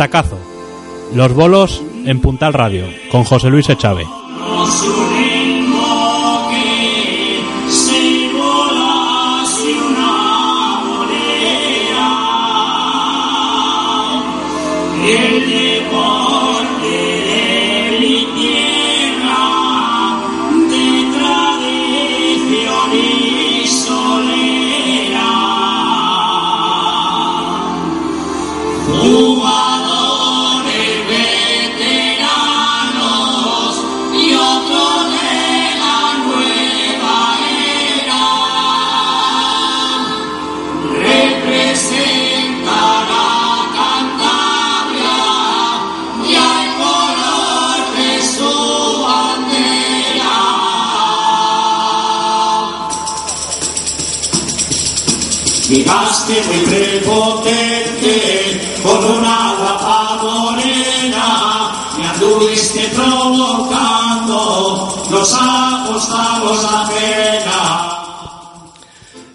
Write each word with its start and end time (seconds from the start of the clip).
Estacazo. 0.00 0.38
Los 1.14 1.34
bolos 1.34 1.82
en 2.06 2.22
Puntal 2.22 2.54
Radio, 2.54 2.86
con 3.12 3.24
José 3.24 3.50
Luis 3.50 3.68
Echave. 3.68 4.06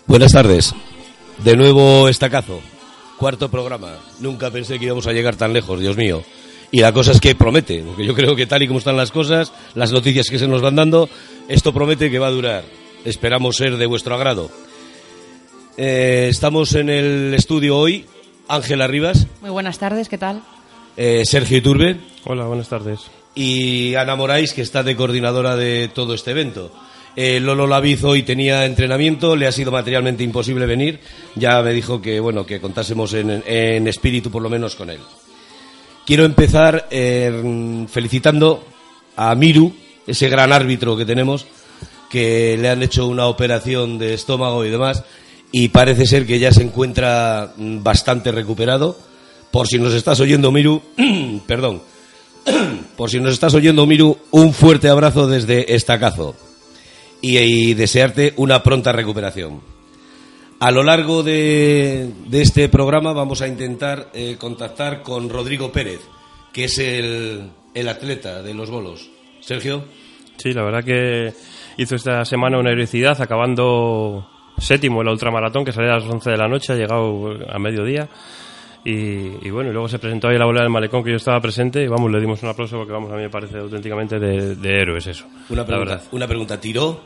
Buenas 0.07 0.31
tardes. 0.31 0.73
De 1.43 1.55
nuevo 1.55 2.07
estacazo. 2.09 2.59
Cuarto 3.17 3.49
programa. 3.49 3.93
Nunca 4.19 4.51
pensé 4.51 4.79
que 4.79 4.85
íbamos 4.85 5.07
a 5.07 5.13
llegar 5.13 5.35
tan 5.35 5.53
lejos, 5.53 5.79
Dios 5.79 5.95
mío. 5.97 6.23
Y 6.71 6.79
la 6.81 6.91
cosa 6.91 7.11
es 7.11 7.21
que 7.21 7.35
promete, 7.35 7.83
porque 7.83 8.05
yo 8.05 8.13
creo 8.15 8.35
que 8.35 8.45
tal 8.47 8.63
y 8.63 8.67
como 8.67 8.79
están 8.79 8.97
las 8.97 9.11
cosas, 9.11 9.53
las 9.75 9.91
noticias 9.91 10.27
que 10.29 10.39
se 10.39 10.47
nos 10.47 10.61
van 10.61 10.75
dando, 10.75 11.07
esto 11.47 11.73
promete 11.73 12.09
que 12.11 12.19
va 12.19 12.27
a 12.27 12.31
durar. 12.31 12.63
Esperamos 13.05 13.55
ser 13.55 13.77
de 13.77 13.85
vuestro 13.85 14.15
agrado. 14.15 14.49
Eh, 15.77 16.27
estamos 16.29 16.73
en 16.73 16.89
el 16.89 17.33
estudio 17.33 17.77
hoy, 17.77 18.05
Ángela 18.47 18.87
Rivas, 18.87 19.27
Muy 19.41 19.49
buenas 19.51 19.77
tardes, 19.77 20.09
¿qué 20.09 20.17
tal? 20.17 20.41
eh, 20.97 21.23
Sergio 21.25 21.57
Iturbe 21.57 21.99
Hola, 22.25 22.45
buenas 22.45 22.69
tardes. 22.69 23.01
Y 23.35 23.95
Ana 23.95 24.15
Morais, 24.15 24.53
que 24.53 24.61
está 24.61 24.81
de 24.81 24.95
coordinadora 24.95 25.55
de 25.55 25.89
todo 25.93 26.13
este 26.13 26.31
evento. 26.31 26.71
Eh, 27.15 27.39
Lolo 27.39 27.67
Laviz 27.67 28.03
hoy 28.03 28.23
tenía 28.23 28.65
entrenamiento, 28.65 29.35
le 29.35 29.47
ha 29.47 29.51
sido 29.51 29.71
materialmente 29.71 30.23
imposible 30.23 30.65
venir. 30.65 30.99
Ya 31.35 31.61
me 31.61 31.73
dijo 31.73 32.01
que 32.01 32.19
bueno 32.19 32.45
que 32.45 32.59
contásemos 32.59 33.13
en, 33.13 33.43
en 33.45 33.87
espíritu 33.87 34.31
por 34.31 34.41
lo 34.41 34.49
menos 34.49 34.75
con 34.75 34.89
él. 34.89 34.99
Quiero 36.05 36.23
empezar 36.23 36.87
eh, 36.91 37.85
felicitando 37.89 38.63
a 39.15 39.33
Miru, 39.33 39.73
ese 40.05 40.29
gran 40.29 40.53
árbitro 40.53 40.95
que 40.95 41.05
tenemos, 41.05 41.47
que 42.11 42.57
le 42.59 42.69
han 42.69 42.83
hecho 42.83 43.07
una 43.07 43.25
operación 43.25 43.97
de 43.97 44.13
estómago 44.13 44.63
y 44.63 44.69
demás, 44.69 45.03
y 45.51 45.69
parece 45.69 46.05
ser 46.05 46.27
que 46.27 46.37
ya 46.37 46.51
se 46.51 46.61
encuentra 46.61 47.53
mm, 47.57 47.81
bastante 47.81 48.31
recuperado. 48.31 48.97
Por 49.49 49.67
si 49.67 49.79
nos 49.79 49.93
estás 49.93 50.19
oyendo, 50.19 50.51
Miru, 50.51 50.81
perdón, 51.47 51.81
por 52.97 53.09
si 53.09 53.19
nos 53.19 53.33
estás 53.33 53.53
oyendo, 53.53 53.85
Miru, 53.85 54.17
un 54.31 54.53
fuerte 54.53 54.89
abrazo 54.89 55.27
desde 55.27 55.75
Estacazo 55.75 56.35
y, 57.21 57.37
y 57.37 57.73
desearte 57.73 58.33
una 58.37 58.63
pronta 58.63 58.91
recuperación. 58.91 59.61
A 60.59 60.71
lo 60.71 60.83
largo 60.83 61.21
de, 61.21 62.09
de 62.27 62.41
este 62.41 62.69
programa 62.69 63.11
vamos 63.13 63.41
a 63.41 63.47
intentar 63.47 64.09
eh, 64.13 64.37
contactar 64.39 65.01
con 65.01 65.29
Rodrigo 65.29 65.71
Pérez, 65.71 65.99
que 66.53 66.65
es 66.65 66.77
el, 66.79 67.51
el 67.73 67.89
atleta 67.89 68.41
de 68.41 68.53
los 68.53 68.69
bolos. 68.69 69.09
Sergio. 69.41 69.83
Sí, 70.37 70.53
la 70.53 70.63
verdad 70.63 70.83
que 70.83 71.33
hizo 71.77 71.95
esta 71.95 72.23
semana 72.25 72.57
una 72.57 72.71
heroicidad, 72.71 73.21
acabando 73.21 74.27
séptimo 74.57 75.01
en 75.01 75.07
la 75.07 75.11
ultramaratón, 75.11 75.65
que 75.65 75.73
salía 75.73 75.91
a 75.91 75.99
las 75.99 76.09
11 76.09 76.31
de 76.31 76.37
la 76.37 76.47
noche, 76.47 76.73
ha 76.73 76.77
llegado 76.77 77.31
a 77.49 77.59
mediodía. 77.59 78.09
Y, 78.87 79.47
y 79.47 79.49
bueno, 79.49 79.71
y 79.71 79.73
luego 79.73 79.87
se 79.87 79.97
presentó 79.97 80.27
ahí 80.27 80.37
la 80.37 80.45
bola 80.45 80.61
del 80.61 80.69
malecón 80.69 81.03
que 81.03 81.09
yo 81.09 81.15
estaba 81.17 81.41
presente 81.41 81.81
y 81.81 81.87
vamos, 81.87 82.11
le 82.11 82.19
dimos 82.19 82.43
un 82.43 82.49
aplauso 82.49 82.77
porque 82.77 82.93
vamos, 82.93 83.11
a 83.11 83.15
mí 83.15 83.23
me 83.23 83.31
parece 83.31 83.57
auténticamente 83.57 84.19
de, 84.19 84.55
de 84.55 84.69
héroes 84.81 85.07
eso. 85.07 85.25
Una 85.49 85.65
pregunta, 85.65 86.03
una 86.11 86.27
pregunta. 86.27 86.61
¿Tiró? 86.61 87.01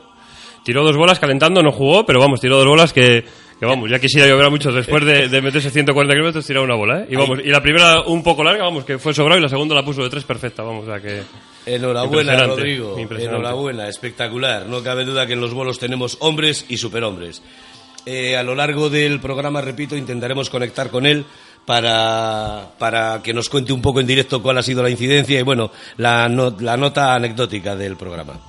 Tiró 0.62 0.84
dos 0.84 0.94
bolas 0.94 1.18
calentando, 1.18 1.62
no 1.62 1.72
jugó, 1.72 2.04
pero 2.04 2.20
vamos, 2.20 2.38
tiró 2.38 2.58
dos 2.58 2.66
bolas 2.66 2.92
que, 2.92 3.24
que 3.58 3.64
vamos, 3.64 3.90
ya 3.90 3.98
quisiera 3.98 4.28
yo 4.28 4.36
ver 4.36 4.44
a 4.44 4.50
muchos 4.50 4.74
después 4.74 5.02
de, 5.06 5.28
de 5.28 5.40
meterse 5.40 5.70
140 5.70 6.12
kilómetros, 6.14 6.44
tirar 6.44 6.62
una 6.62 6.74
bola, 6.74 7.00
¿eh? 7.00 7.06
Y 7.08 7.16
vamos, 7.16 7.38
y 7.42 7.48
la 7.48 7.62
primera 7.62 8.02
un 8.02 8.22
poco 8.22 8.44
larga, 8.44 8.64
vamos, 8.64 8.84
que 8.84 8.98
fue 8.98 9.14
sobrado 9.14 9.38
y 9.38 9.42
la 9.42 9.48
segunda 9.48 9.74
la 9.74 9.82
puso 9.82 10.02
de 10.02 10.10
tres 10.10 10.24
perfecta, 10.24 10.62
vamos, 10.62 10.86
o 10.86 10.90
sea 10.90 11.00
que... 11.00 11.22
Enhorabuena, 11.64 12.32
Impresionante, 12.32 12.46
Rodrigo. 12.56 12.98
impresionante. 12.98 13.40
Enhorabuena, 13.40 13.88
espectacular. 13.88 14.66
No 14.66 14.82
cabe 14.82 15.06
duda 15.06 15.26
que 15.26 15.32
en 15.32 15.40
los 15.40 15.54
bolos 15.54 15.78
tenemos 15.78 16.18
hombres 16.20 16.66
y 16.68 16.76
superhombres. 16.76 17.42
Eh, 18.06 18.36
a 18.36 18.42
lo 18.42 18.54
largo 18.54 18.88
del 18.88 19.20
programa, 19.20 19.60
repito, 19.60 19.94
intentaremos 19.96 20.48
conectar 20.48 20.90
con 20.90 21.04
él 21.06 21.24
para, 21.66 22.70
para 22.78 23.20
que 23.22 23.32
nos 23.32 23.48
cuente 23.48 23.72
un 23.72 23.82
poco 23.82 24.00
en 24.00 24.06
directo 24.06 24.42
cuál 24.42 24.58
ha 24.58 24.62
sido 24.62 24.82
la 24.82 24.90
incidencia 24.90 25.38
y, 25.38 25.42
bueno, 25.42 25.70
la, 25.98 26.28
no- 26.28 26.56
la 26.60 26.76
nota 26.76 27.14
anecdótica 27.14 27.76
del 27.76 27.96
programa. 27.96 28.40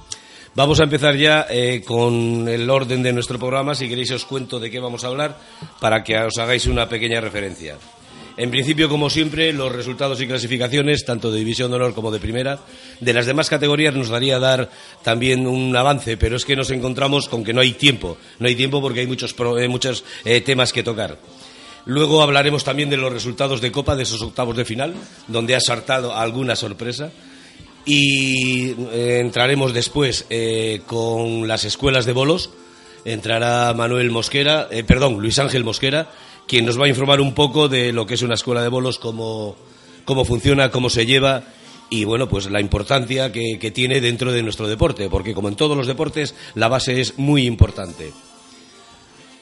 Vamos 0.53 0.79
a 0.81 0.83
empezar 0.83 1.15
ya 1.15 1.45
eh, 1.49 1.81
con 1.85 2.47
el 2.49 2.69
orden 2.69 3.01
de 3.03 3.13
nuestro 3.13 3.39
programa. 3.39 3.73
Si 3.73 3.87
queréis 3.87 4.11
os 4.11 4.25
cuento 4.25 4.59
de 4.59 4.69
qué 4.69 4.79
vamos 4.79 5.03
a 5.03 5.07
hablar 5.07 5.37
para 5.79 6.03
que 6.03 6.17
os 6.17 6.37
hagáis 6.39 6.65
una 6.65 6.89
pequeña 6.89 7.21
referencia. 7.21 7.77
En 8.37 8.49
principio, 8.49 8.89
como 8.89 9.09
siempre, 9.09 9.53
los 9.53 9.71
resultados 9.71 10.19
y 10.21 10.27
clasificaciones, 10.27 11.05
tanto 11.05 11.31
de 11.31 11.39
División 11.39 11.69
de 11.69 11.75
Honor 11.77 11.93
como 11.93 12.11
de 12.11 12.19
Primera, 12.19 12.59
de 12.99 13.13
las 13.13 13.25
demás 13.25 13.49
categorías 13.49 13.93
nos 13.93 14.09
daría 14.09 14.39
dar 14.39 14.69
también 15.03 15.45
un 15.47 15.75
avance, 15.75 16.17
pero 16.17 16.37
es 16.37 16.43
que 16.45 16.55
nos 16.55 16.71
encontramos 16.71 17.27
con 17.29 17.43
que 17.43 17.53
no 17.53 17.61
hay 17.61 17.73
tiempo. 17.73 18.17
No 18.39 18.47
hay 18.47 18.55
tiempo 18.55 18.81
porque 18.81 19.01
hay 19.01 19.07
muchos, 19.07 19.35
eh, 19.59 19.67
muchos 19.67 20.03
eh, 20.25 20.41
temas 20.41 20.73
que 20.73 20.81
tocar. 20.81 21.17
Luego 21.85 22.21
hablaremos 22.21 22.63
también 22.63 22.89
de 22.89 22.97
los 22.97 23.11
resultados 23.11 23.61
de 23.61 23.71
Copa, 23.71 23.95
de 23.95 24.03
esos 24.03 24.21
octavos 24.21 24.55
de 24.55 24.65
final, 24.65 24.93
donde 25.27 25.55
ha 25.55 25.59
saltado 25.59 26.15
alguna 26.15 26.55
sorpresa. 26.55 27.11
Y 27.85 28.71
eh, 28.91 29.19
entraremos 29.21 29.73
después 29.73 30.25
eh, 30.29 30.81
con 30.85 31.47
las 31.47 31.63
escuelas 31.63 32.05
de 32.05 32.13
bolos. 32.13 32.51
Entrará 33.03 33.73
Manuel 33.73 34.11
Mosquera, 34.11 34.67
eh, 34.69 34.83
perdón, 34.83 35.19
Luis 35.19 35.39
Ángel 35.39 35.63
Mosquera, 35.63 36.11
quien 36.47 36.65
nos 36.65 36.79
va 36.79 36.85
a 36.85 36.89
informar 36.89 37.19
un 37.19 37.33
poco 37.33 37.67
de 37.67 37.91
lo 37.91 38.05
que 38.05 38.13
es 38.13 38.21
una 38.21 38.35
escuela 38.35 38.61
de 38.61 38.67
bolos, 38.67 38.99
cómo, 38.99 39.55
cómo 40.05 40.23
funciona, 40.23 40.69
cómo 40.69 40.91
se 40.91 41.07
lleva 41.07 41.43
y 41.89 42.05
bueno, 42.05 42.29
pues 42.29 42.49
la 42.49 42.61
importancia 42.61 43.31
que, 43.31 43.57
que 43.59 43.71
tiene 43.71 43.99
dentro 43.99 44.31
de 44.31 44.43
nuestro 44.43 44.67
deporte, 44.67 45.09
porque 45.09 45.33
como 45.33 45.49
en 45.49 45.55
todos 45.55 45.75
los 45.75 45.87
deportes, 45.87 46.35
la 46.55 46.69
base 46.69 47.01
es 47.01 47.17
muy 47.17 47.45
importante. 47.45 48.13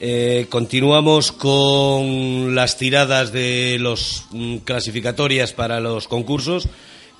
Eh, 0.02 0.46
continuamos 0.48 1.30
con 1.30 2.54
las 2.54 2.78
tiradas 2.78 3.32
de 3.32 3.76
los 3.78 4.24
mm, 4.30 4.56
clasificatorias 4.58 5.52
para 5.52 5.78
los 5.78 6.08
concursos, 6.08 6.68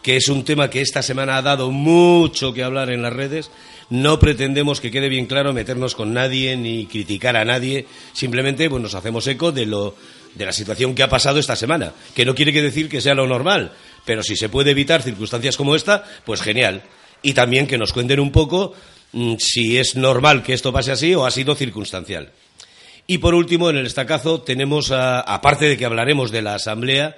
que 0.02 0.16
es 0.16 0.28
un 0.28 0.44
tema 0.44 0.70
que 0.70 0.80
esta 0.80 1.02
semana 1.02 1.36
ha 1.36 1.42
dado 1.42 1.70
mucho 1.70 2.54
que 2.54 2.62
hablar 2.64 2.88
en 2.88 3.02
las 3.02 3.12
redes. 3.12 3.50
No 3.90 4.18
pretendemos 4.18 4.80
que 4.80 4.90
quede 4.90 5.10
bien 5.10 5.26
claro 5.26 5.52
meternos 5.52 5.94
con 5.94 6.14
nadie 6.14 6.56
ni 6.56 6.86
criticar 6.86 7.36
a 7.36 7.44
nadie, 7.44 7.84
simplemente 8.14 8.70
pues, 8.70 8.82
nos 8.82 8.94
hacemos 8.94 9.26
eco 9.26 9.52
de 9.52 9.66
lo 9.66 9.94
de 10.34 10.46
la 10.46 10.52
situación 10.52 10.94
que 10.94 11.02
ha 11.02 11.10
pasado 11.10 11.38
esta 11.38 11.56
semana, 11.56 11.92
que 12.14 12.24
no 12.24 12.34
quiere 12.34 12.52
decir 12.62 12.88
que 12.88 13.02
sea 13.02 13.14
lo 13.14 13.26
normal, 13.26 13.72
pero 14.06 14.22
si 14.22 14.36
se 14.36 14.48
puede 14.48 14.70
evitar 14.70 15.02
circunstancias 15.02 15.58
como 15.58 15.74
esta, 15.74 16.04
pues 16.24 16.40
genial. 16.40 16.82
Y 17.20 17.34
también 17.34 17.66
que 17.66 17.76
nos 17.76 17.92
cuenten 17.92 18.20
un 18.20 18.32
poco 18.32 18.72
mm, 19.12 19.34
si 19.38 19.76
es 19.76 19.96
normal 19.96 20.42
que 20.42 20.54
esto 20.54 20.72
pase 20.72 20.92
así 20.92 21.14
o 21.14 21.26
ha 21.26 21.30
sido 21.30 21.54
circunstancial. 21.54 22.32
Y 23.12 23.18
por 23.18 23.34
último, 23.34 23.68
en 23.70 23.76
el 23.76 23.86
estacazo 23.86 24.40
tenemos, 24.42 24.92
a- 24.92 25.18
aparte 25.18 25.64
de 25.68 25.76
que 25.76 25.84
hablaremos 25.84 26.30
de 26.30 26.42
la 26.42 26.54
asamblea 26.54 27.16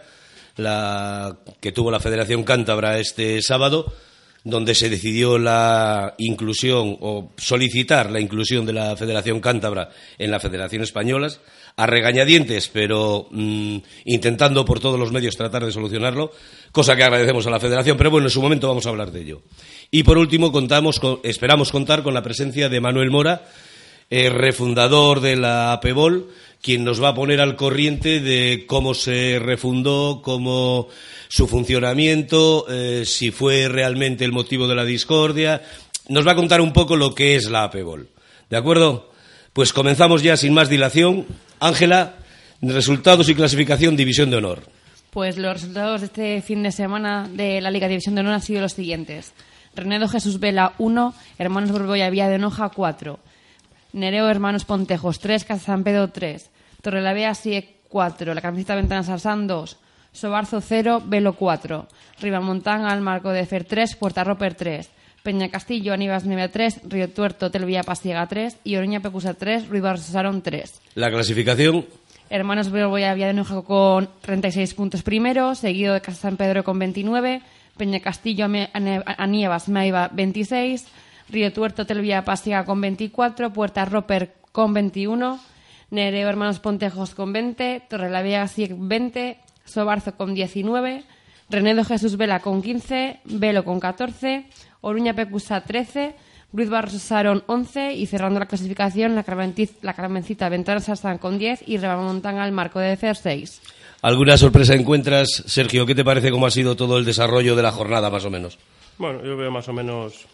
la, 0.57 1.37
que 1.61 1.71
tuvo 1.71 1.91
la 1.91 2.01
Federación 2.01 2.45
Cántabra 2.45 2.99
este 2.99 3.43
sábado, 3.43 3.93
donde 4.43 4.75
se 4.75 4.89
decidió 4.89 5.37
la 5.37 6.15
inclusión 6.17 6.97
o 6.99 7.33
solicitar 7.37 8.11
la 8.11 8.21
inclusión 8.21 8.65
de 8.65 8.73
la 8.73 8.97
Federación 8.97 9.41
Cántabra 9.41 9.91
en 10.17 10.31
la 10.31 10.41
Federación 10.41 10.83
Española, 10.83 11.29
a 11.77 11.87
regañadientes, 11.87 12.69
pero 12.73 13.29
mm, 13.31 13.77
intentando 14.07 14.65
por 14.65 14.81
todos 14.81 14.99
los 14.99 15.13
medios 15.13 15.37
tratar 15.37 15.63
de 15.67 15.73
solucionarlo, 15.73 16.33
cosa 16.73 16.97
que 16.97 17.05
agradecemos 17.05 17.47
a 17.47 17.51
la 17.51 17.61
Federación, 17.61 17.99
pero 17.99 18.11
bueno, 18.11 18.29
en 18.29 18.31
su 18.31 18.41
momento 18.41 18.67
vamos 18.69 18.87
a 18.87 18.89
hablar 18.89 19.13
de 19.13 19.21
ello. 19.21 19.43
Y 19.91 20.05
por 20.05 20.17
último, 20.17 20.53
contamos 20.53 20.99
con- 20.99 21.21
esperamos 21.23 21.71
contar 21.71 22.03
con 22.03 22.15
la 22.15 22.23
presencia 22.23 22.71
de 22.71 22.81
Manuel 22.81 23.11
Mora, 23.11 23.43
eh, 24.15 24.29
refundador 24.29 25.21
de 25.21 25.37
la 25.37 25.73
APEBOL, 25.73 26.29
quien 26.61 26.85
nos 26.85 27.03
va 27.03 27.09
a 27.09 27.15
poner 27.15 27.41
al 27.41 27.57
corriente 27.57 28.21
de 28.21 28.67
cómo 28.67 28.93
se 28.93 29.39
refundó, 29.39 30.21
cómo 30.23 30.89
su 31.29 31.49
funcionamiento, 31.49 32.67
eh, 32.69 33.05
si 33.07 33.31
fue 33.31 33.69
realmente 33.69 34.27
el 34.27 34.33
motivo 34.33 34.69
de 34.69 34.75
la 34.75 34.85
discordia. 34.85 35.63
Nos 36.09 36.27
va 36.27 36.33
a 36.33 36.37
contar 36.37 36.61
un 36.61 36.75
poco 36.75 36.95
lo 36.95 37.15
que 37.15 37.37
es 37.37 37.49
la 37.49 37.65
APEBOL. 37.65 38.11
¿De 38.51 38.59
acuerdo? 38.59 39.11
Pues 39.55 39.73
comenzamos 39.73 40.23
ya 40.23 40.37
sin 40.37 40.53
más 40.53 40.69
dilación. 40.69 41.25
Ángela, 41.59 42.17
resultados 42.61 43.31
y 43.31 43.35
clasificación 43.35 43.97
División 43.97 44.29
de 44.29 44.37
Honor. 44.37 44.63
Pues 45.09 45.39
los 45.39 45.55
resultados 45.55 46.03
de 46.03 46.07
este 46.09 46.43
fin 46.43 46.63
de 46.63 46.73
semana 46.73 47.31
de 47.33 47.63
la 47.63 47.71
Liga 47.71 47.89
División 47.89 48.15
de 48.15 48.21
Honor 48.21 48.35
han 48.35 48.43
sido 48.43 48.61
los 48.61 48.75
siguientes. 48.75 49.33
Renedo 49.75 50.07
Jesús 50.07 50.39
Vela 50.39 50.75
1, 50.77 51.15
Hermanos 51.39 51.73
Borgoya 51.73 52.11
Vía 52.11 52.29
de 52.29 52.37
Noja 52.37 52.69
4, 52.69 53.19
Nereo 53.93 54.29
Hermanos 54.29 54.65
Pontejos 54.65 55.21
3, 55.21 55.47
San 55.61 55.85
Pedro 55.85 56.09
3, 56.09 56.51
Torrelavea 56.81 57.35
Sie 57.35 57.77
4, 57.89 58.35
La 58.35 58.41
Camiseta 58.41 58.75
Ventanas 58.75 59.09
Arsán 59.09 59.47
2, 59.47 59.79
Sobarzo 60.13 60.61
0, 60.61 61.03
Velo 61.07 61.35
4, 61.35 61.87
Ribamontán 62.21 62.85
al 62.85 63.01
Marco 63.01 63.31
de 63.31 63.45
Fer 63.47 63.65
3, 63.65 63.97
Puerta 63.97 64.25
Roper 64.25 64.55
3, 64.55 64.89
Peña 65.23 65.51
Castillo, 65.51 65.93
Aníbas 65.93 66.25
9 66.25 66.49
3, 66.49 66.81
Río 66.89 67.11
Tuerto, 67.11 67.51
Telvía 67.51 67.83
Pasiega 67.83 68.27
3 68.27 68.59
y 68.65 68.77
Oroña 68.77 69.01
Pecusa 69.01 69.35
3, 69.35 69.69
Ruiz 69.69 69.85
Sarón 70.01 70.43
3. 70.43 70.81
La 70.95 71.11
clasificación. 71.11 71.87
Hermanos 72.29 72.73
de 72.73 73.33
Noja 73.35 73.61
con 73.63 74.09
36 74.23 74.73
puntos 74.75 75.03
primero, 75.03 75.55
seguido 75.55 75.93
de 75.93 76.01
Casa 76.01 76.23
San 76.23 76.39
Pedro 76.39 76.65
con 76.65 76.79
29, 76.79 77.43
Peña 77.77 78.01
Castillo, 78.01 78.47
Aníbas, 78.47 79.69
Maiva 79.69 80.09
26, 80.13 80.87
Río 81.33 81.53
Tuerto, 81.53 81.87
Telvía 81.87 82.25
Pasiega 82.25 82.65
con 82.65 82.81
24, 82.81 83.53
Puerta 83.53 83.87
Roper 83.87 84.35
con 84.53 84.75
21, 84.75 85.41
Nereo 85.91 86.29
Hermanos 86.29 86.61
Pontejos 86.61 87.15
con 87.15 87.33
20, 87.33 87.85
Torrelavega 87.89 88.47
20, 88.55 89.39
Sobarzo 89.65 90.15
con 90.15 90.35
19, 90.35 91.05
Renedo 91.49 91.85
Jesús 91.85 92.19
Vela 92.19 92.41
con 92.41 92.61
15, 92.61 93.21
Velo 93.25 93.65
con 93.65 93.81
14, 93.81 94.45
Oruña 94.83 95.15
Pecusa 95.15 95.63
13, 95.63 96.15
Ruiz 96.53 96.69
Barros 96.69 97.01
Sarón 97.01 97.45
11 97.47 97.95
y 97.95 98.05
cerrando 98.05 98.39
la 98.39 98.47
clasificación 98.47 99.15
la, 99.15 99.25
la 99.81 99.95
Carmencita 99.95 100.51
Ventanas 100.51 100.85
Sarsan 100.85 101.17
con 101.17 101.39
10 101.39 101.67
y 101.67 101.79
Rebamontán 101.79 102.39
al 102.39 102.53
Marco 102.53 102.79
de 102.79 102.95
Cer 102.97 103.17
6. 103.17 103.63
¿Alguna 104.03 104.37
sorpresa 104.37 104.75
encuentras, 104.75 105.45
Sergio? 105.47 105.87
¿Qué 105.87 105.95
te 105.95 106.05
parece 106.05 106.31
cómo 106.31 106.45
ha 106.45 106.51
sido 106.51 106.77
todo 106.77 106.99
el 106.99 107.07
desarrollo 107.07 107.57
de 107.57 107.63
la 107.63 107.73
jornada, 107.73 108.11
más 108.11 108.25
o 108.27 108.31
menos? 108.31 108.59
Bueno, 108.99 109.25
yo 109.25 109.37
veo 109.37 109.51
más 109.51 109.67
o 109.69 109.73
menos 109.73 110.27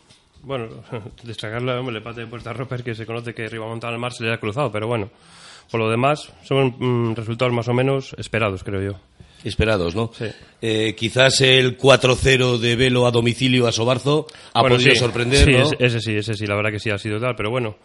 bueno, 0.42 0.68
destacarle 1.22 1.78
el 1.78 1.96
empate 1.96 2.22
de 2.22 2.26
Puerta 2.26 2.52
Roper, 2.52 2.82
que 2.82 2.94
se 2.94 3.06
conoce 3.06 3.34
que 3.34 3.48
Ribamontán 3.48 3.92
al 3.92 3.98
Mar 3.98 4.12
se 4.12 4.24
le 4.24 4.32
ha 4.32 4.38
cruzado, 4.38 4.70
pero 4.70 4.86
bueno, 4.86 5.10
por 5.70 5.80
lo 5.80 5.90
demás, 5.90 6.32
son 6.44 6.74
mm, 6.78 7.14
resultados 7.14 7.52
más 7.52 7.68
o 7.68 7.74
menos 7.74 8.14
esperados, 8.18 8.64
creo 8.64 8.82
yo. 8.82 8.98
Esperados, 9.44 9.94
¿no? 9.94 10.10
Sí. 10.12 10.26
Eh, 10.60 10.94
quizás 10.96 11.40
el 11.42 11.78
4-0 11.78 12.58
de 12.58 12.74
Velo 12.74 13.06
a 13.06 13.12
domicilio 13.12 13.68
a 13.68 13.72
Sobarzo 13.72 14.26
ha 14.52 14.62
podido 14.62 14.94
sorprender, 14.96 15.44
sí, 15.44 15.52
¿no? 15.52 15.70
ese 15.78 16.00
sí, 16.00 16.16
ese 16.16 16.34
sí, 16.34 16.46
la 16.46 16.56
verdad 16.56 16.72
que 16.72 16.80
sí 16.80 16.90
ha 16.90 16.98
sido 16.98 17.20
tal, 17.20 17.36
pero 17.36 17.50
bueno, 17.50 17.76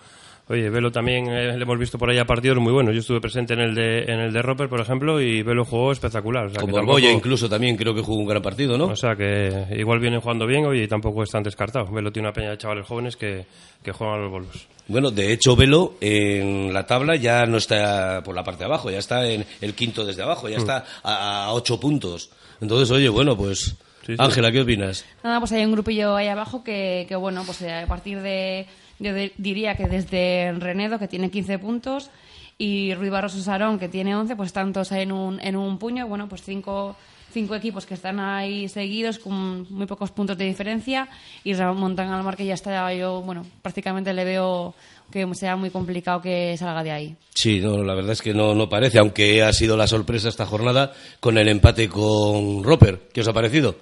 Oye, 0.49 0.69
Velo 0.69 0.91
también 0.91 1.27
eh, 1.27 1.55
le 1.55 1.63
hemos 1.63 1.79
visto 1.79 1.97
por 1.97 2.09
ahí 2.09 2.17
a 2.17 2.25
partidos 2.25 2.57
muy 2.57 2.73
buenos. 2.73 2.93
Yo 2.93 2.99
estuve 2.99 3.21
presente 3.21 3.53
en 3.53 3.61
el 3.61 3.73
de, 3.73 3.99
en 4.03 4.19
el 4.19 4.33
de 4.33 4.41
Roper, 4.41 4.67
por 4.67 4.81
ejemplo, 4.81 5.21
y 5.21 5.41
Velo 5.41 5.63
jugó 5.63 5.93
espectacular. 5.93 6.47
O 6.47 6.49
sea, 6.49 6.59
Como 6.59 6.77
Argolla 6.77 7.09
incluso 7.11 7.47
también 7.47 7.77
creo 7.77 7.95
que 7.95 8.01
jugó 8.01 8.19
un 8.19 8.27
gran 8.27 8.41
partido, 8.41 8.77
¿no? 8.77 8.87
O 8.87 8.95
sea 8.95 9.15
que 9.15 9.67
igual 9.77 9.99
vienen 9.99 10.19
jugando 10.19 10.45
bien, 10.45 10.65
oye, 10.65 10.83
y 10.83 10.87
tampoco 10.87 11.23
están 11.23 11.43
descartados. 11.43 11.89
Velo 11.93 12.11
tiene 12.11 12.27
una 12.27 12.33
peña 12.33 12.49
de 12.49 12.57
chavales 12.57 12.85
jóvenes 12.85 13.15
que, 13.15 13.45
que 13.81 13.93
juegan 13.93 14.17
a 14.17 14.21
los 14.23 14.31
bolos. 14.31 14.67
Bueno, 14.89 15.11
de 15.11 15.31
hecho, 15.31 15.55
Velo 15.55 15.93
en 16.01 16.73
la 16.73 16.85
tabla 16.85 17.15
ya 17.15 17.45
no 17.45 17.55
está 17.55 18.21
por 18.21 18.35
la 18.35 18.43
parte 18.43 18.59
de 18.59 18.65
abajo, 18.65 18.91
ya 18.91 18.99
está 18.99 19.25
en 19.25 19.45
el 19.61 19.73
quinto 19.73 20.05
desde 20.05 20.23
abajo, 20.23 20.49
ya 20.49 20.57
mm. 20.57 20.59
está 20.59 20.83
a, 21.03 21.53
ocho 21.53 21.79
puntos. 21.79 22.29
Entonces, 22.59 22.91
oye, 22.91 23.07
bueno, 23.07 23.37
pues... 23.37 23.77
Ángela, 24.17 24.51
¿qué 24.51 24.59
opinas? 24.59 25.05
Nada, 25.23 25.39
pues 25.39 25.53
hay 25.53 25.63
un 25.63 25.71
grupillo 25.71 26.17
ahí 26.17 26.27
abajo 26.27 26.61
que, 26.61 27.05
que 27.07 27.15
bueno, 27.15 27.43
pues 27.45 27.61
a 27.61 27.87
partir 27.87 28.21
de 28.21 28.67
yo 28.99 29.13
diría 29.37 29.75
que 29.75 29.87
desde 29.87 30.53
Renedo, 30.53 30.99
que 30.99 31.07
tiene 31.07 31.29
15 31.29 31.59
puntos, 31.59 32.09
y 32.57 32.93
Ruiz 32.93 33.11
Barroso 33.11 33.41
Sarón, 33.41 33.79
que 33.79 33.89
tiene 33.89 34.15
11, 34.15 34.35
pues 34.35 34.53
tantos 34.53 34.91
en 34.91 35.11
un, 35.11 35.39
en 35.41 35.55
un 35.55 35.77
puño. 35.77 36.07
Bueno, 36.07 36.29
pues 36.29 36.43
cinco, 36.43 36.95
cinco 37.31 37.55
equipos 37.55 37.85
que 37.85 37.95
están 37.95 38.19
ahí 38.19 38.69
seguidos 38.69 39.19
con 39.19 39.65
muy 39.73 39.85
pocos 39.87 40.11
puntos 40.11 40.37
de 40.37 40.45
diferencia. 40.45 41.09
Y 41.43 41.53
Montan 41.55 42.09
al 42.09 42.23
Mar, 42.23 42.37
que 42.37 42.45
ya 42.45 42.53
está, 42.53 42.93
yo, 42.93 43.21
bueno, 43.21 43.45
prácticamente 43.61 44.13
le 44.13 44.23
veo 44.23 44.75
que 45.11 45.27
sea 45.35 45.55
muy 45.55 45.69
complicado 45.69 46.21
que 46.21 46.55
salga 46.57 46.83
de 46.83 46.91
ahí. 46.91 47.15
Sí, 47.33 47.59
no, 47.59 47.83
la 47.83 47.95
verdad 47.95 48.13
es 48.13 48.21
que 48.21 48.33
no, 48.33 48.55
no 48.55 48.69
parece, 48.69 48.99
aunque 48.99 49.43
ha 49.43 49.51
sido 49.51 49.75
la 49.75 49.87
sorpresa 49.87 50.29
esta 50.29 50.45
jornada 50.45 50.93
con 51.19 51.37
el 51.37 51.49
empate 51.49 51.89
con 51.89 52.63
Roper. 52.63 53.09
¿Qué 53.13 53.21
os 53.21 53.27
ha 53.27 53.33
parecido? 53.33 53.75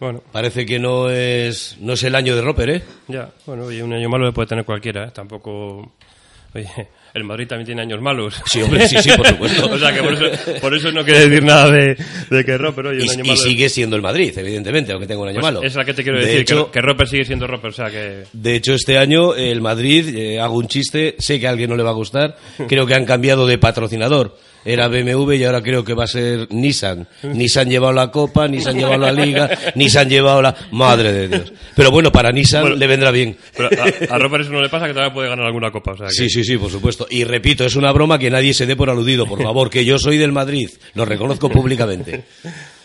Bueno. 0.00 0.22
Parece 0.32 0.64
que 0.64 0.78
no 0.78 1.10
es, 1.10 1.76
no 1.80 1.94
es 1.94 2.02
el 2.04 2.14
año 2.14 2.36
de 2.36 2.42
Roper, 2.42 2.70
¿eh? 2.70 2.82
Ya, 3.08 3.30
bueno, 3.46 3.70
y 3.70 3.80
un 3.80 3.92
año 3.92 4.08
malo 4.08 4.26
le 4.26 4.32
puede 4.32 4.48
tener 4.48 4.64
cualquiera, 4.64 5.08
¿eh? 5.08 5.10
Tampoco... 5.12 5.92
Oye, 6.54 6.66
el 7.12 7.24
Madrid 7.24 7.46
también 7.46 7.66
tiene 7.66 7.82
años 7.82 8.00
malos. 8.00 8.40
Sí, 8.46 8.62
hombre, 8.62 8.88
sí, 8.88 8.96
sí, 9.02 9.10
por 9.16 9.26
supuesto. 9.26 9.66
o 9.70 9.78
sea, 9.78 9.92
que 9.92 10.00
por 10.60 10.74
eso, 10.74 10.90
no 10.92 11.04
quiere 11.04 11.28
decir 11.28 11.42
nada 11.42 11.70
de, 11.70 12.44
que 12.44 12.56
Roper, 12.56 12.86
oye, 12.86 13.00
un 13.00 13.06
y, 13.06 13.10
año 13.10 13.24
malo... 13.24 13.34
Y 13.34 13.36
sigue 13.36 13.68
siendo 13.68 13.96
el 13.96 14.02
Madrid, 14.02 14.32
evidentemente, 14.36 14.92
aunque 14.92 15.06
tenga 15.06 15.22
un 15.22 15.28
año 15.28 15.40
pues 15.40 15.52
malo. 15.52 15.62
Es 15.62 15.74
la 15.74 15.84
que 15.84 15.94
te 15.94 16.02
quiero 16.02 16.18
decir, 16.18 16.44
que, 16.44 16.66
que, 16.72 16.80
Roper 16.80 17.08
sigue 17.08 17.24
siendo 17.24 17.46
Roper, 17.46 17.70
o 17.70 17.74
sea 17.74 17.90
que... 17.90 18.24
De 18.32 18.54
hecho, 18.54 18.74
este 18.74 18.98
año 18.98 19.34
el 19.34 19.60
Madrid, 19.60 20.16
eh, 20.16 20.40
hago 20.40 20.54
un 20.54 20.68
chiste, 20.68 21.16
sé 21.18 21.38
que 21.38 21.46
a 21.46 21.50
alguien 21.50 21.70
no 21.70 21.76
le 21.76 21.82
va 21.82 21.90
a 21.90 21.94
gustar, 21.94 22.36
creo 22.68 22.86
que 22.86 22.94
han 22.94 23.04
cambiado 23.04 23.46
de 23.46 23.58
patrocinador 23.58 24.36
era 24.68 24.88
BMW 24.88 25.32
y 25.32 25.44
ahora 25.44 25.62
creo 25.62 25.84
que 25.84 25.94
va 25.94 26.04
a 26.04 26.08
ser 26.08 26.46
Nissan. 26.50 27.08
Nissan 27.22 27.68
llevado 27.68 27.92
la 27.92 28.10
Copa, 28.10 28.46
Nissan 28.46 28.76
llevado 28.76 28.98
la 28.98 29.12
Liga, 29.12 29.50
Nissan 29.74 30.08
llevado 30.08 30.42
la... 30.42 30.54
Madre 30.72 31.12
de 31.12 31.28
Dios. 31.28 31.52
Pero 31.74 31.90
bueno, 31.90 32.12
para 32.12 32.30
Nissan 32.30 32.78
le 32.78 32.86
vendrá 32.86 33.10
bien. 33.10 33.36
Pero 33.56 33.70
a, 33.70 34.14
a 34.14 34.18
Robert 34.18 34.44
eso 34.44 34.52
no 34.52 34.60
le 34.60 34.68
pasa 34.68 34.86
que 34.86 34.92
todavía 34.92 35.14
puede 35.14 35.28
ganar 35.28 35.46
alguna 35.46 35.70
Copa. 35.70 35.94
Sí, 36.08 36.28
sí, 36.28 36.44
sí, 36.44 36.58
por 36.58 36.70
supuesto. 36.70 37.06
Y 37.10 37.24
repito, 37.24 37.64
es 37.64 37.76
una 37.76 37.92
broma 37.92 38.18
que 38.18 38.30
nadie 38.30 38.52
se 38.52 38.66
dé 38.66 38.76
por 38.76 38.90
aludido, 38.90 39.26
por 39.26 39.42
favor, 39.42 39.70
que 39.70 39.84
yo 39.84 39.98
soy 39.98 40.18
del 40.18 40.32
Madrid. 40.32 40.68
Lo 40.94 41.04
reconozco 41.04 41.48
públicamente. 41.48 42.24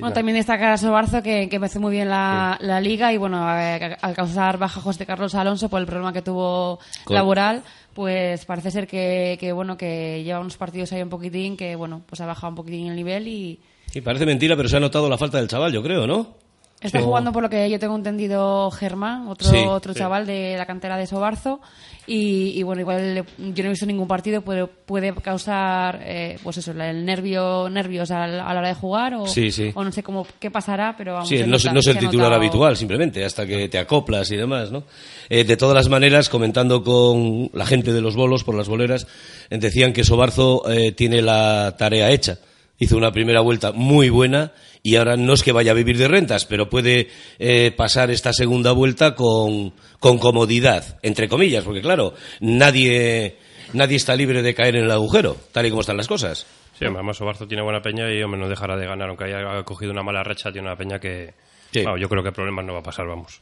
Bueno, 0.00 0.14
también 0.14 0.36
destacar 0.36 0.72
a 0.72 0.76
Sobarzo 0.76 1.22
que, 1.22 1.48
que 1.48 1.56
empezó 1.56 1.80
muy 1.80 1.92
bien 1.92 2.08
la, 2.08 2.56
la 2.60 2.80
liga 2.80 3.12
y 3.12 3.16
bueno, 3.16 3.46
al 3.46 4.14
causar 4.14 4.58
baja 4.58 4.80
José 4.80 5.06
Carlos 5.06 5.34
Alonso 5.34 5.68
por 5.68 5.80
el 5.80 5.86
problema 5.86 6.12
que 6.12 6.22
tuvo 6.22 6.78
laboral, 7.08 7.62
pues 7.94 8.44
parece 8.44 8.70
ser 8.70 8.86
que, 8.86 9.36
que, 9.40 9.52
bueno 9.52 9.76
que 9.76 10.22
lleva 10.22 10.40
unos 10.40 10.56
partidos 10.56 10.92
ahí 10.92 11.02
un 11.02 11.08
poquitín 11.08 11.56
que 11.56 11.74
bueno 11.74 12.02
pues 12.06 12.20
ha 12.20 12.26
bajado 12.26 12.50
un 12.50 12.54
poquitín 12.54 12.86
el 12.88 12.96
nivel 12.96 13.26
y 13.26 13.60
y 13.92 14.00
parece 14.00 14.24
mentira 14.26 14.56
pero 14.56 14.68
se 14.68 14.76
ha 14.76 14.80
notado 14.80 15.08
la 15.08 15.18
falta 15.18 15.38
del 15.38 15.48
chaval 15.48 15.72
yo 15.72 15.82
creo 15.82 16.06
no 16.06 16.37
Está 16.80 17.00
jugando 17.00 17.32
por 17.32 17.42
lo 17.42 17.50
que 17.50 17.68
yo 17.68 17.78
tengo 17.80 17.96
entendido 17.96 18.70
Germán, 18.70 19.26
otro, 19.26 19.72
otro 19.72 19.94
chaval 19.94 20.26
de 20.26 20.54
la 20.56 20.64
cantera 20.64 20.96
de 20.96 21.08
Sobarzo. 21.08 21.60
Y, 22.06 22.62
bueno, 22.62 22.80
igual 22.80 23.26
yo 23.36 23.62
no 23.62 23.66
he 23.66 23.70
visto 23.70 23.84
ningún 23.84 24.08
partido, 24.08 24.40
puede, 24.40 24.66
puede 24.66 25.12
causar, 25.14 26.00
eh, 26.04 26.38
pues 26.42 26.56
eso, 26.56 26.70
el 26.70 27.04
nervio, 27.04 27.68
nervios 27.68 28.10
a 28.10 28.26
la, 28.26 28.48
hora 28.48 28.66
de 28.66 28.74
jugar 28.74 29.12
o, 29.14 29.24
o 29.24 29.84
no 29.84 29.92
sé 29.92 30.02
cómo, 30.02 30.26
qué 30.38 30.50
pasará, 30.50 30.94
pero 30.96 31.14
vamos. 31.14 31.28
Sí, 31.28 31.40
no, 31.40 31.58
no 31.72 31.82
ser 31.82 31.98
titular 31.98 32.32
habitual, 32.32 32.78
simplemente, 32.78 33.24
hasta 33.24 33.46
que 33.46 33.68
te 33.68 33.78
acoplas 33.78 34.30
y 34.30 34.36
demás, 34.36 34.70
¿no? 34.70 34.84
Eh, 35.28 35.44
de 35.44 35.56
todas 35.58 35.74
las 35.74 35.90
maneras, 35.90 36.30
comentando 36.30 36.82
con 36.82 37.50
la 37.52 37.66
gente 37.66 37.92
de 37.92 38.00
los 38.00 38.16
bolos 38.16 38.42
por 38.42 38.54
las 38.54 38.68
boleras, 38.68 39.06
decían 39.50 39.92
que 39.92 40.04
Sobarzo 40.04 40.70
eh, 40.70 40.92
tiene 40.92 41.20
la 41.20 41.76
tarea 41.76 42.10
hecha 42.10 42.38
hizo 42.78 42.96
una 42.96 43.12
primera 43.12 43.40
vuelta 43.40 43.72
muy 43.72 44.08
buena 44.08 44.52
y 44.82 44.96
ahora 44.96 45.16
no 45.16 45.32
es 45.32 45.42
que 45.42 45.52
vaya 45.52 45.72
a 45.72 45.74
vivir 45.74 45.98
de 45.98 46.08
rentas, 46.08 46.46
pero 46.46 46.68
puede 46.68 47.08
eh, 47.38 47.72
pasar 47.76 48.10
esta 48.10 48.32
segunda 48.32 48.72
vuelta 48.72 49.14
con, 49.14 49.72
con, 49.98 50.18
comodidad, 50.18 50.98
entre 51.02 51.28
comillas, 51.28 51.64
porque 51.64 51.80
claro, 51.80 52.14
nadie, 52.40 53.36
nadie 53.72 53.96
está 53.96 54.14
libre 54.14 54.42
de 54.42 54.54
caer 54.54 54.76
en 54.76 54.84
el 54.84 54.90
agujero, 54.90 55.36
tal 55.52 55.66
y 55.66 55.70
como 55.70 55.80
están 55.80 55.96
las 55.96 56.08
cosas. 56.08 56.46
Sí, 56.78 56.84
además 56.84 57.20
Obarzo 57.20 57.48
tiene 57.48 57.62
buena 57.62 57.82
peña 57.82 58.08
y 58.12 58.22
hombre, 58.22 58.40
no 58.40 58.48
dejará 58.48 58.76
de 58.76 58.86
ganar, 58.86 59.08
aunque 59.08 59.24
haya 59.24 59.64
cogido 59.64 59.90
una 59.90 60.04
mala 60.04 60.22
racha, 60.22 60.52
tiene 60.52 60.68
una 60.68 60.76
peña 60.76 61.00
que 61.00 61.34
yo 61.72 62.08
creo 62.08 62.22
que 62.22 62.32
problemas 62.32 62.64
no 62.64 62.74
va 62.74 62.80
a 62.80 62.84
pasar, 62.84 63.06
vamos. 63.06 63.40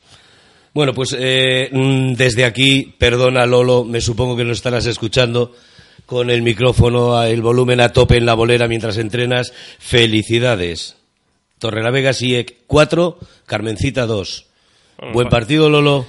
Bueno, 0.72 0.92
pues 0.92 1.16
eh, 1.18 1.68
mm, 1.72 2.14
desde 2.14 2.44
aquí, 2.44 2.94
perdona 2.98 3.46
Lolo, 3.46 3.84
me 3.84 4.00
supongo 4.00 4.36
que 4.36 4.44
nos 4.44 4.58
estarás 4.58 4.86
escuchando 4.86 5.52
con 6.06 6.30
el 6.30 6.42
micrófono, 6.42 7.22
el 7.22 7.42
volumen 7.42 7.80
a 7.80 7.92
tope 7.92 8.16
en 8.16 8.26
la 8.26 8.34
bolera 8.34 8.68
mientras 8.68 8.96
entrenas. 8.96 9.52
Felicidades. 9.78 10.96
Torrelavega 11.58 12.12
SIEC 12.12 12.58
4, 12.66 13.18
Carmencita 13.46 14.06
2. 14.06 14.46
Buen 15.12 15.28
partido, 15.28 15.68
Lolo. 15.68 16.06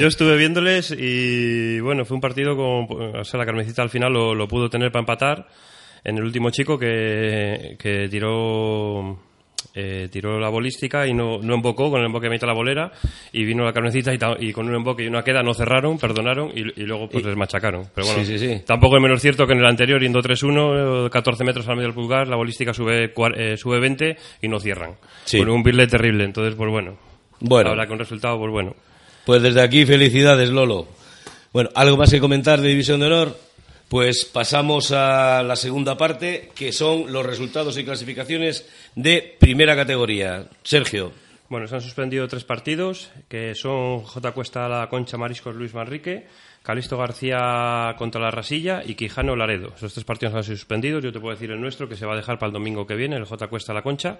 Yo 0.00 0.08
estuve 0.08 0.36
viéndoles 0.36 0.90
y 0.90 1.78
bueno, 1.80 2.04
fue 2.04 2.16
un 2.16 2.20
partido 2.20 2.56
con. 2.56 3.16
O 3.16 3.24
sea, 3.24 3.38
la 3.38 3.46
Carmencita 3.46 3.82
al 3.82 3.90
final 3.90 4.12
lo, 4.12 4.48
pudo 4.48 4.68
tener 4.70 4.90
para 4.90 5.02
empatar 5.02 5.46
en 6.02 6.16
el 6.16 6.24
último 6.24 6.50
chico 6.50 6.78
que, 6.78 7.76
que 7.78 8.08
tiró 8.08 9.20
eh, 9.74 10.08
tiró 10.10 10.38
la 10.40 10.48
bolística 10.48 11.06
y 11.06 11.14
no, 11.14 11.38
no 11.38 11.54
embocó 11.54 11.90
con 11.90 12.00
el 12.00 12.06
emboque 12.06 12.28
de 12.28 12.46
la 12.46 12.52
bolera 12.52 12.92
y 13.32 13.44
vino 13.44 13.64
la 13.64 13.72
carnecita 13.72 14.12
y, 14.12 14.48
y 14.48 14.52
con 14.52 14.68
un 14.68 14.74
emboque 14.74 15.04
y 15.04 15.06
una 15.06 15.22
queda 15.22 15.42
no 15.42 15.54
cerraron, 15.54 15.98
perdonaron 15.98 16.50
y, 16.54 16.60
y 16.80 16.84
luego 16.84 17.08
pues 17.08 17.24
les 17.24 17.36
machacaron. 17.36 17.86
Pero 17.94 18.06
bueno, 18.06 18.24
Sí, 18.24 18.38
sí, 18.38 18.46
sí. 18.46 18.62
tampoco 18.66 18.96
es 18.96 19.02
menos 19.02 19.20
cierto 19.20 19.46
que 19.46 19.52
en 19.52 19.60
el 19.60 19.66
anterior, 19.66 20.00
yendo 20.00 20.20
3-1, 20.20 21.06
eh, 21.06 21.10
14 21.10 21.44
metros 21.44 21.68
al 21.68 21.76
medio 21.76 21.88
del 21.88 21.94
pulgar, 21.94 22.28
la 22.28 22.36
bolística 22.36 22.72
sube, 22.72 23.12
eh, 23.36 23.56
sube 23.56 23.80
20 23.80 24.16
y 24.42 24.48
no 24.48 24.58
cierran. 24.58 24.96
Con 25.30 25.48
un 25.50 25.62
birle 25.62 25.86
terrible. 25.86 26.24
Entonces, 26.24 26.54
pues 26.54 26.70
bueno. 26.70 26.98
Bueno. 27.40 27.74
Que 27.86 27.92
un 27.92 27.98
resultado, 27.98 28.38
pues 28.38 28.50
bueno. 28.50 28.74
Pues 29.24 29.42
desde 29.42 29.60
aquí, 29.62 29.84
felicidades, 29.86 30.50
Lolo. 30.50 30.88
Bueno, 31.52 31.70
¿algo 31.74 31.96
más 31.96 32.10
que 32.10 32.20
comentar 32.20 32.60
de 32.60 32.68
División 32.68 33.00
de 33.00 33.06
Honor? 33.06 33.47
Pues 33.88 34.26
pasamos 34.26 34.92
a 34.92 35.42
la 35.42 35.56
segunda 35.56 35.96
parte, 35.96 36.50
que 36.54 36.72
son 36.72 37.10
los 37.10 37.24
resultados 37.24 37.78
y 37.78 37.84
clasificaciones 37.84 38.68
de 38.94 39.36
primera 39.38 39.74
categoría. 39.74 40.44
Sergio. 40.62 41.10
Bueno, 41.48 41.66
se 41.66 41.76
han 41.76 41.80
suspendido 41.80 42.28
tres 42.28 42.44
partidos, 42.44 43.10
que 43.30 43.54
son 43.54 44.02
J. 44.02 44.32
Cuesta 44.32 44.68
La 44.68 44.90
Concha 44.90 45.16
Mariscos 45.16 45.56
Luis 45.56 45.72
Manrique, 45.72 46.26
Calisto 46.62 46.98
García 46.98 47.94
contra 47.96 48.20
la 48.20 48.30
Rasilla 48.30 48.82
y 48.84 48.94
Quijano 48.94 49.34
Laredo. 49.34 49.72
Esos 49.74 49.94
tres 49.94 50.04
partidos 50.04 50.34
han 50.34 50.44
sido 50.44 50.58
suspendidos. 50.58 51.02
Yo 51.02 51.10
te 51.10 51.20
puedo 51.20 51.34
decir 51.34 51.50
el 51.50 51.58
nuestro, 51.58 51.88
que 51.88 51.96
se 51.96 52.04
va 52.04 52.12
a 52.12 52.16
dejar 52.16 52.38
para 52.38 52.48
el 52.48 52.52
domingo 52.52 52.86
que 52.86 52.94
viene, 52.94 53.16
el 53.16 53.24
J. 53.24 53.46
Cuesta 53.46 53.72
La 53.72 53.80
Concha. 53.80 54.18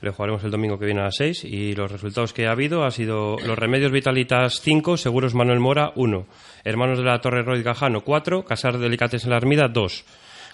Le 0.00 0.10
jugaremos 0.10 0.42
el 0.44 0.50
domingo 0.50 0.78
que 0.78 0.86
viene 0.86 1.00
a 1.00 1.04
las 1.04 1.16
6 1.16 1.44
y 1.44 1.74
los 1.74 1.92
resultados 1.92 2.32
que 2.32 2.46
ha 2.46 2.52
habido 2.52 2.84
ha 2.84 2.90
sido 2.90 3.36
los 3.44 3.58
Remedios 3.58 3.92
Vitalitas 3.92 4.60
5, 4.62 4.96
Seguros 4.96 5.34
Manuel 5.34 5.60
Mora 5.60 5.92
1, 5.94 6.26
Hermanos 6.64 6.98
de 6.98 7.04
la 7.04 7.20
Torre 7.20 7.42
Roy 7.42 7.62
Gajano 7.62 8.00
4, 8.00 8.44
Casar 8.44 8.78
Delicates 8.78 9.24
en 9.24 9.30
la 9.30 9.36
Armida 9.36 9.68
2, 9.68 10.04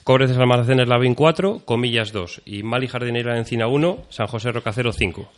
Cobres 0.03 0.37
Almacenes 0.37 0.89
Lavín 0.89 1.15
4, 1.15 1.63
Comillas 1.65 2.13
2 2.13 2.43
y 2.45 2.65
Mali 2.65 2.89
Jardinera 2.89 3.39
Encina 3.39 3.69
1, 3.69 4.07
San 4.09 4.27
José 4.27 4.51
Rocacero 4.51 4.93
5. 4.93 5.31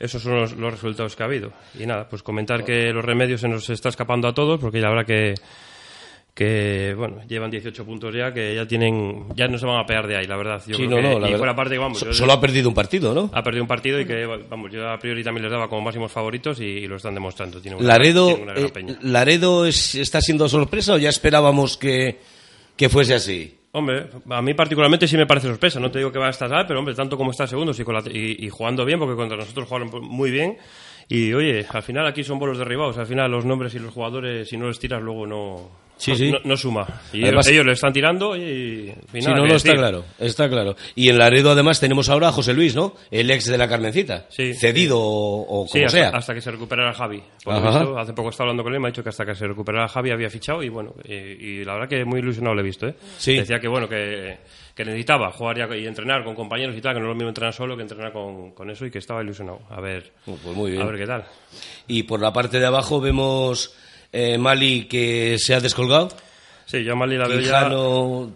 Esos 0.00 0.22
son 0.22 0.34
los, 0.34 0.56
los 0.56 0.72
resultados 0.72 1.14
que 1.14 1.22
ha 1.22 1.26
habido. 1.26 1.52
Y 1.78 1.86
nada, 1.86 2.08
pues 2.08 2.24
comentar 2.24 2.64
que 2.64 2.92
los 2.92 3.04
remedios 3.04 3.40
se 3.40 3.48
nos 3.48 3.70
está 3.70 3.88
escapando 3.88 4.26
a 4.26 4.34
todos 4.34 4.60
porque 4.60 4.80
la 4.80 4.90
verdad 4.90 5.06
que 5.06 5.34
que 6.34 6.94
bueno 6.98 7.20
llevan 7.28 7.48
18 7.50 7.84
puntos 7.84 8.12
ya 8.12 8.34
que 8.34 8.56
ya 8.56 8.66
tienen 8.66 9.28
ya 9.36 9.46
no 9.46 9.56
se 9.56 9.66
van 9.66 9.78
a 9.78 9.86
pegar 9.86 10.08
de 10.08 10.16
ahí 10.16 10.26
la 10.26 10.36
verdad 10.36 10.60
yo 10.66 10.74
Sí, 10.76 10.86
creo 10.86 10.90
no, 10.90 10.96
que- 10.96 11.02
no, 11.02 11.08
la 11.10 11.16
y 11.18 11.20
verdad. 11.30 11.38
fuera 11.38 11.54
parte 11.56 11.78
vamos 11.78 11.98
So- 12.00 12.06
yo- 12.06 12.12
solo 12.12 12.32
ha 12.32 12.40
perdido 12.40 12.68
un 12.68 12.74
partido, 12.74 13.14
¿no? 13.14 13.30
ha 13.32 13.42
perdido 13.42 13.62
un 13.62 13.68
partido 13.68 14.00
y 14.00 14.04
que 14.04 14.26
vamos 14.26 14.72
yo 14.72 14.88
a 14.90 14.98
priori 14.98 15.22
también 15.22 15.44
les 15.44 15.52
daba 15.52 15.68
como 15.68 15.82
máximos 15.82 16.10
favoritos 16.10 16.58
y, 16.60 16.64
y 16.64 16.86
lo 16.88 16.96
están 16.96 17.14
demostrando 17.14 17.60
Tiene 17.60 17.76
una- 17.76 17.86
Laredo, 17.86 18.26
tiene 18.26 18.42
una 18.42 18.52
gran 18.52 18.64
eh, 18.66 18.68
peña. 18.70 18.98
Laredo 19.02 19.64
es- 19.64 19.94
está 19.94 20.20
siendo 20.20 20.48
sorpresa 20.48 20.94
o 20.94 20.98
ya 20.98 21.08
esperábamos 21.08 21.76
que, 21.76 22.18
que 22.76 22.88
fuese 22.88 23.14
así. 23.14 23.56
Hombre, 23.70 24.06
a 24.30 24.42
mí 24.42 24.54
particularmente 24.54 25.06
sí 25.08 25.16
me 25.16 25.26
parece 25.26 25.48
sorpresa. 25.48 25.78
No 25.80 25.90
te 25.90 25.98
digo 25.98 26.10
que 26.12 26.18
va 26.18 26.28
a 26.28 26.30
estar 26.30 26.48
tal, 26.48 26.64
pero 26.66 26.78
hombre, 26.80 26.94
tanto 26.94 27.16
como 27.16 27.30
está 27.32 27.46
segundo 27.46 27.72
y, 27.78 27.84
con 27.84 27.94
la- 27.94 28.02
y- 28.12 28.44
y 28.44 28.48
jugando 28.48 28.84
bien, 28.84 28.98
porque 28.98 29.14
contra 29.16 29.36
nosotros 29.36 29.66
jugaron 29.68 29.90
muy 30.02 30.30
bien. 30.32 30.56
Y 31.08 31.32
oye, 31.32 31.66
al 31.68 31.82
final 31.82 32.06
aquí 32.06 32.22
son 32.24 32.38
bolos 32.38 32.56
derribados. 32.58 32.98
Al 32.98 33.06
final 33.06 33.30
los 33.30 33.44
nombres 33.44 33.74
y 33.74 33.78
los 33.78 33.92
jugadores, 33.92 34.48
si 34.48 34.56
no 34.56 34.68
les 34.68 34.78
tiras, 34.78 35.02
luego 35.02 35.26
no, 35.26 35.70
Sí, 35.96 36.10
no, 36.10 36.16
sí. 36.16 36.30
no- 36.32 36.38
no 36.44 36.56
suma. 36.56 36.86
Y 37.12 37.22
Además- 37.22 37.46
ellos, 37.46 37.64
le 37.64 37.72
están 37.72 37.92
tirando 37.92 38.36
y. 38.36 38.90
al 38.90 39.22
Sí, 39.22 39.28
no, 39.28 39.42
¿qué 39.42 39.48
no, 39.48 39.54
está 39.54 39.74
claro, 39.74 40.04
está 40.18 40.48
claro. 40.48 40.74
Y 40.96 41.08
en 41.08 41.18
Laredo 41.18 41.52
además 41.52 41.78
tenemos 41.78 42.08
ahora 42.08 42.28
a 42.28 42.32
José 42.32 42.52
Luis, 42.52 42.74
¿no? 42.74 42.94
El 43.10 43.30
ex 43.30 43.44
de 43.46 43.56
la 43.56 43.68
Carmencita. 43.68 44.26
Sí. 44.28 44.54
Cedido 44.54 44.98
o, 45.00 45.66
como 45.66 45.84
hasta, 45.86 45.88
sea. 45.98 46.08
hasta 46.10 46.34
que 46.34 46.40
se 46.40 46.50
recuperara 46.50 46.92
Javi. 46.92 47.22
Por 47.44 47.54
lo 47.54 47.60
Ajá. 47.60 47.78
visto, 47.80 47.98
hace 47.98 48.12
poco 48.12 48.30
estaba 48.30 48.46
hablando 48.50 48.64
con 48.64 48.72
él 48.72 48.78
y 48.78 48.82
me 48.82 48.88
ha 48.88 48.90
dicho 48.90 49.02
que 49.02 49.08
hasta 49.10 49.24
que 49.24 49.34
se 49.34 49.46
recuperara 49.46 49.86
Javi 49.88 50.10
había 50.10 50.28
fichado 50.30 50.62
y 50.62 50.68
bueno, 50.68 50.94
y, 51.04 51.14
y 51.14 51.64
la 51.64 51.74
verdad 51.74 51.88
que 51.88 52.04
muy 52.04 52.18
ilusionado 52.20 52.54
le 52.56 52.62
he 52.62 52.64
visto, 52.64 52.86
¿eh? 52.88 52.94
Sí. 53.18 53.36
Decía 53.36 53.60
que 53.60 53.68
bueno, 53.68 53.88
que, 53.88 54.38
que 54.74 54.84
necesitaba 54.84 55.30
jugar 55.30 55.56
ya 55.58 55.76
y 55.76 55.86
entrenar 55.86 56.24
con 56.24 56.34
compañeros 56.34 56.76
y 56.76 56.80
tal, 56.80 56.94
que 56.94 57.00
no 57.00 57.06
es 57.06 57.10
lo 57.10 57.14
mismo 57.14 57.28
entrenar 57.28 57.54
solo 57.54 57.76
que 57.76 57.82
entrenar 57.82 58.12
con, 58.12 58.50
con 58.52 58.68
eso 58.68 58.84
y 58.84 58.90
que 58.90 58.98
estaba 58.98 59.22
ilusionado. 59.22 59.60
A 59.70 59.80
ver, 59.80 60.12
pues 60.24 60.42
muy 60.56 60.72
bien. 60.72 60.82
a 60.82 60.86
ver 60.86 60.98
qué 60.98 61.06
tal. 61.06 61.24
Y 61.86 62.02
por 62.02 62.20
la 62.20 62.32
parte 62.32 62.58
de 62.58 62.66
abajo 62.66 63.00
vemos 63.00 63.76
eh, 64.14 64.38
Mali 64.38 64.84
que 64.84 65.36
se 65.38 65.54
ha 65.54 65.60
descolgado. 65.60 66.08
Sí, 66.66 66.84
yo 66.84 66.92
a 66.92 66.96
Mali 66.96 67.18
la 67.18 67.26
veo 67.26 67.40
ya... 67.40 67.68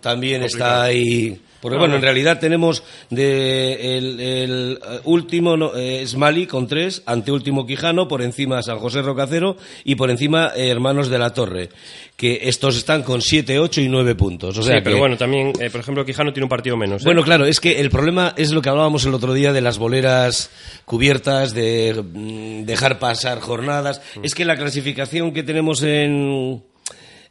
También 0.00 0.40
complicado. 0.42 0.46
está 0.46 0.82
ahí. 0.82 1.40
Porque 1.60 1.74
No, 1.74 1.80
bueno, 1.80 1.92
no. 1.92 1.96
en 1.96 2.02
realidad 2.02 2.38
tenemos 2.38 2.82
de 3.10 3.98
el, 3.98 4.20
el, 4.20 4.80
eh, 4.82 5.00
último 5.04 5.56
no, 5.56 5.74
eh, 5.74 6.02
es 6.02 6.16
Mali 6.16 6.46
con 6.46 6.66
tres, 6.68 7.02
anteúltimo 7.06 7.66
Quijano, 7.66 8.06
por 8.06 8.22
encima 8.22 8.62
San 8.62 8.78
José 8.78 9.02
Rocacero 9.02 9.56
y 9.84 9.96
por 9.96 10.10
encima 10.10 10.52
eh, 10.54 10.68
Hermanos 10.68 11.08
de 11.08 11.18
la 11.18 11.32
Torre, 11.34 11.70
que 12.16 12.40
estos 12.44 12.76
están 12.76 13.02
con 13.02 13.22
siete, 13.22 13.58
ocho 13.58 13.80
y 13.80 13.88
nueve 13.88 14.14
puntos. 14.14 14.56
O 14.56 14.62
sea 14.62 14.76
sí, 14.76 14.80
pero 14.84 14.98
bueno, 14.98 15.16
también, 15.16 15.52
eh, 15.60 15.70
por 15.70 15.80
ejemplo, 15.80 16.04
Quijano 16.04 16.32
tiene 16.32 16.44
un 16.44 16.50
partido 16.50 16.76
menos. 16.76 17.02
¿eh? 17.02 17.04
Bueno, 17.04 17.22
claro, 17.22 17.44
es 17.44 17.60
que 17.60 17.80
el 17.80 17.90
problema 17.90 18.34
es 18.36 18.52
lo 18.52 18.62
que 18.62 18.68
hablábamos 18.68 19.04
el 19.04 19.14
otro 19.14 19.34
día 19.34 19.52
de 19.52 19.60
las 19.60 19.78
boleras 19.78 20.50
cubiertas, 20.84 21.54
de 21.54 22.02
mm, 22.02 22.64
dejar 22.64 22.98
pasar 22.98 23.40
jornadas. 23.40 24.00
Mm. 24.16 24.24
Es 24.24 24.34
que 24.34 24.44
la 24.44 24.56
clasificación 24.56 25.32
que 25.32 25.42
tenemos 25.42 25.82
en, 25.82 26.62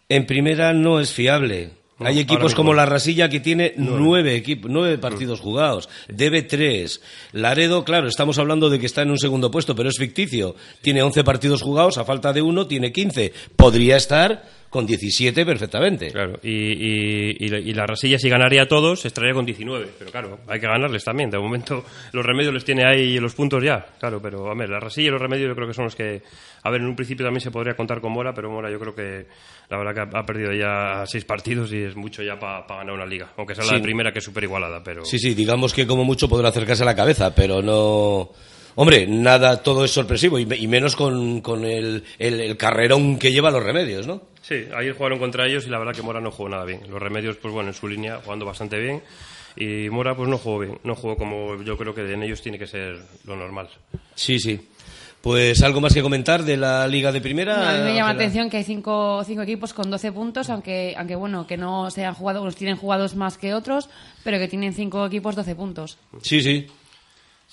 en 0.10 0.26
primera 0.26 0.74
no 0.74 1.00
es 1.00 1.14
fiable. 1.14 1.72
Hay 2.00 2.20
equipos 2.20 2.54
como 2.54 2.75
la 2.75 2.86
Rasilla 2.86 3.27
que 3.27 3.39
tiene 3.39 3.74
nueve, 3.77 4.36
equipos, 4.36 4.70
nueve 4.70 5.00
partidos 5.00 5.39
jugados, 5.39 5.89
debe 6.08 6.44
tres. 6.44 7.01
Laredo, 7.32 7.84
claro, 7.84 8.08
estamos 8.08 8.38
hablando 8.38 8.70
de 8.70 8.80
que 8.80 8.86
está 8.86 9.01
en 9.01 9.10
un 9.10 9.18
segundo 9.18 9.50
puesto, 9.50 9.75
pero 9.75 9.89
es 9.89 9.98
ficticio. 9.98 10.56
Tiene 10.82 11.01
once 11.01 11.24
partidos 11.24 11.63
jugados, 11.63 11.98
a 11.98 12.06
falta 12.06 12.34
de 12.34 12.44
uno 12.44 12.68
tiene 12.68 12.92
quince. 12.92 13.34
Podría 13.56 13.98
estar 13.98 14.46
con 14.70 14.86
17 14.86 15.46
perfectamente. 15.46 16.12
Claro, 16.12 16.40
y, 16.44 16.50
y, 16.52 17.38
y, 17.40 17.48
la- 17.48 17.60
y 17.60 17.74
la 17.74 17.86
Rasilla 17.86 18.20
si 18.20 18.30
ganaría 18.30 18.64
a 18.64 18.68
todos 18.68 19.06
estaría 19.06 19.34
con 19.34 19.46
19, 19.46 19.88
pero 19.98 20.12
claro, 20.12 20.40
hay 20.48 20.60
que 20.60 20.68
ganarles 20.68 21.04
también. 21.04 21.30
De 21.30 21.38
momento 21.40 21.84
los 22.14 22.26
remedios 22.26 22.54
les 22.54 22.66
tiene 22.66 22.86
ahí 22.86 23.18
los 23.20 23.34
puntos 23.34 23.64
ya, 23.64 23.86
claro, 24.00 24.22
pero 24.22 24.50
a 24.52 24.56
ver, 24.56 24.70
la 24.70 24.80
Rasilla 24.80 25.08
y 25.08 25.12
los 25.12 25.22
remedios 25.22 25.48
yo 25.50 25.56
creo 25.56 25.68
que 25.68 25.74
son 25.74 25.86
los 25.86 25.96
que, 25.96 26.22
a 26.64 26.70
ver, 26.70 26.82
en 26.82 26.88
un 26.88 26.96
principio 26.96 27.26
también 27.26 27.42
se 27.42 27.52
podría 27.52 27.76
contar 27.76 28.02
con 28.02 28.12
Mora, 28.12 28.34
pero 28.34 28.50
Mora 28.52 28.70
yo 28.72 28.80
creo 28.80 28.94
que 28.94 29.26
la 29.70 29.78
verdad 29.78 29.94
que 29.94 30.16
ha, 30.18 30.20
ha 30.20 30.26
perdido 30.26 30.52
ya 30.54 31.04
seis 31.06 31.24
partidos 31.26 31.72
y 31.74 31.78
es 31.84 31.96
mucho 31.96 32.22
ya 32.24 32.38
para 32.40 32.66
ganar 32.68 32.92
una 32.94 33.06
liga, 33.06 33.32
aunque 33.38 33.56
sea 33.56 33.66
la 33.66 33.78
Sí. 33.78 33.82
primera 33.82 34.12
que 34.12 34.20
es 34.20 34.26
súper 34.26 34.44
igualada, 34.44 34.82
pero... 34.84 35.06
Sí, 35.06 35.18
sí, 35.20 35.34
digamos 35.34 35.74
que 35.74 35.88
como 35.88 36.04
mucho 36.04 36.28
podrá 36.28 36.50
acercarse 36.50 36.84
a 36.84 36.86
la 36.86 36.96
cabeza, 36.96 37.34
pero 37.34 37.62
no... 37.62 38.32
Hombre, 38.80 39.08
nada, 39.08 39.64
todo 39.64 39.84
es 39.86 39.92
sorpresivo, 39.92 40.38
y, 40.38 40.46
me- 40.46 40.56
y 40.56 40.68
menos 40.68 40.96
con, 40.96 41.42
con 41.42 41.66
el, 41.66 42.04
el- 42.20 42.40
el 42.42 42.58
carrerón 42.58 43.18
que 43.18 43.32
lleva 43.32 43.50
los 43.50 43.64
remedios, 43.64 44.06
¿no? 44.06 44.22
Sí, 44.48 44.66
ayer 44.74 44.94
jugaron 44.96 45.20
contra 45.20 45.46
ellos 45.46 45.66
y 45.68 45.70
la 45.70 45.77
verdad 45.77 45.94
que 45.94 46.01
Mora 46.01 46.22
no 46.22 46.32
jugó 46.32 46.48
nada 46.48 46.63
bien. 46.63 46.89
Los 46.89 47.01
remedios, 47.01 47.36
pues 47.36 47.54
bueno, 47.54 47.70
en 47.70 47.74
su 47.74 47.86
línea 47.86 48.22
jugando 48.24 48.46
bastante 48.46 48.80
bien. 48.80 49.04
Y 49.58 49.89
Mora, 49.89 50.16
pues 50.16 50.30
no 50.30 50.38
jugó 50.38 50.60
bien. 50.60 50.80
No 50.86 50.96
jugó 50.96 51.18
como 51.18 51.62
yo 51.63 51.77
creo 51.77 51.94
que 51.94 52.13
en 52.13 52.24
ellos 52.24 52.42
tiene 52.42 52.58
que 52.58 52.66
ser 52.66 52.98
lo 53.25 53.36
normal. 53.36 53.68
Sí, 54.16 54.39
sí. 54.39 54.58
Pues 55.20 55.62
algo 55.63 55.82
más 55.82 55.94
que 55.94 56.01
comentar 56.01 56.44
de 56.44 56.56
la 56.56 56.88
Liga 56.88 57.12
de 57.12 57.20
Primera. 57.20 57.58
No, 57.58 57.63
a 57.63 57.74
mí 57.74 57.80
me 57.80 57.96
llama 57.96 58.13
la 58.13 58.20
atención 58.20 58.50
que 58.50 58.58
hay 58.58 58.63
cinco, 58.63 59.22
cinco 59.25 59.42
equipos 59.42 59.74
con 59.74 59.89
12 59.89 60.13
puntos, 60.13 60.50
aunque, 60.50 60.96
aunque 60.98 61.16
bueno, 61.16 61.46
que 61.46 61.58
no 61.58 61.92
se 61.92 62.06
han 62.06 62.13
jugado, 62.13 62.42
unos 62.42 62.56
tienen 62.56 62.77
jugados 62.77 63.16
más 63.16 63.38
que 63.38 63.54
otros, 63.54 63.89
pero 64.24 64.38
que 64.38 64.48
tienen 64.48 64.74
cinco 64.74 65.06
equipos 65.06 65.36
12 65.36 65.56
puntos. 65.56 65.98
Sí, 66.22 66.42
sí. 66.42 66.68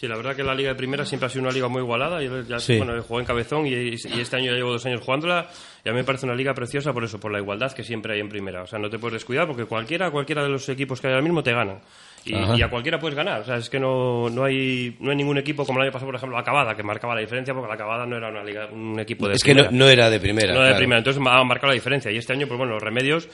Sí, 0.05 0.09
la 0.09 0.17
verdad 0.17 0.37
que 0.37 0.43
la 0.45 0.55
Liga 0.55 0.69
de 0.71 0.75
Primera 0.75 1.05
siempre 1.07 1.27
ha 1.27 1.31
sido 1.31 1.43
una 1.45 1.51
liga 1.53 1.69
muy 1.69 1.81
igualada. 1.81 2.23
Yo 2.23 2.43
ya, 2.43 2.59
Sí. 2.59 2.77
bueno, 2.77 3.01
jugué 3.03 3.21
en 3.21 3.27
Cabezón 3.27 3.67
y, 3.67 3.71
y 3.73 3.95
este 4.21 4.37
año 4.37 4.47
ya 4.51 4.57
llevo 4.57 4.73
dos 4.73 4.85
años 4.87 5.01
jugándola 5.01 5.49
y 5.85 5.89
a 5.89 5.93
mí 5.93 5.99
me 5.99 6.05
parece 6.05 6.27
una 6.27 6.35
liga 6.35 6.53
preciosa 6.55 6.93
por 6.93 7.05
eso, 7.05 7.19
por 7.19 7.33
la 7.33 7.39
igualdad 7.39 7.73
que 7.73 7.83
siempre 7.83 8.15
hay 8.15 8.21
en 8.21 8.29
Primera. 8.29 8.63
O 8.63 8.67
sea, 8.67 8.79
no 8.79 8.91
te 8.91 8.99
puedes 8.99 9.15
descuidar 9.15 9.47
porque 9.47 9.65
cualquiera, 9.65 10.11
cualquiera 10.11 10.43
de 10.43 10.49
los 10.51 10.69
equipos 10.69 11.01
que 11.01 11.07
hay 11.07 11.13
ahora 11.15 11.23
mismo 11.25 11.43
te 11.43 11.53
ganan. 11.53 11.81
Y, 12.27 12.35
y 12.35 12.63
a 12.63 12.69
cualquiera 12.71 12.99
puedes 12.99 13.15
ganar. 13.15 13.41
O 13.43 13.45
sea, 13.45 13.57
es 13.57 13.69
que 13.69 13.79
no, 13.79 14.29
no, 14.31 14.45
hay, 14.45 14.97
no 15.01 15.11
hay 15.11 15.17
ningún 15.17 15.37
equipo 15.39 15.65
como 15.67 15.79
el 15.79 15.85
año 15.85 15.93
pasado, 15.93 16.07
por 16.09 16.17
ejemplo, 16.17 16.37
la 16.37 16.43
Acabada, 16.43 16.75
que 16.75 16.83
marcaba 16.83 17.15
la 17.15 17.21
diferencia 17.21 17.53
porque 17.53 17.69
la 17.69 17.75
Acabada 17.75 18.07
no 18.07 18.17
era 18.17 18.29
una 18.31 18.43
liga, 18.43 18.67
un 18.73 18.99
equipo 18.99 19.29
de 19.29 19.35
Es 19.35 19.43
que 19.45 19.55
no, 19.55 19.65
primera. 19.65 19.85
no 19.85 19.91
era 19.91 20.11
de 20.11 20.21
primera. 20.21 20.49
No 20.55 20.61
de 20.61 20.67
claro. 20.67 20.77
primera, 20.79 20.99
entonces 20.99 21.23
ha 21.27 21.45
marcado 21.45 21.69
la 21.69 21.75
diferencia. 21.75 22.11
Y 22.11 22.17
este 22.17 22.33
año, 22.33 22.47
pues 22.47 22.57
bueno, 22.57 22.73
los 22.75 22.83
remedios. 22.83 23.29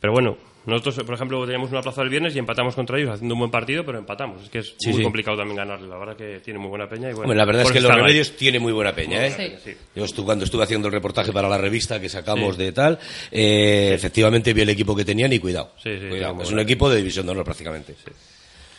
Pero 0.00 0.12
bueno, 0.12 0.36
nosotros, 0.66 1.04
por 1.04 1.14
ejemplo, 1.14 1.42
teníamos 1.44 1.70
una 1.70 1.82
plaza 1.82 2.02
el 2.02 2.08
viernes 2.08 2.34
y 2.34 2.38
empatamos 2.38 2.74
contra 2.74 2.98
ellos 2.98 3.10
haciendo 3.10 3.34
un 3.34 3.40
buen 3.40 3.50
partido, 3.50 3.84
pero 3.84 3.98
empatamos. 3.98 4.42
Es 4.44 4.48
que 4.48 4.58
es 4.60 4.74
Sí, 4.78 4.88
muy 4.90 4.98
sí. 4.98 5.02
complicado 5.02 5.36
también 5.36 5.56
ganarle. 5.56 5.88
La 5.88 5.98
verdad 5.98 6.16
que 6.16 6.40
tiene 6.40 6.58
muy 6.58 6.68
buena 6.68 6.88
peña. 6.88 7.10
Y 7.10 7.12
bueno, 7.12 7.22
Hombre, 7.24 7.36
la 7.36 7.44
verdad 7.44 7.62
es 7.62 7.72
que 7.72 7.80
los 7.80 7.94
remedios 7.94 8.32
tiene 8.36 8.58
muy 8.58 8.72
buena 8.72 8.94
peña, 8.94 9.26
¿eh? 9.26 9.58
Sí. 9.62 9.72
Yo 9.94 10.04
estu- 10.04 10.24
cuando 10.24 10.44
estuve 10.44 10.64
haciendo 10.64 10.88
el 10.88 10.94
reportaje 10.94 11.32
para 11.32 11.48
la 11.48 11.58
revista 11.58 12.00
que 12.00 12.08
sacamos 12.08 12.56
Sí. 12.56 12.62
de 12.62 12.72
tal, 12.72 12.98
eh, 13.30 13.92
efectivamente 13.94 14.52
vi 14.54 14.62
el 14.62 14.70
equipo 14.70 14.94
que 14.96 15.04
tenían 15.04 15.32
y 15.32 15.38
cuidado. 15.38 15.72
Sí, 15.82 15.90
sí, 16.00 16.08
Cuidado, 16.08 16.36
sí, 16.38 16.42
es 16.44 16.50
un 16.50 16.60
equipo 16.60 16.88
de 16.88 16.96
división 16.96 17.26
de 17.26 17.32
honor 17.32 17.44
prácticamente. 17.44 17.94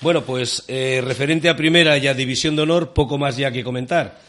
Bueno, 0.01 0.23
pues 0.23 0.63
eh, 0.67 1.01
referente 1.03 1.49
a 1.49 1.55
primera 1.55 1.97
y 1.97 2.07
a 2.07 2.13
división 2.13 2.55
de 2.55 2.63
honor, 2.63 2.93
poco 2.93 3.17
más 3.17 3.37
ya 3.37 3.51
que 3.51 3.63
comentar. 3.63 4.19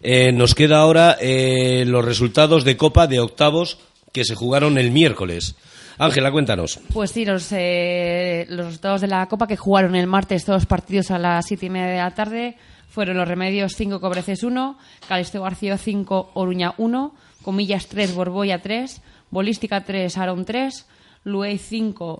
Eh, 0.00 0.30
nos 0.32 0.54
queda 0.54 0.78
ahora 0.78 1.16
eh, 1.20 1.84
los 1.86 2.04
resultados 2.04 2.64
de 2.64 2.76
Copa 2.76 3.06
de 3.08 3.18
octavos 3.18 3.78
que 4.12 4.24
se 4.24 4.34
jugaron 4.36 4.78
el 4.78 4.90
miércoles. 4.92 5.56
Ángela, 5.98 6.30
cuéntanos. 6.30 6.80
Pues 6.92 7.10
sí, 7.10 7.24
los, 7.24 7.48
eh, 7.52 8.46
los 8.48 8.66
resultados 8.66 9.00
de 9.00 9.08
la 9.08 9.26
Copa 9.26 9.46
que 9.46 9.56
jugaron 9.56 9.96
el 9.96 10.06
martes 10.06 10.44
todos 10.44 10.62
los 10.62 10.66
partidos 10.66 11.10
a 11.10 11.18
las 11.18 11.46
siete 11.46 11.66
y 11.66 11.70
media 11.70 11.86
de 11.88 11.98
la 11.98 12.14
tarde 12.14 12.56
fueron 12.88 13.16
los 13.16 13.28
Remedios 13.28 13.74
5, 13.76 14.00
Cobreces 14.00 14.42
1, 14.42 14.78
Calixto 15.06 15.42
García 15.42 15.76
5, 15.76 16.30
Oruña 16.34 16.74
1, 16.78 17.14
Comillas 17.42 17.86
3, 17.86 18.14
Borboya 18.14 18.60
3, 18.60 19.02
Bolística 19.30 19.84
3, 19.84 20.16
Aaron 20.18 20.44
3, 20.44 20.86
Luey 21.24 21.58
5, 21.58 22.18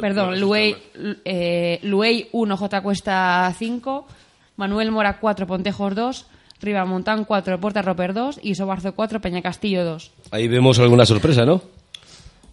perdón, 0.00 0.40
Luey, 0.40 0.76
eh, 1.24 1.78
Luey 1.82 2.28
1, 2.32 2.56
J 2.56 2.80
Cuesta 2.82 3.54
5, 3.56 4.06
Manuel 4.56 4.90
Mora 4.90 5.18
4, 5.18 5.46
Pontejos 5.46 5.94
2, 5.94 6.26
Ribamontán 6.60 7.24
4, 7.24 7.60
Puerta 7.60 7.82
Roper 7.82 8.14
2 8.14 8.40
y 8.42 8.54
Sobarzo 8.54 8.94
4, 8.94 9.20
Peña 9.20 9.42
Castillo 9.42 9.84
2. 9.84 10.12
Ahí 10.30 10.48
vemos 10.48 10.78
alguna 10.78 11.04
sorpresa, 11.04 11.44
¿no? 11.44 11.60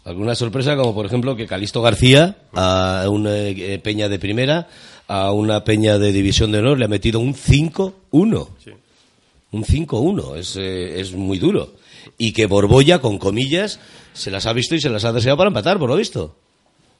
Alguna 0.04 0.34
sorpresa, 0.34 0.76
como 0.76 0.96
por 0.96 1.06
ejemplo 1.06 1.36
que 1.36 1.46
Calisto 1.46 1.82
García, 1.82 2.38
a 2.54 3.06
una 3.10 3.36
eh, 3.38 3.80
peña 3.84 4.10
de 4.10 4.18
primera, 4.18 4.68
a 5.08 5.32
una 5.32 5.64
peña 5.64 6.00
de 6.00 6.12
división 6.12 6.52
de 6.52 6.60
honor, 6.60 6.80
le 6.80 6.86
ha 6.86 6.88
metido 6.88 7.20
un 7.20 7.36
5-1. 7.36 8.48
Un 9.52 9.64
5-1, 9.66 10.38
es, 10.38 10.56
eh, 10.56 11.00
es 11.00 11.14
muy 11.14 11.38
duro. 11.38 11.74
Y 12.18 12.32
que 12.32 12.48
Borbolla, 12.48 13.00
con 13.00 13.18
comillas, 13.20 13.80
se 14.14 14.32
las 14.32 14.46
ha 14.48 14.54
visto 14.54 14.74
y 14.76 14.82
se 14.82 14.90
las 14.90 15.06
ha 15.06 15.12
deseado 15.14 15.38
para 15.38 15.50
empatar, 15.50 15.78
por 15.78 15.90
lo 15.90 15.96
visto. 15.98 16.36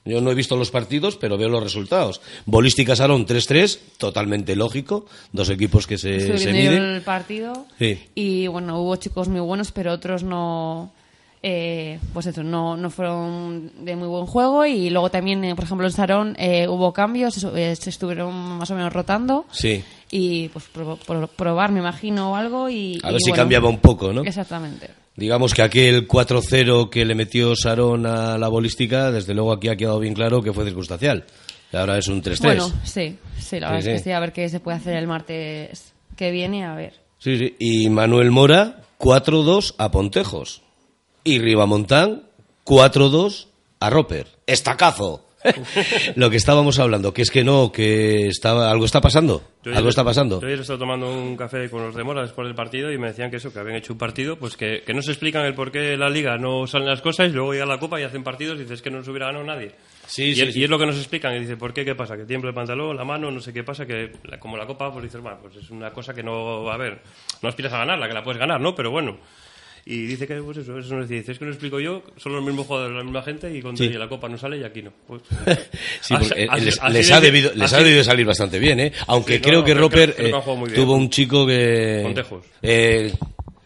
Yo 0.04 0.20
no 0.20 0.30
he 0.30 0.34
visto 0.34 0.56
los 0.56 0.70
partidos, 0.70 1.16
pero 1.16 1.38
veo 1.38 1.48
los 1.48 1.62
resultados. 1.62 2.20
Bolística 2.44 2.94
Salón 2.96 3.24
3-3, 3.26 3.78
totalmente 3.98 4.56
lógico. 4.56 5.06
Dos 5.32 5.48
equipos 5.48 5.86
que 5.86 5.96
se, 5.96 6.38
se 6.38 6.52
miden. 6.52 6.82
el 6.82 7.02
partido 7.02 7.66
Sí. 7.78 7.98
y 8.14 8.48
bueno, 8.48 8.80
hubo 8.80 8.96
chicos 8.96 9.28
muy 9.28 9.40
buenos, 9.40 9.72
pero 9.72 9.92
otros 9.92 10.22
no. 10.24 10.92
Eh, 11.42 11.98
pues 12.12 12.26
eso, 12.26 12.42
no, 12.42 12.76
no 12.76 12.88
fueron 12.90 13.72
de 13.84 13.96
muy 13.96 14.08
buen 14.08 14.26
juego. 14.26 14.64
Y 14.64 14.90
luego 14.90 15.10
también, 15.10 15.44
eh, 15.44 15.54
por 15.54 15.64
ejemplo, 15.64 15.86
en 15.86 15.92
Sarón 15.92 16.36
eh, 16.38 16.68
hubo 16.68 16.92
cambios, 16.92 17.42
eh, 17.54 17.74
se 17.76 17.90
estuvieron 17.90 18.32
más 18.58 18.70
o 18.70 18.74
menos 18.74 18.92
rotando. 18.92 19.46
Sí. 19.50 19.82
Y 20.10 20.48
pues 20.48 20.66
pro- 20.66 20.96
pro- 21.06 21.26
probar, 21.28 21.72
me 21.72 21.80
imagino, 21.80 22.32
o 22.32 22.36
algo. 22.36 22.68
Y, 22.68 23.00
A 23.02 23.08
y 23.08 23.12
ver 23.12 23.20
si 23.22 23.30
bueno, 23.30 23.42
cambiaba 23.42 23.68
un 23.68 23.78
poco, 23.78 24.12
¿no? 24.12 24.22
Exactamente. 24.22 24.90
Digamos 25.16 25.52
que 25.52 25.62
aquel 25.62 26.08
4-0 26.08 26.88
que 26.88 27.04
le 27.04 27.14
metió 27.14 27.54
Sarón 27.54 28.06
a 28.06 28.38
la 28.38 28.48
bolística, 28.48 29.10
desde 29.10 29.34
luego 29.34 29.52
aquí 29.52 29.68
ha 29.68 29.76
quedado 29.76 29.98
bien 29.98 30.14
claro 30.14 30.42
que 30.42 30.52
fue 30.52 30.64
circunstancial. 30.64 31.24
Y 31.72 31.76
ahora 31.76 31.98
es 31.98 32.08
un 32.08 32.22
3-3. 32.22 32.40
Bueno, 32.42 32.70
sí, 32.84 33.16
sí, 33.38 33.60
la 33.60 33.68
Sí, 33.68 33.72
verdad 33.74 33.78
es 33.78 33.84
que 33.86 33.98
sí. 33.98 34.04
sí, 34.04 34.10
a 34.12 34.20
ver 34.20 34.32
qué 34.32 34.48
se 34.48 34.60
puede 34.60 34.76
hacer 34.78 34.94
el 34.96 35.06
martes 35.06 35.92
que 36.16 36.30
viene, 36.30 36.64
a 36.64 36.74
ver. 36.74 36.94
Sí, 37.18 37.38
sí. 37.38 37.54
Y 37.58 37.88
Manuel 37.90 38.30
Mora, 38.30 38.82
4-2 38.98 39.74
a 39.78 39.90
Pontejos. 39.90 40.62
Y 41.24 41.38
Ribamontán, 41.38 42.22
4-2 42.64 43.46
a 43.80 43.90
Roper. 43.90 44.26
¡Estacazo! 44.46 45.28
Lo 46.14 46.30
que 46.30 46.36
estábamos 46.36 46.78
hablando, 46.78 47.12
que 47.12 47.22
es 47.22 47.30
que 47.32 47.42
no, 47.42 47.72
que 47.72 48.28
estaba, 48.28 48.70
algo 48.70 48.84
está 48.84 49.00
pasando. 49.00 49.42
Yo 49.64 49.70
algo 49.72 49.80
ayer- 49.80 49.88
está 49.88 50.04
pasando. 50.04 50.40
Yo 50.40 50.46
ayer 50.46 50.60
estaba 50.60 50.78
tomando 50.78 51.12
un 51.12 51.36
café 51.36 51.68
con 51.68 51.82
los 51.82 51.96
de 51.96 52.04
Mora 52.04 52.22
después 52.22 52.46
del 52.46 52.54
partido 52.54 52.92
y 52.92 52.98
me 52.98 53.08
decían 53.08 53.28
que 53.28 53.38
eso, 53.38 53.52
que 53.52 53.58
habían 53.58 53.76
hecho 53.76 53.92
un 53.92 53.98
partido, 53.98 54.36
pues 54.38 54.56
que, 54.56 54.82
que 54.86 54.94
no 54.94 55.02
se 55.02 55.10
explican 55.10 55.44
el 55.44 55.54
por 55.54 55.72
qué 55.72 55.96
la 55.96 56.08
liga 56.08 56.38
no 56.38 56.68
salen 56.68 56.86
las 56.86 57.02
cosas 57.02 57.28
y 57.28 57.32
luego 57.32 57.52
llega 57.54 57.66
la 57.66 57.80
copa 57.80 58.00
y 58.00 58.04
hacen 58.04 58.22
partidos 58.22 58.56
y 58.58 58.62
dices 58.62 58.82
que 58.82 58.90
no 58.92 58.98
nos 58.98 59.08
hubiera 59.08 59.26
ganado 59.26 59.44
nadie. 59.44 59.72
Sí, 60.06 60.26
y, 60.26 60.34
sí, 60.36 60.60
y 60.60 60.62
es 60.64 60.70
lo 60.70 60.78
que 60.78 60.86
nos 60.86 60.96
explican 60.96 61.34
y 61.34 61.40
dice, 61.40 61.56
¿por 61.56 61.72
qué? 61.74 61.84
¿Qué 61.84 61.96
pasa? 61.96 62.16
Que 62.16 62.24
tiembla 62.24 62.50
el 62.50 62.54
pantalón, 62.54 62.96
la 62.96 63.04
mano, 63.04 63.32
no 63.32 63.40
sé 63.40 63.52
qué 63.52 63.64
pasa, 63.64 63.84
que 63.84 64.12
la- 64.22 64.38
como 64.38 64.56
la 64.56 64.66
copa, 64.66 64.92
pues 64.92 65.02
dices, 65.04 65.20
bueno, 65.20 65.38
pues 65.42 65.56
es 65.56 65.70
una 65.70 65.90
cosa 65.90 66.14
que 66.14 66.22
no, 66.22 66.70
a 66.70 66.76
ver, 66.76 67.02
no 67.42 67.48
aspiras 67.48 67.72
a 67.72 67.78
ganarla, 67.78 68.06
que 68.06 68.14
la 68.14 68.22
puedes 68.22 68.38
ganar, 68.38 68.60
¿no? 68.60 68.76
Pero 68.76 68.92
bueno. 68.92 69.18
Y 69.84 70.06
dice 70.06 70.28
que, 70.28 70.36
pues 70.36 70.58
eso, 70.58 70.78
eso 70.78 70.94
nos 70.94 71.08
dice, 71.08 71.32
es 71.32 71.38
que 71.40 71.44
no 71.44 71.50
explico 71.50 71.80
yo, 71.80 72.02
son 72.16 72.32
los 72.34 72.44
mismos 72.44 72.66
jugadores, 72.66 72.96
la 72.96 73.02
misma 73.02 73.22
gente 73.22 73.52
y 73.52 73.60
cuando 73.60 73.82
Sí. 73.82 73.88
la 73.90 74.08
copa 74.08 74.28
no 74.28 74.38
sale 74.38 74.58
y 74.58 74.62
aquí 74.64 74.80
no. 74.82 74.92
Pues, 75.08 75.22
Sí, 76.00 76.14
así- 76.14 76.28
porque, 76.28 76.42
eh, 76.44 76.48
así- 76.48 76.64
les, 76.66 76.78
así 76.80 76.92
les 76.92 77.08
de- 77.08 77.14
ha 77.14 77.20
debido, 77.20 77.52
les 77.54 77.72
ha 77.72 77.78
debido 77.82 78.04
salir 78.04 78.24
bastante 78.26 78.58
bien, 78.60 78.78
¿eh? 78.78 78.92
Aunque 79.08 79.34
Sí, 79.34 79.38
no, 79.40 79.44
creo 79.48 79.58
no, 79.60 79.64
que 79.64 79.74
Roper 79.74 80.14
eh, 80.18 80.32
tuvo 80.74 80.94
un 80.94 81.10
chico 81.10 81.44
que... 81.46 82.00
Pontejos. 82.04 82.44
Eh, 82.62 83.12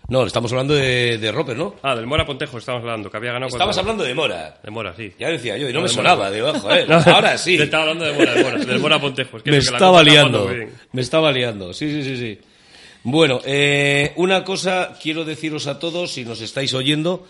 no, 0.09 0.25
estamos 0.25 0.51
hablando 0.53 0.73
de, 0.73 1.19
de 1.19 1.33
Roper, 1.33 1.57
¿no? 1.57 1.75
Ah, 1.83 1.95
del 1.97 2.07
Mora 2.07 2.25
Pontejo 2.25 2.59
estamos 2.59 2.81
hablando, 2.81 3.11
que 3.11 3.17
había 3.17 3.33
ganado 3.33 3.49
Estabas 3.51 3.77
hablando 3.77 4.05
de 4.05 4.15
Mora. 4.15 4.59
De 4.63 4.71
Mora, 4.71 4.95
sí. 4.97 5.13
Ya 5.19 5.29
decía 5.29 5.59
yo, 5.59 5.69
y 5.69 5.73
no 5.73 5.81
No, 5.81 5.83
me 5.83 5.89
de 5.89 5.95
sonaba, 5.95 6.31
joder, 6.31 6.89
No, 6.89 6.95
ahora 7.13 7.37
sí. 7.37 7.57
Te 7.59 7.65
estaba 7.65 7.83
hablando 7.83 8.05
de 8.07 8.13
Mora, 8.15 8.35
de 8.35 8.43
Mora, 8.43 8.65
del 8.65 8.79
Mora 8.79 9.01
Pontejo. 9.01 9.37
Es 9.39 9.43
que 9.43 9.51
me 9.51 9.57
estaba 9.59 10.01
está 10.01 10.11
liando, 10.11 10.49
me 10.93 11.03
estaba 11.03 11.31
liando, 11.33 11.75
sí, 11.75 11.91
sí, 11.91 12.03
sí, 12.05 12.17
sí. 12.17 12.39
Bueno, 13.09 13.41
eh, 13.45 14.13
una 14.17 14.43
cosa 14.43 14.99
quiero 15.01 15.25
deciros 15.25 15.69
a 15.69 15.79
todos, 15.79 16.11
si 16.11 16.25
nos 16.25 16.41
estáis 16.41 16.75
oyendo, 16.75 17.25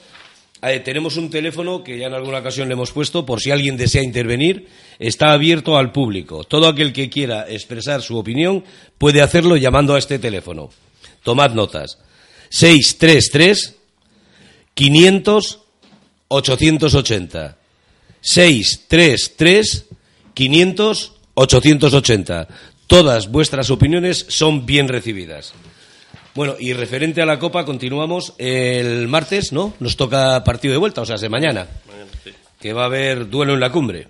eh, 0.63 0.81
tenemos 0.81 1.19
un 1.19 1.29
teléfono 1.29 1.85
que 1.85 1.99
ya 1.99 2.07
en 2.07 2.15
alguna 2.15 2.39
ocasión 2.39 2.69
le 2.69 2.73
hemos 2.73 2.93
puesto, 2.93 3.27
por 3.27 3.43
si 3.43 3.51
alguien 3.51 3.77
desea 3.77 4.03
intervenir, 4.03 4.69
está 4.99 5.33
abierto 5.33 5.77
al 5.77 5.93
público. 5.93 6.45
Todo 6.45 6.67
aquel 6.67 6.95
que 6.95 7.11
quiera 7.11 7.45
expresar 7.47 8.01
su 8.01 8.17
opinión 8.17 8.65
puede 8.97 9.21
hacerlo 9.21 9.59
llamando 9.59 9.95
a 9.95 9.99
este 9.99 10.19
teléfono. 10.19 10.71
Tomad 11.23 11.51
notas. 11.51 11.99
633 12.49 13.77
500 14.73 15.61
880. 16.29 17.57
633 18.23 19.85
500 20.33 21.13
880. 21.35 22.49
Todas 22.87 23.31
vuestras 23.31 23.69
opiniones 23.69 24.25
son 24.31 24.65
bien 24.65 24.89
recibidas. 24.89 25.53
Bueno, 26.37 26.55
y 26.61 26.73
referente 26.75 27.21
a 27.23 27.27
la 27.27 27.39
Copa, 27.39 27.65
continuamos 27.65 28.35
el 28.39 29.09
martes, 29.09 29.53
¿no? 29.53 29.73
Nos 29.81 29.97
toca 29.97 30.45
partido 30.45 30.73
de 30.73 30.79
vuelta, 30.79 31.01
o 31.01 31.07
sea, 31.07 31.17
de 31.17 31.29
mañana. 31.29 31.67
Que 32.61 32.73
va 32.73 32.83
a 32.83 32.87
haber 32.87 33.29
duelo 33.29 33.55
en 33.55 33.61
la 33.61 33.71
cumbre. 33.73 34.07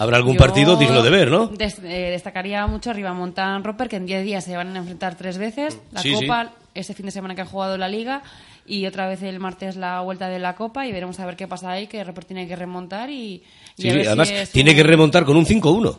Habrá 0.00 0.16
algún 0.16 0.34
Yo 0.34 0.38
partido 0.38 0.76
digno 0.76 1.02
de 1.02 1.10
ver, 1.10 1.28
¿no? 1.30 1.46
des- 1.48 1.78
eh, 1.80 2.10
destacaría 2.10 2.64
mucho 2.68 2.90
arriba 2.90 3.12
Montán 3.12 3.64
Roper, 3.64 3.88
que 3.88 3.96
en 3.96 4.06
10 4.06 4.24
días 4.24 4.44
se 4.44 4.56
van 4.56 4.74
a 4.76 4.78
enfrentar 4.78 5.16
tres 5.16 5.38
veces. 5.38 5.78
La 5.90 6.02
Sí, 6.02 6.14
sí. 6.14 6.26
Copa, 6.26 6.52
ese 6.74 6.94
fin 6.94 7.06
de 7.06 7.12
semana 7.12 7.34
que 7.34 7.40
han 7.40 7.48
jugado 7.48 7.76
la 7.76 7.88
Liga, 7.88 8.22
y 8.64 8.86
otra 8.86 9.08
vez 9.08 9.22
el 9.22 9.40
martes 9.40 9.74
la 9.76 10.00
vuelta 10.02 10.28
de 10.28 10.38
la 10.38 10.54
Copa, 10.54 10.86
y 10.86 10.92
veremos 10.92 11.18
a 11.18 11.26
ver 11.26 11.34
qué 11.34 11.48
pasa 11.48 11.72
ahí, 11.72 11.88
que 11.88 12.04
Roper 12.04 12.24
tiene 12.26 12.46
que 12.46 12.54
remontar 12.54 13.10
y, 13.10 13.42
y 13.76 13.82
Sí, 13.82 13.88
a 13.88 13.90
sí, 13.90 13.96
ver 13.96 14.02
si 14.02 14.06
además, 14.08 14.30
es 14.30 14.50
tiene 14.50 14.70
un- 14.70 14.76
que 14.76 14.82
remontar 14.84 15.24
con 15.24 15.36
un 15.36 15.46
5-1. 15.46 15.98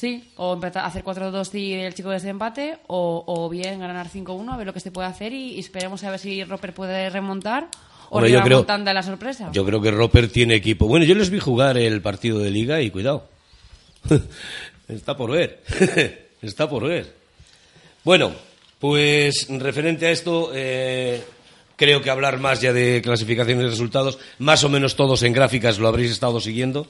Sí, 0.00 0.24
o 0.36 0.54
empezar 0.54 0.82
a 0.84 0.86
hacer 0.86 1.04
4-2 1.04 1.52
y 1.58 1.74
el 1.74 1.92
chico 1.92 2.08
desempate, 2.08 2.78
o, 2.86 3.22
o 3.26 3.50
bien 3.50 3.80
ganar 3.80 4.08
5-1, 4.08 4.50
a 4.50 4.56
ver 4.56 4.66
lo 4.66 4.72
que 4.72 4.80
se 4.80 4.90
puede 4.90 5.06
hacer 5.08 5.34
y, 5.34 5.56
y 5.56 5.58
esperemos 5.60 6.02
a 6.04 6.10
ver 6.10 6.18
si 6.18 6.42
Roper 6.42 6.72
puede 6.72 7.10
remontar 7.10 7.68
o 8.08 8.16
Hombre, 8.16 8.30
yo 8.30 8.42
creo- 8.42 8.62
da 8.62 8.94
la 8.94 9.02
sorpresa. 9.02 9.50
Yo 9.52 9.62
creo 9.66 9.82
que 9.82 9.90
Roper 9.90 10.28
tiene 10.32 10.54
equipo. 10.54 10.86
Bueno, 10.86 11.04
yo 11.04 11.14
les 11.14 11.28
vi 11.28 11.38
jugar 11.38 11.76
el 11.76 12.00
partido 12.00 12.38
de 12.38 12.50
liga 12.50 12.80
y 12.80 12.90
cuidado. 12.90 13.28
Está 14.88 15.18
por 15.18 15.32
ver. 15.32 15.62
Está 16.40 16.66
por 16.66 16.84
ver. 16.88 17.14
Bueno, 18.02 18.32
pues 18.78 19.48
referente 19.50 20.06
a 20.06 20.12
esto, 20.12 20.50
eh, 20.54 21.22
creo 21.76 22.00
que 22.00 22.08
hablar 22.08 22.38
más 22.38 22.62
ya 22.62 22.72
de 22.72 23.02
clasificaciones 23.02 23.66
y 23.66 23.68
resultados, 23.68 24.18
más 24.38 24.64
o 24.64 24.70
menos 24.70 24.96
todos 24.96 25.22
en 25.24 25.34
gráficas 25.34 25.78
lo 25.78 25.88
habréis 25.88 26.10
estado 26.10 26.40
siguiendo. 26.40 26.86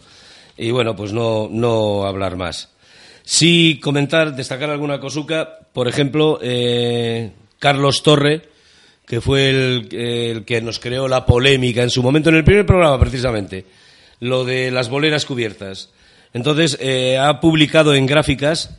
Y 0.57 0.70
bueno, 0.70 0.94
pues 0.94 1.12
no, 1.12 1.49
no 1.51 2.05
hablar 2.07 2.37
más. 2.37 2.70
Sí 3.33 3.79
comentar, 3.81 4.35
destacar 4.35 4.71
alguna 4.71 4.99
cosuca. 4.99 5.61
Por 5.73 5.87
ejemplo, 5.87 6.40
eh, 6.43 7.31
Carlos 7.61 8.03
Torre, 8.03 8.49
que 9.07 9.21
fue 9.21 9.51
el, 9.51 10.45
que 10.45 10.61
nos 10.61 10.81
creó 10.81 11.07
la 11.07 11.25
polémica 11.27 11.85
en 11.85 11.90
su 11.90 12.03
momento, 12.03 12.31
en 12.31 12.35
el 12.35 12.45
primer 12.45 12.66
programa 12.66 12.99
precisamente, 12.99 13.66
lo 14.19 14.45
de 14.45 14.73
las 14.73 14.88
boleras 14.88 15.27
cubiertas. 15.27 15.90
Entonces, 16.35 16.77
eh, 16.81 17.19
ha 17.19 17.38
publicado 17.38 17.95
en 17.95 18.07
gráficas 18.07 18.77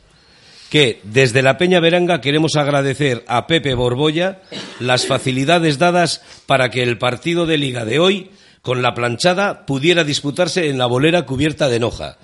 que 0.68 1.00
desde 1.02 1.40
la 1.40 1.56
Peña 1.56 1.80
Veranga 1.80 2.20
queremos 2.20 2.54
agradecer 2.56 3.24
a 3.28 3.46
Pepe 3.46 3.72
Borbolla 3.72 4.42
las 4.80 5.06
facilidades 5.06 5.78
dadas 5.78 6.20
para 6.44 6.68
que 6.68 6.82
el 6.82 6.98
partido 6.98 7.46
de 7.46 7.56
liga 7.56 7.86
de 7.86 8.00
hoy, 8.00 8.30
con 8.60 8.82
la 8.82 8.92
planchada, 8.92 9.64
pudiera 9.64 10.04
disputarse 10.04 10.68
en 10.68 10.76
la 10.76 10.84
bolera 10.84 11.24
cubierta 11.24 11.70
de 11.70 11.80
Noja. 11.80 12.18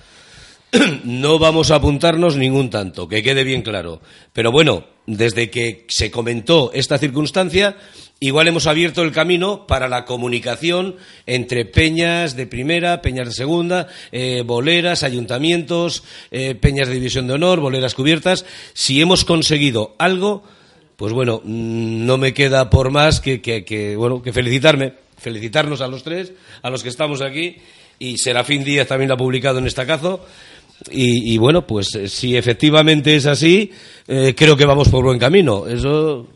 no 1.04 1.38
vamos 1.38 1.70
a 1.70 1.76
apuntarnos 1.76 2.36
ningún 2.36 2.70
tanto, 2.70 3.08
que 3.08 3.22
quede 3.22 3.44
bien 3.44 3.62
claro. 3.62 4.00
Pero 4.32 4.52
bueno, 4.52 4.84
desde 5.06 5.50
que 5.50 5.86
se 5.88 6.10
comentó 6.10 6.70
esta 6.74 6.98
circunstancia, 6.98 7.76
igual 8.20 8.48
hemos 8.48 8.66
abierto 8.66 9.02
el 9.02 9.12
camino 9.12 9.66
para 9.66 9.88
la 9.88 10.04
comunicación 10.04 10.96
entre 11.26 11.64
peñas 11.64 12.36
de 12.36 12.46
primera, 12.46 13.00
peñas 13.00 13.28
de 13.28 13.34
segunda, 13.34 13.88
eh, 14.12 14.42
boleras, 14.44 15.02
ayuntamientos, 15.02 16.04
eh, 16.30 16.54
peñas 16.54 16.88
de 16.88 16.94
división 16.94 17.26
de 17.26 17.34
honor, 17.34 17.60
boleras 17.60 17.94
cubiertas. 17.94 18.44
Si 18.74 19.00
hemos 19.00 19.24
conseguido 19.24 19.94
algo, 19.98 20.42
pues 20.96 21.12
bueno, 21.12 21.40
mm, 21.42 22.04
no 22.04 22.18
me 22.18 22.34
queda 22.34 22.68
por 22.68 22.90
más 22.90 23.20
que, 23.20 23.94
bueno, 23.96 24.20
que 24.20 24.32
felicitarme, 24.32 24.92
felicitarnos 25.16 25.80
a 25.80 25.88
los 25.88 26.02
tres, 26.02 26.32
a 26.60 26.68
los 26.68 26.82
que 26.82 26.88
estamos 26.90 27.22
aquí. 27.22 27.56
Y 28.00 28.18
Serafín 28.18 28.62
Díaz 28.62 28.88
también 28.88 29.08
lo 29.08 29.14
ha 29.14 29.18
publicado 29.18 29.58
en 29.58 29.66
estacazo. 29.66 30.24
Y, 30.90 31.34
y 31.34 31.38
bueno, 31.38 31.66
pues 31.66 31.94
eh, 31.94 32.08
si 32.08 32.36
efectivamente 32.36 33.16
es 33.16 33.26
así, 33.26 33.70
eh, 34.06 34.34
creo 34.36 34.56
que 34.56 34.64
vamos 34.64 34.88
por 34.88 35.04
buen 35.04 35.18
camino. 35.18 35.66
Eso 35.66 36.26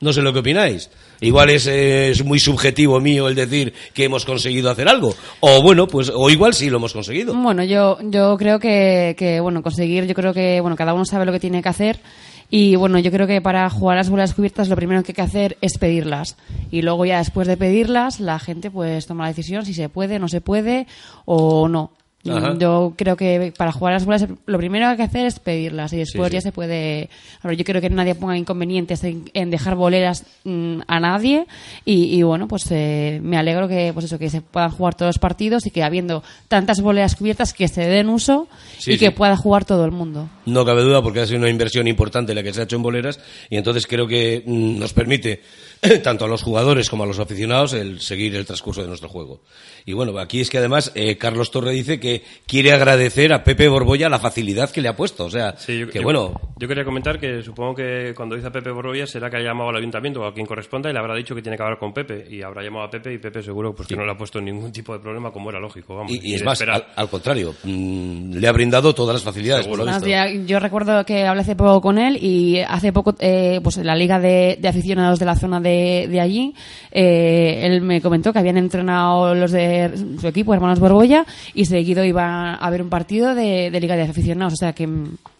no 0.00 0.12
sé 0.12 0.22
lo 0.22 0.32
que 0.32 0.40
opináis. 0.40 0.90
Igual 1.20 1.50
es, 1.50 1.66
eh, 1.66 2.10
es 2.10 2.24
muy 2.24 2.38
subjetivo 2.38 3.00
mío 3.00 3.28
el 3.28 3.34
decir 3.34 3.72
que 3.94 4.04
hemos 4.04 4.24
conseguido 4.24 4.70
hacer 4.70 4.88
algo. 4.88 5.14
O 5.40 5.62
bueno, 5.62 5.86
pues, 5.86 6.12
o 6.14 6.28
igual 6.28 6.52
sí 6.52 6.68
lo 6.68 6.76
hemos 6.76 6.92
conseguido. 6.92 7.34
Bueno, 7.34 7.64
yo, 7.64 7.98
yo 8.02 8.36
creo 8.36 8.58
que, 8.58 9.14
que, 9.16 9.40
bueno, 9.40 9.62
conseguir, 9.62 10.06
yo 10.06 10.14
creo 10.14 10.34
que, 10.34 10.60
bueno, 10.60 10.76
cada 10.76 10.92
uno 10.92 11.04
sabe 11.04 11.24
lo 11.24 11.32
que 11.32 11.40
tiene 11.40 11.62
que 11.62 11.68
hacer. 11.68 12.00
Y 12.48 12.76
bueno, 12.76 12.98
yo 12.98 13.10
creo 13.10 13.26
que 13.26 13.40
para 13.40 13.68
jugar 13.70 13.96
las 13.96 14.10
bolas 14.10 14.34
cubiertas 14.34 14.68
lo 14.68 14.76
primero 14.76 15.02
que 15.02 15.12
hay 15.12 15.16
que 15.16 15.22
hacer 15.22 15.56
es 15.60 15.78
pedirlas. 15.78 16.36
Y 16.70 16.82
luego 16.82 17.04
ya 17.04 17.18
después 17.18 17.48
de 17.48 17.56
pedirlas, 17.56 18.20
la 18.20 18.38
gente 18.38 18.70
pues 18.70 19.06
toma 19.06 19.24
la 19.24 19.30
decisión 19.30 19.64
si 19.64 19.74
se 19.74 19.88
puede, 19.88 20.18
no 20.18 20.28
se 20.28 20.40
puede 20.40 20.86
o 21.24 21.66
no. 21.68 21.90
Ajá. 22.30 22.54
Yo 22.58 22.94
creo 22.96 23.16
que 23.16 23.52
para 23.56 23.72
jugar 23.72 23.92
a 23.92 23.96
las 23.96 24.04
bolas 24.04 24.26
lo 24.46 24.58
primero 24.58 24.86
que 24.86 24.90
hay 24.90 24.96
que 24.96 25.02
hacer 25.02 25.26
es 25.26 25.38
pedirlas 25.38 25.92
y 25.92 25.98
después 25.98 26.28
Sí, 26.28 26.30
sí. 26.30 26.34
ya 26.34 26.40
se 26.40 26.52
puede... 26.52 27.08
A 27.42 27.48
ver, 27.48 27.56
yo 27.56 27.64
creo 27.64 27.80
que 27.80 27.90
nadie 27.90 28.14
ponga 28.14 28.36
inconvenientes 28.36 29.02
en, 29.04 29.30
en 29.34 29.50
dejar 29.50 29.74
boleras 29.76 30.24
mm, 30.44 30.80
a 30.86 31.00
nadie 31.00 31.46
y, 31.84 32.16
y 32.16 32.22
bueno, 32.22 32.48
pues 32.48 32.66
eh, 32.70 33.20
me 33.22 33.36
alegro 33.38 33.68
que 33.68 33.92
pues 33.92 34.06
eso 34.06 34.18
que 34.18 34.30
se 34.30 34.40
puedan 34.40 34.70
jugar 34.70 34.94
todos 34.94 35.08
los 35.10 35.18
partidos 35.18 35.66
y 35.66 35.70
que 35.70 35.82
habiendo 35.82 36.22
tantas 36.48 36.80
boleras 36.80 37.16
cubiertas 37.16 37.52
que 37.52 37.68
se 37.68 37.82
den 37.86 38.08
uso 38.08 38.48
Sí, 38.78 38.92
y 38.92 38.98
que 38.98 39.10
pueda 39.10 39.36
jugar 39.36 39.64
todo 39.64 39.84
el 39.84 39.90
mundo. 39.92 40.28
No 40.46 40.64
cabe 40.64 40.82
duda 40.82 41.02
porque 41.02 41.20
ha 41.20 41.26
sido 41.26 41.38
una 41.40 41.48
inversión 41.50 41.86
importante 41.88 42.34
la 42.34 42.42
que 42.42 42.52
se 42.52 42.60
ha 42.60 42.64
hecho 42.64 42.76
en 42.76 42.82
boleras 42.82 43.20
y 43.50 43.56
entonces 43.56 43.86
creo 43.86 44.06
que 44.06 44.42
mm, 44.46 44.78
nos 44.78 44.92
permite 44.92 45.42
tanto 46.02 46.24
a 46.24 46.28
los 46.28 46.42
jugadores 46.42 46.88
como 46.90 47.04
a 47.04 47.06
los 47.06 47.18
aficionados 47.18 47.72
el 47.72 48.00
seguir 48.00 48.34
el 48.36 48.44
transcurso 48.46 48.82
de 48.82 48.88
nuestro 48.88 49.08
juego. 49.08 49.40
Y 49.84 49.92
bueno, 49.92 50.18
aquí 50.18 50.40
es 50.40 50.50
que 50.50 50.58
además 50.58 50.90
eh, 50.94 51.16
Carlos 51.16 51.50
Torre 51.50 51.72
dice 51.72 52.00
que 52.00 52.22
quiere 52.46 52.72
agradecer 52.72 53.32
a 53.32 53.44
Pepe 53.44 53.68
Borbolla 53.68 54.08
la 54.08 54.18
facilidad 54.18 54.70
que 54.70 54.80
le 54.80 54.88
ha 54.88 54.96
puesto. 54.96 55.24
O 55.26 55.30
sea, 55.30 55.54
Sí, 55.56 55.78
yo, 55.80 55.88
que 55.88 55.98
yo- 55.98 56.04
bueno, 56.04 56.32
Yo 56.58 56.66
quería 56.68 56.84
comentar 56.84 57.18
que 57.20 57.42
supongo 57.42 57.74
que 57.74 58.12
cuando 58.16 58.34
dice 58.34 58.48
a 58.48 58.52
Pepe 58.52 58.70
Borbolla 58.70 59.06
será 59.06 59.30
que 59.30 59.36
ha 59.36 59.40
llamado 59.42 59.70
al 59.70 59.76
ayuntamiento 59.76 60.20
o 60.22 60.26
a 60.26 60.34
quien 60.34 60.46
corresponda 60.46 60.90
y 60.90 60.92
le 60.92 60.98
habrá 60.98 61.14
dicho 61.14 61.34
que 61.34 61.42
tiene 61.42 61.56
que 61.56 61.62
hablar 61.62 61.78
con 61.78 61.92
Pepe. 61.92 62.26
Y 62.30 62.42
habrá 62.42 62.62
llamado 62.62 62.86
a 62.86 62.90
Pepe 62.90 63.12
y 63.14 63.18
Pepe 63.18 63.42
seguro 63.42 63.74
pues, 63.74 63.86
que 63.88 63.94
no 63.96 64.04
le 64.04 64.12
ha 64.12 64.16
puesto 64.16 64.40
ningún 64.40 64.72
tipo 64.72 64.92
de 64.92 64.98
problema, 65.00 65.30
como 65.30 65.50
era 65.50 65.60
lógico. 65.60 65.94
Vamos, 65.96 66.12
y, 66.12 66.20
y 66.32 66.34
es 66.34 66.44
más, 66.44 66.60
al, 66.62 66.84
al 66.96 67.08
contrario, 67.08 67.54
mm, 67.62 68.34
le 68.36 68.48
ha 68.48 68.52
brindado 68.52 68.94
todas 68.94 69.14
las 69.14 69.22
facilidades, 69.22 69.66
por 69.66 69.78
lo 69.78 69.84
Más 69.84 69.96
visto. 69.96 70.08
ya- 70.08 70.32
yo 70.46 70.58
recuerdo 70.58 71.04
que 71.04 71.24
hablé 71.24 71.42
hace 71.42 71.56
poco 71.56 71.80
con 71.80 71.98
él 71.98 72.16
y 72.20 72.58
hace 72.60 72.92
poco, 72.92 73.14
eh, 73.20 73.60
pues 73.62 73.76
en 73.78 73.86
la 73.86 73.94
liga 73.94 74.18
de, 74.18 74.56
de 74.60 74.68
aficionados 74.68 75.18
de 75.18 75.26
la 75.26 75.36
zona 75.36 75.60
de, 75.60 75.75
de 76.08 76.20
allí, 76.20 76.54
eh, 76.90 77.60
él 77.62 77.82
me 77.82 78.00
comentó 78.00 78.32
que 78.32 78.38
habían 78.38 78.56
entrenado 78.56 79.34
los 79.34 79.52
de 79.52 79.90
su 80.20 80.26
equipo, 80.26 80.54
hermanos 80.54 80.80
Borbolla, 80.80 81.26
y 81.54 81.64
seguido 81.66 82.04
iba 82.04 82.54
a 82.54 82.54
haber 82.54 82.82
un 82.82 82.88
partido 82.88 83.34
de, 83.34 83.70
de 83.70 83.80
liga 83.80 83.96
de 83.96 84.02
aficionados. 84.02 84.54
O 84.54 84.56
sea 84.56 84.72
que 84.72 84.88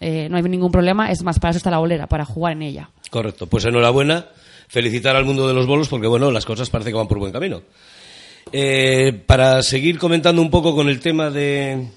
eh, 0.00 0.28
no 0.28 0.36
hay 0.36 0.42
ningún 0.44 0.70
problema, 0.70 1.10
es 1.10 1.22
más, 1.22 1.38
para 1.38 1.50
eso 1.50 1.58
está 1.58 1.70
la 1.70 1.78
bolera, 1.78 2.06
para 2.06 2.24
jugar 2.24 2.52
en 2.52 2.62
ella. 2.62 2.90
Correcto. 3.10 3.46
Pues 3.46 3.64
enhorabuena. 3.64 4.26
Felicitar 4.68 5.14
al 5.14 5.24
mundo 5.24 5.46
de 5.46 5.54
los 5.54 5.66
bolos 5.66 5.88
porque, 5.88 6.08
bueno, 6.08 6.32
las 6.32 6.44
cosas 6.44 6.70
parece 6.70 6.90
que 6.90 6.96
van 6.96 7.06
por 7.06 7.20
buen 7.20 7.32
camino. 7.32 7.62
Eh, 8.52 9.12
para 9.26 9.62
seguir 9.62 9.98
comentando 9.98 10.42
un 10.42 10.50
poco 10.50 10.74
con 10.74 10.88
el 10.88 11.00
tema 11.00 11.30
de... 11.30 11.88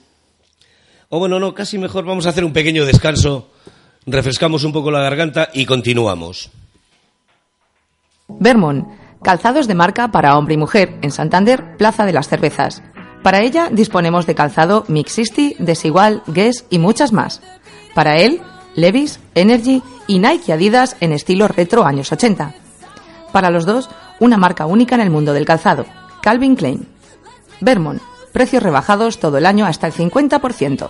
O 1.09 1.17
bueno, 1.17 1.39
no, 1.39 1.55
casi 1.55 1.79
mejor 1.79 2.05
vamos 2.05 2.27
a 2.27 2.29
hacer 2.29 2.43
un 2.45 2.53
pequeño 2.53 2.85
descanso, 2.85 3.49
refrescamos 4.05 4.63
un 4.63 4.71
poco 4.71 4.91
la 4.91 5.01
garganta 5.01 5.49
y 5.53 5.65
continuamos. 5.65 6.51
Vermont, 8.39 8.87
calzados 9.23 9.67
de 9.67 9.75
marca 9.75 10.11
para 10.11 10.37
hombre 10.37 10.53
y 10.53 10.57
mujer, 10.57 10.97
en 11.01 11.11
Santander, 11.11 11.77
Plaza 11.77 12.05
de 12.05 12.13
las 12.13 12.27
Cervezas. 12.27 12.81
Para 13.23 13.41
ella 13.41 13.69
disponemos 13.71 14.25
de 14.25 14.35
calzado 14.35 14.85
Mixisti, 14.87 15.55
Desigual, 15.59 16.23
Guess 16.27 16.65
y 16.69 16.79
muchas 16.79 17.11
más. 17.11 17.41
Para 17.93 18.17
él, 18.17 18.41
Levis, 18.75 19.19
Energy 19.35 19.83
y 20.07 20.19
Nike 20.19 20.53
Adidas 20.53 20.95
en 21.01 21.11
estilo 21.11 21.47
retro 21.47 21.85
años 21.85 22.11
80. 22.11 22.53
Para 23.31 23.49
los 23.49 23.65
dos, 23.65 23.89
una 24.19 24.37
marca 24.37 24.65
única 24.65 24.95
en 24.95 25.01
el 25.01 25.09
mundo 25.09 25.33
del 25.33 25.45
calzado, 25.45 25.85
Calvin 26.21 26.55
Klein. 26.55 26.87
Vermont, 27.61 28.01
precios 28.31 28.63
rebajados 28.63 29.19
todo 29.19 29.37
el 29.37 29.45
año 29.45 29.65
hasta 29.65 29.87
el 29.87 29.93
50%. 29.93 30.89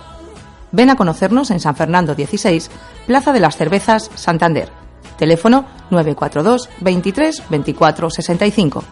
Ven 0.72 0.90
a 0.90 0.96
conocernos 0.96 1.50
en 1.50 1.58
San 1.58 1.74
Fernando 1.74 2.14
16, 2.14 2.70
Plaza 3.06 3.32
de 3.32 3.40
las 3.40 3.56
Cervezas, 3.56 4.10
Santander. 4.14 4.79
Teléfono 5.20 5.66
942 5.90 6.70
23 6.80 7.42
24 7.50 8.08
65. 8.08 8.84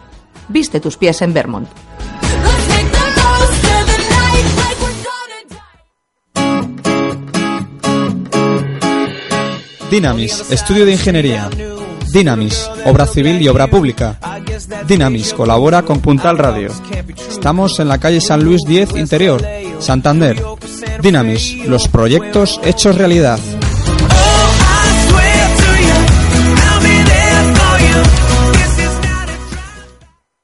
Viste 0.47 0.79
tus 0.79 0.95
pies 0.95 1.23
en 1.23 1.33
Vermont. 1.33 1.67
Dynamis, 9.89 10.51
estudio 10.51 10.85
de 10.85 10.91
ingeniería. 10.91 11.49
Dynamis, 12.13 12.69
obra 12.85 13.07
civil 13.07 13.41
y 13.41 13.47
obra 13.47 13.65
pública. 13.65 14.19
Dynamis 14.87 15.33
colabora 15.33 15.81
con 15.81 15.99
Puntal 15.99 16.37
Radio. 16.37 16.69
Estamos 17.27 17.79
en 17.79 17.87
la 17.87 17.97
calle 17.97 18.21
San 18.21 18.43
Luis 18.43 18.61
10 18.67 18.97
Interior, 18.97 19.43
Santander. 19.79 20.39
Dynamis, 21.01 21.65
los 21.65 21.87
proyectos 21.87 22.61
hechos 22.63 22.95
realidad. 22.99 23.39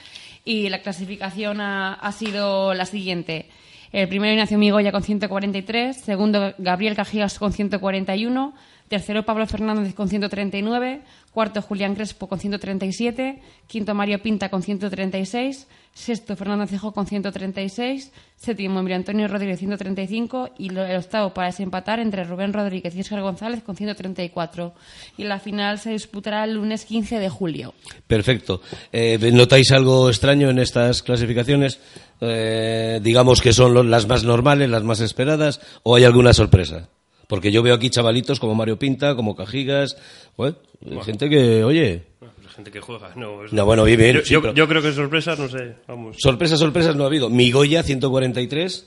Y 0.45 0.69
la 0.69 0.83
clasificación 0.83 1.61
ha, 1.61 1.95
ha 1.95 2.13
sido 2.13 2.75
la 2.75 2.85
siguiente. 2.85 3.49
El 3.93 4.09
primero 4.09 4.33
Ignacio 4.33 4.59
Migoya 4.59 4.93
con 4.93 5.03
143, 5.03 5.97
segundo 5.97 6.55
Gabriel 6.59 6.95
Cajías 6.95 7.39
con 7.39 7.53
141, 7.53 8.55
tercero 8.91 9.25
Pablo 9.25 9.47
Fernández 9.47 9.95
con 9.95 10.09
139, 10.09 11.03
cuarto 11.31 11.63
Julián 11.63 11.95
Crespo 11.95 12.29
con 12.29 12.41
137, 12.41 13.41
quinto 13.69 13.95
Mario 13.95 14.21
Pinta 14.21 14.49
con 14.49 14.65
136, 14.65 15.69
sexto 15.95 16.35
Fernando 16.35 16.67
Cejo 16.67 16.93
con 16.93 17.07
136, 17.07 18.11
séptimo 18.35 18.81
Emilio 18.81 18.97
Antonio 18.97 19.29
Rodríguez 19.29 19.61
135 19.61 20.51
y 20.59 20.71
el 20.71 20.97
octavo 20.97 21.33
para 21.33 21.47
desempatar 21.47 22.01
entre 22.01 22.25
Rubén 22.25 22.53
Rodríguez 22.53 22.97
y 22.97 23.03
Oscar 23.03 23.23
González 23.23 23.63
con 23.63 23.77
134. 23.77 24.75
Y 25.19 25.23
la 25.23 25.39
final 25.39 25.79
se 25.79 25.91
disputará 25.91 26.43
el 26.43 26.55
lunes 26.55 26.85
15 26.85 27.21
de 27.21 27.29
julio. 27.29 27.75
Perfecto. 28.09 28.61
Eh, 28.93 29.31
¿Notáis 29.33 29.71
algo 29.71 30.09
extraño 30.09 30.51
en 30.51 30.59
estas 30.59 31.05
clasificaciones? 31.05 31.79
Eh, 32.21 32.99
digamos 33.01 33.41
que 33.41 33.53
son 33.53 33.89
las 33.89 34.09
más 34.09 34.25
normales, 34.25 34.69
las 34.69 34.83
más 34.83 35.01
esperadas, 35.01 35.61
o 35.85 35.95
hay 35.95 36.03
alguna 36.03 36.33
sorpresa? 36.33 36.89
Porque 37.31 37.51
yo 37.51 37.63
veo 37.63 37.75
aquí 37.75 37.89
chavalitos 37.89 38.39
como 38.39 38.55
Mario 38.55 38.79
Pinta, 38.79 39.15
como 39.17 39.35
Cajigas, 39.35 39.97
bueno, 40.37 40.57
gente 41.03 41.31
que, 41.31 41.65
oye, 41.65 42.03
La 42.21 42.51
gente 42.51 42.71
que 42.71 42.81
juega, 42.81 43.13
no. 43.17 43.45
es- 43.45 43.53
No, 43.55 43.65
bueno, 43.65 43.85
bien, 43.85 43.99
bien, 43.99 44.17
Yo, 44.17 44.23
sí, 44.23 44.33
yo- 44.35 44.43
pero- 44.43 44.53
yo 44.53 44.69
creo 44.69 44.83
que 44.83 44.93
sorpresas, 44.93 45.39
no 45.39 45.49
sé, 45.49 45.77
vamos. 45.89 46.17
sorpresas, 46.19 46.59
sorpresas 46.59 46.95
no 46.97 47.05
ha 47.05 47.07
habido. 47.07 47.31
Migoya, 47.31 47.83
143. 47.83 48.87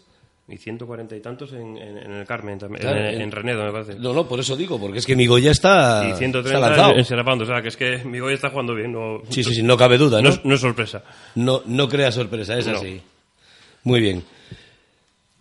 Y 0.50 0.58
140 0.58 1.16
y 1.16 1.22
tantos 1.22 1.54
en, 1.54 1.78
en- 1.78 1.98
en 2.00 2.12
el 2.12 2.26
Carmen, 2.28 2.60
también, 2.60 2.82
Claro, 2.82 3.00
en, 3.00 3.06
en- 3.16 3.22
en 3.22 3.32
Renedo, 3.32 3.64
me 3.64 3.72
parece. 3.72 3.96
No, 3.98 4.12
no, 4.14 4.28
por 4.28 4.42
eso 4.42 4.58
digo, 4.58 4.78
porque 4.78 5.00
es 5.00 5.06
que 5.06 5.16
Migoya 5.16 5.52
está, 5.52 6.02
y 6.04 6.08
está 6.08 6.18
130 6.20 6.60
lanzado. 6.60 6.96
en, 6.98 7.06
Serapando, 7.06 7.46
o 7.46 7.48
sea, 7.48 7.62
que 7.62 7.70
es 7.70 7.78
que 7.78 8.00
Migoya 8.04 8.36
está 8.36 8.50
jugando 8.50 8.76
bien. 8.76 8.92
No, 8.92 9.22
Sí, 9.30 9.42
sí, 9.42 9.56
sí, 9.56 9.64
no 9.64 9.78
cabe 9.78 9.98
duda, 9.98 10.18
no, 10.22 10.28
¿no? 10.28 10.36
es- 10.36 10.44
no 10.44 10.54
es 10.56 10.60
sorpresa. 10.62 11.02
No, 11.36 11.62
no 11.66 11.88
crea 11.88 12.12
sorpresa, 12.12 12.58
es 12.58 12.68
No. 12.68 12.78
así. 12.78 13.02
Muy 13.86 14.02
bien. 14.02 14.22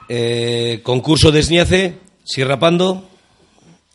Eh, 0.09 0.81
concurso 0.83 1.31
de 1.33 1.41
Esniace, 1.41 1.95
Sierra 2.25 2.59
Pando. 2.59 3.09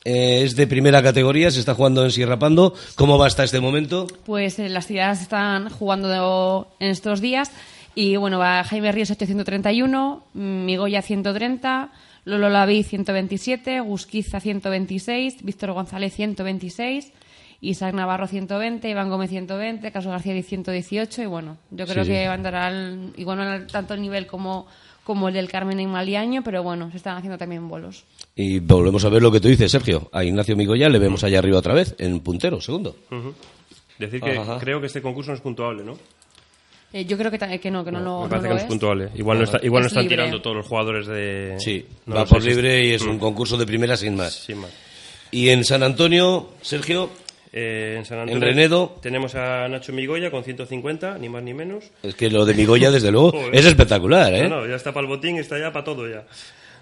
Eh, 0.04 0.44
es 0.44 0.56
de 0.56 0.68
primera 0.68 1.04
categoría, 1.04 1.52
se 1.52 1.60
está 1.60 1.74
jugando 1.74 2.04
en 2.06 2.12
Sierra 2.12 2.40
Pando. 2.40 2.74
¿Cómo 2.96 3.18
va 3.18 3.28
hasta 3.28 3.44
este 3.44 3.60
momento? 3.60 4.08
Pues 4.26 4.58
eh, 4.60 4.70
las 4.70 4.88
tiradas 4.88 5.22
están 5.22 5.70
jugando 5.70 6.68
en 6.80 6.90
estos 6.92 7.20
días 7.20 7.52
Y 7.94 8.16
bueno, 8.16 8.38
va 8.40 8.64
Jaime 8.64 8.92
Ríos 8.92 9.10
831, 9.12 10.24
Migoya 10.36 11.02
130, 11.02 11.92
Lolo 12.26 12.48
Laví 12.50 12.84
127, 12.84 13.80
Gusquiza 13.82 14.40
126, 14.40 15.44
Víctor 15.44 15.72
González 15.72 16.14
126, 16.14 17.12
Isaac 17.62 17.96
Navarro 17.96 18.28
120, 18.28 18.88
Iván 18.88 19.10
Gómez 19.10 19.32
120, 19.32 19.92
Carlos 19.92 20.12
García 20.12 20.42
118 20.42 21.24
y 21.24 21.26
bueno, 21.26 21.58
yo 21.72 21.88
creo 21.88 22.04
Sí, 22.06 22.12
que 22.12 22.28
van 22.28 22.32
a 22.32 22.34
andar 22.36 22.56
al, 22.56 23.14
igual 23.18 23.38
no 23.40 23.44
al 23.44 23.66
tanto 23.66 23.98
nivel 23.98 24.28
como, 24.28 24.68
como 25.08 25.30
el 25.30 25.34
del 25.36 25.48
Carmen 25.48 25.80
en 25.80 25.90
Maliaño, 25.90 26.44
pero 26.44 26.64
bueno, 26.64 26.92
se 26.92 26.98
están 26.98 27.16
haciendo 27.16 27.38
también 27.38 27.70
bolos. 27.70 28.04
Y 28.36 28.60
volvemos 28.60 29.06
a 29.06 29.10
ver 29.10 29.22
lo 29.22 29.32
que 29.32 29.40
tú 29.40 29.48
dices, 29.48 29.72
Sergio. 29.72 30.10
A 30.12 30.26
Ignacio 30.26 30.58
Migoya 30.58 30.90
le 30.90 31.00
vemos 31.00 31.24
allá 31.24 31.40
arriba 31.40 31.58
otra 31.60 31.74
vez, 31.74 31.96
en 31.98 32.20
puntero, 32.20 32.60
segundo. 32.60 32.94
Ujú. 33.10 33.34
Decir 33.98 34.20
que 34.20 34.38
Ajá. 34.38 34.58
creo 34.60 34.82
que 34.82 34.88
este 34.88 35.02
concurso 35.02 35.32
no 35.32 35.36
es 35.36 35.42
puntuable, 35.42 35.86
¿no? 35.86 35.98
Eh, 36.92 37.06
yo 37.06 37.18
creo 37.18 37.32
que, 37.32 37.38
que 37.38 37.72
no, 37.72 37.86
que 37.86 37.92
no, 37.92 38.00
lo, 38.02 38.18
Me 38.20 38.24
no 38.26 38.30
parece 38.30 38.36
lo 38.36 38.42
que 38.50 38.50
no 38.50 38.58
es 38.58 38.64
puntuable. 38.66 39.10
Igual 39.16 39.38
no, 39.38 39.44
está, 39.46 39.60
igual 39.64 39.82
no 39.84 39.88
Es 39.88 39.92
están 39.94 40.04
libre. 40.04 40.18
tirando 40.18 40.42
todos 40.42 40.56
los 40.58 40.66
jugadores 40.68 41.08
de... 41.08 41.56
Sí, 41.60 41.86
no 42.06 42.16
va 42.16 42.26
por 42.26 42.44
libre 42.44 42.86
y 42.88 42.92
es 42.94 43.04
Mm, 43.06 43.10
un 43.12 43.20
concurso 43.20 43.56
de 43.58 43.66
primera 43.66 43.96
sin 43.96 44.14
más. 44.16 44.34
Sin 44.34 44.58
más. 44.58 44.72
Y 45.32 45.50
en 45.50 45.64
San 45.64 45.84
Antonio, 45.84 46.50
Sergio, 46.62 47.10
Eh, 47.60 47.96
en 47.98 48.06
San 48.06 48.18
En 48.20 48.24
Antonio 48.26 48.48
Renedo. 48.48 48.96
tenemos 49.02 49.34
a 49.34 49.68
Nacho 49.68 49.92
Migoya 49.92 50.30
con 50.30 50.44
150, 50.44 51.18
ni 51.18 51.28
más 51.28 51.42
ni 51.42 51.56
menos. 51.56 51.86
es 52.04 52.14
que 52.14 52.30
lo 52.30 52.46
de 52.46 52.54
Migoya, 52.54 52.92
desde 52.92 53.12
luego, 53.12 53.32
Joder. 53.34 53.56
es 53.56 53.66
espectacular, 53.66 54.32
¿eh? 54.32 54.48
No, 54.48 54.58
no, 54.62 54.68
ya 54.68 54.76
está 54.76 54.92
para 54.94 55.06
el 55.06 55.10
botín, 55.10 55.38
está 55.38 55.58
ya 55.58 55.72
para 55.72 55.84
todo 55.86 56.08
ya. 56.08 56.26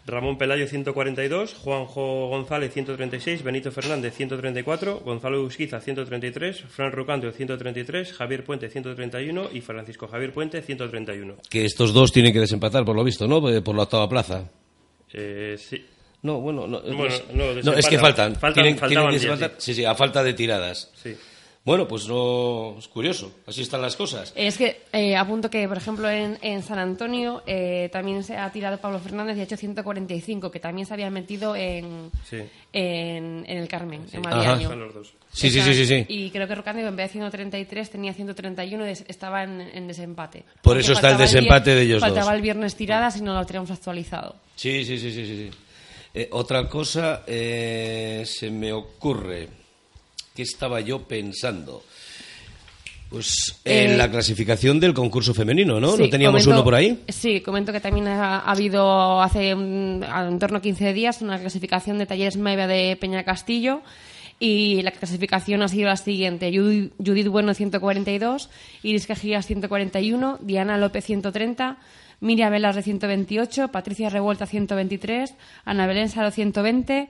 Ramón 0.05 0.38
Pelayo 0.38 0.67
142, 0.67 1.53
Juanjo 1.55 2.27
González 2.27 2.73
136, 2.73 3.41
Benito 3.41 3.71
Fernández 3.71 4.13
134, 4.15 4.99
Gonzalo 4.99 5.41
Usquiza 5.43 5.79
133, 5.79 6.61
Fran 6.69 6.91
Rucando 6.91 7.31
133, 7.31 8.11
Javier 8.13 8.43
Puente 8.43 8.69
131 8.69 9.49
y 9.53 9.61
Francisco 9.61 10.07
Javier 10.07 10.31
Puente 10.33 10.61
131. 10.61 11.38
Que 11.49 11.63
estos 11.65 11.93
dos 11.93 12.11
tienen 12.11 12.33
que 12.33 12.39
desempatar, 12.39 12.83
por 12.85 12.95
lo 12.95 13.03
visto, 13.03 13.27
¿no? 13.27 13.49
Eh, 13.49 13.61
Por 13.61 13.75
la 13.75 13.83
octava 13.83 14.07
plaza. 14.09 14.47
Eh, 15.13 15.55
sí. 15.57 15.83
No, 16.25 16.39
bueno, 16.41 16.65
no, 16.67 16.81
Bueno, 16.81 17.05
es, 17.05 17.23
no, 17.33 17.43
no, 17.43 17.49
es 17.51 17.55
desempatan. 17.65 17.89
que 17.89 17.97
faltan. 17.99 18.35
Faltan- 18.35 18.53
tienen, 18.53 18.77
faltaban 18.77 18.89
tienen 18.89 19.05
que 19.07 19.11
diez, 19.11 19.21
desempatar. 19.39 19.61
Sí, 19.61 19.73
sí, 19.75 19.85
a 19.85 19.93
falta 19.95 20.23
de 20.23 20.33
tiradas. 20.33 20.91
Sí. 21.01 21.15
Bueno, 21.63 21.88
pues 21.88 22.07
no, 22.07 22.75
es 22.77 22.88
curioso. 22.88 23.31
Así 23.47 23.63
están 23.63 23.81
las 23.81 23.95
cosas. 23.95 24.31
Es 24.35 24.55
que 24.55 24.81
eh, 24.93 25.15
apunto 25.15 25.49
que, 25.49 25.67
por 25.67 25.77
ejemplo, 25.77 26.07
en, 26.07 26.38
en 26.43 26.61
San 26.61 26.77
Antonio 26.77 27.41
eh, 27.47 27.89
también 27.91 28.23
se 28.23 28.38
ha 28.38 28.51
tirado 28.51 28.77
Pablo 28.77 28.99
Fernández 28.99 29.35
y 29.38 29.39
ha 29.39 29.43
hecho 29.45 29.57
145, 29.57 30.51
que 30.51 30.59
también 30.59 30.85
se 30.85 30.93
había 30.93 31.09
metido 31.09 31.55
en, 31.55 32.11
Sí. 32.29 32.38
en, 32.71 33.45
en 33.47 33.57
el 33.57 33.67
Carmen, 33.67 34.05
en 34.13 34.21
dos. 34.21 35.13
Sí, 35.31 35.49
sí, 35.49 35.59
sí, 35.61 35.73
sí, 35.73 35.85
sí. 35.88 36.05
Y 36.07 36.29
creo 36.29 36.47
que 36.47 36.53
Rocándido 36.53 36.88
en 36.89 36.95
vez 36.95 37.07
de 37.09 37.13
133 37.13 37.89
tenía 37.89 38.13
131 38.13 38.83
y 38.85 38.88
des- 38.88 39.05
estaba 39.07 39.43
en, 39.43 39.59
en 39.61 39.88
desempate. 39.88 40.43
Por 40.61 40.61
Porque 40.61 40.81
eso 40.81 40.93
está 40.93 41.11
el 41.11 41.17
desempate 41.17 41.73
de 41.73 41.81
ellos 41.81 41.99
Faltaba 41.99 42.27
dos. 42.27 42.35
el 42.35 42.41
viernes 42.41 42.75
tiradas 42.75 43.17
y 43.17 43.21
no 43.21 43.33
lo 43.33 43.43
tenemos 43.45 43.71
actualizado. 43.71 44.35
Sí, 44.55 44.85
sí, 44.85 44.99
sí, 44.99 45.11
sí, 45.11 45.25
sí. 45.25 45.49
Eh, 46.17 46.30
otra 46.32 46.69
cosa 46.69 47.23
eh, 47.28 48.23
se 48.25 48.49
me 48.49 48.71
ocurre. 48.71 49.49
¿Qué 50.34 50.43
estaba 50.43 50.80
yo 50.80 50.99
pensando? 51.04 51.84
Pues 53.10 53.60
en 53.63 53.91
Eh, 53.91 53.97
la 53.97 54.10
clasificación 54.10 54.80
del 54.80 54.93
concurso 54.93 55.34
femenino, 55.34 55.80
¿no? 55.80 55.91
Sí, 55.95 56.04
¿No 56.04 56.10
teníamos 56.10 56.41
comento- 56.43 56.51
uno 56.51 56.63
por 56.63 56.75
ahí? 56.75 57.04
Sí, 57.10 57.41
comento 57.41 57.71
que 57.71 57.80
también 57.80 58.08
ha, 58.08 58.39
ha 58.39 58.51
habido 58.51 59.21
hace 59.21 59.54
un- 59.54 60.04
en 60.04 60.39
torno 60.39 60.58
a 60.58 60.62
15 60.62 60.91
días 60.93 61.21
una 61.21 61.39
clasificación 61.39 61.97
de 61.97 62.06
talleres 62.08 62.36
MEVA 62.38 62.67
de 62.67 62.97
Peña 62.99 63.23
Castillo 63.23 63.82
y 64.39 64.82
la 64.82 64.91
clasificación 64.91 65.62
ha 65.62 65.67
sido 65.67 65.88
la 65.88 65.97
siguiente. 65.97 66.51
Judith, 66.54 66.91
Judith 66.97 67.28
Bueno 67.28 67.54
142, 67.54 68.49
Iris 68.84 69.06
Cajigas 69.08 69.45
141, 69.45 70.39
Diana 70.41 70.78
López 70.78 71.06
130, 71.06 71.78
Miriam 72.19 72.51
Velas 72.51 72.75
de 72.75 72.82
128, 72.82 73.69
Patricia 73.69 74.10
Revuelta 74.10 74.45
123, 74.45 75.34
Ana 75.65 75.88
Belén 75.88 76.10
Salo 76.10 76.32
120, 76.32 77.10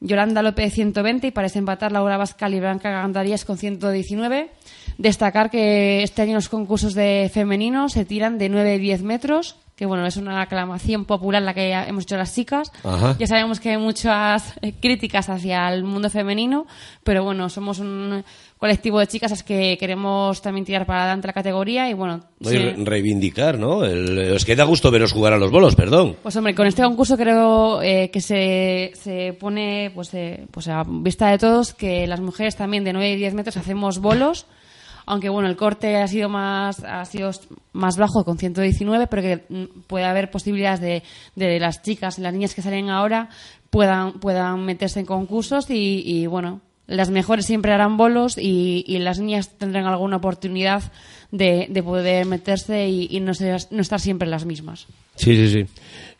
Yolanda 0.00 0.42
López 0.42 0.74
120 0.74 1.28
y 1.28 1.30
para 1.30 1.46
desempatar 1.46 1.92
Laura 1.92 2.16
Bascal 2.16 2.52
y 2.54 2.60
Blanca 2.60 2.90
Gandarías 2.90 3.44
con 3.44 3.56
119. 3.56 4.50
Destacar 4.98 5.50
que 5.50 6.02
este 6.02 6.22
año 6.22 6.34
los 6.34 6.48
concursos 6.48 6.94
de 6.94 7.30
femenino 7.32 7.88
se 7.88 8.04
tiran 8.04 8.38
de 8.38 8.48
9 8.48 8.74
y 8.74 8.78
10 8.78 9.02
metros, 9.02 9.56
que 9.82 9.86
bueno, 9.86 10.06
es 10.06 10.16
una 10.16 10.42
aclamación 10.42 11.06
popular 11.06 11.42
la 11.42 11.54
que 11.54 11.72
hemos 11.72 12.04
hecho 12.04 12.16
las 12.16 12.32
chicas. 12.32 12.70
Ajá. 12.84 13.16
Ya 13.18 13.26
sabemos 13.26 13.58
que 13.58 13.70
hay 13.70 13.78
muchas 13.78 14.54
eh, 14.62 14.74
críticas 14.80 15.28
hacia 15.28 15.68
el 15.70 15.82
mundo 15.82 16.08
femenino, 16.08 16.68
pero 17.02 17.24
bueno, 17.24 17.48
somos 17.48 17.80
un 17.80 18.22
colectivo 18.58 19.00
de 19.00 19.08
chicas 19.08 19.32
a 19.32 19.34
las 19.34 19.42
que 19.42 19.76
queremos 19.80 20.40
también 20.40 20.64
tirar 20.64 20.86
para 20.86 21.00
adelante 21.02 21.26
la 21.26 21.32
categoría 21.32 21.90
y 21.90 21.94
bueno, 21.94 22.20
y 22.38 22.50
sí. 22.50 22.58
reivindicar, 22.58 23.58
¿no? 23.58 23.84
El, 23.84 24.30
os 24.30 24.44
queda 24.44 24.62
gusto 24.62 24.92
veros 24.92 25.10
jugar 25.10 25.32
a 25.32 25.36
los 25.36 25.50
bolos, 25.50 25.74
perdón. 25.74 26.14
Pues 26.22 26.36
hombre, 26.36 26.54
con 26.54 26.68
este 26.68 26.84
concurso 26.84 27.16
creo 27.16 27.82
eh, 27.82 28.08
que 28.12 28.20
se, 28.20 28.92
se 28.94 29.32
pone 29.32 29.90
pues, 29.96 30.14
eh, 30.14 30.46
pues 30.52 30.68
a 30.68 30.84
vista 30.86 31.26
de 31.26 31.38
todos 31.38 31.74
que 31.74 32.06
las 32.06 32.20
mujeres 32.20 32.54
también 32.54 32.84
de 32.84 32.92
9 32.92 33.10
y 33.10 33.16
10 33.16 33.34
metros 33.34 33.56
hacemos 33.56 33.98
bolos, 33.98 34.46
aunque 35.06 35.28
bueno, 35.28 35.48
el 35.48 35.56
corte 35.56 35.96
ha 35.96 36.06
sido 36.08 36.28
más 36.28 36.82
ha 36.84 37.04
sido 37.04 37.30
más 37.72 37.96
bajo 37.96 38.24
con 38.24 38.38
119, 38.38 39.06
pero 39.06 39.22
que 39.22 39.44
mm, 39.48 39.80
puede 39.86 40.04
haber 40.04 40.30
posibilidades 40.30 40.80
de, 40.80 41.02
de 41.36 41.60
las 41.60 41.82
chicas, 41.82 42.18
las 42.18 42.32
niñas 42.32 42.54
que 42.54 42.62
salen 42.62 42.90
ahora 42.90 43.28
puedan 43.70 44.14
puedan 44.20 44.64
meterse 44.64 45.00
en 45.00 45.06
concursos 45.06 45.70
y, 45.70 46.02
y, 46.04 46.26
bueno, 46.26 46.60
las 46.86 47.10
mejores 47.10 47.46
siempre 47.46 47.72
harán 47.72 47.96
bolos 47.96 48.36
y, 48.36 48.84
y 48.86 48.98
las 48.98 49.18
niñas 49.18 49.50
tendrán 49.56 49.86
alguna 49.86 50.16
oportunidad 50.16 50.82
de, 51.30 51.66
de 51.70 51.82
poder 51.82 52.26
meterse 52.26 52.88
y, 52.88 53.08
y 53.10 53.20
no, 53.20 53.32
ser- 53.32 53.66
no 53.70 53.80
estar 53.80 53.98
siempre 54.00 54.28
las 54.28 54.44
mismas. 54.44 54.86
Sí, 55.16 55.34
sí, 55.36 55.48
sí. 55.48 55.66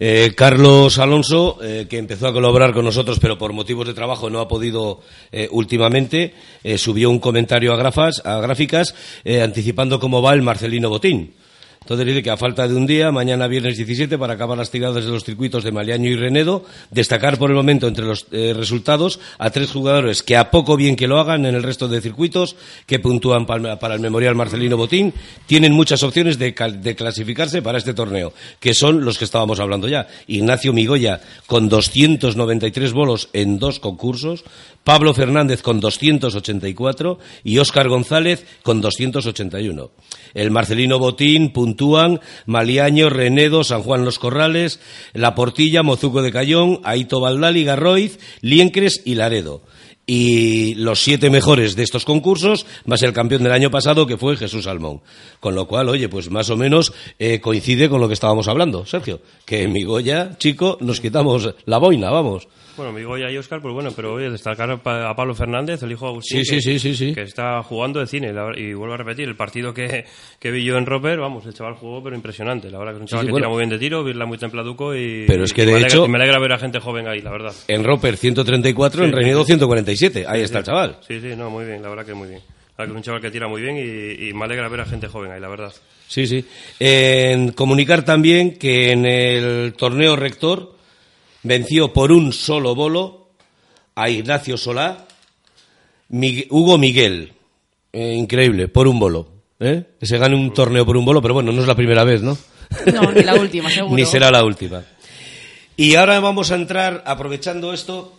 Eh, 0.05 0.33
Carlos 0.35 0.99
Alonso, 0.99 1.61
eh, 1.62 1.87
que 1.88 1.97
empezó 1.97 2.27
a 2.27 2.33
colaborar 2.33 2.73
con 2.73 2.85
nosotros, 2.85 3.21
pero 3.21 3.38
por 3.38 3.53
motivos 3.53 3.87
de 3.87 3.95
trabajo 3.95 4.29
no 4.29 4.41
ha 4.41 4.49
podido 4.49 4.99
eh, 5.31 5.47
últimamente, 5.53 6.35
subió 6.77 7.09
un 7.09 7.21
comentario 7.21 7.73
a, 7.73 7.77
a 7.77 8.41
gráficas 8.41 8.97
anticipando 9.25 10.01
cómo 10.01 10.21
va 10.21 10.33
el 10.33 10.43
Marcelino 10.43 10.88
Botín. 10.88 11.35
Entonces 11.83 12.07
dice 12.07 12.23
que 12.23 12.31
a 12.31 12.37
falta 12.37 12.66
de 12.68 12.77
un 12.77 12.87
día, 12.87 13.11
mañana 13.11 13.49
viernes 13.49 13.77
17, 13.77 14.16
para 14.16 14.35
acabar 14.35 14.57
las 14.57 14.71
tiradas 14.71 15.05
de 15.05 15.11
los 15.11 15.25
circuitos 15.25 15.64
de 15.64 15.73
Maliaño 15.73 16.11
y 16.11 16.16
Renedo, 16.16 16.64
destacar 16.90 17.38
por 17.38 17.51
el 17.51 17.57
momento 17.57 17.88
entre 17.88 18.05
los 18.05 18.27
eh, 18.31 18.55
resultados 18.57 19.18
a 19.38 19.51
tres 19.51 19.73
jugadores 19.73 20.23
que 20.23 20.37
a 20.37 20.51
poco 20.51 20.77
bien 20.77 20.95
que 20.95 21.09
lo 21.09 21.18
hagan 21.18 21.45
en 21.45 21.55
el 21.55 21.62
resto 21.62 21.88
de 21.88 22.01
circuitos, 22.01 22.57
que 22.87 23.01
puntúan 23.01 23.47
para 23.47 23.95
el 23.95 24.01
Memorial 24.01 24.35
Marcelino 24.37 24.77
Botín, 24.77 25.12
tienen 25.47 25.73
muchas 25.73 26.03
opciones 26.03 26.38
de, 26.38 26.53
de 26.53 26.95
clasificarse 26.95 27.62
para 27.62 27.79
este 27.79 27.95
torneo, 27.95 28.33
que 28.61 28.75
son 28.75 29.05
los 29.05 29.18
que 29.18 29.25
estábamos 29.25 29.59
hablando 29.59 29.88
ya. 29.88 30.07
Ignacio 30.29 30.73
Migoya 30.73 31.21
con 31.47 31.68
293 31.68 32.92
bolos 32.92 33.29
en 33.33 33.59
dos 33.59 33.81
concursos, 33.81 34.45
Pablo 34.85 35.14
Fernández 35.14 35.62
con 35.62 35.81
284 35.81 37.18
y 37.45 37.59
Óscar 37.59 37.88
González 37.88 38.45
con 38.62 38.81
281. 38.81 39.90
El 40.35 40.51
Marcelino 40.51 40.99
Botín 40.99 41.53
puntúan 41.53 42.21
Maliaño, 42.47 43.11
Renedo, 43.11 43.64
San 43.64 43.83
Juan 43.83 44.05
Los 44.05 44.18
Corrales, 44.18 44.81
La 45.12 45.35
Portilla, 45.35 45.83
Mozuco 45.83 46.23
de 46.23 46.33
Cayón, 46.33 46.81
Aito 46.85 47.21
Valdali, 47.21 47.64
Garroiz, 47.64 48.18
Liencres 48.40 49.03
y 49.05 49.14
Laredo. 49.14 49.62
Y 50.05 50.75
los 50.75 51.01
siete 51.01 51.31
mejores 51.31 51.77
de 51.77 51.85
estos 51.85 52.05
concursos, 52.05 52.66
más 52.87 53.03
el 53.03 53.12
campeón 53.12 53.45
del 53.45 53.53
año 53.53 53.71
pasado, 53.71 54.05
que 54.05 54.16
fue 54.16 54.37
Jesús 54.37 54.64
Salmón. 54.64 55.01
Con 55.38 55.55
lo 55.55 55.68
cual, 55.68 55.88
oye, 55.88 56.09
pues 56.09 56.29
más 56.29 56.51
o 56.51 56.57
menos 56.57 56.92
eh, 57.21 57.40
coincide 57.40 57.88
con 57.88 58.01
lo 58.01 58.09
que 58.09 58.14
estábamos 58.14 58.49
hablando, 58.49 58.85
Sergio. 58.85 59.21
Que 59.45 59.62
en 59.62 59.73
mi 59.73 59.85
Goya, 59.85 60.37
chico, 60.38 60.77
nos 60.81 61.01
quitamos 61.01 61.55
la 61.66 61.79
boina, 61.79 62.11
vamos. 62.11 62.49
Bueno, 62.77 62.91
mi 62.93 63.03
Goya 63.03 63.31
y 63.31 63.37
Oscar, 63.37 63.61
pues 63.61 63.75
bueno, 63.75 63.91
pero 63.95 64.15
oye, 64.15 64.31
destacar 64.31 64.71
a 64.71 65.15
Pablo 65.15 65.35
Fernández, 65.35 65.83
el 65.83 65.93
hijo 65.93 66.07
de 66.07 66.11
Agustín, 66.13 66.45
Sí, 66.45 66.55
que, 66.57 66.61
sí, 66.63 66.79
sí, 66.79 66.95
sí, 66.95 67.15
que 67.15 67.23
está 67.23 67.63
jugando 67.63 68.01
de 68.01 68.07
cine. 68.07 68.33
y 68.57 68.73
vuelvo 68.73 68.95
a 68.95 68.97
repetir, 68.97 69.29
el 69.29 69.37
partido 69.37 69.75
que, 69.75 70.07
que 70.39 70.51
vi 70.51 70.65
yo 70.65 70.79
en 70.79 70.87
Roper, 70.87 71.19
vamos, 71.19 71.45
el 71.45 71.53
chaval 71.53 71.75
jugó, 71.75 72.03
pero 72.03 72.17
impresionante. 72.17 72.71
La 72.71 72.79
verdad 72.79 72.93
que 72.93 72.97
es 72.97 73.01
un 73.03 73.07
chaval 73.09 73.27
que 73.27 73.33
tira 73.35 73.49
muy 73.49 73.59
bien 73.59 73.69
de 73.71 73.79
tiro, 73.79 74.03
virla 74.03 74.25
muy 74.25 74.39
templaduco 74.39 74.97
y. 74.97 75.25
Pero 75.27 75.45
es 75.45 75.53
que, 75.53 75.67
de 75.67 75.73
me 75.73 75.79
alegra- 75.81 75.89
hecho- 75.89 76.09
me 76.09 76.17
alegra 76.19 76.39
ver 76.41 76.53
a 76.55 76.59
gente 76.59 76.81
joven 76.81 77.07
ahí, 77.09 77.21
la 77.21 77.31
verdad. 77.31 77.53
En 77.69 77.85
Roper 77.85 78.17
134, 78.17 79.05
en 79.05 79.13
Renedo 79.13 79.41
sí. 79.43 79.49
147. 79.49 80.25
Ahí 80.27 80.41
está 80.41 80.61
el 80.61 80.65
chaval. 80.65 80.97
Sí, 81.07 81.21
sí, 81.21 81.35
no, 81.37 81.51
muy 81.51 81.67
bien, 81.67 81.83
la 81.83 81.91
verdad 81.91 82.07
que 82.07 82.15
muy 82.15 82.29
bien. 82.29 82.41
La 82.79 82.85
verdad 82.85 82.87
que 82.87 82.91
es 82.93 82.97
un 82.97 83.03
chaval 83.03 83.21
que 83.21 83.31
tira 83.31 83.49
muy 83.49 83.61
bien 83.61 83.77
y, 83.77 84.29
y 84.29 84.33
me 84.33 84.45
alegra 84.47 84.67
ver 84.71 84.81
a 84.81 84.87
gente 84.87 85.07
joven 85.09 85.31
ahí, 85.31 85.41
la 85.41 85.49
verdad. 85.49 85.73
Sí, 86.09 86.27
sí. 86.27 86.43
En 86.81 87.53
comunicar 87.53 88.03
también 88.05 88.57
que 88.59 88.93
en 88.93 89.05
el 89.05 89.75
torneo 89.75 90.17
rector 90.17 90.72
venció 91.43 91.93
por 91.93 92.13
un 92.13 92.33
solo 92.33 92.75
bolo 92.75 93.29
a 93.95 94.09
Ignacio 94.09 94.57
Solá, 94.57 95.07
Hugo 96.11 96.79
Miguel. 96.79 97.33
Eh, 97.93 98.15
increíble, 98.15 98.69
por 98.69 98.89
un 98.89 98.99
bolo. 98.99 99.29
¿eh? 99.61 99.85
Que 100.01 100.07
se 100.07 100.19
gane 100.19 100.35
un 100.35 100.53
torneo 100.53 100.87
por 100.87 100.97
un 100.97 101.05
bolo, 101.05 101.21
pero 101.21 101.35
bueno, 101.35 101.53
no 101.53 101.61
es 101.61 101.69
la 101.69 101.75
primera 101.75 102.05
vez, 102.05 102.23
¿no? 102.23 102.37
No, 102.93 103.13
ni 103.13 103.23
la 103.23 103.35
última, 103.35 103.71
seguro. 103.71 103.95
Ni 103.95 104.05
será 104.05 104.31
la 104.31 104.45
última. 104.45 104.83
Y 105.77 105.95
ahora 105.95 106.21
vamos 106.21 106.51
a 106.51 106.57
entrar, 106.57 107.03
aprovechando 107.07 107.73
esto. 107.73 108.15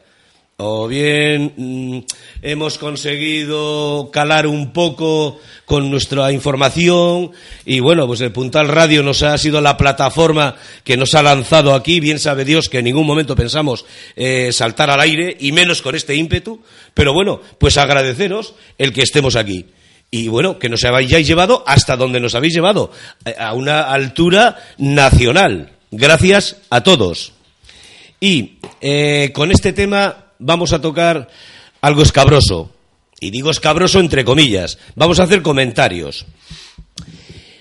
O 0.63 0.87
bien 0.87 1.53
mm, 1.57 1.99
hemos 2.43 2.77
conseguido 2.77 4.11
calar 4.13 4.45
un 4.45 4.71
poco 4.73 5.39
con 5.65 5.89
nuestra 5.89 6.31
información 6.31 7.31
y 7.65 7.79
bueno, 7.79 8.05
pues 8.05 8.21
el 8.21 8.31
Puntal 8.31 8.67
Radio 8.67 9.01
nos 9.01 9.23
ha 9.23 9.35
sido 9.39 9.59
la 9.59 9.75
plataforma 9.75 10.55
que 10.83 10.97
nos 10.97 11.15
ha 11.15 11.23
lanzado 11.23 11.73
aquí. 11.73 11.99
Bien 11.99 12.19
sabe 12.19 12.45
Dios 12.45 12.69
que 12.69 12.77
en 12.77 12.85
ningún 12.85 13.07
momento 13.07 13.35
pensamos 13.35 13.85
eh, 14.15 14.51
saltar 14.51 14.91
al 14.91 15.01
aire 15.01 15.35
y 15.39 15.51
menos 15.51 15.81
con 15.81 15.95
este 15.95 16.13
ímpetu. 16.13 16.61
Pero 16.93 17.11
bueno, 17.11 17.41
pues 17.57 17.77
agradeceros 17.77 18.53
el 18.77 18.93
que 18.93 19.01
estemos 19.01 19.35
aquí. 19.35 19.65
Y 20.11 20.27
bueno, 20.27 20.59
que 20.59 20.69
nos 20.69 20.83
hayáis 20.83 21.25
llevado 21.25 21.63
hasta 21.65 21.97
donde 21.97 22.19
nos 22.19 22.35
habéis 22.35 22.53
llevado, 22.53 22.91
eh, 23.25 23.33
a 23.39 23.55
una 23.55 23.91
altura 23.91 24.57
nacional. 24.77 25.71
Gracias 25.89 26.57
a 26.69 26.83
todos. 26.83 27.33
Y 28.19 28.59
eh, 28.79 29.31
con 29.33 29.51
este 29.51 29.73
tema 29.73 30.20
vamos 30.41 30.73
a 30.73 30.81
tocar 30.81 31.29
algo 31.81 32.01
escabroso. 32.01 32.71
Y 33.19 33.31
digo 33.31 33.51
escabroso 33.51 33.99
entre 33.99 34.25
comillas. 34.25 34.77
Vamos 34.95 35.19
a 35.19 35.23
hacer 35.23 35.41
comentarios. 35.41 36.25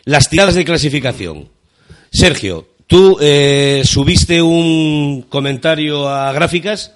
Las 0.05 0.29
tiradas 0.29 0.55
de 0.55 0.65
clasificación. 0.65 1.49
Sergio, 2.11 2.69
tú 2.87 3.19
eh, 3.21 3.83
subiste 3.85 4.43
un 4.43 5.27
comentario 5.29 6.09
a 6.09 6.33
gráficas 6.33 6.93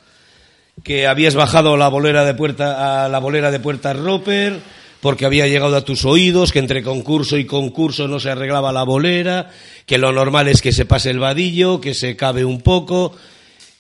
que 0.82 1.06
habías 1.06 1.34
bajado 1.34 1.76
la 1.76 1.88
bolera 1.88 2.24
de 2.24 2.34
puerta 2.34 3.04
a 3.04 3.08
la 3.08 3.20
bolera 3.20 3.50
de 3.52 3.60
puerta 3.60 3.92
Roper 3.92 4.58
porque 5.00 5.26
había 5.26 5.46
llegado 5.46 5.76
a 5.76 5.84
tus 5.84 6.06
oídos 6.06 6.50
que 6.50 6.58
entre 6.58 6.82
concurso 6.82 7.36
y 7.36 7.44
concurso 7.44 8.08
no 8.08 8.18
se 8.18 8.30
arreglaba 8.30 8.72
la 8.72 8.84
bolera, 8.84 9.50
que 9.84 9.98
lo 9.98 10.12
normal 10.12 10.48
es 10.48 10.62
que 10.62 10.72
se 10.72 10.86
pase 10.86 11.10
el 11.10 11.18
vadillo, 11.18 11.78
que 11.78 11.92
se 11.92 12.16
cabe 12.16 12.46
un 12.46 12.62
poco 12.62 13.14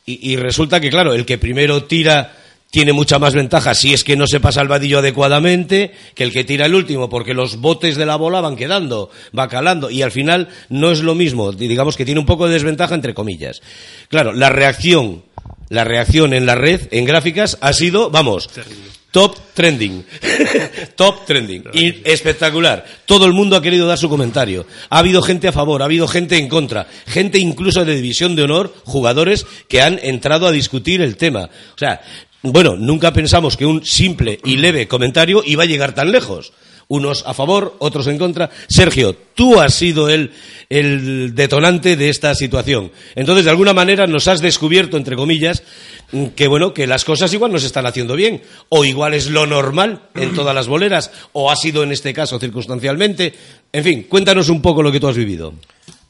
y, 0.06 0.32
y 0.32 0.36
resulta 0.36 0.80
que 0.80 0.90
claro, 0.90 1.14
el 1.14 1.24
que 1.24 1.38
primero 1.38 1.84
tira 1.84 2.32
tiene 2.74 2.92
mucha 2.92 3.20
más 3.20 3.34
ventaja 3.34 3.72
si 3.72 3.94
es 3.94 4.02
que 4.02 4.16
no 4.16 4.26
se 4.26 4.40
pasa 4.40 4.60
el 4.60 4.66
vadillo 4.66 4.98
adecuadamente 4.98 5.92
que 6.16 6.24
el 6.24 6.32
que 6.32 6.42
tira 6.42 6.66
el 6.66 6.74
último, 6.74 7.08
porque 7.08 7.32
los 7.32 7.58
botes 7.58 7.96
de 7.96 8.04
la 8.04 8.16
bola 8.16 8.40
van 8.40 8.56
quedando, 8.56 9.10
va 9.38 9.46
calando, 9.46 9.90
y 9.90 10.02
al 10.02 10.10
final 10.10 10.48
no 10.70 10.90
es 10.90 11.00
lo 11.00 11.14
mismo, 11.14 11.52
digamos 11.52 11.96
que 11.96 12.04
tiene 12.04 12.18
un 12.18 12.26
poco 12.26 12.48
de 12.48 12.54
desventaja 12.54 12.96
entre 12.96 13.14
comillas. 13.14 13.62
Claro, 14.08 14.32
la 14.32 14.50
reacción, 14.50 15.22
la 15.68 15.84
reacción 15.84 16.34
en 16.34 16.46
la 16.46 16.56
red, 16.56 16.88
en 16.90 17.04
gráficas, 17.04 17.58
ha 17.60 17.72
sido, 17.72 18.10
vamos, 18.10 18.50
top 19.14 19.36
trending, 19.54 20.04
top 20.96 21.24
trending, 21.24 21.62
y 21.72 22.02
espectacular. 22.02 22.84
Todo 23.06 23.26
el 23.26 23.32
mundo 23.32 23.54
ha 23.54 23.62
querido 23.62 23.86
dar 23.86 23.96
su 23.96 24.08
comentario. 24.08 24.66
Ha 24.90 24.98
habido 24.98 25.22
gente 25.22 25.46
a 25.46 25.52
favor, 25.52 25.82
ha 25.82 25.84
habido 25.84 26.08
gente 26.08 26.36
en 26.36 26.48
contra, 26.48 26.88
gente 27.06 27.38
incluso 27.38 27.84
de 27.84 27.94
división 27.94 28.34
de 28.34 28.42
honor, 28.42 28.74
jugadores 28.82 29.46
que 29.68 29.80
han 29.80 30.00
entrado 30.02 30.48
a 30.48 30.50
discutir 30.50 31.00
el 31.00 31.16
tema. 31.16 31.44
O 31.44 31.78
sea, 31.78 32.00
bueno, 32.42 32.74
nunca 32.76 33.12
pensamos 33.12 33.56
que 33.56 33.64
un 33.64 33.86
simple 33.86 34.40
y 34.44 34.56
leve 34.56 34.88
comentario 34.88 35.44
iba 35.46 35.62
a 35.62 35.66
llegar 35.66 35.94
tan 35.94 36.10
lejos. 36.10 36.52
Unos 36.88 37.24
a 37.26 37.34
favor, 37.34 37.76
otros 37.78 38.06
en 38.06 38.18
contra. 38.18 38.50
Sergio, 38.68 39.16
tú 39.34 39.60
has 39.60 39.74
sido 39.74 40.08
el, 40.08 40.32
el 40.68 41.34
detonante 41.34 41.96
de 41.96 42.08
esta 42.08 42.34
situación. 42.34 42.92
Entonces, 43.14 43.44
de 43.44 43.50
alguna 43.50 43.72
manera, 43.72 44.06
nos 44.06 44.28
has 44.28 44.40
descubierto, 44.40 44.96
entre 44.96 45.16
comillas, 45.16 45.62
mm, 46.12 46.26
que 46.28 46.46
bueno, 46.46 46.74
que 46.74 46.86
las 46.86 47.04
cosas 47.04 47.32
igual 47.32 47.52
no 47.52 47.58
se 47.58 47.66
están 47.66 47.86
haciendo 47.86 48.16
bien, 48.16 48.42
o 48.68 48.84
igual 48.84 49.14
es 49.14 49.28
lo 49.28 49.46
normal 49.46 50.08
en 50.14 50.34
todas 50.34 50.54
las 50.54 50.66
boleras, 50.66 51.10
o 51.32 51.50
ha 51.50 51.56
sido 51.56 51.82
en 51.82 51.92
este 51.92 52.12
caso 52.12 52.38
circunstancialmente. 52.38 53.34
En 53.72 53.84
fin, 53.84 54.06
cuéntanos 54.08 54.48
un 54.48 54.60
poco 54.60 54.82
lo 54.82 54.92
que 54.92 55.00
tú 55.00 55.08
has 55.08 55.16
vivido. 55.16 55.54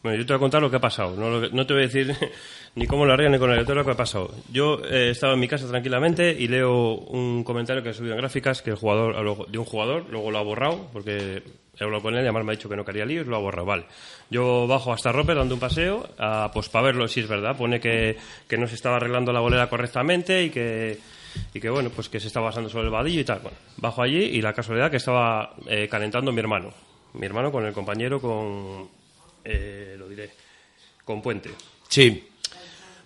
Bueno, 0.04 0.18
yo 0.18 0.26
te 0.26 0.34
voy 0.34 0.36
a 0.36 0.40
contar 0.40 0.60
lo 0.60 0.68
que 0.70 0.76
ha 0.76 0.80
pasado. 0.80 1.16
No, 1.16 1.30
lo 1.30 1.48
no 1.48 1.66
te 1.66 1.72
voy 1.72 1.84
a 1.84 1.86
decir 1.86 2.14
ni 2.74 2.86
cómo 2.86 3.06
lo 3.06 3.14
haría 3.14 3.30
ni 3.30 3.38
con 3.38 3.50
el 3.50 3.56
lector 3.56 3.74
lo 3.74 3.86
que 3.86 3.92
ha 3.92 3.96
pasado. 3.96 4.34
Yo 4.52 4.78
eh, 4.84 5.06
he 5.06 5.10
estado 5.10 5.32
en 5.32 5.40
mi 5.40 5.48
casa 5.48 5.66
tranquilamente 5.66 6.30
y 6.38 6.46
leo 6.46 6.94
un 6.94 7.42
comentario 7.42 7.82
que 7.82 7.88
ha 7.88 7.94
subido 7.94 8.12
en 8.12 8.20
gráficas 8.20 8.60
que 8.60 8.68
el 8.68 8.76
jugador, 8.76 9.50
de 9.50 9.56
un 9.56 9.64
jugador, 9.64 10.04
luego 10.10 10.30
lo 10.30 10.36
ha 10.36 10.42
borrado 10.42 10.90
porque 10.92 11.42
he 11.80 11.84
hablado 11.84 12.02
con 12.02 12.12
él 12.12 12.20
y 12.20 12.24
además 12.24 12.44
me 12.44 12.52
ha 12.52 12.56
dicho 12.56 12.68
que 12.68 12.76
no 12.76 12.84
quería 12.84 13.06
líos, 13.06 13.26
lo 13.26 13.36
ha 13.36 13.38
borrado. 13.38 13.64
Vale. 13.64 13.86
Yo 14.28 14.66
bajo 14.66 14.92
hasta 14.92 15.10
Roper 15.10 15.38
dando 15.38 15.54
un 15.54 15.60
paseo, 15.60 16.06
a, 16.18 16.50
pues 16.52 16.68
para 16.68 16.84
verlo 16.84 17.08
si 17.08 17.20
es 17.20 17.26
verdad. 17.28 17.56
Pone 17.56 17.80
que, 17.80 18.18
que 18.46 18.58
no 18.58 18.66
se 18.66 18.74
estaba 18.74 18.96
arreglando 18.96 19.32
la 19.32 19.40
bolera 19.40 19.70
correctamente 19.70 20.44
y 20.44 20.50
que 20.50 20.98
y 21.54 21.60
que 21.60 21.70
bueno, 21.70 21.88
pues 21.88 22.10
que 22.10 22.20
se 22.20 22.26
estaba 22.26 22.48
basando 22.48 22.68
sobre 22.68 22.84
el 22.84 22.90
vadillo 22.90 23.22
y 23.22 23.24
tal. 23.24 23.40
Bueno, 23.40 23.56
bajo 23.78 24.02
allí 24.02 24.22
y 24.22 24.42
la 24.42 24.52
casualidad 24.52 24.90
que 24.90 24.98
estaba 24.98 25.54
eh, 25.66 25.88
calentando 25.90 26.30
mi 26.30 26.40
hermano. 26.40 26.74
Mi 27.14 27.24
hermano 27.24 27.50
con 27.50 27.64
el 27.64 27.72
compañero 27.72 28.20
con 28.20 29.03
eh, 29.44 29.96
lo 29.98 30.08
diré, 30.08 30.30
con 31.04 31.22
Puente. 31.22 31.50
Sí. 31.88 32.28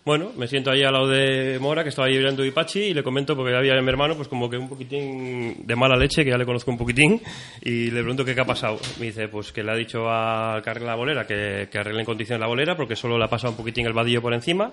Bueno, 0.08 0.32
me 0.38 0.48
siento 0.48 0.70
ahí 0.70 0.82
al 0.82 0.94
lado 0.94 1.06
de 1.06 1.58
Mora, 1.58 1.82
que 1.82 1.90
estaba 1.90 2.08
ahí 2.08 2.16
viendo 2.16 2.42
Ipachi, 2.42 2.80
y 2.80 2.94
le 2.94 3.02
comento, 3.02 3.36
porque 3.36 3.54
había 3.54 3.74
a 3.74 3.82
mi 3.82 3.90
hermano, 3.90 4.16
pues 4.16 4.26
como 4.26 4.48
que 4.48 4.56
un 4.56 4.66
poquitín 4.66 5.66
de 5.66 5.76
mala 5.76 5.96
leche, 5.96 6.24
que 6.24 6.30
ya 6.30 6.38
le 6.38 6.46
conozco 6.46 6.70
un 6.70 6.78
poquitín, 6.78 7.20
y 7.60 7.90
le 7.90 8.00
pregunto 8.00 8.24
qué, 8.24 8.34
qué 8.34 8.40
ha 8.40 8.46
pasado. 8.46 8.80
Me 8.98 9.06
dice, 9.06 9.28
pues 9.28 9.52
que 9.52 9.62
le 9.62 9.70
ha 9.70 9.74
dicho 9.74 10.08
al 10.08 10.62
que 10.62 10.80
la 10.80 10.94
bolera 10.94 11.26
que, 11.26 11.68
que 11.70 11.78
arregle 11.78 12.00
en 12.00 12.06
condiciones 12.06 12.40
la 12.40 12.46
bolera, 12.46 12.74
porque 12.74 12.96
solo 12.96 13.18
le 13.18 13.24
ha 13.26 13.28
pasado 13.28 13.50
un 13.50 13.58
poquitín 13.58 13.84
el 13.84 13.92
vadillo 13.92 14.22
por 14.22 14.32
encima, 14.32 14.72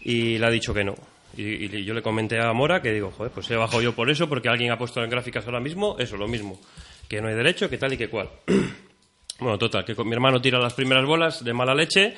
y 0.00 0.38
le 0.38 0.44
ha 0.44 0.50
dicho 0.50 0.74
que 0.74 0.82
no. 0.82 0.96
Y, 1.36 1.66
y 1.66 1.84
yo 1.84 1.94
le 1.94 2.02
comenté 2.02 2.40
a 2.40 2.52
Mora 2.52 2.82
que 2.82 2.90
digo, 2.90 3.12
joder, 3.12 3.30
pues 3.30 3.48
he 3.52 3.56
bajado 3.56 3.80
yo 3.80 3.94
por 3.94 4.10
eso, 4.10 4.28
porque 4.28 4.48
alguien 4.48 4.72
ha 4.72 4.76
puesto 4.76 5.04
en 5.04 5.08
gráficas 5.08 5.46
ahora 5.46 5.60
mismo, 5.60 5.96
eso, 6.00 6.16
lo 6.16 6.26
mismo, 6.26 6.58
que 7.08 7.20
no 7.20 7.28
hay 7.28 7.36
derecho, 7.36 7.70
que 7.70 7.78
tal 7.78 7.92
y 7.92 7.96
que 7.96 8.08
cual. 8.08 8.28
Bueno, 9.40 9.58
total, 9.58 9.84
que 9.84 9.94
con 9.94 10.06
mi 10.08 10.14
hermano 10.14 10.40
tira 10.40 10.58
las 10.58 10.74
primeras 10.74 11.04
bolas 11.04 11.42
de 11.44 11.52
mala 11.52 11.74
leche, 11.74 12.14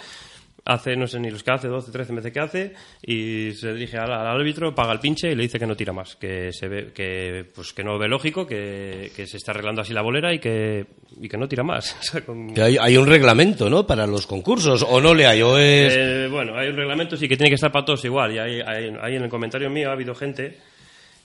hace, 0.67 0.97
no 0.97 1.07
sé 1.07 1.19
ni 1.21 1.31
los 1.31 1.43
que 1.43 1.51
hace, 1.53 1.69
12, 1.69 1.91
13 1.93 2.13
veces 2.13 2.33
que 2.33 2.41
hace, 2.41 2.75
y 3.03 3.53
se 3.53 3.73
dirige 3.73 3.97
al, 3.97 4.13
al 4.13 4.27
árbitro, 4.27 4.75
paga 4.75 4.93
el 4.93 4.99
pinche 5.01 5.31
y 5.31 5.35
le 5.35 5.45
dice 5.45 5.59
que 5.59 5.67
no 5.67 5.77
tira 5.77 5.93
más, 5.95 6.17
que 6.17 6.51
se 6.53 6.69
ve, 6.69 6.93
que, 6.93 7.45
pues 7.55 7.73
que 7.73 7.85
no 7.85 7.99
ve 7.99 8.09
lógico, 8.09 8.47
que, 8.47 9.11
que 9.17 9.27
se 9.27 9.37
está 9.39 9.53
arreglando 9.53 9.81
así 9.81 9.95
la 9.95 10.03
bolera 10.03 10.35
y 10.35 10.39
que, 10.41 10.85
y 11.21 11.29
que 11.29 11.39
no 11.39 11.49
tira 11.49 11.63
más. 11.63 11.97
O 12.01 12.03
sea, 12.03 12.21
con- 12.25 12.53
Que 12.53 12.63
hay, 12.63 12.77
hay 12.79 12.97
un 12.99 13.07
reglamento, 13.07 13.71
¿no? 13.71 13.87
Para 13.87 14.07
los 14.07 14.27
concursos, 14.27 14.85
o 14.87 15.01
no 15.01 15.15
le 15.15 15.27
hay, 15.27 15.41
o 15.41 15.57
es... 15.57 15.95
Eh, 15.97 16.29
bueno, 16.31 16.55
hay 16.59 16.69
un 16.69 16.77
reglamento, 16.77 17.17
sí, 17.17 17.29
que 17.29 17.37
tiene 17.37 17.49
que 17.51 17.55
estar 17.55 17.73
para 17.73 17.85
todos 17.87 18.05
igual, 18.05 18.35
y 18.35 18.39
ahí, 18.39 18.61
ahí- 18.61 18.95
ahí 19.01 19.17
en 19.17 19.23
el 19.23 19.31
comentario 19.31 19.71
mío 19.71 19.89
ha 19.89 19.93
habido 19.93 20.15
gente 20.15 20.59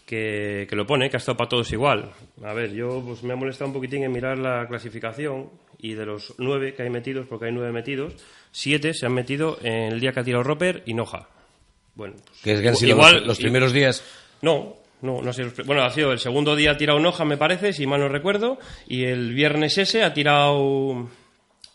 que, 0.05 0.67
que 0.69 0.75
lo 0.75 0.85
pone, 0.85 1.09
que 1.09 1.17
ha 1.17 1.19
estado 1.19 1.37
para 1.37 1.49
todos 1.49 1.71
igual. 1.71 2.11
A 2.43 2.53
ver, 2.53 2.73
yo 2.73 3.01
pues 3.05 3.23
me 3.23 3.33
ha 3.33 3.35
molestado 3.35 3.67
un 3.67 3.73
poquitín 3.73 4.03
en 4.03 4.11
mirar 4.11 4.37
la 4.37 4.67
clasificación 4.67 5.49
y 5.81 5.93
de 5.95 6.05
los 6.05 6.33
nueve 6.37 6.73
que 6.73 6.83
hay 6.83 6.89
metidos, 6.89 7.25
porque 7.27 7.45
hay 7.45 7.51
nueve 7.51 7.71
metidos, 7.71 8.13
siete 8.51 8.93
se 8.93 9.05
han 9.05 9.13
metido 9.13 9.57
en 9.61 9.91
el 9.93 9.99
día 9.99 10.11
que 10.11 10.19
ha 10.19 10.23
tirado 10.23 10.43
Roper 10.43 10.83
y 10.85 10.93
Noja. 10.93 11.27
Bueno, 11.95 12.15
pues, 12.25 12.41
que, 12.41 12.61
que 12.61 12.69
han 12.69 12.75
sido 12.75 12.91
igual- 12.95 13.15
los, 13.17 13.27
los 13.27 13.37
primeros 13.39 13.73
días. 13.73 14.03
no, 14.41 14.77
no, 15.01 15.21
no 15.21 15.29
ha 15.31 15.33
sido. 15.33 15.49
Bueno, 15.65 15.81
ha 15.83 15.89
sido 15.89 16.11
el 16.11 16.19
segundo 16.19 16.55
día 16.55 16.71
ha 16.71 16.77
tirado 16.77 16.99
Noja, 16.99 17.25
me 17.25 17.35
parece, 17.37 17.73
si 17.73 17.87
mal 17.87 17.99
no 17.99 18.07
recuerdo, 18.07 18.59
y 18.87 19.03
el 19.05 19.33
viernes 19.33 19.77
ese 19.79 20.03
ha 20.03 20.13
tirado. 20.13 21.09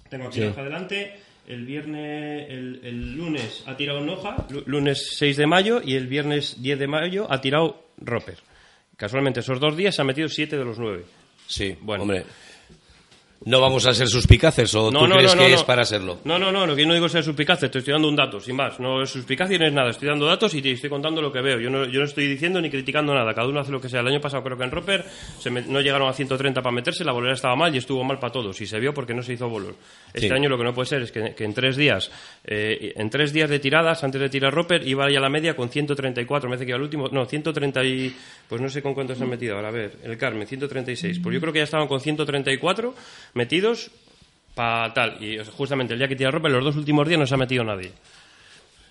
Tengo 0.08 0.28
aquí 0.28 0.40
Sí. 0.40 0.46
Adelante. 0.56 1.20
El 1.48 1.64
viernes, 1.64 2.48
el, 2.50 2.80
el 2.82 3.14
lunes 3.16 3.62
ha 3.66 3.76
tirado 3.76 4.00
Noja, 4.00 4.46
lu- 4.50 4.64
lunes 4.66 5.10
6 5.16 5.36
de 5.36 5.46
mayo, 5.46 5.80
y 5.84 5.94
el 5.94 6.08
viernes 6.08 6.60
10 6.60 6.76
de 6.78 6.86
mayo 6.88 7.26
ha 7.30 7.40
tirado 7.40 7.84
Roper. 7.98 8.38
Casualmente, 8.96 9.40
esos 9.40 9.60
dos 9.60 9.76
días 9.76 9.94
se 9.94 10.00
han 10.02 10.06
metido 10.08 10.28
siete 10.28 10.56
de 10.56 10.64
los 10.64 10.76
nueve. 10.78 11.04
Sí, 11.46 11.76
Bueno. 11.82 12.02
hombre. 12.02 12.24
No 13.44 13.60
vamos 13.60 13.86
a 13.86 13.92
ser 13.92 14.08
suspicaces 14.08 14.74
o 14.74 14.90
No, 14.90 15.00
tú 15.00 15.06
no, 15.08 15.16
crees 15.16 15.30
no, 15.34 15.36
no, 15.36 15.42
que 15.46 15.48
no. 15.50 15.56
es 15.56 15.62
para 15.62 15.84
serlo. 15.84 16.18
No, 16.24 16.38
no, 16.38 16.50
no, 16.50 16.66
lo 16.66 16.74
que 16.74 16.82
yo 16.82 16.88
no 16.88 16.94
digo 16.94 17.06
es 17.06 17.12
ser 17.12 17.22
suspicace, 17.22 17.68
te 17.68 17.78
estoy 17.78 17.92
dando 17.92 18.08
un 18.08 18.16
dato, 18.16 18.40
sin 18.40 18.56
más. 18.56 18.80
No 18.80 19.02
es 19.02 19.10
suspicacia 19.10 19.58
ni 19.58 19.66
es 19.66 19.72
nada, 19.72 19.90
estoy 19.90 20.08
dando 20.08 20.26
datos 20.26 20.54
y 20.54 20.62
te 20.62 20.72
estoy 20.72 20.88
contando 20.90 21.20
lo 21.20 21.30
que 21.30 21.40
veo. 21.42 21.60
Yo 21.60 21.68
no, 21.70 21.84
yo 21.84 22.00
no 22.00 22.06
estoy 22.06 22.26
diciendo 22.26 22.60
ni 22.60 22.70
criticando 22.70 23.14
nada, 23.14 23.34
cada 23.34 23.46
uno 23.46 23.60
hace 23.60 23.70
lo 23.70 23.80
que 23.80 23.88
sea. 23.88 24.00
El 24.00 24.08
año 24.08 24.20
pasado 24.20 24.42
creo 24.42 24.56
que 24.56 24.64
en 24.64 24.70
Roper 24.70 25.04
se 25.38 25.50
me- 25.50 25.60
no 25.62 25.80
llegaron 25.80 26.08
a 26.08 26.12
130 26.14 26.62
para 26.62 26.74
meterse, 26.74 27.04
la 27.04 27.12
bolera 27.12 27.34
estaba 27.34 27.54
mal 27.54 27.72
y 27.74 27.78
estuvo 27.78 28.02
mal 28.02 28.18
para 28.18 28.32
todos. 28.32 28.58
Y 28.60 28.66
se 28.66 28.80
vio 28.80 28.92
porque 28.94 29.14
no 29.14 29.22
se 29.22 29.34
hizo 29.34 29.48
bolos. 29.48 29.74
Este 30.14 30.28
Sí. 30.28 30.34
año 30.34 30.48
lo 30.48 30.56
que 30.58 30.64
no 30.64 30.74
puede 30.74 30.86
ser 30.88 31.02
es 31.02 31.12
que, 31.12 31.34
que 31.34 31.44
en 31.44 31.52
tres 31.54 31.76
días, 31.76 32.10
eh, 32.44 32.94
en 32.96 33.10
tres 33.10 33.32
días 33.34 33.50
de 33.50 33.58
tiradas, 33.58 34.02
antes 34.02 34.20
de 34.20 34.28
tirar 34.30 34.52
Roper, 34.54 34.86
iba 34.88 35.10
ya 35.10 35.20
la 35.20 35.28
media 35.28 35.54
con 35.54 35.68
134, 35.68 36.48
me 36.48 36.54
parece 36.56 36.64
que 36.64 36.70
iba 36.70 36.76
el 36.78 36.82
último, 36.82 37.08
no, 37.12 37.26
130 37.26 37.84
y, 37.84 38.16
pues 38.48 38.60
no 38.62 38.68
sé 38.70 38.80
con 38.82 38.94
cuántos 38.94 39.20
han 39.20 39.28
metido 39.28 39.56
ahora, 39.56 39.68
a 39.68 39.72
ver, 39.72 39.92
el 40.04 40.16
Carmen, 40.16 40.46
136. 40.46 41.18
Pues 41.22 41.34
yo 41.34 41.40
creo 41.40 41.52
que 41.52 41.58
ya 41.60 41.64
estaban 41.64 41.86
con 41.86 42.00
134 42.00 42.94
metidos 43.34 43.90
para 44.54 44.92
tal. 44.92 45.22
Y 45.22 45.38
justamente 45.56 45.92
el 45.92 45.98
día 45.98 46.08
que 46.08 46.16
tira 46.16 46.30
Roper, 46.30 46.50
los 46.50 46.64
dos 46.64 46.76
últimos 46.76 47.06
días 47.06 47.20
no 47.20 47.26
se 47.26 47.34
ha 47.34 47.38
metido 47.38 47.62
nadie. 47.64 47.92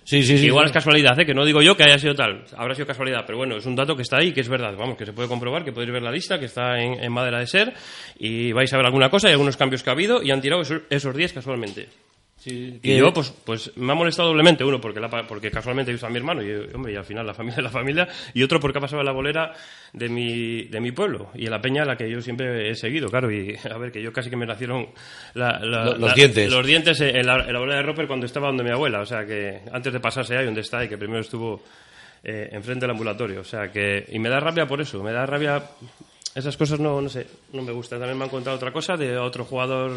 Sí, 0.04 0.22
sí, 0.22 0.38
sí. 0.38 0.46
Igual 0.46 0.66
sí. 0.66 0.68
es 0.68 0.72
casualidad, 0.72 1.18
¿eh? 1.18 1.26
que 1.26 1.34
no 1.34 1.44
digo 1.44 1.60
yo 1.60 1.76
que 1.76 1.82
haya 1.82 1.98
sido 1.98 2.14
tal, 2.14 2.44
habrá 2.56 2.76
sido 2.76 2.86
casualidad, 2.86 3.24
pero 3.26 3.38
bueno, 3.38 3.56
es 3.56 3.66
un 3.66 3.74
dato 3.74 3.96
que 3.96 4.02
está 4.02 4.18
ahí, 4.18 4.32
que 4.32 4.40
es 4.40 4.48
verdad, 4.48 4.72
vamos, 4.78 4.96
que 4.96 5.04
se 5.04 5.12
puede 5.12 5.28
comprobar, 5.28 5.64
que 5.64 5.72
podéis 5.72 5.92
ver 5.92 6.02
la 6.02 6.12
lista, 6.12 6.38
que 6.38 6.44
está 6.44 6.78
en, 6.80 7.02
en 7.02 7.12
madera 7.12 7.40
de 7.40 7.48
ser, 7.48 7.74
y 8.16 8.52
vais 8.52 8.72
a 8.72 8.76
ver 8.76 8.86
alguna 8.86 9.10
cosa 9.10 9.28
y 9.28 9.32
algunos 9.32 9.56
cambios 9.56 9.82
que 9.82 9.90
ha 9.90 9.94
habido, 9.94 10.22
y 10.22 10.30
han 10.30 10.40
tirado 10.40 10.62
esos, 10.62 10.82
esos 10.90 11.12
10 11.12 11.32
casualmente. 11.32 11.88
Y 12.46 12.78
que- 12.80 12.96
yo, 12.98 13.12
pues, 13.12 13.30
pues 13.44 13.72
me 13.76 13.92
ha 13.92 13.94
molestado 13.94 14.28
doblemente, 14.28 14.62
uno, 14.64 14.80
porque, 14.80 15.00
la 15.00 15.08
porque 15.26 15.50
casualmente 15.50 15.90
he 15.90 15.94
visto 15.94 16.06
a 16.06 16.10
mi 16.10 16.16
hermano, 16.18 16.42
y 16.42 16.52
hombre, 16.74 16.92
y 16.92 16.96
al 16.96 17.04
final 17.04 17.26
la 17.26 17.34
familia 17.34 17.56
es 17.58 17.62
la 17.64 17.70
familia, 17.70 18.08
y 18.34 18.42
otro 18.42 18.60
porque 18.60 18.78
ha 18.78 18.80
pasado 18.80 19.00
en 19.00 19.06
la 19.06 19.12
bolera 19.12 19.52
de 19.92 20.08
mi, 20.08 20.62
de 20.64 20.80
mi 20.80 20.92
pueblo, 20.92 21.30
y 21.34 21.44
en 21.46 21.50
la 21.50 21.60
peña 21.60 21.82
a 21.82 21.86
la 21.86 21.96
que 21.96 22.10
yo 22.10 22.20
siempre 22.20 22.70
he 22.70 22.74
seguido, 22.74 23.08
claro, 23.08 23.30
y 23.30 23.56
a 23.70 23.78
ver, 23.78 23.90
que 23.92 24.00
yo 24.02 24.12
casi 24.12 24.30
que 24.30 24.36
me 24.36 24.46
nacieron 24.46 24.88
la- 25.34 25.58
la- 25.60 25.84
Lo- 25.86 25.98
los 25.98 26.14
dientes. 26.14 26.50
Los 26.50 26.66
dientes 26.66 27.00
en 27.00 27.26
la, 27.26 27.44
en 27.44 27.52
la 27.52 27.58
bolera 27.58 27.76
de 27.78 27.82
Roper 27.82 28.06
cuando 28.06 28.26
estaba 28.26 28.48
donde 28.48 28.64
mi 28.64 28.70
abuela, 28.70 29.00
o 29.00 29.06
sea 29.06 29.24
que 29.26 29.60
antes 29.72 29.92
de 29.92 30.00
pasarse 30.00 30.36
ahí 30.36 30.44
donde 30.44 30.60
está, 30.60 30.84
y 30.84 30.88
que 30.88 30.96
primero 30.98 31.20
estuvo 31.20 31.62
eh, 32.24 32.48
enfrente 32.52 32.80
del 32.86 32.90
ambulatorio, 32.90 33.40
o 33.40 33.44
sea 33.44 33.70
que, 33.70 34.04
y 34.10 34.18
me 34.18 34.28
da 34.28 34.40
rabia 34.40 34.66
por 34.66 34.80
eso, 34.80 35.02
me 35.02 35.12
da 35.12 35.24
rabia 35.26 35.62
esas 36.36 36.56
cosas 36.56 36.78
no, 36.78 37.00
no 37.00 37.08
sé, 37.08 37.26
no 37.52 37.62
me 37.62 37.72
gustan. 37.72 37.98
También 37.98 38.16
me 38.18 38.24
han 38.24 38.30
contado 38.30 38.56
otra 38.56 38.72
cosa 38.72 38.96
de 38.96 39.16
otro 39.16 39.44
jugador, 39.44 39.92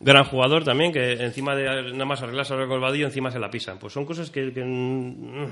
gran 0.00 0.24
jugador 0.24 0.64
también, 0.64 0.92
que 0.92 1.12
encima 1.14 1.54
de 1.54 1.92
nada 1.92 2.04
más 2.04 2.22
arreglarse 2.22 2.54
el 2.54 2.66
vadillo, 2.80 3.06
encima 3.06 3.30
se 3.30 3.38
la 3.38 3.50
pisan. 3.50 3.78
Pues 3.78 3.92
son 3.92 4.04
cosas 4.06 4.30
que, 4.30 4.52
que, 4.52 4.62
mm, 4.64 5.46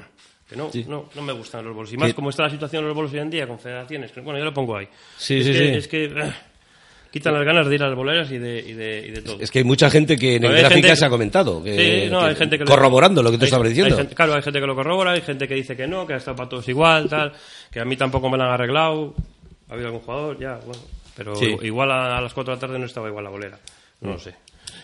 que 0.49 0.57
no, 0.57 0.71
no, 0.89 1.09
no 1.15 1.23
me 1.23 1.33
gustan 1.33 1.65
los 1.65 1.75
bolos. 1.75 1.93
Y 1.93 1.97
más 1.97 2.09
Que- 2.09 2.15
como 2.15 2.31
está 2.31 2.45
la 2.45 2.51
situación 2.51 2.83
de 2.85 2.89
los 2.89 2.97
bolos 2.97 3.13
hoy 3.13 3.19
en 3.21 3.31
día, 3.31 3.47
con 3.47 3.59
federaciones, 3.59 4.13
bueno, 4.23 4.39
yo 4.39 4.45
lo 4.45 4.55
pongo 4.55 4.77
ahí. 4.77 4.87
Sí, 5.17 5.39
es 5.39 5.47
sí, 5.47 5.53
que, 5.53 5.59
sí. 5.59 5.65
Es 5.77 5.89
que 5.89 6.05
eh, 6.05 6.33
quitan 7.11 7.35
las 7.35 7.45
ganas 7.45 7.67
de 7.69 7.75
ir 7.75 7.83
a 7.83 7.89
las 7.89 7.97
boleras 7.97 8.31
y 8.31 8.39
de, 8.39 8.59
y 8.61 8.73
de, 8.75 9.07
y 9.07 9.11
de 9.11 9.23
todo. 9.23 9.39
Es 9.41 9.51
que 9.51 9.59
hay 9.59 9.65
mucha 9.65 9.91
gente 9.91 10.17
que 10.17 10.37
en 10.37 10.45
el 10.45 10.55
Hay 10.55 10.61
gráfica 10.63 10.95
se 10.97 11.05
ha 11.05 11.11
comentado. 11.11 11.63
Que, 11.63 12.05
Sí, 12.05 12.11
no, 12.11 12.21
que- 12.21 12.27
hay 12.27 12.35
gente 12.37 12.59
que 12.59 12.65
lo- 12.65 12.71
corroborando 12.71 13.23
lo 13.23 13.31
que 13.31 13.39
tú 13.39 13.43
hay- 13.45 13.47
estabas 13.49 13.67
hay 13.67 13.71
diciendo. 13.75 13.97
gente- 13.97 14.15
claro, 14.15 14.35
hay 14.35 14.43
gente 14.43 14.61
que 14.61 14.67
lo 14.67 14.75
corrobora, 14.75 15.13
hay 15.13 15.21
gente 15.23 15.49
que 15.49 15.55
dice 15.55 15.77
que 15.77 15.87
no, 15.87 16.07
que 16.07 16.15
ha 16.15 16.19
estado 16.19 16.37
para 16.37 16.49
todos 16.49 16.69
igual, 16.69 17.09
tal, 17.09 17.33
que 17.71 17.81
a 17.81 17.85
mí 17.85 17.97
tampoco 17.97 18.31
me 18.31 18.37
lo 18.39 18.45
han 18.45 18.51
arreglado. 18.51 19.15
Ha 19.73 19.75
habido 19.75 19.89
algún 19.89 20.03
jugador, 20.03 20.39
ya, 20.39 20.57
bueno. 20.67 20.83
Pero 21.17 21.35
Sí. 21.35 21.57
igual 21.63 21.91
a, 21.91 22.19
a 22.19 22.21
las 22.21 22.35
4 22.35 22.53
de 22.53 22.57
la 22.57 22.61
tarde 22.61 22.79
no 22.79 22.85
estaba 22.85 23.09
igual 23.09 23.25
la 23.25 23.31
bolera. 23.31 23.59
No 24.03 24.13
lo 24.13 24.19
sé. 24.19 24.35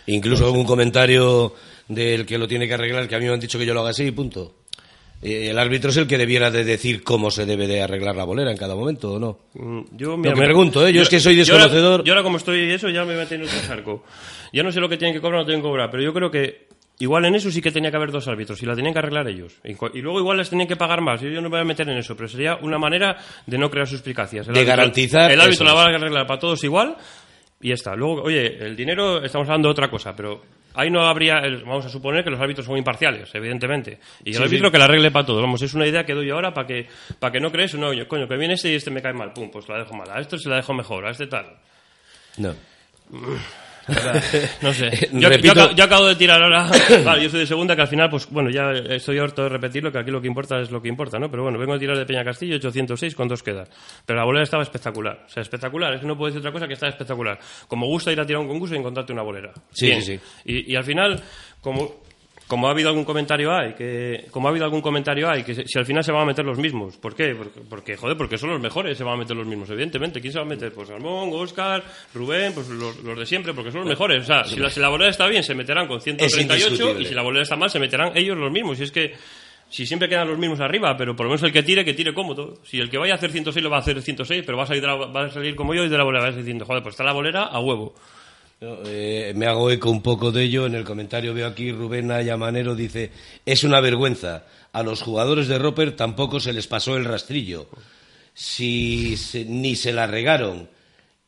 Incluso 0.07 0.47
algún 0.47 0.65
comentario 0.65 1.53
del 1.89 2.25
que 2.25 2.39
lo 2.39 2.49
tiene 2.49 2.67
que 2.67 2.75
arreglar, 2.75 3.07
que 3.07 3.15
a 3.15 3.19
mí 3.19 3.27
me 3.27 3.33
han 3.33 3.41
dicho 3.41 3.59
que 3.59 3.67
yo 3.67 3.75
lo 3.75 3.81
haga 3.81 3.91
así 3.91 4.05
y 4.05 4.11
punto. 4.13 4.55
Eh, 5.21 5.49
El 5.51 5.59
árbitro 5.59 5.91
es 5.91 5.97
el 5.99 6.07
que 6.07 6.17
debiera 6.17 6.51
de 6.51 6.65
decir 6.65 7.03
cómo 7.03 7.31
se 7.31 7.45
debe 7.45 7.67
de 7.67 7.83
arreglar 7.83 8.15
la 8.17 8.25
bolera 8.25 8.51
en 8.51 8.57
cada 8.57 8.75
momento, 8.77 9.15
¿o 9.15 9.19
no? 9.19 9.39
Mm, 9.55 9.97
Yo, 9.97 10.21
que 10.23 10.31
pregunto, 10.33 10.87
¿eh? 10.87 10.93
Yo 10.93 11.03
es 11.03 11.09
que 11.11 11.19
soy 11.21 11.35
desconocedor. 11.37 12.05
Yo 12.05 12.13
ahora, 12.13 12.23
como 12.23 12.37
estoy 12.39 12.71
eso, 12.73 12.89
ya 12.89 13.05
me 13.05 13.15
voy 13.15 13.25
a 13.25 13.29
tener 13.29 13.47
otro 13.47 13.59
charco. 13.67 14.05
Ya 14.53 14.63
no 14.63 14.71
sé 14.73 14.81
lo 14.81 14.89
que 14.89 14.97
tienen 14.97 15.15
que 15.15 15.21
cobrar 15.21 15.41
o 15.41 15.43
no 15.43 15.47
tienen 15.47 15.61
que 15.63 15.69
cobrar, 15.69 15.91
pero 15.91 16.03
yo 16.03 16.15
creo 16.15 16.31
que 16.31 16.68
igual 17.01 17.25
en 17.27 17.35
eso 17.37 17.51
sí 17.51 17.61
que 17.63 17.71
tenía 17.71 17.91
que 17.91 17.97
haber 17.97 18.11
dos 18.11 18.27
árbitros 18.29 18.63
y 18.63 18.67
la 18.67 18.75
tenían 18.75 18.93
que 18.93 18.99
arreglar 19.01 19.29
ellos. 19.29 19.55
Y, 19.65 19.71
y 19.99 20.03
luego 20.03 20.19
igual 20.21 20.39
les 20.39 20.51
tenían 20.51 20.69
que 20.69 20.77
pagar 20.77 21.01
más. 21.01 21.21
Yo, 21.21 21.29
yo 21.29 21.37
no 21.41 21.49
me 21.49 21.57
voy 21.57 21.61
a 21.61 21.65
meter 21.65 21.89
en 21.89 21.99
eso, 21.99 22.17
pero 22.17 22.29
sería 22.29 22.57
una 22.57 22.79
manera 22.79 23.17
de 23.47 23.59
no 23.59 23.71
crear 23.71 23.87
suspicacias. 23.87 24.49
El 24.49 24.55
De 24.55 24.61
árbitro- 24.61 24.67
garantizar 24.69 25.31
El 25.31 25.41
árbitro 25.41 25.65
eso. 25.65 25.65
la 25.65 25.75
va 25.75 25.85
a 25.85 25.89
arreglar 25.95 26.27
para 26.27 26.41
todos 26.41 26.63
igual 26.65 26.97
y 27.61 27.69
ya 27.69 27.75
está. 27.75 27.95
Luego, 27.95 28.23
oye, 28.23 28.65
el 28.65 28.75
dinero, 28.77 29.23
estamos 29.25 29.47
hablando 29.49 29.69
de 29.69 29.73
otra 29.73 29.91
cosa, 29.91 30.15
pero 30.15 30.43
ahí 30.75 30.91
no 30.91 31.01
habría, 31.07 31.41
vamos 31.65 31.85
a 31.87 31.89
suponer 31.89 32.23
que 32.23 32.31
los 32.31 32.39
árbitros 32.41 32.65
son 32.67 32.77
imparciales, 32.79 33.35
evidentemente. 33.35 33.99
Y 34.25 34.31
el 34.31 34.37
Sí, 34.37 34.43
árbitro 34.45 34.69
sí. 34.69 34.73
que 34.73 34.79
la 34.79 34.85
arregle 34.85 35.11
para 35.11 35.27
todos. 35.27 35.41
Vamos, 35.43 35.61
es 35.63 35.75
una 35.75 35.87
idea 35.87 36.05
que 36.05 36.15
doy 36.15 36.31
ahora 36.31 36.53
para 36.55 36.67
que, 36.69 36.87
para 37.19 37.33
que 37.33 37.41
no 37.41 37.51
crees, 37.51 37.75
no, 37.75 37.93
yo, 37.93 38.07
coño, 38.07 38.29
que 38.29 38.37
viene 38.37 38.55
este 38.55 38.71
y 38.71 38.75
este 38.77 38.91
me 38.93 39.03
cae 39.03 39.13
mal, 39.13 39.33
pum, 39.33 39.51
pues 39.51 39.69
la 39.69 39.79
dejo 39.79 39.95
mal. 39.97 40.09
A 40.11 40.21
esto 40.21 40.39
se 40.39 40.49
la 40.49 40.57
dejo 40.57 40.73
mejor, 40.75 41.05
a 41.07 41.11
este 41.11 41.27
tal. 41.27 41.47
No. 42.37 42.55
No 44.63 44.73
sé. 44.73 44.91
Yo, 45.13 45.29
Repito- 45.29 45.55
yo 45.55 45.63
acabo- 45.63 45.75
yo 45.75 45.85
acabo 45.85 46.07
de 46.07 46.17
tirar 46.17 46.43
ahora. 46.43 46.71
Vale, 47.05 47.23
yo 47.23 47.31
soy 47.31 47.41
de 47.41 47.47
segunda, 47.47 47.75
que 47.75 47.83
al 47.83 47.89
final, 47.89 48.11
pues 48.11 48.29
bueno, 48.31 48.51
ya 48.51 48.71
estoy 48.95 49.19
harto 49.19 49.43
de 49.45 49.49
repetirlo, 49.49 49.91
que 49.91 49.99
aquí 49.99 50.11
lo 50.11 50.21
que 50.21 50.29
importa 50.29 50.61
es 50.61 50.71
lo 50.71 50.81
que 50.83 50.89
importa, 50.89 51.19
¿no? 51.19 51.31
Pero 51.31 51.43
bueno, 51.45 51.59
vengo 51.59 51.75
a 51.75 51.79
tirar 51.79 51.97
de 51.97 52.05
Peña 52.07 52.25
Castillo, 52.25 52.57
806 52.57 53.15
con 53.15 53.29
dos 53.29 53.43
quedas. 53.43 53.69
Pero 54.05 54.19
la 54.19 54.25
bolera 54.25 54.45
estaba 54.45 54.63
espectacular. 54.63 55.25
O 55.27 55.29
sea, 55.29 55.43
espectacular. 55.43 55.95
Es 55.95 56.01
que 56.01 56.07
no 56.07 56.17
puedo 56.17 56.27
decir 56.33 56.41
otra 56.41 56.53
cosa 56.53 56.67
que 56.67 56.75
estaba 56.75 56.91
espectacular. 56.91 57.39
Como 57.67 57.87
gusta 57.87 58.13
ir 58.13 58.21
a 58.21 58.27
tirar 58.27 58.43
un 58.43 58.49
concurso 58.49 58.75
y 58.75 58.79
encontrarte 58.79 59.13
una 59.13 59.23
bolera. 59.23 59.53
Sí, 59.73 59.87
Bien. 59.87 60.03
sí, 60.03 60.17
sí. 60.17 60.23
Y, 60.45 60.73
y 60.73 60.77
al 60.77 60.85
final, 60.85 61.23
como. 61.61 62.07
Como 62.49 62.67
ha 62.67 62.71
habido 62.71 62.89
algún 62.89 63.05
comentario 63.05 63.53
hay, 63.55 63.75
que 63.75 64.25
como 64.31 64.49
ha 64.49 64.51
habido 64.51 64.65
algún 64.65 64.81
comentario 64.81 65.29
hay, 65.29 65.43
que 65.45 65.55
si 65.55 65.79
al 65.79 65.85
final 65.85 66.03
se 66.03 66.11
van 66.13 66.23
a 66.23 66.25
meter 66.25 66.45
los 66.47 66.57
mismos, 66.59 66.97
¿por 66.97 67.15
qué? 67.15 67.35
Porque, 67.35 67.61
porque, 67.69 67.97
joder, 67.97 68.17
porque 68.17 68.39
son 68.39 68.49
los 68.49 68.61
mejores, 68.61 68.97
se 68.97 69.05
van 69.05 69.15
a 69.15 69.17
meter 69.19 69.37
los 69.37 69.47
mismos, 69.47 69.69
evidentemente. 69.69 70.19
¿Quién 70.21 70.33
se 70.33 70.39
va 70.39 70.47
a 70.47 70.49
meter? 70.49 70.73
Pues 70.73 70.89
Salmón, 70.89 71.29
Oscar, 71.35 71.85
Rubén, 72.15 72.55
pues 72.55 72.69
los, 72.71 72.97
los 73.05 73.19
de 73.19 73.27
siempre, 73.27 73.53
porque 73.53 73.71
son 73.71 73.81
los 73.81 73.89
mejores. 73.91 74.23
O 74.23 74.27
sea, 74.27 74.45
si 74.45 74.57
la, 74.57 74.71
si 74.71 74.81
la 74.81 74.89
bolera 74.89 75.11
está 75.11 75.27
bien, 75.29 75.43
se 75.45 75.55
meterán 75.55 75.87
con 75.87 76.01
138 76.01 76.41
indiscutible. 76.67 77.03
y 77.03 77.05
si 77.07 77.15
la 77.15 77.23
bolera 77.23 77.43
está 77.43 77.57
mal, 77.57 77.69
se 77.69 77.79
meterán 77.79 78.13
ellos 78.17 78.37
los 78.39 78.51
mismos. 78.51 78.81
Y 78.81 78.85
es 78.85 78.93
que 78.93 79.13
si 79.69 79.85
siempre 79.85 80.09
quedan 80.09 80.27
los 80.29 80.39
mismos 80.39 80.61
arriba, 80.61 80.97
pero 80.97 81.15
por 81.15 81.27
lo 81.27 81.31
menos 81.31 81.43
el 81.43 81.53
que 81.53 81.63
tire, 81.63 81.85
que 81.85 81.93
tire 81.93 82.15
cómodo. 82.15 82.55
Si 82.65 82.79
el 82.81 82.89
que 82.89 82.97
vaya 82.97 83.13
a 83.13 83.17
hacer 83.17 83.31
106 83.31 83.63
lo 83.63 83.69
va 83.69 83.77
a 83.77 83.81
hacer 83.81 84.01
106, 84.01 84.43
pero 84.47 84.57
va 84.57 84.65
a 84.65 84.67
salir, 84.67 84.81
de 84.81 84.87
la- 84.89 84.95
va 84.97 85.25
a 85.27 85.31
salir 85.31 85.55
como 85.55 85.75
yo 85.75 85.85
y 85.85 85.91
de 85.91 85.99
la 85.99 86.05
bolera 86.05 86.25
va 86.25 86.31
a 86.31 86.37
diciendo, 86.37 86.65
joder, 86.65 86.83
pues 86.83 86.95
está 86.95 87.05
la 87.05 87.13
bolera 87.13 87.43
a 87.43 87.61
huevo. 87.61 87.95
Eh, 88.61 89.33
me 89.37 89.47
hago 89.47 89.71
eco 89.71 89.91
un 89.91 90.03
poco 90.03 90.33
de 90.33 90.43
ello. 90.45 90.67
En 90.67 90.75
el 90.75 90.85
comentario 90.85 91.33
veo 91.35 91.47
aquí 91.47 91.71
Rubén 91.73 92.11
Ayamanero 92.11 92.75
dice: 92.75 93.11
Es 93.47 93.65
una 93.65 93.81
vergüenza. 93.81 94.45
A 94.73 94.83
los 94.83 95.03
jugadores 95.03 95.49
de 95.49 95.59
Roper 95.59 95.97
tampoco 95.97 96.41
se 96.41 96.53
les 96.53 96.67
pasó 96.67 96.97
el 96.97 97.05
rastrillo. 97.05 97.69
Si 98.35 99.17
se- 99.17 99.45
ni 99.45 99.77
se 99.77 99.93
la 99.93 100.07
regaron. 100.07 100.69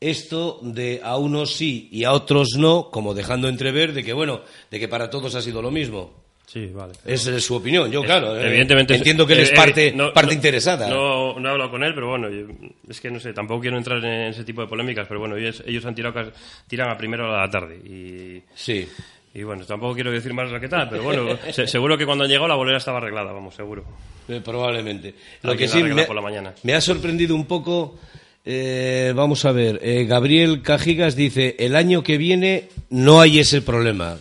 Esto 0.00 0.60
de 0.62 1.00
a 1.04 1.16
unos 1.18 1.54
sí 1.54 1.88
y 1.92 2.04
a 2.04 2.12
otros 2.12 2.50
no, 2.56 2.90
como 2.90 3.12
dejando 3.14 3.48
entrever 3.48 3.92
de 3.92 4.02
que, 4.02 4.12
bueno, 4.14 4.40
de 4.70 4.80
que 4.80 4.88
para 4.88 5.10
todos 5.10 5.34
ha 5.34 5.42
sido 5.42 5.60
lo 5.62 5.70
mismo. 5.70 6.19
Sí, 6.52 6.66
vale. 6.74 6.94
Esa 7.06 7.36
es 7.36 7.44
su 7.44 7.54
opinión. 7.54 7.88
Yo, 7.92 8.02
claro, 8.02 8.36
eh, 8.36 8.48
Evidentemente. 8.48 8.96
entiendo 8.96 9.24
que 9.24 9.34
él 9.34 9.40
es 9.40 9.52
eh, 9.52 9.54
parte, 9.54 9.86
eh, 9.88 9.92
no- 9.94 10.12
parte 10.12 10.30
no- 10.30 10.34
interesada. 10.34 10.88
No, 10.88 11.38
no 11.38 11.48
he 11.48 11.52
hablado 11.52 11.70
con 11.70 11.84
él, 11.84 11.94
pero 11.94 12.08
bueno, 12.08 12.28
yo- 12.28 12.46
es 12.88 13.00
que 13.00 13.08
no 13.08 13.20
sé, 13.20 13.32
tampoco 13.32 13.60
quiero 13.60 13.76
entrar 13.78 13.98
en 14.04 14.30
ese 14.30 14.42
tipo 14.42 14.60
de 14.62 14.66
polémicas, 14.66 15.06
pero 15.06 15.20
bueno, 15.20 15.36
ellos, 15.36 15.62
ellos 15.64 15.84
han 15.84 15.94
tirado, 15.94 16.32
tiran 16.66 16.88
a 16.90 16.96
primero 16.98 17.32
a 17.32 17.42
la 17.42 17.50
tarde. 17.50 17.76
Y, 17.76 18.42
Sí. 18.56 18.84
y 19.32 19.42
bueno, 19.44 19.64
tampoco 19.64 19.94
quiero 19.94 20.10
decir 20.10 20.34
más 20.34 20.50
lo 20.50 20.58
que 20.58 20.68
tal, 20.68 20.88
pero 20.90 21.04
bueno, 21.04 21.28
se- 21.52 21.68
seguro 21.68 21.96
que 21.96 22.04
cuando 22.04 22.24
han 22.24 22.30
llegado 22.30 22.48
la 22.48 22.56
bolera 22.56 22.78
estaba 22.78 22.98
arreglada, 22.98 23.30
vamos, 23.30 23.54
seguro. 23.54 23.84
Eh, 24.28 24.40
probablemente. 24.44 25.14
Lo 25.42 25.56
que 25.56 25.68
sí 25.68 25.80
me, 25.84 26.02
por 26.04 26.16
la 26.16 26.22
mañana. 26.22 26.52
me 26.64 26.74
ha 26.74 26.80
sorprendido 26.80 27.36
un 27.36 27.46
poco. 27.46 27.96
eh, 28.44 29.12
vamos 29.14 29.44
a 29.44 29.52
ver. 29.52 29.78
eh, 29.82 30.04
Gabriel 30.06 30.62
Cajigas 30.62 31.14
dice: 31.14 31.54
el 31.60 31.76
año 31.76 32.02
que 32.02 32.16
viene 32.16 32.68
no 32.88 33.20
hay 33.20 33.38
ese 33.38 33.60
problema. 33.62 34.16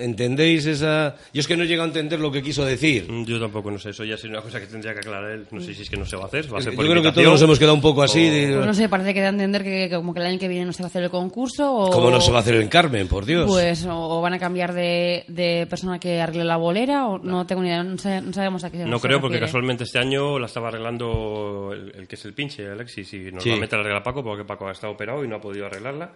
¿Entendéis 0.00 0.66
esa.? 0.66 1.16
Yo 1.32 1.40
es 1.40 1.46
que 1.46 1.56
no 1.56 1.64
he 1.64 1.66
llegado 1.66 1.84
a 1.84 1.88
entender 1.88 2.20
lo 2.20 2.30
que 2.32 2.42
quiso 2.42 2.64
decir. 2.64 3.10
Mm, 3.10 3.24
Yo 3.24 3.40
tampoco 3.40 3.70
no 3.70 3.78
sé, 3.78 3.90
eso 3.90 4.04
ya 4.04 4.16
sería 4.16 4.36
una 4.38 4.42
cosa 4.42 4.60
que 4.60 4.66
tendría 4.66 4.92
que 4.94 5.00
aclarar 5.00 5.30
él. 5.30 5.46
No 5.50 5.60
sé 5.60 5.74
si 5.74 5.82
es 5.82 5.90
que 5.90 5.96
no 5.96 6.04
se 6.06 6.16
va 6.16 6.24
a 6.24 6.26
hacer, 6.26 6.52
va 6.52 6.58
a 6.58 6.62
ser 6.62 6.72
Yo 6.74 6.78
creo 6.78 7.02
que 7.02 7.12
todos 7.12 7.26
nos 7.32 7.42
hemos 7.42 7.58
quedado 7.58 7.74
un 7.74 7.80
poco 7.80 8.02
así. 8.02 8.28
de- 8.28 8.54
Pues 8.54 8.66
no 8.66 8.74
sé, 8.74 8.88
parece 8.88 9.14
que 9.14 9.20
da 9.20 9.26
a 9.26 9.30
entender 9.30 9.62
que, 9.62 9.88
que 9.88 9.96
como 9.96 10.12
que 10.14 10.20
el 10.20 10.26
año 10.26 10.38
que 10.38 10.48
viene 10.48 10.64
no 10.66 10.72
se 10.72 10.82
va 10.82 10.86
a 10.86 10.88
hacer 10.90 11.02
el 11.04 11.10
concurso 11.10 11.72
o... 11.72 11.90
¿Cómo 11.90 12.10
no 12.10 12.20
se 12.20 12.30
va 12.30 12.38
a 12.38 12.40
hacer 12.40 12.54
en 12.56 12.68
Carmen, 12.68 13.08
por 13.08 13.24
Dios? 13.24 13.46
Pues 13.48 13.84
o, 13.86 13.94
o 13.96 14.20
van 14.20 14.34
a 14.34 14.38
cambiar 14.38 14.72
de, 14.74 15.24
de 15.28 15.66
persona 15.68 15.98
que 15.98 16.20
arregle 16.20 16.44
la 16.44 16.56
bolera 16.56 17.06
o 17.06 17.18
no 17.18 17.46
tengo 17.46 17.62
ni 17.62 17.68
idea, 17.68 17.82
no, 17.82 17.96
sa- 17.98 18.20
no 18.20 18.32
sabemos 18.32 18.64
a 18.64 18.70
qué 18.70 18.78
se 18.78 18.84
No 18.86 18.98
se 18.98 19.06
creo, 19.06 19.20
porque 19.20 19.34
refiere. 19.34 19.46
casualmente 19.46 19.84
este 19.84 19.98
año 19.98 20.38
la 20.38 20.46
estaba 20.46 20.68
arreglando 20.68 21.70
el, 21.72 21.92
el 21.96 22.08
que 22.08 22.14
es 22.16 22.24
el 22.24 22.34
pinche, 22.34 22.66
Alexis, 22.68 23.12
y 23.14 23.24
Sí. 23.24 23.30
normalmente 23.32 23.76
la 23.76 23.82
arregla 23.82 24.02
Paco, 24.02 24.22
porque 24.22 24.44
Paco 24.44 24.68
ha 24.68 24.72
estado 24.72 24.92
operado 24.92 25.24
y 25.24 25.28
no 25.28 25.36
ha 25.36 25.40
podido 25.40 25.66
arreglarla. 25.66 26.12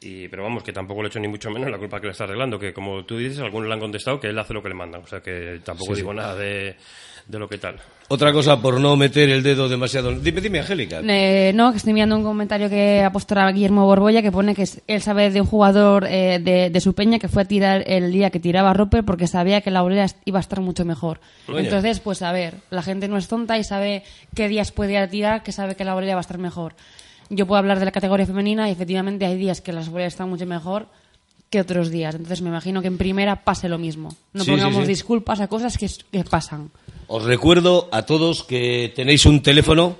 Y, 0.00 0.28
pero 0.28 0.42
vamos, 0.42 0.62
que 0.62 0.72
tampoco 0.72 1.02
le 1.02 1.08
he 1.08 1.10
hecho 1.10 1.20
ni 1.20 1.28
mucho 1.28 1.50
menos 1.50 1.70
la 1.70 1.78
culpa 1.78 2.00
que 2.00 2.06
le 2.06 2.12
está 2.12 2.24
arreglando, 2.24 2.58
que 2.58 2.72
como 2.72 3.04
tú 3.04 3.16
dices, 3.16 3.38
algunos 3.40 3.66
le 3.68 3.74
han 3.74 3.80
contestado 3.80 4.20
que 4.20 4.28
él 4.28 4.38
hace 4.38 4.52
lo 4.54 4.62
que 4.62 4.68
le 4.68 4.74
mandan. 4.74 5.02
O 5.02 5.06
sea 5.06 5.20
que 5.20 5.60
tampoco 5.64 5.94
Sí, 5.94 6.00
digo 6.02 6.12
sí. 6.12 6.16
nada 6.18 6.34
de, 6.34 6.76
de 7.26 7.38
lo 7.38 7.48
que 7.48 7.58
tal. 7.58 7.76
Otra 8.08 8.32
cosa 8.32 8.60
por 8.60 8.78
no 8.78 8.94
meter 8.94 9.28
el 9.30 9.42
dedo 9.42 9.68
demasiado. 9.68 10.12
Dime, 10.12 10.40
dime, 10.40 10.60
Angélica. 10.60 11.00
Eh, 11.02 11.50
no, 11.54 11.72
que 11.72 11.78
estoy 11.78 11.92
mirando 11.92 12.16
un 12.16 12.22
comentario 12.22 12.68
que 12.70 13.02
ha 13.02 13.10
puesto 13.10 13.34
ahora 13.34 13.50
Guillermo 13.50 13.84
Borbolla 13.86 14.22
que 14.22 14.30
pone 14.30 14.54
que 14.54 14.64
él 14.86 15.00
sabe 15.02 15.30
de 15.30 15.40
un 15.40 15.46
jugador 15.48 16.06
eh, 16.08 16.38
de, 16.40 16.70
de 16.70 16.80
su 16.80 16.94
peña 16.94 17.18
que 17.18 17.26
fue 17.28 17.42
a 17.42 17.44
tirar 17.46 17.82
el 17.86 18.12
día 18.12 18.30
que 18.30 18.38
tiraba 18.38 18.72
Roper 18.74 19.02
porque 19.02 19.26
sabía 19.26 19.60
que 19.60 19.72
la 19.72 19.82
est- 20.04 20.18
iba 20.24 20.38
a 20.38 20.40
estar 20.40 20.60
mucho 20.60 20.84
mejor. 20.84 21.20
Entonces, 21.48 21.98
pues 22.00 22.22
a 22.22 22.30
ver, 22.30 22.54
la 22.70 22.82
gente 22.82 23.08
no 23.08 23.16
es 23.16 23.26
tonta 23.26 23.58
y 23.58 23.64
sabe 23.64 24.04
qué 24.36 24.46
días 24.48 24.70
puede 24.70 24.92
ir 24.92 24.98
a 24.98 25.08
tirar, 25.08 25.42
que 25.42 25.50
sabe 25.50 25.74
que 25.74 25.84
la 25.84 25.94
bolera 25.94 26.14
va 26.14 26.20
a 26.20 26.22
estar 26.22 26.38
mejor. 26.38 26.74
Yo 27.30 27.46
puedo 27.46 27.58
hablar 27.58 27.78
de 27.78 27.84
la 27.84 27.92
categoría 27.92 28.26
femenina 28.26 28.68
y 28.68 28.72
efectivamente 28.72 29.26
hay 29.26 29.36
días 29.36 29.60
que 29.60 29.72
las 29.72 29.88
boleas 29.88 30.12
están 30.12 30.28
mucho 30.28 30.46
mejor 30.46 30.86
que 31.50 31.60
otros 31.60 31.90
días. 31.90 32.14
Entonces 32.14 32.42
me 32.42 32.48
imagino 32.48 32.82
que 32.82 32.88
en 32.88 32.98
primera 32.98 33.44
pase 33.44 33.68
lo 33.68 33.78
mismo. 33.78 34.14
No 34.32 34.44
Sí, 34.44 34.50
pongamos 34.50 34.78
sí, 34.80 34.82
sí. 34.82 34.88
disculpas 34.88 35.40
a 35.40 35.48
cosas 35.48 35.76
que, 35.78 35.88
que 36.10 36.24
pasan. 36.24 36.70
Os 37.08 37.22
recuerdo 37.24 37.88
a 37.92 38.02
todos 38.02 38.42
que 38.42 38.92
tenéis 38.94 39.26
un 39.26 39.42
teléfono 39.42 39.96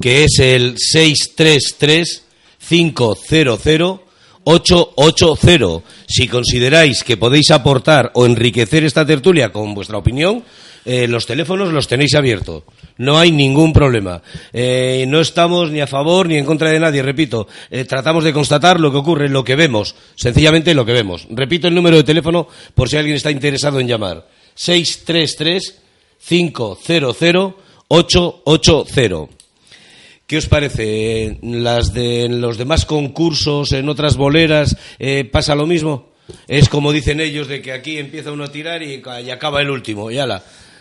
que 0.00 0.24
es 0.24 0.38
el 0.40 0.76
633 0.78 2.24
500 2.68 4.00
880. 4.44 5.86
Si 6.08 6.28
consideráis 6.28 7.04
que 7.04 7.16
podéis 7.16 7.50
aportar 7.50 8.10
o 8.14 8.26
enriquecer 8.26 8.84
esta 8.84 9.06
tertulia 9.06 9.52
con 9.52 9.74
vuestra 9.74 9.98
opinión, 9.98 10.42
eh, 10.84 11.06
los 11.06 11.26
teléfonos 11.26 11.72
los 11.72 11.86
tenéis 11.88 12.14
abiertos. 12.14 12.64
No 13.00 13.18
hay 13.18 13.32
ningún 13.32 13.72
problema. 13.72 14.20
Eh, 14.52 15.06
no 15.08 15.22
estamos 15.22 15.70
ni 15.70 15.80
a 15.80 15.86
favor 15.86 16.28
ni 16.28 16.36
en 16.36 16.44
contra 16.44 16.68
de 16.68 16.78
nadie, 16.78 17.02
repito. 17.02 17.48
Eh, 17.70 17.86
tratamos 17.86 18.24
de 18.24 18.34
constatar 18.34 18.78
lo 18.78 18.90
que 18.92 18.98
ocurre, 18.98 19.30
lo 19.30 19.42
que 19.42 19.56
vemos. 19.56 19.94
Sencillamente 20.16 20.74
lo 20.74 20.84
que 20.84 20.92
vemos. 20.92 21.26
Repito 21.30 21.66
el 21.66 21.74
número 21.74 21.96
de 21.96 22.04
teléfono 22.04 22.46
por 22.74 22.90
si 22.90 22.98
alguien 22.98 23.16
está 23.16 23.30
interesado 23.30 23.80
en 23.80 23.88
llamar. 23.88 24.28
633 24.54 25.80
500 26.28 26.78
880. 27.88 29.34
¿Qué 30.26 30.36
os 30.36 30.46
parece? 30.46 31.38
¿Las 31.40 31.94
de 31.94 32.28
los 32.28 32.58
demás 32.58 32.84
concursos, 32.84 33.72
en 33.72 33.88
otras 33.88 34.18
boleras, 34.18 34.76
eh, 34.98 35.24
pasa 35.24 35.54
lo 35.54 35.66
mismo? 35.66 36.10
Es 36.46 36.68
como 36.68 36.92
dicen 36.92 37.22
ellos, 37.22 37.48
de 37.48 37.62
que 37.62 37.72
aquí 37.72 37.96
empieza 37.96 38.30
uno 38.30 38.44
a 38.44 38.52
tirar 38.52 38.82
y, 38.82 39.02
acaba 39.30 39.62
el 39.62 39.70
último. 39.70 40.10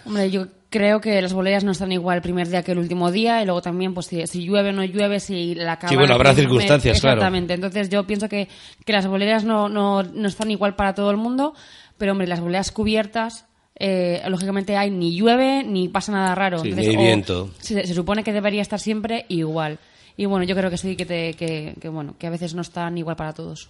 Hombre, 0.05 0.29
yo 0.29 0.47
creo 0.69 1.01
que 1.01 1.21
las 1.21 1.33
boleas 1.33 1.63
no 1.63 1.71
están 1.71 1.91
igual 1.91 2.17
el 2.17 2.21
primer 2.21 2.47
día 2.47 2.63
que 2.63 2.71
el 2.73 2.77
último 2.79 3.11
día 3.11 3.41
y 3.41 3.45
luego 3.45 3.61
también 3.61 3.93
pues 3.93 4.05
si, 4.07 4.25
si 4.27 4.43
llueve 4.45 4.69
o 4.69 4.73
no 4.73 4.83
llueve, 4.83 5.19
si 5.19 5.55
la 5.55 5.77
cámara... 5.79 5.97
bueno, 5.97 6.13
habrá 6.15 6.33
circunstancias, 6.35 7.01
claro. 7.01 7.17
Exactamente. 7.17 7.53
Entonces 7.53 7.89
yo 7.89 8.05
pienso 8.05 8.29
que, 8.29 8.47
que 8.85 8.91
las 8.93 9.07
boleras 9.07 9.43
no, 9.43 9.67
no, 9.69 10.03
no 10.03 10.27
están 10.27 10.51
igual 10.51 10.75
para 10.75 10.93
todo 10.93 11.09
el 11.11 11.17
mundo, 11.17 11.53
pero 11.97 12.11
hombre, 12.11 12.27
las 12.27 12.39
boleas 12.39 12.71
cubiertas... 12.71 13.45
eh, 13.81 14.21
lógicamente 14.27 14.75
hay 14.77 14.91
ni 14.91 15.15
llueve 15.15 15.63
ni 15.63 15.87
pasa 15.87 16.11
nada 16.11 16.35
raro. 16.35 16.59
Sí, 16.59 16.69
Entonces, 16.69 16.93
ni 16.95 16.99
hay 16.99 17.05
viento. 17.05 17.49
Se, 17.59 17.87
se 17.87 17.93
supone 17.93 18.23
que 18.23 18.33
debería 18.33 18.61
estar 18.61 18.79
siempre 18.79 19.25
igual. 19.29 19.79
Y 20.17 20.25
bueno, 20.25 20.43
yo 20.45 20.53
creo 20.55 20.69
que 20.69 20.77
sí, 20.77 20.95
que, 20.97 21.05
te- 21.05 21.33
que, 21.35 21.75
que, 21.79 21.87
bueno, 21.89 22.15
que 22.19 22.27
a 22.27 22.29
veces 22.29 22.53
no 22.53 22.61
están 22.61 22.97
igual 22.97 23.15
para 23.15 23.33
todos. 23.33 23.69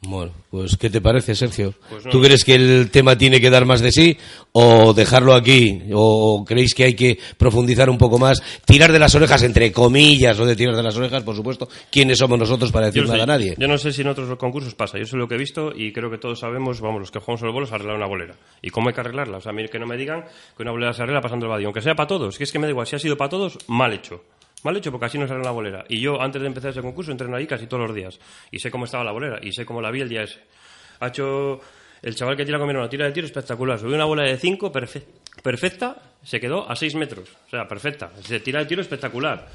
Bueno, 0.00 0.30
pues 0.50 0.76
¿qué 0.76 0.90
te 0.90 1.00
parece, 1.00 1.34
Sergio? 1.34 1.74
Pues 1.90 2.04
no. 2.04 2.12
¿Tú 2.12 2.22
crees 2.22 2.44
que 2.44 2.54
el 2.54 2.88
tema 2.90 3.18
tiene 3.18 3.40
que 3.40 3.50
dar 3.50 3.64
más 3.64 3.80
de 3.80 3.90
sí 3.90 4.16
o 4.52 4.94
dejarlo 4.94 5.34
aquí? 5.34 5.82
¿O 5.92 6.44
creéis 6.46 6.72
que 6.72 6.84
hay 6.84 6.94
que 6.94 7.18
profundizar 7.36 7.90
un 7.90 7.98
poco 7.98 8.16
más? 8.16 8.40
Tirar 8.64 8.92
de 8.92 9.00
las 9.00 9.16
orejas, 9.16 9.42
entre 9.42 9.72
comillas, 9.72 10.38
o 10.38 10.46
de 10.46 10.54
tirar 10.54 10.76
de 10.76 10.84
las 10.84 10.96
orejas, 10.96 11.24
por 11.24 11.34
supuesto. 11.34 11.68
¿Quiénes 11.90 12.18
somos 12.18 12.38
nosotros 12.38 12.70
para 12.70 12.86
decir 12.86 13.02
Yo, 13.02 13.08
nada 13.08 13.18
sé, 13.18 13.22
a 13.24 13.26
nadie? 13.26 13.54
yo 13.58 13.66
no 13.66 13.76
sé 13.76 13.92
si 13.92 14.02
en 14.02 14.08
otros 14.08 14.38
concursos 14.38 14.76
pasa, 14.76 14.98
yo 14.98 15.04
sé 15.04 15.16
lo 15.16 15.26
que 15.26 15.34
he 15.34 15.38
visto 15.38 15.72
y 15.74 15.92
creo 15.92 16.10
que 16.10 16.18
todos 16.18 16.38
sabemos, 16.38 16.80
vamos, 16.80 17.00
los 17.00 17.10
que 17.10 17.18
jugamos 17.18 17.42
a 17.42 17.46
los 17.46 17.54
bolos, 17.54 17.72
arreglar 17.72 17.96
una 17.96 18.06
bolera. 18.06 18.36
¿Y 18.62 18.70
cómo 18.70 18.88
hay 18.88 18.94
que 18.94 19.00
arreglarla? 19.00 19.38
O 19.38 19.40
sea, 19.40 19.50
a 19.50 19.52
mí 19.52 19.66
que 19.68 19.80
no 19.80 19.86
me 19.86 19.96
digan 19.96 20.24
que 20.56 20.62
una 20.62 20.70
bolera 20.70 20.92
se 20.92 21.02
arregla 21.02 21.20
pasando 21.20 21.46
el 21.46 21.50
vadillo, 21.50 21.68
aunque 21.68 21.82
sea 21.82 21.96
para 21.96 22.06
todos, 22.06 22.38
que 22.38 22.44
es 22.44 22.52
que 22.52 22.60
me 22.60 22.66
da 22.66 22.70
igual, 22.70 22.86
si 22.86 22.94
ha 22.94 23.00
sido 23.00 23.16
para 23.16 23.30
todos, 23.30 23.58
mal 23.66 23.92
hecho. 23.92 24.22
Mal 24.64 24.76
hecho 24.76 24.90
porque 24.90 25.06
así 25.06 25.18
no 25.18 25.28
sale 25.28 25.40
una 25.40 25.50
bolera. 25.50 25.84
Y 25.88 26.00
yo, 26.00 26.20
antes 26.20 26.40
de 26.40 26.48
empezar 26.48 26.70
ese 26.70 26.82
concurso, 26.82 27.12
entreno 27.12 27.36
ahí 27.36 27.46
casi 27.46 27.66
todos 27.66 27.86
los 27.86 27.94
días. 27.94 28.18
Y 28.50 28.58
sé 28.58 28.70
cómo 28.70 28.86
estaba 28.86 29.04
la 29.04 29.12
bolera, 29.12 29.38
y 29.42 29.52
sé 29.52 29.64
cómo 29.64 29.80
la 29.80 29.90
vi 29.90 30.00
el 30.00 30.08
día 30.08 30.22
ese. 30.22 30.40
Ha 31.00 31.08
hecho 31.08 31.60
el 32.02 32.14
chaval 32.14 32.36
que 32.36 32.44
tira 32.44 32.58
con 32.58 32.68
hermano, 32.68 32.88
tira 32.88 33.06
de 33.06 33.12
tiro 33.12 33.26
espectacular. 33.26 33.78
Subió 33.78 33.94
una 33.94 34.04
bola 34.04 34.24
de 34.24 34.36
5 34.36 34.72
perfecta, 35.42 35.96
se 36.22 36.40
quedó 36.40 36.68
a 36.68 36.74
6 36.74 36.94
metros. 36.96 37.28
O 37.46 37.50
sea, 37.50 37.68
perfecta. 37.68 38.10
Se 38.22 38.40
tira 38.40 38.60
de 38.60 38.66
tiro 38.66 38.82
espectacular. 38.82 39.48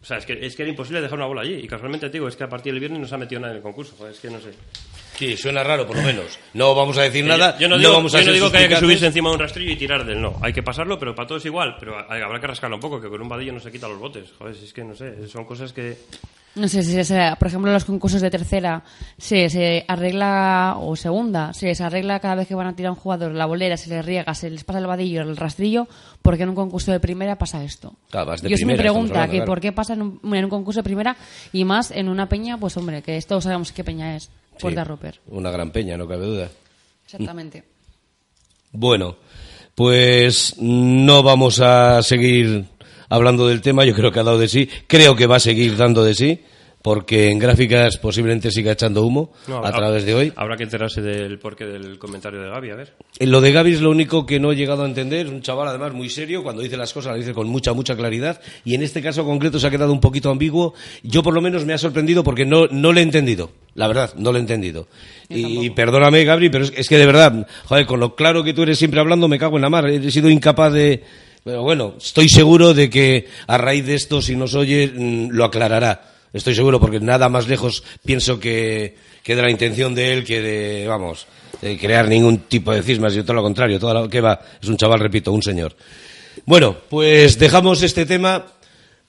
O 0.00 0.04
sea, 0.04 0.18
es 0.18 0.26
que, 0.26 0.38
es 0.46 0.54
que 0.54 0.62
era 0.62 0.70
imposible 0.70 1.00
dejar 1.00 1.18
una 1.18 1.26
bola 1.26 1.42
allí. 1.42 1.54
Y 1.54 1.66
casualmente 1.66 2.06
te 2.06 2.12
digo, 2.12 2.28
es 2.28 2.36
que 2.36 2.44
a 2.44 2.48
partir 2.48 2.72
del 2.72 2.80
viernes 2.80 3.00
no 3.00 3.06
se 3.06 3.14
ha 3.14 3.18
metido 3.18 3.40
nada 3.40 3.52
en 3.52 3.58
el 3.58 3.62
concurso. 3.62 4.08
Es 4.08 4.20
que 4.20 4.30
no 4.30 4.40
sé. 4.40 4.50
Sí, 5.18 5.36
suena 5.36 5.62
raro, 5.64 5.86
por 5.86 5.96
lo 5.96 6.02
menos. 6.02 6.38
No 6.54 6.74
vamos 6.74 6.98
a 6.98 7.02
decir 7.02 7.24
nada, 7.24 7.56
Yo 7.58 7.68
no 7.68 7.78
digo, 7.78 7.92
vamos 7.92 8.14
a 8.14 8.20
yo 8.20 8.26
no 8.26 8.32
digo 8.32 8.50
que 8.50 8.58
haya 8.58 8.68
que 8.68 8.76
subirse 8.76 9.06
encima 9.06 9.30
de 9.30 9.34
un 9.36 9.40
rastrillo 9.40 9.72
y 9.72 9.76
tirar 9.76 10.04
del 10.04 10.20
no. 10.20 10.34
Hay 10.42 10.52
que 10.52 10.62
pasarlo, 10.62 10.98
pero 10.98 11.14
para 11.14 11.26
todo 11.28 11.38
es 11.38 11.44
igual. 11.46 11.76
Pero 11.80 11.96
hay- 12.10 12.20
habrá 12.22 12.38
que 12.40 12.46
rascarlo 12.46 12.76
un 12.76 12.82
poco, 12.82 13.00
que 13.00 13.08
con 13.08 13.20
un 13.22 13.28
vadillo 13.28 13.52
no 13.52 13.60
se 13.60 13.72
quita 13.72 13.88
los 13.88 13.98
botes. 13.98 14.28
Joder, 14.38 14.54
si 14.54 14.64
es 14.66 14.72
que 14.72 14.84
no 14.84 14.94
sé, 14.94 15.26
son 15.28 15.44
cosas 15.44 15.72
que... 15.72 15.96
No 16.54 16.68
sé 16.68 16.82
si, 16.82 17.04
se- 17.04 17.34
por 17.38 17.48
ejemplo, 17.48 17.68
en 17.70 17.74
los 17.74 17.84
concursos 17.84 18.20
de 18.22 18.30
tercera 18.30 18.82
se, 19.18 19.50
se 19.50 19.84
arregla, 19.88 20.76
o 20.80 20.96
segunda, 20.96 21.52
se 21.52 21.66
les 21.66 21.80
arregla 21.82 22.18
cada 22.20 22.34
vez 22.34 22.48
que 22.48 22.54
van 22.54 22.66
a 22.66 22.74
tirar 22.74 22.88
a 22.88 22.92
un 22.92 22.98
jugador 22.98 23.32
la 23.32 23.44
bolera, 23.44 23.76
se 23.76 23.90
les 23.90 24.02
riega, 24.04 24.34
se 24.34 24.48
les 24.48 24.64
pasa 24.64 24.78
el 24.78 24.86
vadillo, 24.86 25.20
el 25.20 25.36
rastrillo, 25.36 25.86
porque 26.22 26.44
en 26.44 26.48
un 26.50 26.54
concurso 26.54 26.92
de 26.92 27.00
primera 27.00 27.36
pasa 27.36 27.62
esto. 27.62 27.92
Claro, 28.10 28.26
vas 28.28 28.40
de 28.40 28.48
Yo 28.48 28.54
es 28.54 28.64
mi 28.64 28.74
pregunta, 28.74 29.14
hablando, 29.24 29.32
que 29.32 29.36
claro. 29.38 29.50
por 29.52 29.60
qué 29.60 29.72
pasa 29.72 29.92
en 29.92 30.02
un, 30.02 30.34
en 30.34 30.44
un 30.44 30.50
concurso 30.50 30.80
de 30.80 30.84
primera 30.84 31.14
y 31.52 31.64
más 31.64 31.90
en 31.90 32.08
una 32.08 32.26
peña, 32.26 32.56
pues 32.56 32.74
hombre, 32.78 33.02
que 33.02 33.20
todos 33.22 33.44
sabemos 33.44 33.70
qué 33.72 33.84
peña 33.84 34.16
es, 34.16 34.30
Puerta 34.60 34.82
Sí, 34.82 34.88
Roper. 34.88 35.20
Una 35.28 35.50
gran 35.50 35.70
peña, 35.70 35.96
no 35.96 36.06
cabe 36.06 36.26
duda. 36.26 36.50
Exactamente. 37.04 37.62
Bueno, 38.72 39.16
pues 39.74 40.56
no 40.58 41.22
vamos 41.22 41.60
a 41.60 42.02
seguir 42.02 42.64
hablando 43.08 43.46
del 43.46 43.60
tema, 43.60 43.84
yo 43.84 43.94
creo 43.94 44.10
que 44.10 44.20
ha 44.20 44.24
dado 44.24 44.38
de 44.38 44.48
sí, 44.48 44.68
creo 44.86 45.14
que 45.14 45.26
va 45.26 45.36
a 45.36 45.40
seguir 45.40 45.76
dando 45.76 46.02
de 46.02 46.14
sí, 46.14 46.42
porque 46.86 47.32
en 47.32 47.40
gráficas 47.40 47.96
posiblemente 47.96 48.52
siga 48.52 48.70
echando 48.70 49.02
humo 49.02 49.32
No, 49.48 49.58
a 49.58 49.72
través 49.72 50.06
de 50.06 50.14
hoy. 50.14 50.32
Habrá 50.36 50.56
que 50.56 50.62
enterarse 50.62 51.02
del 51.02 51.36
porqué 51.40 51.66
del 51.66 51.98
comentario 51.98 52.40
de 52.40 52.48
Gaby, 52.48 52.70
a 52.70 52.76
ver. 52.76 52.94
En 53.18 53.32
lo 53.32 53.40
de 53.40 53.50
Gaby 53.50 53.72
es 53.72 53.80
lo 53.80 53.90
único 53.90 54.24
que 54.24 54.38
no 54.38 54.52
he 54.52 54.54
llegado 54.54 54.84
a 54.84 54.86
entender, 54.86 55.26
un 55.26 55.42
chaval 55.42 55.66
además 55.66 55.94
muy 55.94 56.08
serio, 56.08 56.44
cuando 56.44 56.62
dice 56.62 56.76
las 56.76 56.92
cosas 56.92 57.10
las 57.10 57.18
dice 57.18 57.34
con 57.34 57.48
mucha, 57.48 57.72
mucha 57.72 57.96
claridad, 57.96 58.40
y 58.64 58.76
en 58.76 58.84
este 58.84 59.02
caso 59.02 59.24
concreto 59.24 59.58
se 59.58 59.66
ha 59.66 59.70
quedado 59.72 59.92
un 59.92 59.98
poquito 59.98 60.30
ambiguo, 60.30 60.74
yo 61.02 61.24
por 61.24 61.34
lo 61.34 61.40
menos 61.40 61.64
me 61.64 61.72
ha 61.72 61.78
sorprendido 61.78 62.22
porque 62.22 62.46
no, 62.46 62.68
no 62.68 62.92
le 62.92 63.00
he 63.00 63.02
entendido, 63.02 63.50
la 63.74 63.88
verdad, 63.88 64.14
no 64.14 64.30
le 64.30 64.38
he 64.38 64.42
entendido. 64.42 64.86
Y, 65.28 65.70
perdóname, 65.70 66.22
Gabri, 66.22 66.50
pero 66.50 66.62
es, 66.62 66.72
es 66.76 66.88
que 66.88 66.98
de 66.98 67.06
verdad, 67.06 67.48
joder, 67.64 67.86
con 67.86 67.98
lo 67.98 68.14
claro 68.14 68.44
que 68.44 68.54
tú 68.54 68.62
eres 68.62 68.78
siempre 68.78 69.00
hablando, 69.00 69.26
me 69.26 69.40
cago 69.40 69.56
en 69.56 69.62
la 69.62 69.70
mar, 69.70 69.88
he 69.88 70.08
sido 70.12 70.30
incapaz 70.30 70.72
de... 70.72 71.02
Pero 71.42 71.62
bueno, 71.62 71.94
estoy 71.98 72.28
seguro 72.28 72.74
de 72.74 72.88
que 72.88 73.26
a 73.48 73.58
raíz 73.58 73.86
de 73.86 73.96
esto, 73.96 74.22
si 74.22 74.36
nos 74.36 74.54
oye, 74.54 74.92
mm, 74.94 75.30
lo 75.30 75.44
aclarará. 75.44 76.15
Estoy 76.36 76.54
seguro, 76.54 76.78
porque 76.78 77.00
nada 77.00 77.28
más 77.28 77.48
lejos 77.48 77.82
pienso 78.04 78.38
que, 78.38 78.94
que 79.22 79.34
de 79.34 79.42
la 79.42 79.50
intención 79.50 79.94
de 79.94 80.12
él 80.12 80.24
que 80.24 80.42
de, 80.42 80.86
vamos, 80.86 81.26
de 81.62 81.78
crear 81.78 82.08
ningún 82.08 82.40
tipo 82.40 82.72
de 82.72 82.82
cismas 82.82 83.16
y 83.16 83.22
todo 83.22 83.34
lo 83.34 83.42
contrario, 83.42 83.78
todo 83.78 83.94
lo 83.94 84.08
que 84.08 84.20
va, 84.20 84.40
es 84.60 84.68
un 84.68 84.76
chaval, 84.76 85.00
repito, 85.00 85.32
un 85.32 85.42
señor. 85.42 85.74
Bueno, 86.44 86.76
pues 86.90 87.38
dejamos 87.38 87.82
este 87.82 88.04
tema 88.04 88.46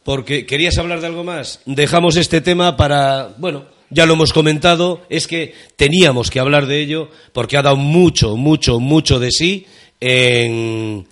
porque 0.03 0.45
querías 0.45 0.77
hablar 0.77 1.01
de 1.01 1.07
algo 1.07 1.25
más. 1.25 1.59
Dejamos 1.65 2.15
este 2.15 2.39
tema 2.39 2.77
para, 2.77 3.35
bueno, 3.37 3.65
ya 3.89 4.05
lo 4.05 4.13
hemos 4.13 4.31
comentado, 4.31 5.01
es 5.09 5.27
que 5.27 5.53
teníamos 5.75 6.31
que 6.31 6.39
hablar 6.39 6.65
de 6.65 6.79
ello 6.79 7.09
porque 7.33 7.57
ha 7.57 7.61
dado 7.61 7.75
mucho, 7.75 8.37
mucho, 8.37 8.79
mucho 8.79 9.19
de 9.19 9.31
sí 9.31 9.67
en, 9.99 11.05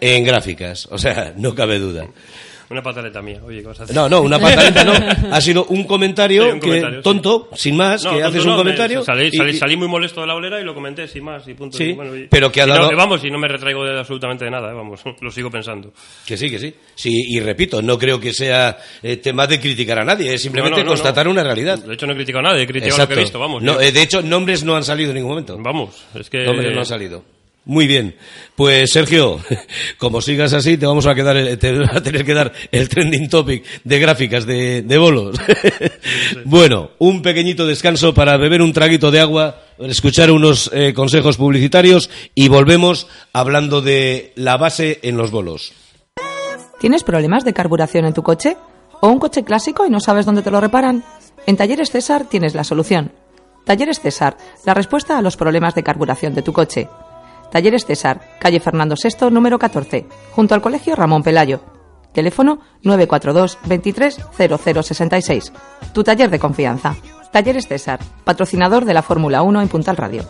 en 0.00 0.24
gráficas. 0.24 0.86
O 0.92 0.98
sea, 0.98 1.34
no 1.36 1.56
cabe 1.56 1.80
duda. 1.80 2.06
Una 2.68 2.82
pataleta 2.82 3.22
mía. 3.22 3.40
Oye, 3.46 3.60
¿qué 3.60 3.68
vas 3.68 3.78
a 3.78 3.84
hacer? 3.84 3.94
No, 3.94 4.08
no, 4.08 4.22
una 4.22 4.38
pataleta 4.40 4.84
no. 4.84 4.92
Ha 5.34 5.40
sido 5.40 5.66
un 5.66 5.84
comentario, 5.84 6.58
que, 6.58 6.80
sí. 6.80 6.86
tonto, 7.02 7.48
sin 7.54 7.76
más, 7.76 8.02
No, 8.04 8.10
que 8.16 8.22
haces 8.24 8.44
no, 8.44 8.50
un 8.52 8.56
me- 8.56 8.62
comentario. 8.62 9.04
Salí, 9.04 9.28
y- 9.32 9.36
salí- 9.36 9.50
y- 9.50 9.56
salí 9.56 9.76
muy 9.76 9.86
molesto 9.86 10.20
de 10.20 10.26
la 10.26 10.34
bolera 10.34 10.60
y 10.60 10.64
lo 10.64 10.74
comenté 10.74 11.06
sin 11.06 11.22
más 11.24 11.46
y 11.46 11.54
punto. 11.54 11.78
Sí, 11.78 11.84
Y 11.84 11.92
bueno, 11.92 12.16
y- 12.16 12.26
pero 12.28 12.50
que 12.50 12.62
ha 12.62 12.66
no- 12.66 12.90
vamos, 12.96 13.24
y 13.24 13.30
no 13.30 13.38
me 13.38 13.46
retraigo 13.46 13.84
de 13.84 13.96
absolutamente 13.98 14.44
de 14.46 14.50
nada, 14.50 14.72
eh, 14.72 14.74
vamos, 14.74 15.00
lo 15.20 15.30
sigo 15.30 15.48
pensando. 15.50 15.92
Que 16.26 16.36
sí, 16.36 16.50
que 16.50 16.58
sí. 16.58 16.74
Sí, 16.96 17.10
y 17.28 17.38
repito, 17.38 17.80
no 17.82 17.96
creo 17.98 18.18
que 18.18 18.32
sea 18.32 18.76
eh, 19.00 19.18
tema 19.18 19.46
de 19.46 19.60
criticar 19.60 20.00
a 20.00 20.04
nadie, 20.04 20.34
es 20.34 20.42
simplemente 20.42 20.84
constatar 20.84 21.28
una 21.28 21.44
realidad. 21.44 21.78
De 21.78 21.94
hecho, 21.94 22.06
no 22.06 22.14
he 22.14 22.16
criticado 22.16 22.46
a 22.46 22.50
nadie, 22.50 22.64
he 22.64 22.66
criticado 22.66 22.96
Exacto. 22.96 23.10
lo 23.12 23.14
que 23.16 23.20
he 23.20 23.24
visto, 23.24 23.38
vamos. 23.38 23.62
No, 23.62 23.80
eh, 23.80 23.92
de 23.92 24.02
hecho, 24.02 24.22
nombres 24.22 24.64
no 24.64 24.74
han 24.74 24.82
salido 24.82 25.10
en 25.10 25.14
ningún 25.16 25.30
momento. 25.30 25.56
Vamos, 25.60 26.04
es 26.18 26.28
que... 26.28 26.44
Nombres 26.44 26.72
no 26.72 26.80
han 26.80 26.86
salido. 26.86 27.24
Muy 27.68 27.88
bien. 27.88 28.14
Pues 28.54 28.92
Sergio, 28.92 29.40
como 29.98 30.20
sigas 30.22 30.52
así, 30.52 30.78
te 30.78 30.86
vamos 30.86 31.04
a 31.06 31.14
quedar, 31.16 31.36
el- 31.36 31.58
te 31.58 31.72
va 31.76 31.90
a 31.96 32.00
tener 32.02 32.24
que 32.24 32.32
dar 32.32 32.52
el 32.70 32.88
trending 32.88 33.28
topic 33.28 33.64
de 33.82 33.98
gráficas 33.98 34.46
de, 34.46 34.82
de 34.82 34.98
bolos. 34.98 35.36
bueno, 36.44 36.90
un 36.98 37.22
pequeñito 37.22 37.66
descanso 37.66 38.14
para 38.14 38.36
beber 38.36 38.62
un 38.62 38.72
traguito 38.72 39.10
de 39.10 39.20
agua, 39.20 39.62
escuchar 39.80 40.30
unos 40.30 40.70
eh, 40.72 40.94
consejos 40.94 41.36
publicitarios 41.36 42.08
y 42.36 42.48
volvemos 42.48 43.08
hablando 43.32 43.80
de 43.82 44.32
la 44.36 44.56
base 44.56 45.00
en 45.02 45.16
los 45.16 45.30
bolos. 45.32 45.72
¿Tienes 46.78 47.02
problemas 47.04 47.44
de 47.44 47.52
carburación 47.52 48.04
en 48.04 48.14
tu 48.14 48.22
coche? 48.22 48.56
¿O 49.00 49.08
un 49.08 49.18
coche 49.18 49.44
clásico 49.44 49.84
y 49.86 49.90
no 49.90 49.98
sabes 50.00 50.24
dónde 50.24 50.42
te 50.42 50.50
lo 50.50 50.60
reparan? 50.60 51.02
En 51.46 51.56
Talleres 51.56 51.90
César 51.90 52.26
tienes 52.28 52.54
la 52.54 52.64
solución. 52.64 53.12
Talleres 53.64 54.00
César, 54.00 54.36
la 54.64 54.74
respuesta 54.74 55.18
a 55.18 55.22
los 55.22 55.36
problemas 55.36 55.74
de 55.74 55.82
carburación 55.82 56.32
de 56.34 56.42
tu 56.42 56.52
coche. 56.52 56.88
Talleres 57.50 57.86
César, 57.86 58.20
calle 58.38 58.60
Fernando 58.60 58.94
VI, 59.02 59.30
número 59.30 59.58
14, 59.58 60.06
junto 60.32 60.54
al 60.54 60.62
Colegio 60.62 60.96
Ramón 60.96 61.22
Pelayo. 61.22 61.60
Teléfono 62.12 62.60
942 62.82 63.58
23 63.66 64.20
0066. 64.36 65.52
Tu 65.92 66.02
taller 66.02 66.30
de 66.30 66.38
confianza. 66.38 66.96
Talleres 67.32 67.68
César, 67.68 68.00
patrocinador 68.24 68.84
de 68.84 68.94
la 68.94 69.02
Fórmula 69.02 69.42
1 69.42 69.60
en 69.60 69.68
Puntal 69.68 69.96
Radio. 69.96 70.24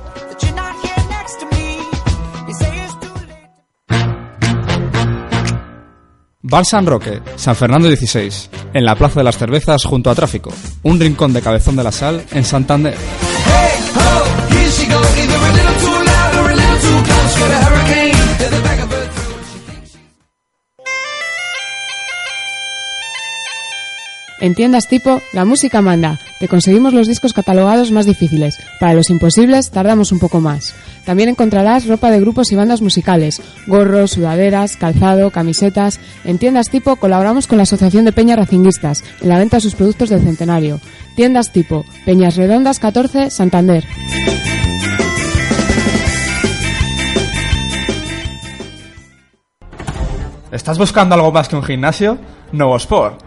Bar 6.49 6.65
San 6.65 6.87
Roque, 6.87 7.21
San 7.35 7.57
Fernando 7.57 7.89
16, 7.89 8.51
en 8.73 8.85
la 8.85 8.95
Plaza 8.95 9.19
de 9.19 9.25
las 9.25 9.37
Cervezas 9.37 9.85
junto 9.85 10.11
a 10.11 10.15
Tráfico, 10.15 10.51
un 10.85 11.01
rincón 11.01 11.33
de 11.33 11.43
Cabezón 11.43 11.75
de 11.75 11.83
la 11.83 11.91
Sal 11.91 12.25
en 12.31 12.45
Santander. 12.45 12.97
En 24.39 24.55
tiendas 24.55 24.87
tipo, 24.87 25.23
la 25.33 25.45
música 25.45 25.81
manda. 25.81 26.21
Te 26.39 26.47
conseguimos 26.47 26.93
los 26.93 27.09
discos 27.09 27.33
catalogados 27.33 27.91
más 27.91 28.05
difíciles. 28.07 28.59
Para 28.79 28.93
los 28.93 29.09
imposibles, 29.09 29.71
tardamos 29.71 30.13
un 30.13 30.19
poco 30.19 30.41
más. 30.41 30.75
También 31.07 31.31
encontrarás 31.31 31.87
ropa 31.87 32.11
de 32.11 32.21
grupos 32.21 32.53
y 32.53 32.55
bandas 32.55 32.83
musicales, 32.83 33.41
gorros, 33.67 34.13
sudaderas, 34.13 34.77
calzado, 34.77 35.31
camisetas. 35.31 35.99
En 36.25 36.39
tiendas 36.39 36.69
tipo 36.69 36.97
colaboramos 36.97 37.47
con 37.47 37.57
la 37.57 37.63
Asociación 37.63 38.05
de 38.05 38.13
Peñas 38.13 38.39
Racinguistas 38.39 39.03
en 39.23 39.31
la 39.31 39.39
venta 39.39 39.57
de 39.57 39.63
sus 39.63 39.75
productos 39.75 40.11
del 40.11 40.23
centenario. 40.23 40.81
Tiendas 41.17 41.51
tipo, 41.51 41.85
Peñas 42.05 42.37
Redondas 42.37 42.79
14, 42.79 43.31
Santander. 43.31 43.85
¿Estás 50.51 50.79
buscando 50.79 51.15
algo 51.15 51.33
más 51.33 51.49
que 51.49 51.57
un 51.57 51.65
gimnasio? 51.65 52.19
Novosport. 52.53 53.21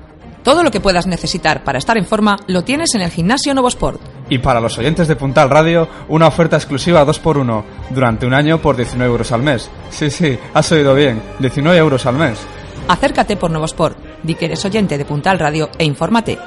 Todo 0.43 0.63
lo 0.63 0.71
que 0.71 0.79
puedas 0.79 1.05
necesitar 1.05 1.65
para 1.65 1.77
estar 1.77 1.97
en 1.97 2.05
forma 2.05 2.37
lo 2.47 2.63
tienes 2.63 2.95
en 2.95 3.01
el 3.01 3.11
gimnasio 3.11 3.53
Novosport. 3.53 3.99
Y 4.29 4.37
para 4.37 4.61
los 4.61 4.77
oyentes 4.77 5.07
de 5.09 5.17
Puntal 5.17 5.49
Radio, 5.49 5.87
una 6.07 6.27
oferta 6.27 6.55
exclusiva 6.55 7.05
2x1 7.05 7.63
durante 7.89 8.25
un 8.25 8.33
año 8.33 8.61
por 8.61 8.77
19 8.77 9.11
euros 9.11 9.31
al 9.33 9.43
mes. 9.43 9.69
Sí, 9.89 10.09
sí, 10.09 10.39
has 10.53 10.71
oído 10.71 10.95
bien, 10.95 11.21
19 11.39 11.77
euros 11.77 12.05
al 12.05 12.15
mes. 12.15 12.39
Acércate 12.87 13.35
por 13.35 13.51
Novosport, 13.51 13.97
di 14.23 14.35
que 14.35 14.45
eres 14.45 14.63
oyente 14.63 14.97
de 14.97 15.05
Puntal 15.05 15.39
Radio 15.39 15.69
e 15.77 15.83
infórmate. 15.83 16.39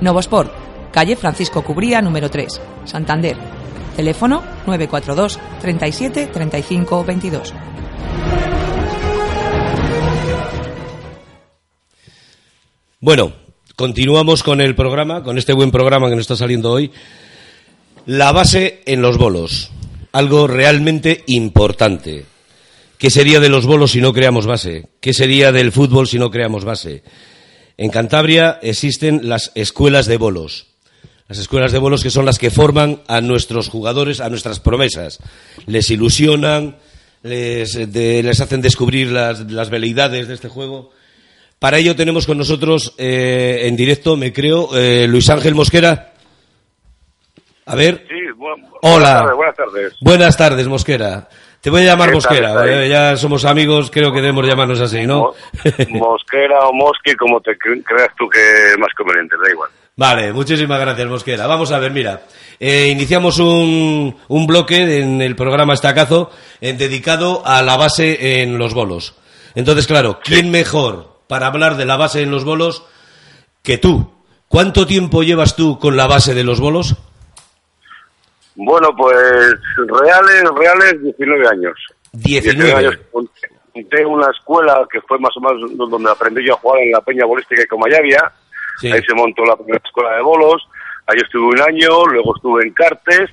Novosport, 0.00 0.50
calle 0.90 1.16
Francisco 1.16 1.62
Cubría 1.62 2.00
número 2.00 2.30
3, 2.30 2.60
Santander. 2.86 3.36
Teléfono 3.94 4.42
942 4.66 5.38
37 5.60 6.26
35 6.28 7.04
22. 7.04 7.54
Bueno, 13.04 13.34
continuamos 13.76 14.42
con 14.42 14.62
el 14.62 14.74
programa, 14.74 15.22
con 15.22 15.36
este 15.36 15.52
buen 15.52 15.70
programa 15.70 16.08
que 16.08 16.16
nos 16.16 16.22
está 16.22 16.36
saliendo 16.36 16.70
hoy. 16.70 16.90
La 18.06 18.32
base 18.32 18.80
en 18.86 19.02
los 19.02 19.18
bolos, 19.18 19.70
algo 20.12 20.46
realmente 20.46 21.22
importante. 21.26 22.24
¿Qué 22.96 23.10
sería 23.10 23.40
de 23.40 23.50
los 23.50 23.66
bolos 23.66 23.90
si 23.90 24.00
no 24.00 24.14
creamos 24.14 24.46
base? 24.46 24.86
¿Qué 25.02 25.12
sería 25.12 25.52
del 25.52 25.70
fútbol 25.70 26.08
si 26.08 26.18
no 26.18 26.30
creamos 26.30 26.64
base? 26.64 27.02
En 27.76 27.90
Cantabria 27.90 28.58
existen 28.62 29.28
las 29.28 29.52
escuelas 29.54 30.06
de 30.06 30.16
bolos. 30.16 30.68
Las 31.28 31.36
escuelas 31.36 31.72
de 31.72 31.80
bolos 31.80 32.02
que 32.02 32.10
son 32.10 32.24
las 32.24 32.38
que 32.38 32.50
forman 32.50 33.02
a 33.06 33.20
nuestros 33.20 33.68
jugadores, 33.68 34.22
a 34.22 34.30
nuestras 34.30 34.60
promesas. 34.60 35.18
Les 35.66 35.90
ilusionan, 35.90 36.78
les, 37.22 37.76
hacen 38.40 38.62
descubrir 38.62 39.08
las, 39.08 39.52
las 39.52 39.68
veleidades 39.68 40.26
de 40.26 40.32
este 40.32 40.48
juego. 40.48 40.93
Para 41.64 41.78
ello 41.78 41.96
tenemos 41.96 42.26
con 42.26 42.36
nosotros 42.36 42.94
eh, 42.98 43.60
en 43.62 43.74
directo, 43.74 44.18
me 44.18 44.34
creo, 44.34 44.76
eh, 44.76 45.06
Luis 45.08 45.30
Ángel 45.30 45.54
Mosquera. 45.54 46.12
A 47.64 47.74
ver. 47.74 48.04
Sí, 48.06 48.14
bu- 48.36 48.68
Hola. 48.82 49.22
Buenas 49.22 49.24
tardes, 49.24 49.34
buenas 49.34 49.56
tardes. 49.56 49.92
Buenas 50.02 50.36
tardes, 50.36 50.66
Mosquera. 50.68 51.28
Te 51.62 51.70
voy 51.70 51.80
a 51.80 51.84
llamar 51.86 52.10
¿Qué 52.10 52.18
tal 52.20 52.42
Mosquera. 52.52 52.86
ya 52.86 53.16
somos 53.16 53.46
amigos, 53.46 53.90
creo 53.90 54.12
que 54.12 54.20
debemos 54.20 54.46
llamarnos 54.46 54.78
así, 54.78 55.06
¿no? 55.06 55.32
Mosquera 55.88 56.58
o 56.68 56.74
Mosqui, 56.74 57.14
como 57.16 57.40
te 57.40 57.52
cre- 57.52 57.82
creas 57.82 58.10
tú 58.18 58.28
que 58.28 58.40
es 58.40 58.78
más 58.78 58.90
conveniente, 58.94 59.34
da 59.42 59.50
igual. 59.50 59.70
Vale, 59.96 60.34
muchísimas 60.34 60.78
gracias, 60.78 61.08
Mosquera. 61.08 61.46
Vamos 61.46 61.72
a 61.72 61.78
ver, 61.78 61.92
mira. 61.92 62.24
eh, 62.60 62.88
iniciamos 62.92 63.38
un, 63.38 64.14
un 64.28 64.46
bloque 64.46 65.00
en 65.00 65.22
el 65.22 65.34
programa 65.34 65.72
Estacazo 65.72 66.30
eh, 66.60 66.74
dedicado 66.74 67.40
a 67.46 67.62
la 67.62 67.78
base 67.78 68.42
en 68.42 68.58
los 68.58 68.74
bolos. 68.74 69.14
Entonces, 69.54 69.86
claro, 69.86 70.20
¿quién 70.22 70.50
mejor 70.50 71.13
para 71.34 71.48
hablar 71.48 71.76
de 71.76 71.84
la 71.84 71.96
base 71.96 72.22
en 72.22 72.30
los 72.30 72.44
bolos 72.44 72.86
que 73.60 73.76
tú? 73.76 74.08
¿Cuánto 74.46 74.86
tiempo 74.86 75.24
llevas 75.24 75.56
tú 75.56 75.80
con 75.80 75.96
la 75.96 76.06
base 76.06 76.32
de 76.32 76.44
los 76.44 76.60
bolos? 76.60 76.94
Bueno, 78.54 78.90
pues 78.96 79.16
reales, 79.76 80.44
reales, 80.54 81.02
19 81.02 81.48
años. 81.48 81.74
19. 82.12 82.72
años. 82.72 82.98
Monté 83.12 84.06
una 84.06 84.30
escuela 84.30 84.86
que 84.88 85.00
fue 85.00 85.18
más 85.18 85.36
o 85.36 85.40
menos 85.40 85.76
donde 85.90 86.08
aprendí 86.08 86.46
yo 86.46 86.54
a 86.54 86.58
jugar 86.58 86.82
en 86.82 86.92
la 86.92 87.00
Peña 87.00 87.26
Bolística 87.26 87.62
de 87.62 87.66
Comayavia. 87.66 88.30
Sí. 88.78 88.92
Ahí 88.92 89.02
se 89.02 89.14
montó 89.16 89.44
la 89.44 89.56
primera 89.56 89.82
escuela 89.84 90.14
de 90.14 90.22
bolos. 90.22 90.62
Ahí 91.08 91.18
estuve 91.20 91.46
un 91.46 91.60
año, 91.62 92.06
luego 92.12 92.36
estuve 92.36 92.62
en 92.62 92.74
Cartes 92.74 93.30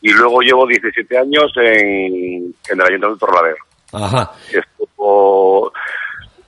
y 0.00 0.12
luego 0.12 0.42
llevo 0.42 0.64
17 0.68 1.18
años 1.18 1.50
en, 1.56 2.54
en 2.70 2.80
el 2.80 2.86
Ayuntamiento 2.86 3.14
de 3.14 3.18
Torlavega. 3.18 3.58
Ajá. 3.94 4.30
estuvo 4.46 5.72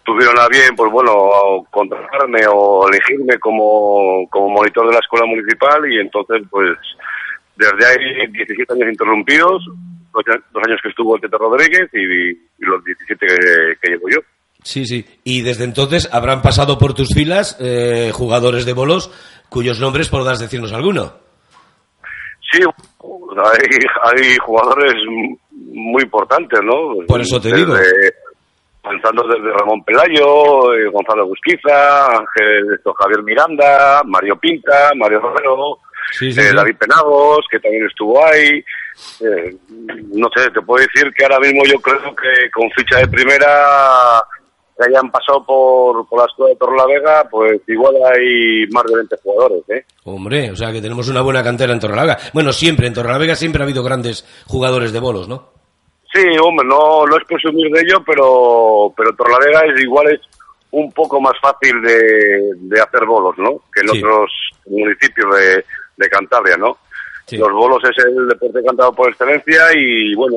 tuvieron 0.04 0.38
a 0.38 0.48
bien 0.48 0.74
pues 0.76 0.90
bueno 0.92 1.64
contratarme 1.70 2.40
o 2.48 2.88
elegirme 2.88 3.38
como, 3.38 4.28
como 4.30 4.48
monitor 4.48 4.86
de 4.86 4.92
la 4.92 5.00
escuela 5.00 5.26
municipal 5.26 5.90
y 5.90 5.98
entonces 5.98 6.42
pues 6.50 6.76
desde 7.56 7.86
ahí 7.86 8.26
17 8.32 8.72
años 8.74 8.88
interrumpidos 8.90 9.64
dos, 10.12 10.62
años 10.66 10.80
que 10.82 10.88
estuvo 10.90 11.16
el 11.16 11.22
Tete 11.22 11.36
Rodríguez 11.38 11.88
y, 11.92 12.30
y 12.30 12.66
los 12.66 12.84
17 12.84 13.26
que, 13.26 13.36
que 13.80 13.90
llevo 13.90 14.08
yo 14.10 14.20
Sí, 14.64 14.86
sí. 14.86 15.04
Y 15.24 15.42
desde 15.42 15.64
entonces 15.64 16.08
habrán 16.10 16.40
pasado 16.40 16.78
por 16.78 16.94
tus 16.94 17.12
filas 17.14 17.58
eh, 17.60 18.10
jugadores 18.14 18.64
de 18.64 18.72
bolos 18.72 19.10
cuyos 19.50 19.78
nombres 19.78 20.08
podrás 20.08 20.40
decirnos 20.40 20.72
alguno. 20.72 21.12
sí 22.50 22.60
hay, 23.36 23.78
hay 24.02 24.36
jugadores 24.38 24.94
muy 25.50 26.02
importantes 26.02 26.60
no 26.64 27.04
Por 27.06 27.20
eso 27.20 27.38
te 27.40 27.52
digo. 27.54 27.74
Comenzando 28.84 29.26
desde 29.26 29.56
Ramón 29.58 29.82
Pelayo, 29.82 30.74
eh, 30.74 30.90
Gonzalo 30.90 31.26
Busquiza, 31.26 32.06
Ángel 32.06 32.74
esto, 32.74 32.92
Javier 32.92 33.22
Miranda, 33.22 34.02
Mario 34.04 34.36
Pinta, 34.36 34.90
Mario 34.94 35.20
Romero, 35.20 35.78
Sí, 36.12 36.32
sí, 36.32 36.40
eh, 36.40 36.50
sí. 36.50 36.56
David 36.56 36.76
Penagos, 36.76 37.46
que 37.50 37.58
también 37.58 37.86
estuvo 37.86 38.24
ahí. 38.24 38.62
Eh, 39.20 39.56
no 40.14 40.28
sé, 40.34 40.50
te 40.50 40.60
puedo 40.60 40.84
decir 40.84 41.12
que 41.16 41.24
ahora 41.24 41.40
mismo 41.40 41.64
yo 41.64 41.80
creo 41.80 42.14
que 42.14 42.50
con 42.52 42.70
ficha 42.70 42.98
de 42.98 43.08
primera 43.08 44.22
que 44.76 44.88
hayan 44.88 45.10
pasado 45.10 45.44
por, 45.44 46.06
por 46.08 46.20
la 46.20 46.26
escuela 46.26 46.50
de 46.50 46.56
Torlavega, 46.56 47.28
pues 47.30 47.60
igual 47.68 47.94
hay 48.12 48.66
más 48.72 48.84
de 48.84 48.96
20 48.96 49.16
jugadores, 49.22 49.62
¿eh? 49.68 49.84
Hombre, 50.04 50.50
o 50.50 50.56
sea 50.56 50.72
que 50.72 50.82
tenemos 50.82 51.08
una 51.08 51.22
buena 51.22 51.42
cantera 51.42 51.72
en 51.72 51.80
Torrelavega. 51.80 52.18
Bueno, 52.32 52.52
siempre, 52.52 52.86
en 52.86 52.94
Torrelavega 52.94 53.36
siempre 53.36 53.62
ha 53.62 53.64
habido 53.64 53.82
grandes 53.84 54.24
jugadores 54.46 54.92
de 54.92 55.00
bolos, 55.00 55.28
¿no? 55.28 55.53
Sí, 56.14 56.22
hombre, 56.40 56.66
no, 56.66 57.04
no 57.06 57.16
es 57.16 57.24
presumir 57.24 57.72
de 57.72 57.80
ello, 57.80 58.02
pero, 58.06 58.92
pero 58.96 59.14
Torlavega 59.16 59.62
es 59.66 59.82
igual 59.82 60.12
es 60.12 60.20
un 60.70 60.92
poco 60.92 61.20
más 61.20 61.34
fácil 61.42 61.82
de, 61.82 62.52
de 62.54 62.80
hacer 62.80 63.04
bolos, 63.04 63.36
¿no? 63.36 63.62
Que 63.74 63.80
en 63.80 63.88
Sí. 63.88 63.98
otros 63.98 64.30
municipios 64.66 65.34
de, 65.36 65.64
de 65.96 66.08
Cantabria, 66.08 66.56
¿no? 66.56 66.78
Sí. 67.26 67.36
Los 67.36 67.50
bolos 67.52 67.82
es 67.84 68.04
el 68.04 68.28
deporte 68.28 68.62
cantado 68.64 68.92
por 68.92 69.08
excelencia 69.10 69.60
y, 69.74 70.14
bueno, 70.14 70.36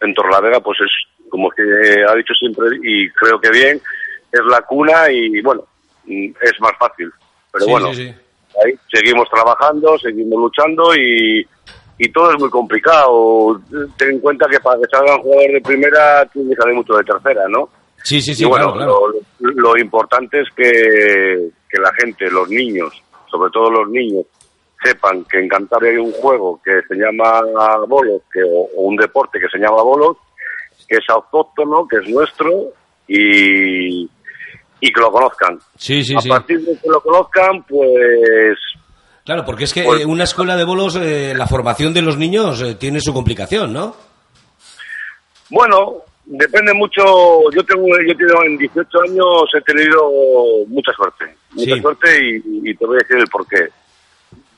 en 0.00 0.14
Torlavega, 0.14 0.60
pues 0.60 0.78
es, 0.80 0.90
como 1.28 1.50
que 1.50 1.62
ha 2.08 2.14
dicho 2.14 2.34
siempre, 2.34 2.66
y 2.82 3.10
creo 3.10 3.40
que 3.40 3.50
bien, 3.50 3.80
es 4.30 4.40
la 4.50 4.60
cuna 4.62 5.10
y, 5.10 5.40
bueno, 5.42 5.64
es 6.06 6.60
más 6.60 6.72
fácil. 6.78 7.10
Pero 7.52 7.64
Sí, 7.64 7.70
bueno, 7.70 7.88
ahí 7.88 8.74
seguimos 8.92 9.28
trabajando, 9.30 9.98
seguimos 9.98 10.38
luchando 10.40 10.94
y, 10.94 11.46
y 11.98 12.10
todo 12.10 12.30
es 12.32 12.38
muy 12.38 12.48
complicado. 12.50 13.60
Ten 13.96 14.10
en 14.10 14.20
cuenta 14.20 14.46
que 14.48 14.60
para 14.60 14.80
que 14.80 14.86
salgan 14.90 15.20
jugadores 15.20 15.52
de 15.54 15.60
primera 15.60 16.24
tiene 16.26 16.50
que 16.50 16.56
salir 16.62 16.76
mucho 16.76 16.94
de 16.94 17.04
tercera, 17.04 17.48
¿no? 17.48 17.68
Sí, 18.04 18.22
sí, 18.22 18.34
sí, 18.34 18.44
y 18.44 18.46
bueno, 18.46 18.72
claro, 18.72 18.98
claro. 18.98 19.22
Lo, 19.40 19.72
lo 19.74 19.78
importante 19.78 20.40
es 20.40 20.48
que, 20.54 21.50
que 21.68 21.80
la 21.80 21.92
gente, 21.94 22.30
los 22.30 22.48
niños, 22.48 23.02
sobre 23.30 23.50
todo 23.50 23.70
los 23.70 23.88
niños, 23.90 24.24
sepan 24.82 25.24
que 25.24 25.40
en 25.40 25.48
Cantabria 25.48 25.90
hay 25.90 25.96
un 25.98 26.12
juego 26.12 26.60
que 26.64 26.80
se 26.88 26.94
llama 26.94 27.42
bolos, 27.88 28.22
que, 28.32 28.42
o, 28.44 28.68
o 28.76 28.82
un 28.82 28.96
deporte 28.96 29.40
que 29.40 29.48
se 29.48 29.58
llama 29.58 29.82
bolos, 29.82 30.16
que 30.86 30.96
es 30.96 31.04
autóctono, 31.10 31.86
que 31.88 31.96
es 31.96 32.08
nuestro 32.08 32.68
y, 33.08 34.04
y 34.80 34.92
que 34.92 35.00
lo 35.00 35.10
conozcan. 35.10 35.58
Sí, 35.76 36.04
sí, 36.04 36.14
a 36.16 36.20
sí. 36.20 36.28
partir 36.28 36.60
de 36.60 36.78
que 36.78 36.88
lo 36.88 37.00
conozcan, 37.00 37.64
pues 37.64 38.56
Claro, 39.28 39.44
porque 39.44 39.64
es 39.64 39.74
que 39.74 39.82
Pues- 39.82 40.00
eh, 40.00 40.06
una 40.06 40.24
escuela 40.24 40.56
de 40.56 40.64
bolos, 40.64 40.96
eh, 40.96 41.34
la 41.36 41.46
formación 41.46 41.92
de 41.92 42.00
los 42.00 42.16
niños 42.16 42.62
eh, 42.62 42.76
tiene 42.76 42.98
su 42.98 43.12
complicación, 43.12 43.74
¿no? 43.74 43.94
Bueno, 45.50 45.96
depende 46.24 46.72
mucho. 46.72 47.02
Yo 47.54 47.62
tengo, 47.62 47.86
yo 48.06 48.16
tengo 48.16 48.42
en 48.46 48.56
18 48.56 48.88
años 49.02 49.26
he 49.54 49.60
tenido 49.60 50.10
mucha 50.68 50.92
suerte, 50.92 51.26
mucha 51.50 51.74
Sí. 51.74 51.80
suerte 51.82 52.08
y, 52.26 52.70
y 52.70 52.74
te 52.74 52.86
voy 52.86 52.96
a 52.96 53.00
decir 53.00 53.18
el 53.18 53.26
porqué. 53.28 53.68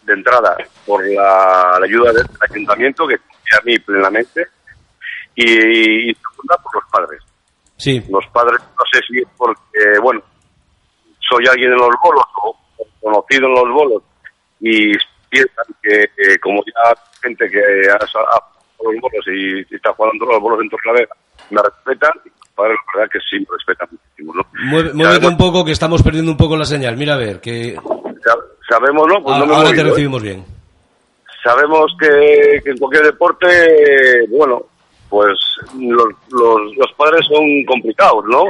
De 0.05 0.13
entrada, 0.15 0.57
por 0.87 1.05
la, 1.05 1.77
la 1.81 1.85
ayuda 1.85 2.13
del 2.13 2.27
ayuntamiento 2.49 3.09
que 3.09 3.19
confía 3.19 3.59
a 3.61 3.65
mí 3.65 3.77
plenamente 3.81 4.47
y, 5.35 6.11
y 6.11 6.15
segunda 6.15 6.57
por 6.63 6.75
los 6.77 6.85
padres. 6.93 7.21
Sí. 7.77 8.01
Los 8.09 8.25
padres, 8.33 8.61
no 8.61 8.85
sé 8.93 9.01
si 9.09 9.19
es 9.19 9.29
porque, 9.37 9.99
bueno, 10.01 10.23
soy 11.29 11.45
alguien 11.51 11.73
en 11.73 11.79
los 11.79 11.91
bolos 12.05 12.25
o 12.45 12.57
conocido 13.01 13.49
en 13.49 13.55
los 13.55 13.69
bolos 13.75 14.03
y 14.61 14.93
piensan 15.29 15.65
que, 15.83 16.07
que 16.17 16.39
como 16.39 16.63
ya 16.67 16.95
gente 17.23 17.49
que 17.51 17.59
ha, 17.91 18.07
jugado 18.07 18.45
los 18.93 19.01
bolos 19.01 19.27
y, 19.29 19.59
y 19.73 19.77
está 19.77 19.93
jugando 19.93 20.25
los 20.27 20.41
bolos 20.41 20.61
en 20.63 20.69
Torrelavega 20.71 21.15
me 21.51 21.61
respetan, 21.63 22.13
los 22.25 22.49
padres 22.55 22.77
la 22.95 23.01
verdad 23.01 23.13
que 23.13 23.19
sí 23.31 23.39
me 23.41 23.47
respetan 23.57 23.89
muchísimo, 23.91 24.35
¿no? 24.35 24.43
Mueve- 24.71 24.93
Muévete 24.95 25.27
un 25.27 25.37
poco 25.37 25.65
que 25.65 25.73
estamos 25.73 26.03
perdiendo 26.03 26.31
un 26.33 26.37
poco 26.37 26.57
la 26.57 26.65
señal. 26.65 26.97
Mira 26.97 27.15
a 27.15 27.19
ver, 27.19 27.41
que 27.41 27.75
Sa- 27.75 28.37
Sabemos, 28.69 29.07
¿no? 29.09 29.23
Pues 29.23 29.37
no 29.39 29.47
me 29.47 29.53
he 29.53 29.57
ahora 29.57 29.71
te 29.73 29.81
¿eh? 29.81 29.85
recibimos 29.85 30.23
bien. 30.23 30.45
Sabemos 31.43 31.93
que, 31.99 32.61
que 32.63 32.71
en 32.71 32.77
cualquier 32.79 33.05
deporte, 33.07 33.47
bueno, 34.29 34.63
pues 35.09 35.33
los, 35.79 36.07
los, 36.31 36.77
los 36.77 36.93
padres 36.97 37.27
son 37.27 37.65
complicados, 37.67 38.25
¿no? 38.27 38.45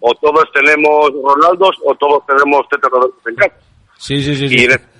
O 0.00 0.14
todos 0.14 0.44
tenemos 0.54 1.10
Ronaldos 1.24 1.76
o 1.84 1.94
todos 1.96 2.24
tenemos 2.26 2.66
Tete 2.70 2.88
Rodríguez 2.88 3.26
en 3.26 3.34
casa. 3.34 3.54
Sí, 3.98 4.22
sí, 4.22 4.36
sí. 4.36 4.44
Y 4.44 4.48
sí. 4.58 4.64
en 4.64 4.70
este- 4.72 4.95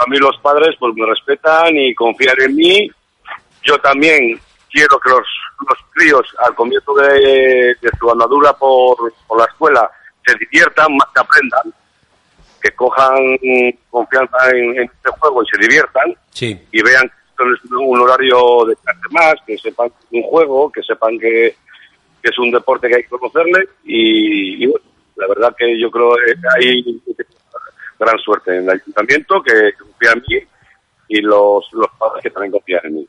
a 0.00 0.06
mí 0.08 0.16
los 0.18 0.36
padres 0.38 0.74
pues 0.78 0.94
me 0.94 1.06
respetan 1.06 1.76
y 1.76 1.94
confían 1.94 2.40
en 2.40 2.56
mí. 2.56 2.90
Yo 3.62 3.78
también 3.78 4.40
quiero 4.72 4.98
que 4.98 5.10
los, 5.10 5.26
los 5.68 5.78
críos 5.92 6.26
al 6.44 6.54
comienzo 6.54 6.94
de, 6.94 7.76
de 7.80 7.90
su 7.98 8.10
andadura 8.10 8.52
por, 8.54 9.12
por 9.26 9.38
la 9.38 9.44
escuela 9.44 9.90
se 10.24 10.34
diviertan, 10.36 10.96
más 10.96 11.08
que 11.14 11.20
aprendan, 11.20 11.74
que 12.62 12.70
cojan 12.72 13.16
confianza 13.90 14.36
en, 14.54 14.76
en 14.76 14.82
este 14.84 15.10
juego 15.18 15.42
y 15.42 15.46
se 15.46 15.58
diviertan 15.58 16.14
Sí. 16.30 16.58
y 16.72 16.82
vean 16.82 17.08
que 17.08 17.14
esto 17.30 17.44
es 17.66 17.70
un 17.72 18.00
horario 18.00 18.64
de 18.66 18.76
clase 18.76 19.00
más, 19.10 19.34
que 19.46 19.58
sepan 19.58 19.90
que 19.90 19.96
es 19.98 20.22
un 20.24 20.30
juego, 20.30 20.70
que 20.72 20.82
sepan 20.82 21.18
que, 21.18 21.56
que 22.22 22.28
es 22.30 22.38
un 22.38 22.50
deporte 22.50 22.88
que 22.88 22.96
hay 22.96 23.02
que 23.02 23.08
conocerle 23.10 23.68
y, 23.84 24.64
y 24.64 24.66
bueno, 24.66 24.84
la 25.16 25.26
verdad 25.26 25.54
que 25.58 25.78
yo 25.78 25.90
creo 25.90 26.14
que 26.14 26.34
hay 26.56 27.02
gran 27.98 28.18
suerte 28.18 28.56
en 28.56 28.64
el 28.64 28.70
ayuntamiento 28.70 29.42
que 29.42 29.72
confía 30.00 30.12
en 30.12 30.22
mí 30.26 30.46
y 31.08 31.20
los, 31.20 31.64
los 31.72 31.88
padres 31.98 32.22
que 32.22 32.30
también 32.30 32.52
confían 32.52 32.80
en 32.84 32.94
mí. 32.94 33.08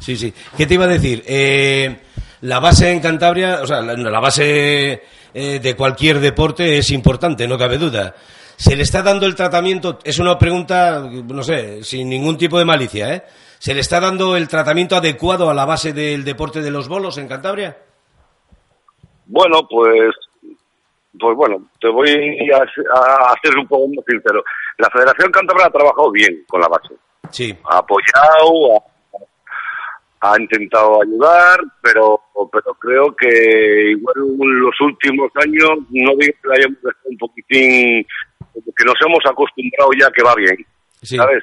Sí, 0.00 0.16
sí. 0.16 0.32
¿Qué 0.56 0.66
te 0.66 0.74
iba 0.74 0.84
a 0.84 0.88
decir? 0.88 1.22
Eh, 1.26 1.96
la 2.42 2.60
base 2.60 2.90
en 2.90 3.00
Cantabria, 3.00 3.60
o 3.62 3.66
sea, 3.66 3.80
la, 3.80 3.94
la 3.94 4.20
base 4.20 5.02
eh, 5.34 5.58
de 5.60 5.76
cualquier 5.76 6.20
deporte 6.20 6.78
es 6.78 6.90
importante, 6.90 7.48
no 7.48 7.58
cabe 7.58 7.78
duda. 7.78 8.14
¿Se 8.56 8.74
le 8.74 8.82
está 8.82 9.02
dando 9.02 9.26
el 9.26 9.34
tratamiento? 9.34 9.98
Es 10.04 10.18
una 10.18 10.38
pregunta, 10.38 11.00
no 11.00 11.42
sé, 11.42 11.82
sin 11.82 12.08
ningún 12.08 12.38
tipo 12.38 12.58
de 12.58 12.64
malicia, 12.64 13.14
¿eh? 13.14 13.22
¿Se 13.58 13.74
le 13.74 13.80
está 13.80 14.00
dando 14.00 14.36
el 14.36 14.48
tratamiento 14.48 14.96
adecuado 14.96 15.50
a 15.50 15.54
la 15.54 15.64
base 15.64 15.92
del 15.92 16.24
deporte 16.24 16.60
de 16.60 16.70
los 16.70 16.88
bolos 16.88 17.18
en 17.18 17.28
Cantabria? 17.28 17.76
Bueno, 19.26 19.66
pues, 19.68 20.14
pues 21.18 21.36
bueno, 21.36 21.68
te 21.80 21.88
voy 21.88 22.08
a, 22.54 22.62
a 22.62 23.34
ser 23.42 23.56
un 23.58 23.66
poco 23.66 23.88
más 23.88 24.04
sincero. 24.06 24.44
La 24.78 24.90
Federación 24.90 25.30
Cántabra 25.32 25.66
ha 25.66 25.70
trabajado 25.70 26.10
bien 26.12 26.44
con 26.48 26.60
la 26.60 26.68
base. 26.68 26.94
Sí. 27.30 27.52
ha 27.68 27.78
apoyado, 27.78 28.76
ha, 30.20 30.32
ha 30.32 30.40
intentado 30.40 31.02
ayudar, 31.02 31.58
pero, 31.82 32.20
pero 32.52 32.74
creo 32.74 33.14
que 33.16 33.90
igual 33.90 34.14
en 34.18 34.60
los 34.60 34.80
últimos 34.80 35.30
años 35.36 35.70
no 35.90 36.10
digo 36.18 36.34
que 36.42 36.48
la 36.48 36.54
hayamos 36.54 36.82
dejado 36.82 37.04
un 37.10 37.18
poquitín, 37.18 38.06
que 38.54 38.84
nos 38.84 38.94
hemos 39.04 39.20
acostumbrado 39.28 39.90
ya 39.98 40.10
que 40.12 40.22
va 40.22 40.34
bien, 40.34 40.56
Sí. 41.02 41.16
¿sabes? 41.16 41.42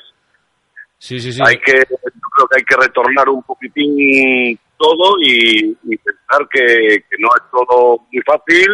Sí, 0.97 1.19
sí, 1.19 1.34
sí. 1.34 1.41
Hay 1.45 1.57
que, 1.57 1.73
yo 1.73 2.29
creo 2.36 2.47
que 2.47 2.57
hay 2.57 2.63
que 2.63 2.77
retornar 2.77 3.27
un 3.29 3.43
poquitín 3.43 4.57
todo 4.77 5.15
y, 5.21 5.75
y 5.84 5.97
pensar 5.97 6.47
que, 6.49 6.63
que 7.09 7.17
no 7.19 7.27
es 7.36 7.43
todo 7.51 7.99
muy 8.11 8.21
fácil 8.25 8.67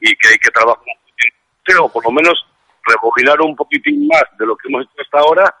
y 0.00 0.06
que 0.16 0.28
hay 0.30 0.38
que 0.38 0.50
trabajar 0.50 0.82
un 0.82 1.00
poquitín, 1.04 1.78
o 1.84 1.88
por 1.88 2.04
lo 2.04 2.10
menos 2.10 2.34
rebobinar 2.86 3.40
un 3.40 3.54
poquitín 3.56 4.06
más 4.08 4.22
de 4.38 4.46
lo 4.46 4.56
que 4.56 4.68
hemos 4.68 4.82
hecho 4.84 4.92
hasta 5.02 5.18
ahora 5.18 5.54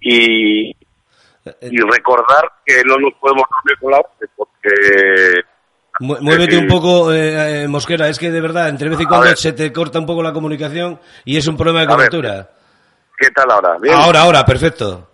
y, 0.00 0.70
y 0.70 1.80
recordar 1.92 2.50
que 2.64 2.82
no 2.84 2.96
nos 2.98 3.12
podemos 3.20 3.44
dormir 3.50 3.78
con 3.80 3.90
la 3.92 3.98
base 3.98 4.26
porque 4.36 5.42
Mu- 6.00 6.16
Muévete 6.20 6.56
un 6.58 6.68
poco, 6.68 7.12
eh, 7.12 7.64
eh, 7.64 7.68
Mosquera. 7.68 8.08
Es 8.08 8.18
que 8.18 8.30
de 8.30 8.40
verdad, 8.40 8.68
entre 8.68 8.88
vez 8.88 9.00
y 9.00 9.04
cuando 9.06 9.34
se 9.34 9.52
te 9.52 9.72
corta 9.72 9.98
un 9.98 10.06
poco 10.06 10.22
la 10.22 10.32
comunicación 10.32 11.00
y 11.24 11.36
es 11.36 11.46
un 11.48 11.56
problema 11.56 11.80
de 11.80 11.86
A 11.86 11.88
ver. 11.96 11.96
cobertura. 12.08 12.50
¿qué 13.18 13.30
tal 13.32 13.50
ahora? 13.50 13.76
¿Bien? 13.82 13.96
Ahora, 13.96 14.20
ahora, 14.22 14.44
perfecto. 14.44 15.10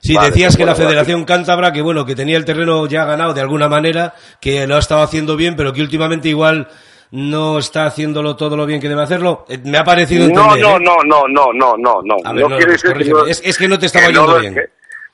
Sí, 0.00 0.14
Vale, 0.14 0.28
decías 0.28 0.56
que 0.56 0.64
la 0.64 0.76
Federación 0.76 1.24
Cántabra, 1.24 1.72
que 1.72 1.82
bueno, 1.82 2.06
que 2.06 2.14
tenía 2.14 2.36
el 2.36 2.44
terreno 2.44 2.86
ya 2.86 3.04
ganado 3.04 3.34
de 3.34 3.40
alguna 3.40 3.68
manera, 3.68 4.14
que 4.40 4.64
lo 4.64 4.76
ha 4.76 4.78
estado 4.78 5.02
haciendo 5.02 5.34
bien, 5.36 5.56
pero 5.56 5.72
que 5.72 5.82
últimamente 5.82 6.28
igual 6.28 6.68
no 7.10 7.58
está 7.58 7.86
haciéndolo 7.86 8.36
todo 8.36 8.56
lo 8.56 8.66
bien 8.66 8.80
que 8.80 8.88
debe 8.88 9.02
hacerlo. 9.02 9.44
Eh, 9.48 9.58
Me 9.64 9.78
ha 9.78 9.84
parecido 9.84 10.28
No, 10.28 10.54
entender. 10.54 10.62
no, 10.62 10.76
¿eh? 10.76 10.80
no, 10.80 10.96
no, 11.04 11.22
no, 11.28 11.52
no, 11.54 11.76
no, 11.76 12.00
no. 12.02 12.16
A 12.24 12.32
ver, 12.32 12.42
no 12.42 12.48
no, 12.50 12.56
quiere 12.56 12.72
decir 12.72 12.92
que 12.92 13.04
no- 13.06 13.26
Es- 13.26 13.42
es 13.44 13.56
que 13.58 13.68
no 13.68 13.78
te 13.78 13.86
estaba 13.86 14.06
que 14.08 14.12
no 14.12 14.38
bien. 14.38 14.54
que- 14.54 14.68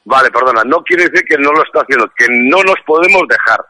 vale, 0.05 0.30
perdona, 0.30 0.62
no 0.64 0.82
quiere 0.82 1.05
decir 1.09 1.24
que 1.28 1.38
no 1.38 1.53
lo 1.53 1.62
está 1.62 1.80
haciendo, 1.82 2.11
que 2.16 2.26
no 2.28 2.62
nos 2.64 2.76
podemos 2.86 3.22
dejar, 3.28 3.61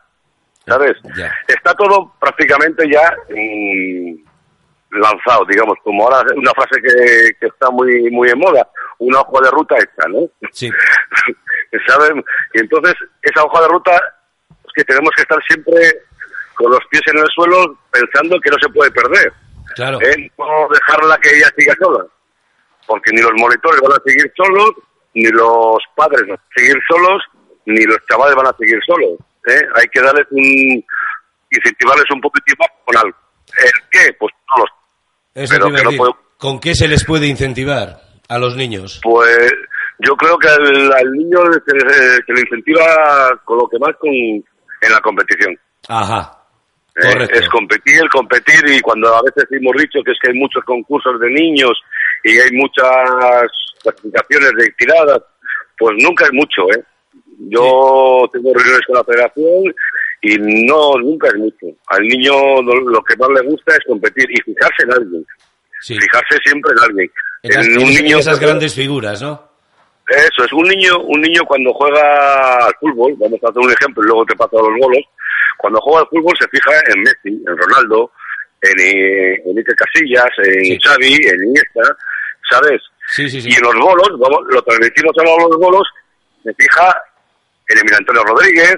¿sabes? 0.66 0.96
Ya. 1.16 1.32
Está 1.48 1.74
todo 1.74 2.12
prácticamente 2.18 2.88
ya 2.90 3.14
mm, 3.30 4.98
lanzado, 5.00 5.44
digamos, 5.48 5.76
como 5.82 6.04
ahora 6.04 6.24
una 6.36 6.52
frase 6.52 6.80
que, 6.80 7.30
que 7.40 7.46
está 7.46 7.68
muy 7.70 8.10
muy 8.10 8.28
en 8.30 8.38
moda, 8.38 8.66
una 8.98 9.20
hoja 9.20 9.44
de 9.44 9.50
ruta 9.50 9.74
hecha, 9.76 10.08
¿no? 10.08 10.20
Sí. 10.52 10.70
¿Sabes? 11.88 12.10
Y 12.54 12.60
entonces, 12.60 12.94
esa 13.22 13.42
hoja 13.44 13.62
de 13.62 13.68
ruta 13.68 13.92
es 14.64 14.72
que 14.74 14.84
tenemos 14.84 15.10
que 15.16 15.22
estar 15.22 15.38
siempre 15.48 15.74
con 16.54 16.70
los 16.70 16.80
pies 16.90 17.02
en 17.12 17.18
el 17.18 17.26
suelo 17.34 17.76
pensando 17.90 18.38
que 18.40 18.50
no 18.50 18.56
se 18.60 18.68
puede 18.72 18.90
perder. 18.90 19.32
Claro. 19.74 19.98
¿eh? 20.02 20.30
No 20.38 20.68
dejarla 20.72 21.18
que 21.18 21.36
ella 21.36 21.48
siga 21.56 21.74
sola. 21.80 22.04
Porque 22.86 23.10
ni 23.12 23.20
los 23.22 23.32
monitores 23.36 23.80
van 23.80 23.92
a 23.92 24.02
seguir 24.04 24.30
solos, 24.36 24.70
ni 25.14 25.26
los 25.30 25.78
padres 25.96 26.22
van 26.28 26.36
a 26.38 26.42
seguir 26.56 26.76
solos, 26.88 27.22
ni 27.66 27.82
los 27.84 27.98
chavales 28.08 28.34
van 28.36 28.46
a 28.46 28.56
seguir 28.58 28.78
solos. 28.86 29.18
¿eh? 29.48 29.60
Hay 29.74 29.86
que 29.92 30.00
darles 30.00 30.26
un. 30.30 30.84
incentivarles 31.50 32.04
un 32.12 32.20
poquitín 32.20 32.54
más 32.58 32.68
con 32.84 32.96
algo. 32.96 33.16
¿El 33.56 33.72
qué? 33.90 34.12
Pues 34.18 34.32
no 34.56 34.62
lo 34.62 34.66
sé. 34.66 35.42
Eso 35.44 35.54
pero 35.54 35.66
que 35.76 35.82
no 35.84 35.90
puedo- 35.96 36.18
¿Con 36.38 36.60
qué 36.60 36.74
se 36.74 36.88
les 36.88 37.04
puede 37.04 37.26
incentivar 37.26 38.00
a 38.28 38.38
los 38.38 38.56
niños? 38.56 39.00
Pues 39.02 39.50
yo 40.00 40.14
creo 40.16 40.36
que 40.38 40.48
al, 40.48 40.92
al 40.92 41.10
niño 41.12 41.38
se, 41.52 41.60
se- 41.80 42.16
se 42.26 42.32
le 42.32 42.40
incentiva 42.40 42.84
con 43.44 43.58
lo 43.58 43.68
que 43.68 43.78
más 43.78 43.96
con, 43.98 44.10
en 44.10 44.92
la 44.92 45.00
competición. 45.00 45.58
Ajá. 45.88 46.43
¿Eh? 46.96 47.28
Es 47.32 47.48
competir, 47.48 48.08
competir 48.12 48.60
y 48.68 48.80
cuando 48.80 49.14
a 49.14 49.22
veces 49.22 49.44
hemos 49.50 49.74
dicho 49.76 50.00
que 50.04 50.12
es 50.12 50.18
que 50.22 50.30
hay 50.30 50.38
muchos 50.38 50.62
concursos 50.64 51.18
de 51.20 51.30
niños 51.30 51.72
y 52.22 52.38
hay 52.38 52.50
muchas 52.52 52.86
clasificaciones 53.82 54.52
de 54.56 54.70
tiradas, 54.78 55.20
pues 55.78 55.94
nunca 56.02 56.24
es 56.26 56.32
mucho, 56.32 56.62
¿eh? 56.76 56.82
Yo 57.48 58.28
tengo 58.32 58.52
reuniones 58.54 58.86
con 58.86 58.96
la 58.96 59.04
federación 59.04 59.74
y 60.22 60.36
no, 60.66 60.94
nunca 60.98 61.28
es 61.28 61.34
mucho. 61.34 61.66
Al 61.88 62.02
niño 62.02 62.62
lo, 62.62 62.74
lo 62.90 63.02
que 63.02 63.16
más 63.16 63.28
le 63.30 63.42
gusta 63.42 63.72
es 63.72 63.80
competir 63.86 64.24
y 64.30 64.40
fijarse 64.42 64.84
en 64.84 64.92
alguien. 64.92 65.26
Sí. 65.80 65.98
Fijarse 65.98 66.38
siempre 66.44 66.72
en 66.76 66.84
alguien. 66.84 67.10
En, 67.42 67.50
las- 67.54 67.66
En 67.66 67.76
un 67.78 67.82
esas- 67.90 68.02
niño 68.02 68.18
esas 68.18 68.40
grandes 68.40 68.74
figuras, 68.74 69.20
¿no? 69.20 69.52
eso 70.06 70.44
es, 70.44 70.52
un 70.52 70.68
niño, 70.68 70.98
un 71.00 71.18
niño 71.22 71.40
cuando 71.46 71.72
juega 71.72 72.66
al 72.66 72.74
fútbol, 72.78 73.14
vamos 73.18 73.40
a 73.42 73.48
hacer 73.48 73.58
un 73.62 73.72
ejemplo 73.72 74.02
y 74.02 74.06
luego 74.06 74.24
te 74.26 74.36
paso 74.36 74.58
a 74.58 74.70
los 74.70 74.78
bolos, 74.78 75.00
cuando 75.58 75.80
juega 75.80 76.00
al 76.00 76.08
fútbol 76.08 76.34
se 76.38 76.48
fija 76.48 76.72
en 76.94 77.02
Messi, 77.02 77.42
en 77.46 77.56
Ronaldo, 77.56 78.10
en, 78.60 78.80
eh, 78.80 79.42
en 79.46 79.58
Iker 79.58 79.74
Casillas, 79.76 80.30
en 80.38 80.64
Sí. 80.64 80.78
Xavi, 80.82 81.14
en 81.28 81.42
Iniesta, 81.48 81.96
¿sabes? 82.50 82.80
Sí, 83.08 83.28
sí, 83.28 83.40
sí. 83.40 83.48
Y 83.50 83.54
en 83.54 83.62
los 83.62 83.74
bolos, 83.76 84.08
vamos, 84.18 84.40
lo 84.48 84.62
transmitimos 84.62 85.12
a 85.18 85.22
los 85.24 85.56
bolos, 85.58 85.86
se 86.42 86.52
fija 86.54 86.94
en 87.68 87.78
Emilio 87.78 87.98
Antonio 87.98 88.22
Rodríguez, 88.24 88.76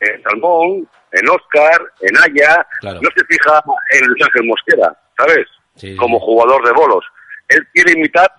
en 0.00 0.22
Salmón, 0.22 0.88
en 1.12 1.28
Oscar, 1.28 1.80
en 2.00 2.16
Aya, 2.18 2.66
Claro. 2.80 3.00
no 3.02 3.08
se 3.16 3.24
fija 3.26 3.62
en 3.92 4.06
Luis 4.06 4.24
Ángel 4.24 4.44
Mosquera, 4.44 4.96
¿sabes? 5.16 5.46
Sí, 5.76 5.96
Como 5.96 6.18
sí. 6.18 6.24
jugador 6.24 6.64
de 6.66 6.72
bolos. 6.72 7.04
Él 7.48 7.66
quiere 7.74 7.92
imitar 7.92 8.30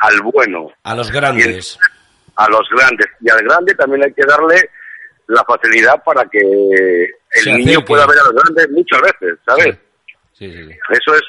al 0.00 0.20
bueno, 0.22 0.72
A 0.82 0.94
los 0.94 1.10
grandes. 1.12 1.78
a 2.36 2.48
los 2.48 2.68
grandes. 2.70 3.06
Y 3.20 3.30
al 3.30 3.42
grande 3.42 3.74
también 3.74 4.02
hay 4.04 4.12
que 4.12 4.24
darle 4.26 4.68
la 5.28 5.44
facilidad 5.44 6.02
para 6.04 6.24
que 6.30 6.38
el 6.40 7.08
Se 7.42 7.52
niño 7.52 7.70
acerque. 7.70 7.84
pueda 7.86 8.06
ver 8.06 8.18
a 8.18 8.24
los 8.24 8.42
grandes 8.42 8.70
muchas 8.70 9.00
veces, 9.02 9.38
¿sabes? 9.46 9.76
Sí, 10.32 10.50
sí, 10.52 10.64
sí. 10.64 10.70
Eso 10.90 11.14
es 11.14 11.22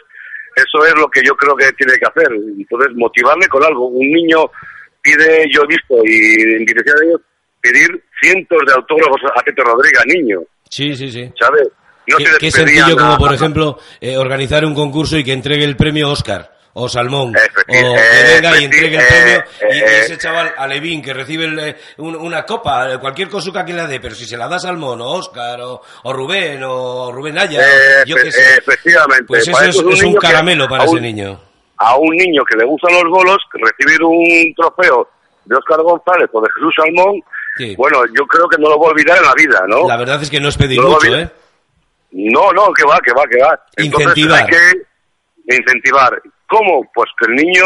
eso 0.55 0.85
es 0.85 0.93
lo 0.95 1.07
que 1.09 1.21
yo 1.25 1.35
creo 1.35 1.53
que 1.55 1.69
tiene 1.73 1.93
que 1.99 2.05
hacer. 2.05 2.31
Entonces, 2.31 2.91
motivarle 2.95 3.45
con 3.49 3.61
algo. 3.63 3.87
Un 3.87 4.09
niño 4.09 4.49
pide, 5.01 5.45
yo 5.51 5.61
he 5.63 5.67
visto, 5.67 5.95
y 6.05 6.41
en 6.55 6.65
dirección 6.65 6.95
de 6.97 7.05
ellos, 7.07 7.21
pedir 7.59 8.03
cientos 8.21 8.59
de 8.65 8.73
autógrafos 8.73 9.19
a 9.35 9.41
Tete 9.43 9.61
Rodríguez, 9.63 10.01
niño, 10.07 10.39
Sí, 10.69 10.95
sí, 10.95 11.11
sí. 11.11 11.29
¿sabes? 11.39 11.67
No 12.07 12.17
Qué, 12.17 12.25
se 12.25 12.37
qué 12.37 12.51
sencillo 12.51 12.95
como, 12.95 13.17
por 13.17 13.33
ejemplo, 13.33 13.77
eh, 13.99 14.15
organizar 14.17 14.63
un 14.63 14.73
concurso 14.75 15.17
y 15.17 15.23
que 15.25 15.33
entregue 15.33 15.65
el 15.65 15.75
premio 15.75 16.09
Oscar 16.09 16.54
o 16.77 16.89
Salmón, 16.89 17.29
o 17.29 17.65
que 17.65 17.77
eh, 17.79 18.35
venga 18.41 18.59
y 18.59 18.65
entregue 18.65 18.97
el 18.97 19.01
eh, 19.01 19.05
premio, 19.07 19.43
y, 19.71 19.75
y 19.77 19.79
eh, 19.79 19.99
ese 20.01 20.17
chaval, 20.17 20.53
Alevín, 20.57 21.01
que 21.01 21.13
recibe 21.13 21.45
el, 21.45 21.75
un- 21.97 22.15
una 22.17 22.43
copa, 22.45 22.99
cualquier 22.99 23.29
cosa 23.29 23.63
que 23.63 23.71
le 23.73 23.87
dé, 23.87 23.99
pero 24.01 24.13
si 24.13 24.25
se 24.25 24.35
la 24.35 24.47
da 24.49 24.59
Salmón, 24.59 24.99
o 24.99 25.05
Óscar, 25.05 25.61
o, 25.61 25.81
o 26.03 26.13
Rubén, 26.13 26.61
o 26.65 27.11
Rubén 27.13 27.37
Aya, 27.37 27.61
Eh, 27.61 28.03
yo 28.05 28.17
qué 28.17 28.29
sé. 28.31 28.57
efectivamente. 28.57 29.23
Pues 29.25 29.47
eso 29.47 29.61
es, 29.89 30.03
un 30.03 30.15
caramelo 30.15 30.67
para 30.67 30.83
ese 30.83 30.99
niño. 30.99 31.39
A 31.77 31.95
un 31.97 32.15
niño 32.15 32.43
que 32.43 32.57
le 32.57 32.65
gustan 32.65 32.93
los 32.93 33.03
bolos, 33.09 33.37
recibir 33.53 34.03
un 34.03 34.53
trofeo 34.55 35.09
de 35.45 35.55
Óscar 35.55 35.81
González 35.81 36.29
o 36.33 36.41
de 36.41 36.47
Jesús 36.55 36.73
Salmón, 36.77 37.21
Sí. 37.57 37.73
bueno, 37.77 37.99
yo 38.07 38.25
creo 38.27 38.49
que 38.49 38.57
no 38.61 38.67
lo 38.69 38.77
voy 38.77 38.87
a 38.87 38.91
olvidar 38.91 39.17
en 39.17 39.23
la 39.23 39.33
vida, 39.33 39.63
¿no? 39.67 39.87
La 39.87 39.95
verdad 39.95 40.21
es 40.21 40.29
que 40.29 40.41
no 40.41 40.49
es 40.49 40.57
pedir 40.57 40.77
No 40.81 40.89
mucho, 40.89 41.15
¿eh? 41.15 41.29
No, 42.11 42.51
no, 42.51 42.73
que 42.73 42.83
va, 42.83 42.99
que 42.99 43.13
va, 43.13 43.23
que 43.31 43.41
va. 43.41 43.57
Entonces 43.77 44.17
Incentivar. 44.17 44.41
hay 44.41 44.47
que 44.49 45.55
incentivar. 45.57 46.21
¿Cómo? 46.47 46.89
Pues 46.93 47.09
que 47.19 47.25
el 47.31 47.35
niño 47.35 47.65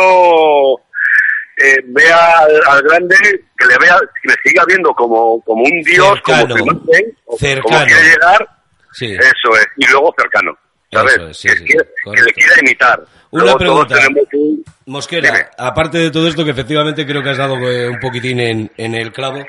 eh, 1.57 1.77
vea 1.87 2.39
al, 2.39 2.61
al 2.67 2.81
grande, 2.83 3.15
que 3.57 3.65
le 3.67 3.77
vea, 3.77 3.97
que 4.21 4.29
le 4.29 4.35
siga 4.43 4.63
viendo 4.67 4.91
como, 4.93 5.41
como 5.41 5.63
un 5.63 5.81
dios, 5.81 6.13
Cercano. 6.25 6.47
como 6.55 6.57
su 6.57 6.63
imagen, 6.63 7.17
Cercano. 7.37 7.63
como 7.63 7.85
quiere 7.85 8.03
llegar, 8.03 8.49
Sí. 8.91 9.05
eso 9.13 9.55
es, 9.57 9.67
y 9.77 9.85
luego 9.91 10.13
cercano, 10.17 10.57
¿sabes? 10.91 11.17
Es, 11.17 11.37
sí, 11.37 11.47
que, 11.49 11.55
sí, 11.57 11.63
quiere- 11.65 11.85
que 11.85 12.03
correcto. 12.03 12.25
le 12.25 12.33
quiera 12.33 12.53
imitar. 12.61 13.03
Una 13.31 13.43
Luego 13.43 13.57
pregunta. 13.59 13.95
un... 14.33 14.63
Mosquera, 14.87 15.29
Dime. 15.29 15.45
aparte 15.59 15.97
de 15.99 16.09
todo 16.09 16.27
esto 16.27 16.43
que 16.43 16.49
efectivamente 16.51 17.05
creo 17.05 17.21
que 17.21 17.29
has 17.29 17.37
dado 17.37 17.57
eh, 17.69 17.87
un 17.87 17.99
poquitín 17.99 18.39
en, 18.39 18.71
en 18.75 18.95
el 18.95 19.11
clavo, 19.11 19.45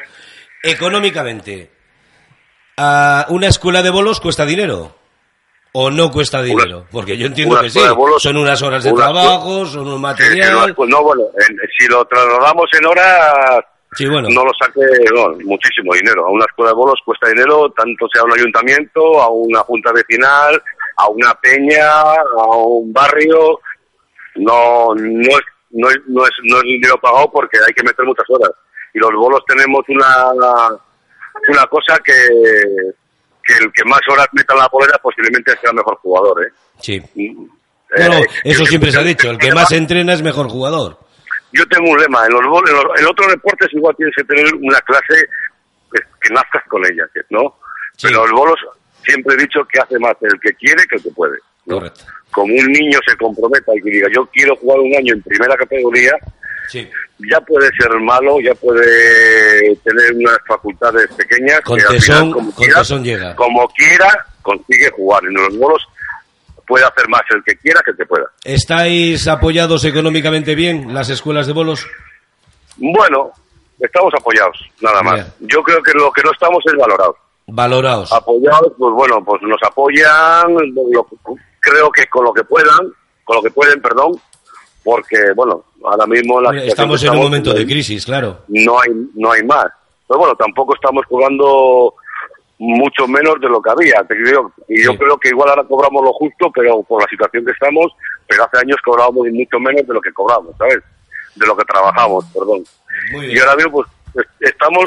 económicamente, 0.62 1.70
¿a 2.76 3.24
¿una 3.30 3.48
escuela 3.48 3.82
de 3.82 3.88
bolos 3.90 4.20
cuesta 4.20 4.44
dinero? 4.44 4.96
¿O 5.72 5.90
no 5.90 6.10
cuesta 6.10 6.42
dinero? 6.42 6.86
Porque 6.90 7.16
yo 7.16 7.26
entiendo 7.26 7.54
una 7.54 7.62
que 7.62 7.70
sí. 7.70 7.78
bolos- 7.94 8.20
son 8.22 8.36
unas 8.36 8.60
horas 8.62 8.82
de 8.82 8.92
una 8.92 9.04
trabajo, 9.04 9.64
son 9.66 9.86
un 9.86 10.00
material. 10.00 10.74
pues 10.74 10.90
no, 10.90 11.02
bueno, 11.02 11.22
en- 11.48 11.56
si 11.78 11.86
lo 11.86 12.04
trasladamos 12.06 12.66
en 12.78 12.86
horas, 12.86 13.64
Sí, 13.92 14.06
bueno. 14.06 14.28
no 14.30 14.44
lo 14.44 14.50
saque 14.60 14.80
no, 15.14 15.28
muchísimo 15.44 15.94
dinero. 15.94 16.26
A 16.26 16.30
una 16.30 16.44
escuela 16.44 16.70
de 16.70 16.76
bolos 16.76 16.98
cuesta 17.04 17.28
dinero, 17.28 17.70
tanto 17.76 18.06
sea 18.12 18.24
un 18.24 18.32
ayuntamiento, 18.32 19.20
a 19.22 19.28
una 19.30 19.60
junta 19.60 19.92
vecinal, 19.92 20.60
a 20.96 21.08
una 21.08 21.34
peña, 21.34 21.88
a 22.14 22.56
un 22.56 22.92
barrio. 22.92 23.60
No, 24.36 24.94
no 24.96 25.30
es, 25.30 25.44
no 25.70 25.88
es, 25.88 25.96
no 26.08 26.24
es, 26.24 26.30
no 26.44 26.56
es 26.58 26.62
dinero 26.64 26.98
pagado 27.00 27.30
porque 27.30 27.58
hay 27.64 27.72
que 27.72 27.82
meter 27.84 28.04
muchas 28.04 28.26
horas. 28.28 28.50
Y 28.92 28.98
los 28.98 29.10
bolos 29.12 29.40
tenemos 29.46 29.82
una, 29.88 30.32
una 31.48 31.66
cosa 31.68 31.98
que, 32.04 32.12
que 33.58 33.64
el 33.64 33.72
que 33.72 33.84
más 33.84 34.00
horas 34.10 34.26
meta 34.32 34.54
en 34.54 34.60
la 34.60 34.68
polera 34.68 34.98
posiblemente 35.02 35.52
sea 35.60 35.70
el 35.70 35.76
mejor 35.76 35.96
jugador, 35.96 36.44
¿eh? 36.46 36.50
Sí. 36.80 37.02
No, 37.16 38.08
no, 38.08 38.18
eh, 38.18 38.26
eso 38.44 38.64
siempre 38.66 38.92
se 38.92 38.98
ha 38.98 39.02
dicho. 39.02 39.30
El 39.30 39.38
que 39.38 39.52
más 39.52 39.70
entrena 39.72 40.12
es 40.14 40.22
mejor 40.22 40.48
jugador. 40.48 40.98
yo 41.52 41.66
tengo 41.66 41.90
un 41.90 41.98
lema, 42.00 42.24
en 42.26 42.32
los 42.32 42.42
en, 42.44 42.74
los- 42.76 43.00
en 43.00 43.06
otros 43.06 43.28
deportes 43.28 43.68
igual 43.72 43.94
tienes 43.96 44.14
que 44.16 44.24
tener 44.24 44.54
una 44.54 44.80
clase 44.82 45.26
que, 45.92 46.00
que 46.22 46.32
nazcas 46.34 46.62
con 46.68 46.80
ella, 46.86 47.04
¿no? 47.30 47.56
Sí. 47.96 48.06
Pero 48.06 48.24
los 48.26 48.30
bolos 48.40 48.56
siempre 49.04 49.34
he 49.34 49.42
dicho 49.42 49.60
que 49.70 49.80
hace 49.80 49.98
más 49.98 50.14
el 50.20 50.38
que 50.40 50.52
quiere 50.54 50.84
que 50.88 50.96
el 50.96 51.02
que 51.02 51.10
puede. 51.10 51.38
¿no? 51.66 51.76
Correcto. 51.78 52.00
Como 52.30 52.54
un 52.54 52.66
niño 52.66 52.98
se 53.06 53.16
comprometa 53.16 53.72
y 53.74 53.82
que 53.82 53.90
diga 53.90 54.08
yo 54.14 54.24
quiero 54.32 54.54
jugar 54.56 54.78
un 54.78 54.94
año 54.96 55.14
en 55.14 55.22
primera 55.22 55.56
categoría, 55.56 56.12
Sí. 56.68 56.88
Ya 57.30 57.40
puede 57.40 57.68
ser 57.78 57.90
malo, 58.00 58.40
ya 58.40 58.54
puede 58.54 59.74
tener 59.84 60.14
unas 60.14 60.38
facultades 60.46 61.08
pequeñas. 61.14 61.60
Con 61.62 61.78
que 61.78 61.84
al 61.84 61.94
tesón- 61.96 62.02
final, 62.18 62.32
como 62.32 62.52
con 62.52 62.64
quiera- 62.64 62.78
tesón 62.80 63.04
llega. 63.04 63.36
Como 63.36 63.68
quiera, 63.68 64.26
consigue 64.42 64.90
jugar. 64.90 65.24
En 65.24 65.34
los 65.34 65.56
bolos 65.58 65.82
puede 66.66 66.84
hacer 66.84 67.08
más 67.08 67.22
el 67.34 67.42
que 67.44 67.56
quiera 67.56 67.80
que 67.84 67.90
el 67.90 67.96
que 67.96 68.06
pueda. 68.06 68.26
¿Estáis 68.44 69.26
apoyados 69.28 69.84
económicamente 69.84 70.54
bien 70.54 70.94
las 70.94 71.10
escuelas 71.10 71.46
de 71.46 71.52
bolos? 71.52 71.86
Bueno, 72.76 73.30
estamos 73.78 74.12
apoyados, 74.18 74.56
nada 74.80 75.02
más. 75.02 75.14
Bien. 75.14 75.26
Yo 75.52 75.62
creo 75.62 75.82
que 75.82 75.92
lo 75.92 76.10
que 76.12 76.22
no 76.22 76.30
estamos 76.32 76.62
es 76.66 76.74
valorados. 76.78 77.16
Valoraos. 77.48 78.12
Apoyados, 78.12 78.72
pues 78.78 78.94
bueno, 78.94 79.24
pues 79.24 79.42
nos 79.42 79.60
apoyan, 79.64 80.52
lo- 80.74 81.06
creo 81.58 81.90
que 81.90 82.06
con 82.06 82.24
lo 82.24 82.32
que 82.32 82.44
puedan, 82.44 82.78
con 83.24 83.36
lo 83.36 83.42
que 83.42 83.50
pueden, 83.50 83.82
perdón, 83.82 84.12
porque, 84.84 85.16
bueno, 85.36 85.64
ahora 85.84 86.06
mismo 86.06 86.40
la 86.40 86.64
Estamos 86.64 87.00
que 87.00 87.06
en 87.06 87.14
un 87.14 87.22
momento 87.22 87.52
de 87.52 87.60
no- 87.60 87.66
crisis, 87.66 88.04
claro. 88.04 88.38
No 88.48 88.80
hay, 88.80 88.90
no 89.14 89.32
hay 89.32 89.42
más. 89.44 89.66
Pero 90.08 90.18
bueno, 90.20 90.34
tampoco 90.36 90.74
estamos 90.74 91.04
cobrando 91.08 91.94
mucho 92.58 93.06
menos 93.08 93.40
de 93.40 93.48
lo 93.48 93.60
que 93.62 93.70
había. 93.70 94.02
te 94.04 94.14
digo, 94.16 94.52
y 94.68 94.84
yo 94.84 94.92
Sí. 94.92 94.98
creo 94.98 95.16
que 95.18 95.28
igual 95.30 95.48
ahora 95.50 95.64
cobramos 95.64 96.02
lo 96.04 96.12
justo, 96.12 96.50
pero 96.54 96.82
por 96.82 97.00
la 97.02 97.08
situación 97.08 97.44
que 97.44 97.52
estamos, 97.52 97.92
pero 98.26 98.44
hace 98.44 98.58
años 98.58 98.76
cobrábamos 98.84 99.26
mucho 99.32 99.58
menos 99.58 99.86
de 99.86 99.94
lo 99.94 100.00
que 100.00 100.12
cobramos, 100.12 100.54
¿sabes? 100.58 100.78
De 101.36 101.46
lo 101.46 101.56
que 101.56 101.64
trabajamos, 101.64 102.24
perdón. 102.34 102.62
Muy 103.12 103.26
Y 103.34 103.38
ahora 103.38 103.56
mismo, 103.56 103.72
pues, 103.72 103.88
es- 104.16 104.48
estamos 104.50 104.84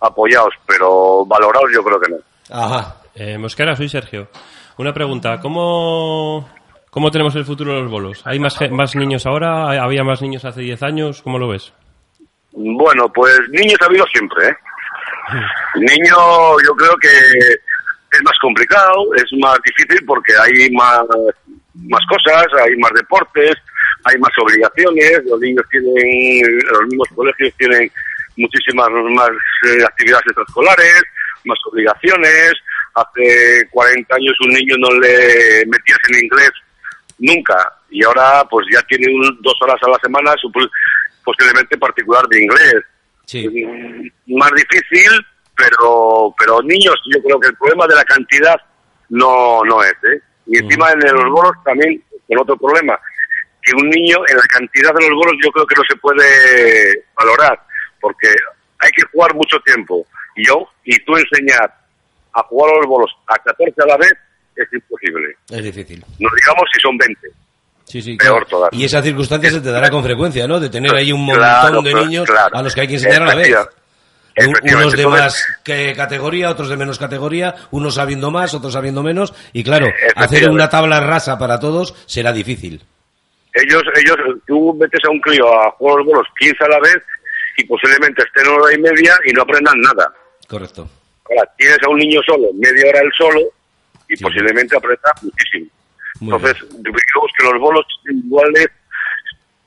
apoyados, 0.00 0.52
pero 0.66 1.24
valorados 1.26 1.70
yo 1.72 1.82
creo 1.82 2.00
que 2.00 2.10
no. 2.10 2.16
Ajá. 2.50 2.96
Eh, 3.14 3.38
Mosquera, 3.38 3.74
soy 3.76 3.88
Sergio. 3.88 4.28
Una 4.76 4.92
pregunta, 4.92 5.40
¿cómo, 5.40 6.46
cómo 6.90 7.10
tenemos 7.10 7.34
el 7.36 7.44
futuro 7.44 7.74
de 7.74 7.80
los 7.82 7.90
bolos? 7.90 8.22
¿Hay 8.24 8.38
más, 8.38 8.56
más 8.70 8.94
niños 8.96 9.26
ahora? 9.26 9.68
¿Hay- 9.70 9.78
¿Había 9.78 10.04
más 10.04 10.22
niños 10.22 10.44
hace 10.44 10.60
10 10.62 10.82
años? 10.82 11.22
¿Cómo 11.22 11.38
lo 11.38 11.48
ves? 11.48 11.72
Bueno, 12.52 13.10
pues 13.12 13.38
niños 13.50 13.76
ha 13.82 13.86
habido 13.86 14.06
siempre, 14.06 14.48
¿eh? 14.48 14.56
Niño 15.74 16.16
yo 16.64 16.74
creo 16.74 16.96
que 16.96 17.08
es 17.08 18.22
más 18.24 18.38
complicado, 18.40 19.14
es 19.16 19.24
más 19.40 19.58
difícil 19.64 20.04
porque 20.06 20.32
hay 20.40 20.70
más, 20.70 21.02
más 21.74 22.00
cosas, 22.08 22.46
hay 22.64 22.76
más 22.76 22.92
deportes, 22.94 23.54
hay 24.04 24.18
más 24.18 24.30
obligaciones, 24.40 25.20
los 25.28 25.38
niños 25.40 25.64
tienen, 25.70 26.58
los 26.72 26.82
mismos 26.88 27.08
colegios 27.14 27.52
tienen 27.58 27.90
muchísimas 28.36 28.88
más 28.90 29.28
eh, 29.30 29.84
actividades 29.84 30.24
extraescolares, 30.26 31.02
más 31.44 31.58
obligaciones. 31.70 32.52
Hace 32.94 33.68
40 33.70 34.14
años 34.14 34.34
un 34.46 34.52
niño 34.54 34.74
no 34.78 34.88
le 35.00 35.66
metías 35.66 35.98
en 36.10 36.24
inglés 36.24 36.50
nunca 37.18 37.56
y 37.90 38.04
ahora 38.04 38.44
pues 38.50 38.66
ya 38.72 38.82
tiene 38.82 39.06
un- 39.14 39.38
dos 39.42 39.54
horas 39.62 39.76
a 39.82 39.88
la 39.90 39.98
semana 40.02 40.34
posiblemente 41.24 41.76
particular 41.78 42.26
de 42.28 42.42
inglés. 42.42 42.74
Sí. 43.24 43.48
Mm, 43.48 44.36
Más 44.38 44.50
difícil, 44.52 45.10
pero 45.56 46.34
pero 46.38 46.62
niños, 46.62 46.94
yo 47.14 47.22
creo 47.22 47.40
que 47.40 47.48
el 47.48 47.56
problema 47.56 47.86
de 47.86 47.94
la 47.96 48.04
cantidad 48.04 48.56
no 49.08 49.62
no 49.64 49.82
es, 49.82 49.92
¿eh? 50.04 50.20
Y 50.46 50.58
encima 50.58 50.90
en 50.92 51.00
los 51.00 51.30
bolos 51.30 51.52
también 51.64 52.02
con 52.28 52.38
otro 52.38 52.56
problema, 52.56 52.98
que 53.62 53.72
un 53.74 53.88
niño 53.90 54.18
en 54.28 54.36
la 54.36 54.42
cantidad 54.48 54.92
de 54.94 55.08
los 55.08 55.16
bolos 55.18 55.34
yo 55.44 55.50
creo 55.50 55.66
que 55.66 55.74
no 55.76 55.82
se 55.88 55.96
puede 55.96 57.04
valorar, 57.18 57.60
porque 58.00 58.28
hay 58.78 58.90
que 58.90 59.02
jugar 59.12 59.34
mucho 59.34 59.58
tiempo. 59.60 60.06
Yo, 60.36 60.68
y 60.84 60.96
tú 61.04 61.16
enseñar 61.16 61.72
a 62.34 62.42
jugar 62.44 62.74
a 62.74 62.76
los 62.78 62.86
bolos 62.86 63.10
a 63.26 63.36
14 63.38 63.74
a 63.82 63.86
la 63.86 63.96
vez 63.96 64.12
es 64.56 64.72
imposible. 64.72 65.34
Es 65.50 65.62
difícil. 65.62 66.00
Nos 66.18 66.32
digamos 66.34 66.64
si 66.72 66.80
son 66.80 66.96
20. 66.98 67.20
Sí, 67.84 68.02
sí, 68.02 68.16
Peor 68.16 68.32
claro. 68.44 68.46
todavía. 68.46 68.80
Y 68.80 68.84
esa 68.84 69.00
circunstancia 69.02 69.50
se 69.50 69.60
te 69.60 69.70
dará 69.70 69.90
con 69.90 70.02
frecuencia, 70.02 70.46
¿no? 70.48 70.58
De 70.58 70.68
tener 70.68 70.92
ahí 70.94 71.12
un 71.12 71.24
montón 71.24 71.42
Claro, 71.44 71.82
de 71.82 71.94
niños 71.94 72.26
claro. 72.28 72.56
a 72.56 72.62
los 72.62 72.74
que 72.74 72.80
hay 72.80 72.88
que 72.88 72.94
enseñar 72.94 73.22
a 73.22 73.26
la 73.26 73.34
vez. 73.36 73.54
Unos 74.64 74.92
de 74.94 75.06
más 75.06 75.46
que 75.64 75.94
categoría, 75.94 76.50
otros 76.50 76.68
de 76.68 76.76
menos 76.76 76.98
categoría, 76.98 77.54
unos 77.70 77.94
sabiendo 77.94 78.30
más, 78.30 78.52
otros 78.52 78.72
sabiendo 78.74 79.02
menos. 79.02 79.32
Y 79.54 79.64
claro, 79.64 79.86
hacer 80.14 80.50
una 80.50 80.68
tabla 80.68 81.00
rasa 81.00 81.38
para 81.38 81.58
todos 81.58 81.94
será 82.06 82.32
difícil. 82.32 82.82
ellos, 83.54 83.82
ellos, 83.94 84.16
tú 84.46 84.74
metes 84.78 85.00
a 85.08 85.10
un 85.10 85.20
crío 85.20 85.46
a 85.48 85.70
jugar 85.72 85.96
los 85.98 86.06
bolos 86.06 86.26
15 86.38 86.64
a 86.64 86.68
la 86.68 86.80
vez 86.80 86.98
y 87.56 87.64
posiblemente 87.64 88.22
estén 88.24 88.52
una 88.52 88.62
hora 88.64 88.74
y 88.74 88.78
media 88.78 89.14
y 89.24 89.32
no 89.32 89.40
aprendan 89.42 89.80
nada. 89.80 90.12
Correcto. 90.46 90.86
Ahora, 91.30 91.50
tienes 91.56 91.78
a 91.82 91.88
un 91.88 91.98
niño 91.98 92.20
solo, 92.26 92.48
media 92.58 92.90
hora 92.90 93.00
él 93.00 93.10
solo, 93.16 93.40
y 94.08 94.16
Sí. 94.16 94.24
posiblemente 94.24 94.76
aprenda 94.76 95.12
muchísimo. 95.22 95.70
Muy 96.20 96.34
Entonces, 96.34 96.62
digamos 96.70 97.30
que 97.38 97.44
los 97.44 97.60
bolos 97.60 97.84
iguales, 98.08 98.68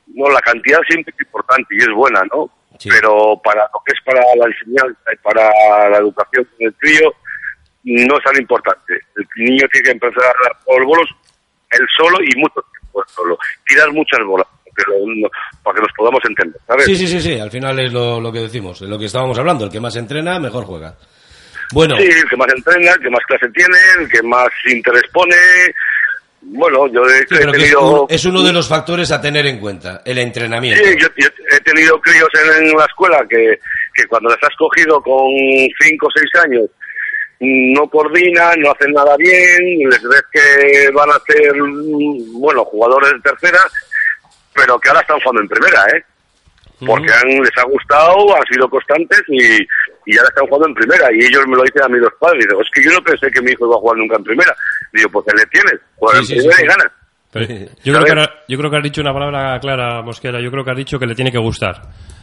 no, 0.07 0.29
la 0.29 0.41
cantidad 0.41 0.79
siempre 0.89 1.13
es 1.15 1.21
importante 1.25 1.67
y 1.75 1.81
es 1.81 1.89
buena, 1.95 2.21
¿no? 2.33 2.49
Sí. 2.79 2.89
Pero 2.89 3.39
para 3.43 3.61
lo 3.73 3.81
que 3.85 3.93
es 3.93 4.01
para 4.03 4.21
la 4.35 4.45
enseñanza 4.45 5.13
y 5.13 5.17
para 5.17 5.89
la 5.89 5.97
educación 5.97 6.47
del 6.59 6.73
crío, 6.75 7.13
no 7.83 8.17
es 8.17 8.23
tan 8.23 8.35
importante. 8.41 8.93
El 9.15 9.27
niño 9.45 9.65
tiene 9.71 9.85
que 9.85 9.91
empezar 9.91 10.23
a 10.23 10.63
jugar 10.63 10.79
los 10.79 10.87
bolos 10.87 11.09
él 11.71 11.85
solo 11.95 12.17
y 12.23 12.35
mucho 12.39 12.61
tiempo 12.71 13.03
solo. 13.07 13.37
Tirar 13.67 13.91
muchas 13.91 14.19
bolas, 14.25 14.47
para 15.63 15.75
que 15.75 15.81
nos 15.81 15.91
podamos 15.95 16.19
entender, 16.27 16.59
¿sabes? 16.65 16.85
Sí, 16.85 16.95
sí, 16.95 17.07
sí, 17.07 17.19
sí. 17.21 17.39
Al 17.39 17.51
final 17.51 17.79
es 17.79 17.93
lo, 17.93 18.19
lo 18.19 18.31
que 18.31 18.39
decimos, 18.39 18.81
es 18.81 18.89
lo 18.89 18.97
que 18.97 19.05
estábamos 19.05 19.37
hablando. 19.37 19.65
El 19.65 19.71
que 19.71 19.79
más 19.79 19.95
entrena, 19.95 20.39
mejor 20.39 20.65
juega. 20.65 20.95
Bueno, 21.73 21.95
Sí, 21.97 22.03
el 22.03 22.27
que 22.29 22.35
más 22.37 22.47
entrena, 22.55 22.91
el 22.93 22.99
que 22.99 23.09
más 23.09 23.23
clase 23.27 23.47
tiene, 23.53 23.77
el 23.99 24.09
que 24.09 24.21
más 24.23 24.47
interés 24.65 25.03
pone. 25.13 25.35
Bueno, 26.41 26.87
yo 26.87 27.01
he, 27.03 27.17
sí, 27.19 27.25
he 27.35 27.37
pero 27.39 27.51
que 27.51 27.57
es, 27.57 27.63
tenido... 27.63 28.03
un- 28.03 28.07
es 28.09 28.25
uno 28.25 28.41
de 28.41 28.53
los 28.53 28.67
factores 28.67 29.11
a 29.11 29.21
tener 29.21 29.45
en 29.45 29.59
cuenta, 29.59 30.01
el 30.05 30.17
entrenamiento. 30.17 30.83
Sí, 30.83 30.95
yo, 30.99 31.07
yo 31.17 31.27
he 31.51 31.59
tenido 31.61 31.99
críos 32.01 32.29
en, 32.57 32.65
en 32.67 32.77
la 32.77 32.85
escuela 32.85 33.23
que, 33.29 33.59
que 33.93 34.05
cuando 34.07 34.29
les 34.29 34.41
has 34.43 34.55
cogido 34.57 35.01
con 35.01 35.27
5 35.79 36.07
o 36.07 36.09
6 36.15 36.43
años 36.45 36.65
no 37.41 37.87
coordinan, 37.89 38.59
no 38.59 38.71
hacen 38.71 38.91
nada 38.91 39.15
bien, 39.17 39.59
les 39.89 40.01
ves 40.03 40.23
que 40.31 40.89
van 40.91 41.09
a 41.09 41.19
ser, 41.27 41.53
bueno, 42.33 42.65
jugadores 42.65 43.11
de 43.13 43.19
tercera 43.21 43.59
pero 44.53 44.77
que 44.79 44.89
ahora 44.89 45.01
están 45.01 45.19
jugando 45.21 45.41
en 45.43 45.47
primera, 45.47 45.85
¿eh? 45.95 46.03
Porque 46.85 47.11
han, 47.13 47.29
les 47.29 47.57
ha 47.57 47.63
gustado, 47.63 48.35
han 48.35 48.43
sido 48.51 48.69
constantes 48.69 49.21
y, 49.29 49.59
y 50.11 50.17
ahora 50.17 50.29
están 50.29 50.47
jugando 50.47 50.67
en 50.69 50.73
primera. 50.73 51.07
Y 51.13 51.25
ellos 51.25 51.43
me 51.47 51.55
lo 51.57 51.63
dicen 51.63 51.83
a 51.83 51.87
mis 51.87 52.01
dos 52.01 52.13
padres. 52.19 52.45
Digo, 52.49 52.61
es 52.61 52.67
que 52.73 52.83
yo 52.83 52.91
no 52.91 53.01
pensé 53.03 53.27
que 53.31 53.41
mi 53.41 53.51
hijo 53.51 53.65
iba 53.67 53.75
a 53.75 53.79
jugar 53.79 53.97
nunca 53.97 54.15
en 54.17 54.23
primera. 54.23 54.55
Digo, 54.93 55.09
pues 55.11 55.25
¿qué 55.27 55.37
le 55.37 55.45
tienes? 55.47 55.79
Juega 55.97 56.19
Sí, 56.19 56.19
en 56.21 56.25
sí, 56.25 56.33
primera 56.47 56.55
sí, 56.57 56.63
y 56.63 56.67
gana. 56.67 56.91
Pero 57.31 57.45
yo, 57.83 57.93
creo 57.93 58.03
que, 58.05 58.29
yo 58.47 58.57
creo 58.57 58.71
que 58.71 58.77
has 58.77 58.83
dicho 58.83 59.01
una 59.01 59.13
palabra 59.13 59.59
clara, 59.59 60.01
Mosquera. 60.01 60.41
Yo 60.41 60.49
creo 60.49 60.63
que 60.65 60.71
has 60.71 60.77
dicho 60.77 60.97
que 60.97 61.05
le 61.05 61.13
tiene 61.13 61.31
que 61.31 61.37
gustar. 61.37 61.79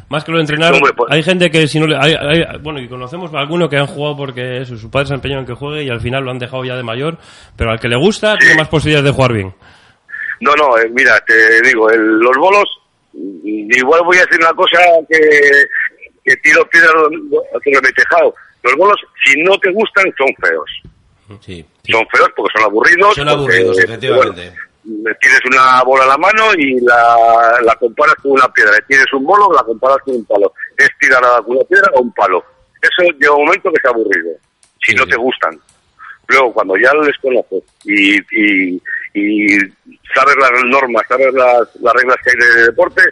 Más 0.08 0.22
que 0.24 0.30
lo 0.32 0.38
de 0.38 0.42
entrenar, 0.42 0.72
Hombre, 0.72 0.92
pues- 0.96 1.12
hay 1.12 1.22
gente 1.22 1.50
que 1.50 1.66
si 1.68 1.78
no 1.80 1.86
le... 1.86 1.96
hay- 1.96 2.14
hay- 2.14 2.58
bueno, 2.60 2.80
y 2.80 2.88
conocemos 2.88 3.32
a 3.34 3.38
alguno 3.38 3.68
que 3.68 3.76
han 3.76 3.86
jugado 3.86 4.16
porque 4.16 4.58
eso, 4.62 4.76
sus 4.76 4.90
padres 4.90 5.08
se 5.08 5.14
han 5.14 5.18
empeñado 5.18 5.40
en 5.40 5.46
que 5.46 5.54
juegue 5.54 5.82
y 5.84 5.90
al 5.90 6.00
final 6.00 6.24
lo 6.24 6.30
han 6.30 6.38
dejado 6.38 6.64
ya 6.64 6.76
de 6.76 6.82
mayor, 6.84 7.18
pero 7.56 7.70
al 7.70 7.78
que 7.80 7.88
le 7.88 7.96
gusta 7.96 8.36
tiene 8.36 8.54
más 8.56 8.68
posibilidades 8.68 9.04
de 9.10 9.14
jugar 9.16 9.32
bien. 9.32 9.54
No, 10.40 10.52
no, 10.54 10.78
eh, 10.78 10.88
mira, 10.92 11.18
te 11.26 11.60
digo, 11.62 11.90
el- 11.90 12.18
los 12.18 12.36
bolos, 12.36 12.64
mm, 13.14 13.68
igual 13.76 14.02
voy 14.04 14.16
a 14.18 14.20
decir 14.20 14.38
una 14.40 14.52
cosa 14.52 14.78
que, 15.08 15.18
que 16.26 16.36
tiro 16.38 16.68
piedra 16.68 16.90
sobre 16.90 17.80
mi 17.80 17.92
tejado. 17.94 18.34
Los 18.64 18.74
bolos, 18.74 19.00
si 19.24 19.40
no 19.42 19.56
te 19.58 19.70
gustan, 19.70 20.12
son 20.18 20.26
feos. 20.40 20.82
Sí. 21.40 21.64
Son 21.88 22.04
feos 22.08 22.28
porque 22.34 22.52
son 22.58 22.64
aburridos. 22.64 23.14
Son 23.14 23.24
porque, 23.26 23.38
aburridos, 23.38 23.78
efectivamente. 23.78 24.52
bueno, 24.84 25.16
tienes 25.20 25.40
una 25.46 25.82
bola 25.84 26.02
en 26.02 26.08
la 26.10 26.18
mano 26.18 26.54
y 26.58 26.80
la, 26.80 27.60
la 27.62 27.74
comparas 27.76 28.16
con 28.16 28.32
una 28.32 28.48
piedra. 28.52 28.72
Tienes 28.88 29.06
un 29.12 29.24
bolo, 29.24 29.52
la 29.52 29.62
comparas 29.62 29.98
con 30.04 30.16
un 30.16 30.24
palo. 30.24 30.52
Es 30.76 30.88
tirar 30.98 31.24
a 31.24 31.40
una 31.42 31.62
piedra 31.64 31.90
o 31.94 32.02
un 32.02 32.12
palo. 32.12 32.44
Eso 32.82 33.08
llega 33.18 33.32
un 33.32 33.46
momento 33.46 33.70
que 33.70 33.78
es 33.78 33.84
aburrido, 33.84 34.30
si 34.82 34.94
no 34.94 35.06
te 35.06 35.16
gustan. 35.16 35.58
Luego, 36.28 36.52
cuando 36.52 36.76
ya 36.76 36.92
les 36.94 37.16
conoces 37.18 37.62
y, 37.84 38.16
y, 38.16 38.82
y 39.14 39.58
sabes 40.12 40.36
las 40.40 40.64
normas, 40.64 41.04
sabes 41.08 41.32
las, 41.32 41.74
las 41.80 41.94
reglas 41.94 42.16
que 42.24 42.30
hay 42.30 42.36
de 42.36 42.62
deporte, 42.66 43.02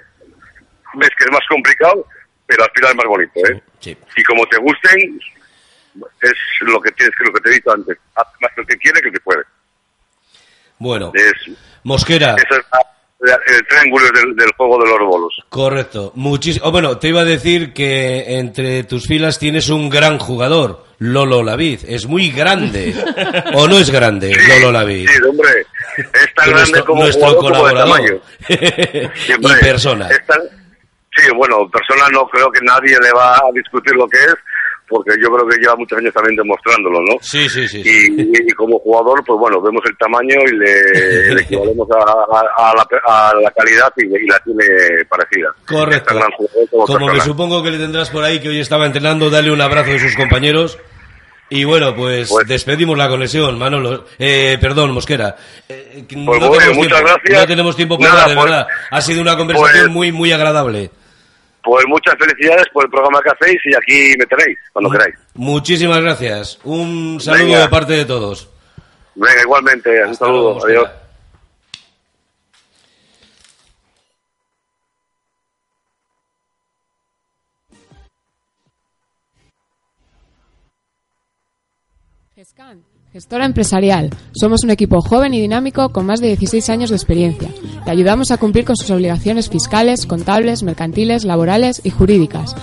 ves 0.94 1.10
que 1.16 1.24
es 1.24 1.30
más 1.30 1.46
complicado, 1.48 2.06
pero 2.46 2.64
al 2.64 2.70
final 2.74 2.90
es 2.90 2.96
más 2.96 3.06
bonito, 3.06 3.32
¿eh? 3.50 3.62
Sí. 3.80 3.96
Y 4.16 4.22
como 4.24 4.46
te 4.46 4.56
gusten, 4.58 5.20
es 6.22 6.32
lo 6.62 6.80
que 6.80 6.90
tienes 6.92 7.14
que 7.16 7.24
lo 7.24 7.32
que 7.32 7.40
te 7.40 7.50
he 7.50 7.54
dicho 7.54 7.70
antes. 7.72 7.96
Haz 8.16 8.26
más 8.40 8.50
el 8.56 8.66
que 8.66 8.76
quiere 8.78 9.00
que 9.00 9.08
el 9.08 9.14
que 9.14 9.20
puede. 9.20 9.42
Bueno, 10.78 11.12
Es, 11.14 11.32
Mosquera. 11.84 12.34
ese 12.36 12.46
es 12.60 12.64
la- 13.20 13.38
el 13.46 13.66
triángulo 13.68 14.04
del, 14.12 14.36
del 14.36 14.50
juego 14.56 14.82
de 14.82 14.88
los 14.90 14.98
bolos. 14.98 15.34
Correcto. 15.48 16.12
Muchísimo. 16.14 16.70
bueno, 16.70 16.98
te 16.98 17.08
iba 17.08 17.22
a 17.22 17.24
decir 17.24 17.72
que 17.72 18.38
entre 18.38 18.84
tus 18.84 19.06
filas 19.06 19.38
tienes 19.38 19.70
un 19.70 19.88
gran 19.88 20.18
jugador, 20.18 20.84
Lolo 20.98 21.42
Lavid. 21.42 21.80
Es 21.88 22.06
muy 22.06 22.30
grande. 22.32 22.94
¿O 23.54 23.66
no 23.66 23.78
es 23.78 23.88
grande, 23.90 24.34
Lolo 24.48 24.72
Lavid? 24.72 25.08
Sí, 25.08 25.22
hombre. 25.26 25.48
Es 25.96 26.34
tan 26.34 26.50
grande 26.50 26.52
nuestro- 26.52 26.84
como 26.84 27.02
nuestro 27.04 27.28
jugador 27.28 27.52
como 27.52 27.66
de 27.66 27.72
colaborador. 27.72 27.96
tamaño. 27.96 28.20
Sí, 29.16 29.30
y 29.30 29.32
hombre, 29.32 29.60
persona. 29.60 30.08
es 30.10 30.26
tan- 30.26 30.63
sí, 31.16 31.30
bueno, 31.36 31.68
persona 31.70 32.08
no 32.12 32.26
creo 32.28 32.50
que 32.50 32.60
nadie 32.62 32.96
le 33.00 33.12
va 33.12 33.34
a 33.36 33.42
discutir 33.54 33.94
lo 33.94 34.06
que 34.08 34.18
es, 34.18 34.34
porque 34.86 35.12
yo 35.20 35.30
creo 35.32 35.48
que 35.48 35.56
lleva 35.58 35.74
muchos 35.76 35.98
años 35.98 36.12
también 36.12 36.36
demostrándolo, 36.36 37.00
¿no? 37.00 37.16
Sí, 37.22 37.48
sí, 37.48 37.66
sí. 37.66 37.82
Y, 37.84 38.22
y 38.50 38.52
como 38.52 38.78
jugador, 38.80 39.24
pues 39.26 39.38
bueno, 39.38 39.60
vemos 39.62 39.82
el 39.86 39.96
tamaño 39.96 40.36
y 40.46 40.56
le, 40.56 41.34
le 41.34 41.40
equivalemos 41.42 41.88
a, 41.90 42.00
a- 42.00 42.70
a 42.70 42.74
la, 42.74 42.86
a 43.06 43.34
la 43.40 43.50
calidad 43.52 43.92
y, 43.96 44.04
y 44.04 44.26
la 44.26 44.38
tiene 44.40 44.64
parecida. 45.08 45.48
Correcto. 45.66 46.14
Como 46.70 46.84
Como 46.86 46.98
me 47.06 47.12
persona. 47.12 47.24
supongo 47.24 47.62
que 47.62 47.70
le 47.70 47.78
tendrás 47.78 48.10
por 48.10 48.24
ahí 48.24 48.40
que 48.40 48.48
hoy 48.50 48.60
estaba 48.60 48.84
entrenando, 48.86 49.30
dale 49.30 49.50
un 49.50 49.60
abrazo 49.62 49.90
de 49.90 49.98
sus 50.00 50.14
compañeros. 50.16 50.78
Y 51.50 51.64
bueno, 51.64 51.94
pues, 51.94 52.30
despedimos 52.46 52.96
la 52.98 53.08
conexión, 53.08 53.58
Manolo. 53.58 54.06
Eh, 54.18 54.58
perdón, 54.60 54.92
Mosquera. 54.92 55.36
Eh, 55.68 56.04
que 56.08 56.16
Pues 56.16 56.40
no, 56.40 56.48
bueno, 56.48 56.52
tenemos 56.58 56.76
muchas 56.76 56.98
tiempo, 56.98 57.12
gracias. 57.22 57.40
no 57.40 57.46
tenemos 57.46 57.76
tiempo 57.76 57.98
para 57.98 58.10
Nada, 58.10 58.20
nada, 58.22 58.28
de 58.30 58.34
pues- 58.40 58.50
verdad. 58.50 58.66
Ha 58.90 59.00
sido 59.00 59.22
una 59.22 59.36
conversación 59.36 59.84
pues- 59.84 59.90
muy, 59.92 60.12
muy 60.12 60.32
agradable. 60.32 60.90
Pues 61.64 61.84
muchas 61.88 62.14
felicidades 62.18 62.66
por 62.72 62.84
el 62.84 62.90
programa 62.90 63.20
que 63.22 63.30
hacéis 63.30 63.58
y 63.64 63.74
aquí 63.74 64.14
me 64.18 64.26
tenéis, 64.26 64.58
cuando 64.72 64.90
queráis. 64.90 65.14
Muchísimas 65.34 66.00
gracias. 66.02 66.58
Un 66.64 67.18
saludo 67.20 67.44
Venga. 67.46 67.60
de 67.62 67.68
parte 67.68 67.92
de 67.94 68.04
todos. 68.04 68.48
Venga, 69.14 69.42
igualmente, 69.42 70.04
un 70.04 70.14
saludo, 70.14 70.58
luego, 70.60 70.66
adiós. 70.66 70.90
Gestora 83.14 83.46
empresarial. 83.46 84.10
Somos 84.32 84.64
un 84.64 84.70
equipo 84.70 85.00
joven 85.00 85.34
y 85.34 85.40
dinámico 85.40 85.90
con 85.90 86.04
más 86.04 86.18
de 86.18 86.26
16 86.26 86.68
años 86.68 86.90
de 86.90 86.96
experiencia. 86.96 87.48
Te 87.84 87.92
ayudamos 87.92 88.32
a 88.32 88.38
cumplir 88.38 88.64
con 88.64 88.76
sus 88.76 88.90
obligaciones 88.90 89.48
fiscales, 89.48 90.04
contables, 90.04 90.64
mercantiles, 90.64 91.24
laborales 91.24 91.80
y 91.84 91.90
jurídicas. 91.90 92.56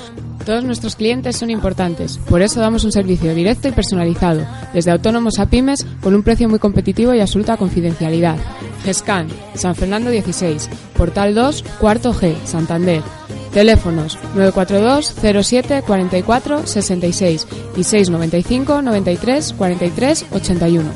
Todos 0.45 0.65
nuestros 0.65 0.97
clientes 0.97 1.37
son 1.37 1.51
importantes, 1.51 2.17
por 2.29 2.41
eso 2.41 2.59
damos 2.59 2.83
un 2.83 2.91
servicio 2.91 3.33
directo 3.33 3.69
y 3.69 3.71
personalizado, 3.71 4.45
desde 4.73 4.91
autónomos 4.91 5.39
a 5.39 5.45
pymes, 5.45 5.85
con 6.01 6.15
un 6.15 6.23
precio 6.23 6.49
muy 6.49 6.59
competitivo 6.59 7.13
y 7.13 7.21
absoluta 7.21 7.55
confidencialidad. 7.55 8.35
GESCAN, 8.83 9.29
San 9.53 9.75
Fernando 9.75 10.09
16, 10.09 10.67
Portal 10.97 11.33
2, 11.33 11.63
Cuarto 11.79 12.13
G, 12.13 12.35
Santander. 12.43 13.03
Teléfonos 13.53 14.17
942 14.35 15.13
07 15.43 15.83
44 15.85 16.67
66 16.67 17.47
y 17.75 17.83
695 17.83 18.81
93 18.81 19.53
43 19.53 20.25
81. 20.31 20.91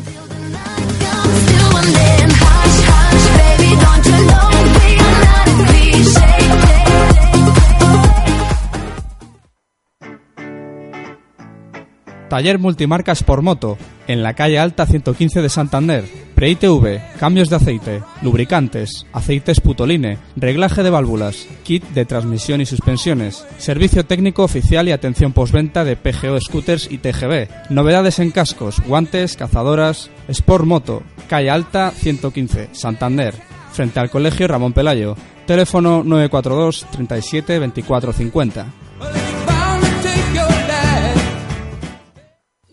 Taller 12.29 12.59
Multimarcas 12.59 13.23
por 13.23 13.41
Moto, 13.41 13.77
en 14.07 14.23
la 14.23 14.33
calle 14.33 14.59
Alta 14.59 14.85
115 14.85 15.41
de 15.41 15.49
Santander. 15.49 16.05
Pre-ITV, 16.35 16.99
cambios 17.17 17.49
de 17.49 17.55
aceite, 17.55 18.03
lubricantes, 18.21 19.05
aceites 19.13 19.61
putoline, 19.61 20.17
reglaje 20.35 20.83
de 20.83 20.89
válvulas, 20.89 21.47
kit 21.63 21.83
de 21.91 22.03
transmisión 22.03 22.59
y 22.59 22.65
suspensiones, 22.65 23.45
servicio 23.57 24.05
técnico 24.05 24.43
oficial 24.43 24.89
y 24.89 24.91
atención 24.91 25.31
postventa 25.31 25.85
de 25.85 25.95
PGO 25.95 26.39
Scooters 26.41 26.91
y 26.91 26.97
TGB. 26.97 27.47
Novedades 27.69 28.19
en 28.19 28.31
cascos, 28.31 28.81
guantes, 28.85 29.37
cazadoras, 29.37 30.09
Sport 30.27 30.65
Moto, 30.65 31.03
calle 31.29 31.49
Alta 31.49 31.91
115, 31.91 32.69
Santander. 32.73 33.33
Frente 33.71 33.99
al 33.99 34.09
Colegio 34.09 34.47
Ramón 34.47 34.73
Pelayo. 34.73 35.15
Teléfono 35.45 36.03
942 36.03 36.85
37 36.91 37.59
24 37.59 38.13
50. 38.13 38.84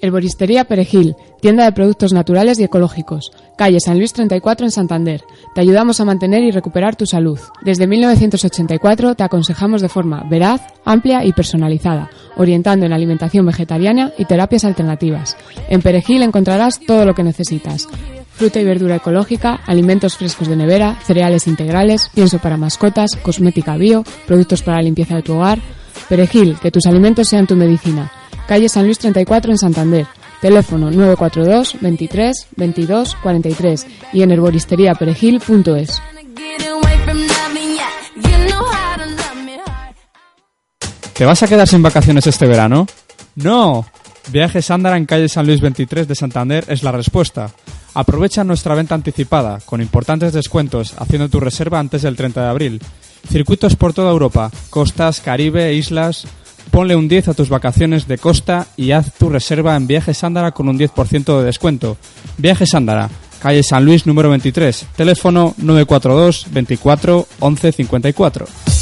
Herboristería 0.02 0.64
Perejil, 0.64 1.14
tienda 1.40 1.64
de 1.64 1.70
productos 1.70 2.12
naturales 2.12 2.58
y 2.58 2.64
ecológicos. 2.64 3.30
Calle 3.56 3.78
San 3.78 3.98
Luis 3.98 4.12
34 4.12 4.66
en 4.66 4.72
Santander. 4.72 5.22
Te 5.54 5.60
ayudamos 5.60 6.00
a 6.00 6.04
mantener 6.04 6.42
y 6.42 6.50
recuperar 6.50 6.96
tu 6.96 7.06
salud. 7.06 7.38
Desde 7.62 7.86
1984 7.86 9.14
te 9.14 9.22
aconsejamos 9.22 9.80
de 9.80 9.88
forma 9.88 10.24
veraz, 10.28 10.60
amplia 10.84 11.24
y 11.24 11.32
personalizada, 11.32 12.10
orientando 12.36 12.84
en 12.84 12.92
alimentación 12.92 13.46
vegetariana 13.46 14.12
y 14.18 14.24
terapias 14.24 14.64
alternativas. 14.64 15.36
En 15.68 15.80
Perejil 15.82 16.22
encontrarás 16.22 16.80
todo 16.80 17.04
lo 17.04 17.14
que 17.14 17.22
necesitas. 17.22 17.88
Fruta 18.32 18.60
y 18.60 18.64
verdura 18.64 18.96
ecológica, 18.96 19.60
alimentos 19.66 20.16
frescos 20.16 20.48
de 20.48 20.56
nevera, 20.56 20.98
cereales 21.04 21.46
integrales, 21.46 22.10
pienso 22.12 22.40
para 22.40 22.56
mascotas, 22.56 23.14
cosmética 23.22 23.76
bio, 23.76 24.02
productos 24.26 24.62
para 24.62 24.78
la 24.78 24.82
limpieza 24.82 25.14
de 25.14 25.22
tu 25.22 25.34
hogar. 25.34 25.60
Perejil, 26.08 26.56
que 26.60 26.72
tus 26.72 26.86
alimentos 26.86 27.28
sean 27.28 27.46
tu 27.46 27.54
medicina. 27.54 28.10
Calle 28.46 28.68
San 28.68 28.84
Luis 28.84 28.98
34 28.98 29.52
en 29.52 29.58
Santander. 29.58 30.06
Teléfono 30.40 30.90
942 30.90 31.76
23 31.80 32.46
22 32.56 33.16
43 33.22 33.86
y 34.12 34.22
en 34.22 34.32
herboristeríaperejil.es. 34.32 36.02
¿Te 41.14 41.24
vas 41.24 41.42
a 41.42 41.46
quedar 41.46 41.68
sin 41.68 41.82
vacaciones 41.82 42.26
este 42.26 42.46
verano? 42.46 42.86
¡No! 43.36 43.86
Viajes 44.30 44.70
Ándara 44.70 44.96
en 44.96 45.06
calle 45.06 45.28
San 45.28 45.46
Luis 45.46 45.60
23 45.60 46.08
de 46.08 46.14
Santander 46.14 46.64
es 46.68 46.82
la 46.82 46.90
respuesta. 46.90 47.50
Aprovecha 47.94 48.42
nuestra 48.42 48.74
venta 48.74 48.94
anticipada, 48.94 49.60
con 49.64 49.80
importantes 49.80 50.32
descuentos, 50.32 50.94
haciendo 50.98 51.28
tu 51.28 51.38
reserva 51.38 51.78
antes 51.78 52.02
del 52.02 52.16
30 52.16 52.42
de 52.42 52.48
abril. 52.48 52.82
Circuitos 53.28 53.76
por 53.76 53.92
toda 53.92 54.10
Europa, 54.10 54.50
costas, 54.70 55.20
Caribe, 55.20 55.74
islas... 55.74 56.26
Ponle 56.72 56.96
un 56.96 57.06
10 57.06 57.28
a 57.28 57.34
tus 57.34 57.50
vacaciones 57.50 58.08
de 58.08 58.16
costa 58.16 58.66
y 58.78 58.92
haz 58.92 59.12
tu 59.12 59.28
reserva 59.28 59.76
en 59.76 59.86
Viajes 59.86 60.24
Ándara 60.24 60.52
con 60.52 60.70
un 60.70 60.78
10% 60.78 61.38
de 61.38 61.44
descuento. 61.44 61.98
Viajes 62.38 62.74
Ándara, 62.74 63.10
calle 63.42 63.62
San 63.62 63.84
Luis 63.84 64.06
número 64.06 64.30
23, 64.30 64.86
teléfono 64.96 65.54
942 65.58 66.46
24 66.50 67.28
11 67.40 67.72
54. 67.72 68.81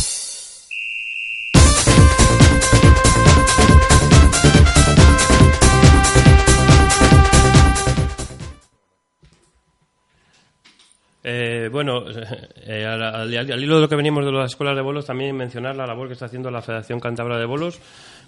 Eh, 11.23 11.69
bueno, 11.71 12.05
eh, 12.67 12.85
al, 12.87 13.03
al- 13.03 13.37
al 13.53 13.63
hilo 13.63 13.75
de 13.77 13.81
lo 13.83 13.89
que 13.89 13.97
venimos 13.97 14.25
de 14.25 14.33
las 14.33 14.53
escuelas 14.53 14.75
de 14.75 14.83
bolos, 14.83 15.05
también 15.07 15.37
mencionar 15.37 15.77
la 15.77 15.87
labor 15.87 16.07
que 16.07 16.15
está 16.15 16.27
haciendo 16.27 16.51
la 16.51 16.63
Federación 16.63 16.99
Cántabra 16.99 17.39
de 17.39 17.45
Bolos 17.45 17.79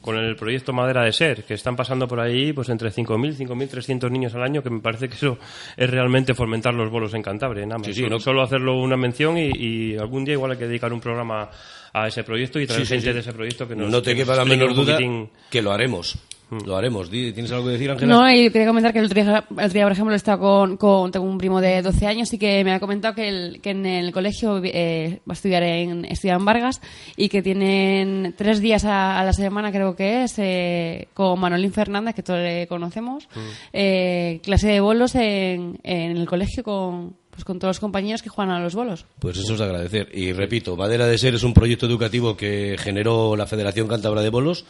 con 0.02 0.16
el 0.18 0.34
proyecto 0.36 0.72
Madera 0.72 1.04
de 1.04 1.12
Ser, 1.12 1.44
que 1.44 1.54
están 1.54 1.74
pasando 1.76 2.06
por 2.08 2.20
ahí 2.20 2.52
pues 2.52 2.68
entre 2.68 2.90
5.000 2.90 3.32
y 3.40 3.44
5.300 3.46 4.10
niños 4.10 4.34
al 4.34 4.42
año, 4.42 4.62
que 4.62 4.68
me 4.68 4.80
parece 4.80 5.08
que 5.08 5.14
eso 5.14 5.38
es 5.76 5.88
realmente 5.88 6.34
fomentar 6.34 6.74
los 6.74 6.90
bolos 6.90 7.14
en 7.14 7.22
Cantabria. 7.22 7.64
Nada 7.64 7.78
más. 7.78 7.86
Sí, 7.86 7.94
sí, 7.94 8.00
solo, 8.02 8.10
no- 8.16 8.20
solo 8.20 8.42
hacerlo 8.42 8.78
una 8.80 8.96
mención 8.96 9.38
y, 9.38 9.50
y 9.54 9.96
algún 9.96 10.24
día 10.24 10.34
igual 10.34 10.50
hay 10.52 10.58
que 10.58 10.66
dedicar 10.66 10.92
un 10.92 11.00
programa 11.00 11.48
a 11.94 12.08
ese 12.08 12.24
proyecto 12.24 12.58
y 12.60 12.66
traer 12.66 12.84
Sí, 12.84 12.94
gente 12.94 13.12
de 13.14 13.20
ese 13.20 13.32
proyecto 13.32 13.66
que 13.68 13.76
nos 13.76 13.90
no 13.90 14.02
te 14.02 14.10
que 14.12 14.20
nos 14.20 14.24
quepa 14.28 14.36
la 14.36 14.44
menor 14.44 14.74
duda 14.74 14.94
poquitín. 14.96 15.30
que 15.50 15.62
lo 15.62 15.72
haremos. 15.72 16.18
Lo 16.66 16.76
haremos. 16.76 17.08
¿Tienes 17.10 17.50
algo 17.50 17.64
que 17.66 17.72
decir, 17.72 17.90
Ángela? 17.90 18.14
No, 18.14 18.30
y 18.30 18.50
quería 18.50 18.66
comentar 18.66 18.92
que 18.92 18.98
el 18.98 19.06
otro 19.06 19.22
día, 19.22 19.44
el 19.50 19.54
otro 19.56 19.68
día, 19.72 19.82
por 19.84 19.92
ejemplo, 19.92 20.12
he 20.12 20.16
estado 20.16 20.38
con, 20.40 20.76
con- 20.76 21.10
tengo 21.10 21.24
un 21.26 21.38
primo 21.38 21.60
de 21.60 21.80
12 21.82 22.06
años 22.06 22.32
y 22.32 22.38
que 22.38 22.62
me 22.64 22.72
ha 22.72 22.80
comentado 22.80 23.14
que, 23.14 23.28
el- 23.28 23.60
que 23.62 23.70
en 23.70 23.86
el 23.86 24.12
colegio 24.12 24.60
eh, 24.64 25.20
va 25.28 25.32
a 25.32 25.34
estudiar 25.34 25.62
en, 25.62 26.04
estudia 26.04 26.34
en 26.34 26.44
Vargas 26.44 26.80
y 27.16 27.28
que 27.28 27.42
tienen 27.42 28.34
tres 28.36 28.60
días 28.60 28.84
a, 28.84 29.18
a 29.18 29.24
la 29.24 29.32
semana, 29.32 29.72
creo 29.72 29.96
que 29.96 30.24
es, 30.24 30.34
eh, 30.38 31.08
con 31.14 31.40
Manolín 31.40 31.72
Fernández, 31.72 32.14
que 32.14 32.22
todos 32.22 32.40
le 32.40 32.66
conocemos, 32.66 33.28
eh, 33.72 34.40
clase 34.42 34.68
de 34.68 34.80
bolos 34.80 35.14
en, 35.14 35.78
en 35.82 36.16
el 36.16 36.26
colegio 36.26 36.62
con, 36.62 37.16
pues, 37.30 37.44
con 37.44 37.58
todos 37.58 37.70
los 37.76 37.80
compañeros 37.80 38.22
que 38.22 38.28
juegan 38.28 38.54
a 38.54 38.60
los 38.60 38.74
bolos. 38.74 39.06
Pues 39.18 39.38
eso 39.38 39.54
es 39.54 39.58
de 39.58 39.64
agradecer. 39.64 40.08
Y 40.12 40.32
repito, 40.32 40.76
Madera 40.76 41.06
de 41.06 41.16
Ser 41.18 41.34
es 41.34 41.42
un 41.44 41.54
proyecto 41.54 41.86
educativo 41.86 42.36
que 42.36 42.76
generó 42.78 43.36
la 43.36 43.46
Federación 43.46 43.88
Cántabra 43.88 44.20
de 44.22 44.30
Bolos. 44.30 44.64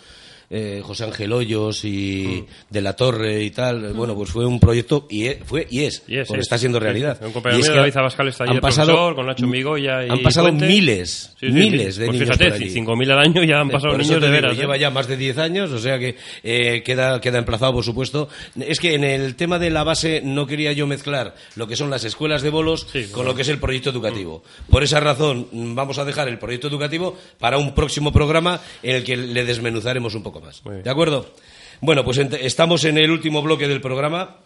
Eh, 0.55 0.83
José 0.85 1.05
Ángel 1.05 1.33
Hoyos 1.33 1.83
y 1.85 2.43
Mm. 2.47 2.73
de 2.75 2.81
la 2.83 2.93
Torre 2.95 3.43
y 3.43 3.51
tal, 3.51 3.95
bueno, 3.95 4.15
pues 4.15 4.29
fue 4.31 4.45
un 4.45 4.61
proyecto 4.61 5.07
y 5.09 5.27
e- 5.27 5.41
fue 5.45 5.67
y 5.71 5.81
es, 5.85 6.03
es, 6.07 6.27
porque 6.29 6.41
es. 6.41 6.47
está 6.47 6.59
siendo 6.59 6.79
realidad. 6.79 7.19
Un 7.25 7.33
compañero 7.33 7.59
Y 7.59 7.63
es 7.63 7.71
que 7.71 7.77
David 7.79 7.97
Abascal, 7.97 8.29
está 8.29 8.45
allí 8.45 8.51
han 8.51 8.57
de 8.57 8.61
pasado- 8.61 8.87
profesor, 8.93 9.15
con 9.15 9.27
Nacho 9.27 9.47
Migoya 9.47 10.07
y 10.07 10.11
han 10.11 10.23
pasado 10.23 10.49
Puente. 10.49 10.67
miles, 10.67 11.33
Sí, 11.41 11.47
sí, 11.47 11.53
miles 11.53 11.95
sí. 11.95 12.01
de 12.03 12.07
Pues 12.07 12.21
niños 12.21 12.37
fíjate, 12.37 12.45
por 12.51 12.63
allí. 12.63 12.71
5.000 12.71 13.11
al 13.13 13.19
año 13.19 13.43
ya 13.45 13.61
han 13.61 13.69
Eh, 13.69 13.73
pasado 13.73 13.93
niños 13.97 14.09
de 14.21 14.27
digo, 14.27 14.31
veras. 14.33 14.53
¿eh? 14.53 14.61
Lleva 14.61 14.77
ya 14.77 14.91
más 14.91 15.09
de 15.09 15.17
10 15.17 15.39
años, 15.39 15.71
o 15.73 15.79
sea 15.79 15.99
que 15.99 16.17
eh, 16.43 16.83
queda, 16.85 17.19
queda 17.21 17.39
emplazado, 17.39 17.73
por 17.73 17.85
supuesto. 17.85 18.29
Es 18.61 18.79
que 18.79 18.95
en 18.95 19.05
el 19.05 19.35
tema 19.37 19.59
de 19.59 19.71
la 19.71 19.85
base 19.85 20.21
no 20.23 20.47
quería 20.47 20.73
yo 20.73 20.87
mezclar 20.87 21.35
lo 21.57 21.67
que 21.67 21.77
son 21.77 21.89
las 21.89 22.05
escuelas 22.05 22.43
de 22.43 22.51
bolos 22.51 22.87
con 23.13 23.25
lo 23.25 23.35
que 23.35 23.41
es 23.43 23.49
el 23.49 23.59
proyecto 23.59 23.89
educativo. 23.89 24.43
Por 24.69 24.83
esa 24.83 25.01
razón 25.01 25.49
mm, 25.51 25.75
vamos 25.75 25.97
a 25.99 26.05
dejar 26.05 26.29
el 26.29 26.39
proyecto 26.39 26.69
educativo 26.69 27.17
para 27.39 27.57
un 27.57 27.75
próximo 27.75 28.13
programa 28.13 28.61
en 28.83 28.97
el 28.97 29.03
que 29.05 29.17
le 29.17 29.45
desmenuzaremos 29.47 30.15
un 30.15 30.23
poco 30.23 30.42
más. 30.43 30.63
¿De 30.65 30.91
acuerdo? 30.91 31.33
Bueno, 31.81 32.05
pues 32.05 32.19
ent- 32.19 32.39
estamos 32.41 32.85
en 32.85 32.99
el 32.99 33.11
último 33.11 33.43
bloque 33.43 33.69
del 33.69 33.81
programa. 33.81 34.37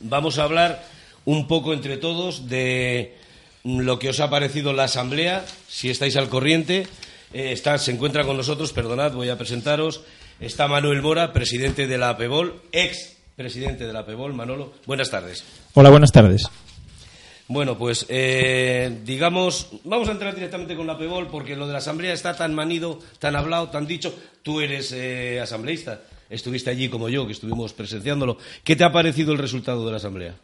Vamos 0.00 0.38
a 0.38 0.44
hablar 0.44 0.84
un 1.24 1.48
poco 1.48 1.72
entre 1.72 1.96
todos 1.96 2.48
de 2.48 3.16
mm, 3.64 3.80
lo 3.80 3.98
que 3.98 4.10
os 4.10 4.20
ha 4.20 4.30
parecido 4.30 4.72
la 4.72 4.84
asamblea, 4.84 5.44
si 5.68 5.90
estáis 5.90 6.16
al 6.16 6.28
corriente. 6.28 6.86
Eh, 7.32 7.52
está, 7.52 7.76
se 7.78 7.90
encuentra 7.92 8.24
con 8.24 8.36
nosotros, 8.36 8.72
perdonad, 8.72 9.12
voy 9.12 9.28
a 9.28 9.36
presentaros. 9.38 10.02
Está 10.38 10.68
Manuel 10.68 11.02
Mora, 11.02 11.32
presidente 11.32 11.86
de 11.86 11.98
la 11.98 12.10
APEBOL, 12.10 12.60
ex 12.72 13.16
presidente 13.36 13.86
de 13.86 13.92
la 13.92 14.00
APEBOL. 14.00 14.32
Manolo, 14.34 14.72
buenas 14.86 15.10
tardes. 15.10 15.44
Hola, 15.74 15.90
buenas 15.90 16.12
tardes. 16.12 16.48
Bueno, 17.48 17.78
pues 17.78 18.06
eh, 18.08 18.98
digamos, 19.04 19.70
vamos 19.84 20.08
a 20.08 20.12
entrar 20.12 20.34
directamente 20.34 20.74
con 20.74 20.86
la 20.86 20.94
APEBOL 20.94 21.28
porque 21.28 21.54
lo 21.54 21.66
de 21.66 21.72
la 21.72 21.78
asamblea 21.78 22.12
está 22.12 22.34
tan 22.34 22.54
manido, 22.54 22.98
tan 23.20 23.36
hablado, 23.36 23.68
tan 23.68 23.86
dicho. 23.86 24.12
Tú 24.42 24.60
eres 24.60 24.92
eh, 24.92 25.40
asambleísta, 25.40 26.00
estuviste 26.28 26.70
allí 26.70 26.88
como 26.88 27.08
yo, 27.08 27.24
que 27.24 27.32
estuvimos 27.32 27.72
presenciándolo. 27.72 28.36
¿Qué 28.64 28.74
te 28.74 28.82
ha 28.82 28.90
parecido 28.90 29.32
el 29.32 29.38
resultado 29.38 29.84
de 29.84 29.92
la 29.92 29.98
asamblea? 29.98 30.34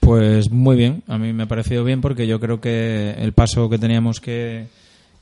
Pues 0.00 0.50
muy 0.50 0.76
bien, 0.76 1.02
a 1.06 1.18
mí 1.18 1.34
me 1.34 1.42
ha 1.42 1.48
parecido 1.48 1.84
bien 1.84 2.00
porque 2.00 2.26
yo 2.26 2.40
creo 2.40 2.60
que 2.60 3.10
el 3.18 3.32
paso 3.32 3.68
que 3.68 3.78
teníamos 3.78 4.20
que, 4.20 4.68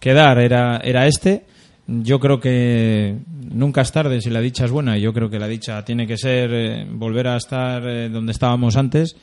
dar 0.01 0.39
era, 0.39 0.79
era 0.79 1.09
este. 1.09 1.45
Yo 1.89 2.21
creo 2.21 2.39
que 2.39 3.17
nunca 3.51 3.81
es 3.81 3.91
tarde 3.91 4.21
si 4.21 4.31
la 4.31 4.41
dicha 4.41 4.65
es 4.65 4.73
buena 4.73 4.99
yo 4.99 5.13
creo 5.13 5.31
que 5.31 5.39
la 5.39 5.47
dicha 5.47 5.85
tiene 5.85 6.05
que 6.05 6.19
ser 6.19 6.51
eh, 6.53 6.87
volver 6.91 7.29
a 7.29 7.37
estar 7.37 7.81
eh, 7.87 8.09
donde 8.09 8.33
estábamos 8.33 8.77
antes 8.77 9.15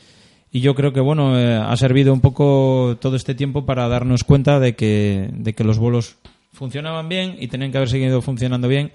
y 0.53 0.61
yo 0.61 0.75
creo 0.75 0.93
que 0.93 1.01
bueno 1.01 1.37
eh, 1.37 1.55
ha 1.55 1.75
servido 1.75 2.13
un 2.13 2.21
poco 2.21 2.95
todo 3.01 3.17
este 3.17 3.35
tiempo 3.35 3.65
para 3.65 3.89
darnos 3.89 4.23
cuenta 4.23 4.59
de 4.59 4.75
que, 4.75 5.29
de 5.33 5.53
que 5.53 5.63
los 5.65 5.79
bolos 5.79 6.15
funcionaban 6.53 7.09
bien 7.09 7.35
y 7.39 7.47
tenían 7.47 7.71
que 7.71 7.77
haber 7.77 7.89
seguido 7.89 8.21
funcionando 8.21 8.69
bien 8.69 8.91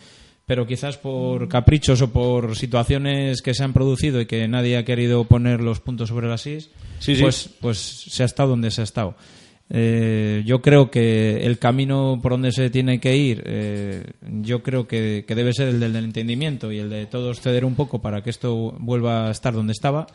pero 0.47 0.67
quizás 0.67 0.97
por 0.97 1.47
caprichos 1.49 2.01
o 2.01 2.11
por 2.11 2.57
situaciones 2.57 3.43
que 3.43 3.53
se 3.53 3.65
han 3.65 3.75
producido 3.75 4.19
y 4.23 4.27
que 4.27 4.49
nadie 4.49 4.79
ha 4.79 4.85
querido 4.85 5.25
poner 5.25 5.61
los 5.61 5.81
puntos 5.81 6.09
sobre 6.09 6.27
las 6.27 6.47
is, 6.47 6.71
Sí, 7.01 7.17
sí. 7.17 7.23
pues 7.23 7.51
pues 7.61 7.79
se 7.79 8.23
ha 8.23 8.27
estado 8.27 8.49
donde 8.49 8.71
se 8.71 8.81
ha 8.81 8.85
estado. 8.85 9.15
Eh, 9.69 10.43
yo 10.47 10.63
creo 10.63 10.91
que 10.91 11.45
el 11.45 11.59
camino 11.59 12.19
por 12.23 12.33
donde 12.33 12.53
se 12.53 12.71
tiene 12.71 12.99
que 12.99 13.15
ir, 13.15 13.43
eh, 13.45 14.05
yo 14.41 14.63
creo 14.63 14.89
que, 14.89 15.27
que 15.29 15.35
debe 15.35 15.53
ser 15.53 15.69
el 15.69 15.81
del 15.81 15.95
entendimiento 15.97 16.73
y 16.73 16.79
el 16.79 16.89
de 16.89 17.05
todos 17.05 17.43
ceder 17.43 17.67
un 17.67 17.75
poco 17.75 18.01
para 18.01 18.23
que 18.23 18.31
esto 18.31 18.75
vuelva 18.79 19.29
a 19.29 19.31
estar 19.31 19.53
donde 19.53 19.73
estaba. 19.73 20.07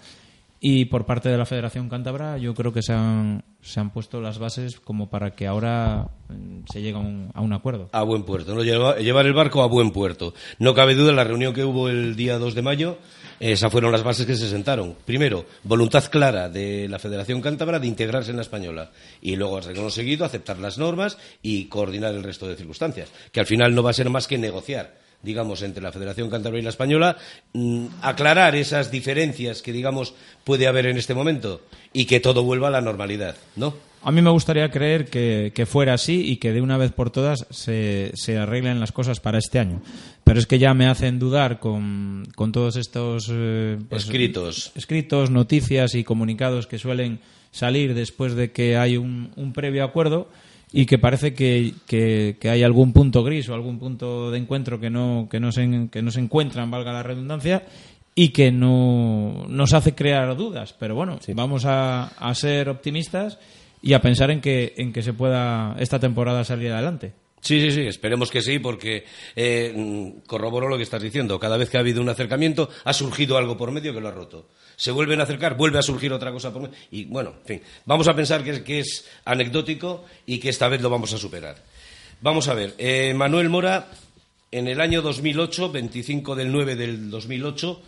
Y 0.65 0.85
por 0.85 1.05
parte 1.05 1.27
de 1.27 1.37
la 1.37 1.45
Federación 1.45 1.89
Cántabra, 1.89 2.37
yo 2.37 2.53
creo 2.53 2.71
que 2.71 2.81
se 2.81 2.93
han, 2.93 3.43
se 3.61 3.81
han 3.81 3.89
puesto 3.89 4.21
las 4.21 4.39
bases 4.39 4.79
como 4.79 5.09
para 5.09 5.31
que 5.31 5.45
ahora 5.45 6.07
mm, 6.29 6.61
se 6.71 6.81
llegue 6.81 6.95
a 6.95 7.01
un, 7.01 7.29
a 7.33 7.41
un 7.41 7.51
acuerdo. 7.51 7.89
A 7.91 8.03
buen 8.03 8.23
puerto, 8.23 8.55
¿no? 8.55 8.63
Lleva- 8.63 8.95
llevar 8.95 9.25
el 9.25 9.33
barco 9.33 9.61
a 9.61 9.67
buen 9.67 9.91
puerto. 9.91 10.33
No 10.59 10.73
cabe 10.73 10.95
duda 10.95 11.11
la 11.11 11.25
reunión 11.25 11.53
que 11.53 11.65
hubo 11.65 11.89
el 11.89 12.15
día 12.15 12.37
2 12.39 12.55
de 12.55 12.61
mayo, 12.61 12.97
esas 13.41 13.69
fueron 13.73 13.91
las 13.91 14.03
bases 14.03 14.25
que 14.25 14.37
se 14.37 14.47
sentaron. 14.49 14.95
Primero, 15.03 15.45
voluntad 15.65 16.05
clara 16.09 16.47
de 16.47 16.87
la 16.87 16.97
Federación 16.97 17.41
Cántabra 17.41 17.77
de 17.79 17.87
integrarse 17.87 18.31
en 18.31 18.37
la 18.37 18.43
española. 18.43 18.91
Y 19.21 19.35
luego, 19.35 19.57
has 19.57 19.67
seguido, 19.93 20.23
aceptar 20.23 20.59
las 20.59 20.77
normas 20.77 21.17
y 21.41 21.65
coordinar 21.65 22.13
el 22.15 22.23
resto 22.23 22.47
de 22.47 22.55
circunstancias. 22.55 23.11
Que 23.33 23.41
al 23.41 23.47
final 23.47 23.75
no 23.75 23.83
va 23.83 23.89
a 23.89 23.93
ser 23.93 24.09
más 24.09 24.27
que 24.27 24.37
negociar 24.37 25.02
digamos, 25.23 25.61
entre 25.61 25.81
la 25.81 25.91
Federación 25.91 26.29
Cántabra 26.29 26.59
y 26.59 26.61
la 26.61 26.69
Española, 26.69 27.17
mm, 27.53 27.87
aclarar 28.01 28.55
esas 28.55 28.91
diferencias 28.91 29.61
que, 29.61 29.71
digamos, 29.71 30.13
puede 30.43 30.67
haber 30.67 30.85
en 30.85 30.97
este 30.97 31.13
momento 31.13 31.61
y 31.93 32.05
que 32.05 32.19
todo 32.19 32.43
vuelva 32.43 32.67
a 32.67 32.71
la 32.71 32.81
normalidad, 32.81 33.35
¿no? 33.55 33.73
A 34.05 34.11
mí 34.11 34.21
me 34.21 34.31
gustaría 34.31 34.69
creer 34.69 35.05
que, 35.05 35.53
que 35.55 35.65
fuera 35.65 35.93
así 35.93 36.29
y 36.29 36.35
que 36.35 36.51
de 36.51 36.59
una 36.61 36.77
vez 36.77 36.91
por 36.91 37.09
todas 37.09 37.47
se, 37.51 38.11
se 38.15 38.37
arreglen 38.37 38.81
las 38.81 38.91
cosas 38.91 39.21
para 39.21 39.37
este 39.37 39.59
año. 39.59 39.81
Pero 40.25 40.39
es 40.39 40.45
que 40.45 40.59
ya 40.59 40.73
me 40.73 40.87
hacen 40.87 41.19
dudar 41.19 41.61
con, 41.61 42.27
con 42.35 42.51
todos 42.51 42.75
estos 42.75 43.29
eh, 43.31 43.77
pues, 43.87 44.03
Escritos. 44.03 44.73
escritos, 44.75 45.29
noticias 45.29 45.95
y 45.95 46.03
comunicados 46.03 46.67
que 46.67 46.79
suelen 46.79 47.21
salir 47.51 47.93
después 47.93 48.35
de 48.35 48.51
que 48.51 48.75
hay 48.75 48.97
un, 48.97 49.31
un 49.37 49.53
previo 49.53 49.85
acuerdo 49.85 50.27
y 50.73 50.85
que 50.87 50.97
parece 50.97 51.33
que, 51.33 51.73
que- 51.85 52.35
que 52.39 52.49
hay 52.49 52.63
algún 52.63 52.91
punto 52.91 53.23
gris 53.23 53.47
o 53.47 53.53
algún 53.53 53.77
punto 53.79 54.31
de 54.31 54.39
encuentro 54.39 54.79
que 54.79 54.89
no, 54.89 55.27
que 55.29 55.39
no, 55.39 55.51
se, 55.51 55.87
que 55.91 56.01
no 56.01 56.11
se 56.11 56.19
encuentran, 56.19 56.69
valga 56.71 56.91
la 56.91 57.03
redundancia, 57.03 57.63
y 58.15 58.29
que 58.29 58.51
no 58.51 59.45
nos 59.47 59.73
hace 59.73 59.95
crear 59.95 60.35
dudas. 60.35 60.73
Pero 60.77 60.93
bueno, 60.95 61.19
vamos 61.35 61.65
a, 61.65 62.05
a 62.17 62.35
ser 62.35 62.69
optimistas 62.69 63.39
y 63.81 63.93
a 63.93 64.01
pensar 64.01 64.29
en 64.31 64.41
que, 64.41 64.73
en 64.77 64.93
que 64.93 65.01
se 65.03 65.13
pueda 65.13 65.75
esta 65.79 65.99
temporada 65.99 66.43
salir 66.43 66.71
adelante. 66.71 67.13
Sí, 67.43 67.59
sí, 67.59 67.71
sí, 67.71 67.81
esperemos 67.81 68.31
que 68.31 68.41
sí, 68.41 68.57
porque 68.59 69.03
eh, 69.35 69.73
mm, 69.75 70.21
corroboro 70.25 70.69
lo 70.69 70.77
que 70.77 70.83
estás 70.83 71.01
diciendo. 71.03 71.37
Cada 71.39 71.57
vez 71.57 71.69
que 71.69 71.75
ha 71.75 71.81
habido 71.81 72.01
un 72.01 72.07
acercamiento, 72.07 72.69
ha 72.85 72.93
surgido 72.93 73.37
algo 73.37 73.57
por 73.57 73.69
medio 73.71 73.93
que 73.93 73.99
lo 73.99 74.07
ha 74.07 74.11
roto. 74.11 74.47
Se 74.77 74.91
vuelven 74.91 75.19
a 75.19 75.23
acercar, 75.23 75.57
vuelve 75.57 75.77
a 75.77 75.81
surgir 75.81 76.13
otra 76.13 76.31
cosa 76.31 76.53
por 76.53 76.61
medio. 76.61 76.75
Y 76.89 77.03
bueno, 77.05 77.33
en 77.41 77.45
fin, 77.45 77.61
vamos 77.85 78.07
a 78.07 78.15
pensar 78.15 78.45
que, 78.45 78.51
es- 78.51 78.61
que 78.61 78.83
anecdótico 79.25 80.05
y 80.25 80.39
que 80.39 80.47
esta 80.47 80.69
vez 80.69 80.81
lo 80.81 80.89
vamos 80.89 81.11
a 81.11 81.17
superar. 81.17 81.61
Vamos 82.21 82.47
a 82.47 82.53
ver, 82.53 82.75
eh, 82.77 83.13
Manuel 83.13 83.49
Mora, 83.49 83.89
en 84.49 84.69
el 84.69 84.79
año 84.79 85.01
2008, 85.01 85.69
25 85.69 86.35
del 86.35 86.49
9 86.49 86.75
del 86.77 87.09
2008, 87.09 87.81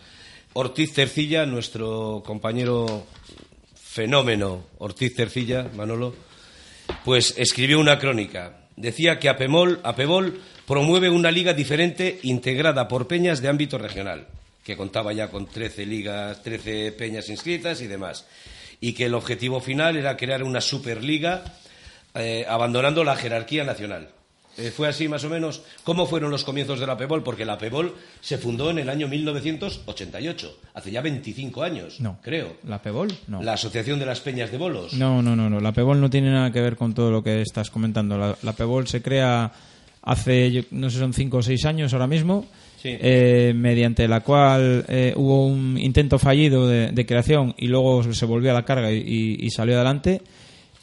Ortiz 0.52 0.94
Cercilla, 0.94 1.46
nuestro 1.46 2.22
compañero 2.26 3.06
fenómeno 3.74 4.66
Ortiz 4.80 5.16
Cercilla, 5.16 5.70
Manolo, 5.76 6.14
pues 7.06 7.34
escribió 7.38 7.80
una 7.80 7.98
crónica. 8.00 8.65
Decía 8.76 9.20
que 9.20 9.30
Apemol, 9.30 9.80
Apebol 9.84 10.42
promueve 10.68 11.10
una 11.10 11.32
liga 11.32 11.54
diferente 11.54 12.20
integrada 12.24 12.88
por 12.88 13.08
peñas 13.08 13.42
de 13.42 13.48
ámbito 13.48 13.78
regional, 13.78 14.28
que 14.64 14.76
contaba 14.76 15.14
ya 15.14 15.30
con 15.30 15.46
13 15.46 15.86
ligas, 15.86 16.44
13 16.44 16.92
peñas 16.92 17.30
inscritas 17.30 17.82
y 17.82 17.88
demás. 17.88 18.26
Y 18.82 18.94
que 18.94 19.06
el 19.06 19.14
objetivo 19.14 19.62
final 19.62 19.96
era 19.96 20.18
crear 20.18 20.44
una 20.44 20.60
superliga 20.60 21.44
eh, 22.14 22.46
abandonando 22.48 23.04
la 23.04 23.16
jerarquía 23.16 23.64
nacional. 23.64 24.10
Eh, 24.58 24.72
¿Fue 24.72 24.88
así 24.88 25.08
más 25.10 25.24
o 25.26 25.30
menos? 25.30 25.62
¿Cómo 25.84 26.06
fueron 26.06 26.32
los 26.32 26.44
comienzos 26.46 26.80
de 26.80 26.88
la 26.88 26.98
PEBOL? 26.98 27.24
Porque 27.24 27.44
la 27.46 27.58
PEBOL 27.58 27.94
se 28.22 28.38
fundó 28.38 28.70
en 28.72 28.80
el 28.80 28.90
año 28.90 29.08
1988, 29.08 30.58
hace 30.74 30.92
ya 30.92 31.02
25 31.02 31.62
años, 31.64 32.00
No. 32.00 32.18
creo. 32.22 32.56
¿La 32.68 32.82
Pebol? 32.82 33.10
No. 33.28 33.42
La 33.44 33.54
Asociación 33.54 34.00
de 34.00 34.06
las 34.06 34.22
Peñas 34.22 34.52
de 34.52 34.58
Bolos. 34.58 34.94
No, 34.94 35.22
no, 35.22 35.36
no, 35.36 35.50
no. 35.50 35.60
La 35.60 35.72
Pebol 35.74 36.00
no 36.00 36.10
tiene 36.10 36.32
nada 36.32 36.52
que 36.52 36.62
ver 36.62 36.76
con 36.78 36.94
todo 36.94 37.12
lo 37.12 37.22
que 37.24 37.42
estás 37.42 37.70
comentando. 37.70 38.18
La, 38.18 38.38
la 38.44 38.54
Pebol 38.54 38.88
se 38.88 39.02
crea 39.02 39.52
hace, 40.02 40.66
no 40.72 40.90
sé, 40.90 41.00
son 41.00 41.14
cinco 41.14 41.38
o 41.38 41.44
seis 41.44 41.66
años 41.66 41.92
ahora 41.94 42.08
mismo, 42.08 42.46
Sí. 42.82 42.96
eh, 43.02 43.52
mediante 43.56 44.08
la 44.08 44.20
cual 44.22 44.86
eh, 44.88 45.14
hubo 45.16 45.48
un 45.48 45.78
intento 45.80 46.20
fallido 46.20 46.68
de, 46.68 46.92
de 46.92 47.06
creación 47.06 47.56
y 47.58 47.68
luego 47.68 48.04
se 48.14 48.26
volvió 48.26 48.52
a 48.52 48.54
la 48.54 48.64
carga 48.64 48.92
y, 48.92 48.98
y- 48.98 49.46
y 49.46 49.50
salió 49.50 49.76
adelante. 49.76 50.22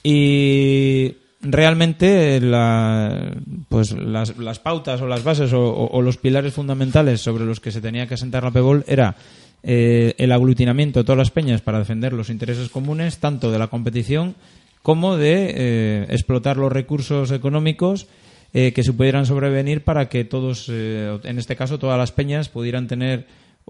Y 0.02 1.14
realmente 1.43 2.40
la- 2.40 3.35
pues 3.69 3.93
las, 3.93 4.31
pautas 4.60 5.01
o 5.01 5.06
las 5.06 5.24
bases 5.24 5.52
o, 5.52 6.01
los 6.02 6.16
pilares 6.16 6.55
fundamentales 6.55 7.20
sobre 7.20 7.44
los 7.44 7.60
que 7.60 7.73
se 7.73 7.81
tenía 7.81 8.06
que 8.06 8.14
asentar 8.14 8.44
la 8.44 8.51
PEBOL 8.51 8.85
era 8.86 9.16
eh, 9.62 10.14
el 10.19 10.32
aglutinamiento 10.32 11.01
de 11.01 11.05
todas 11.05 11.19
las 11.19 11.31
peñas 11.31 11.60
para 11.60 11.78
defender 11.78 12.12
los 12.12 12.31
intereses 12.31 12.69
comunes, 12.69 13.19
tanto 13.19 13.51
de 13.51 13.59
la 13.59 13.66
competición 13.69 14.35
como 14.82 15.16
de 15.16 15.52
eh, 15.55 16.06
explotar 16.10 16.56
los 16.56 16.73
recursos 16.73 17.31
económicos 17.31 18.06
eh, 18.55 18.73
que 18.73 18.82
se 18.82 18.93
pudieran 18.93 19.27
sobrevenir 19.27 19.82
para 19.82 20.09
que 20.09 20.24
todos, 20.24 20.66
eh, 20.69 21.19
en 21.24 21.39
este 21.39 21.56
caso 21.56 21.78
todas 21.78 21.98
las 21.98 22.12
peñas, 22.12 22.48
pudieran 22.48 22.86
tener 22.89 23.27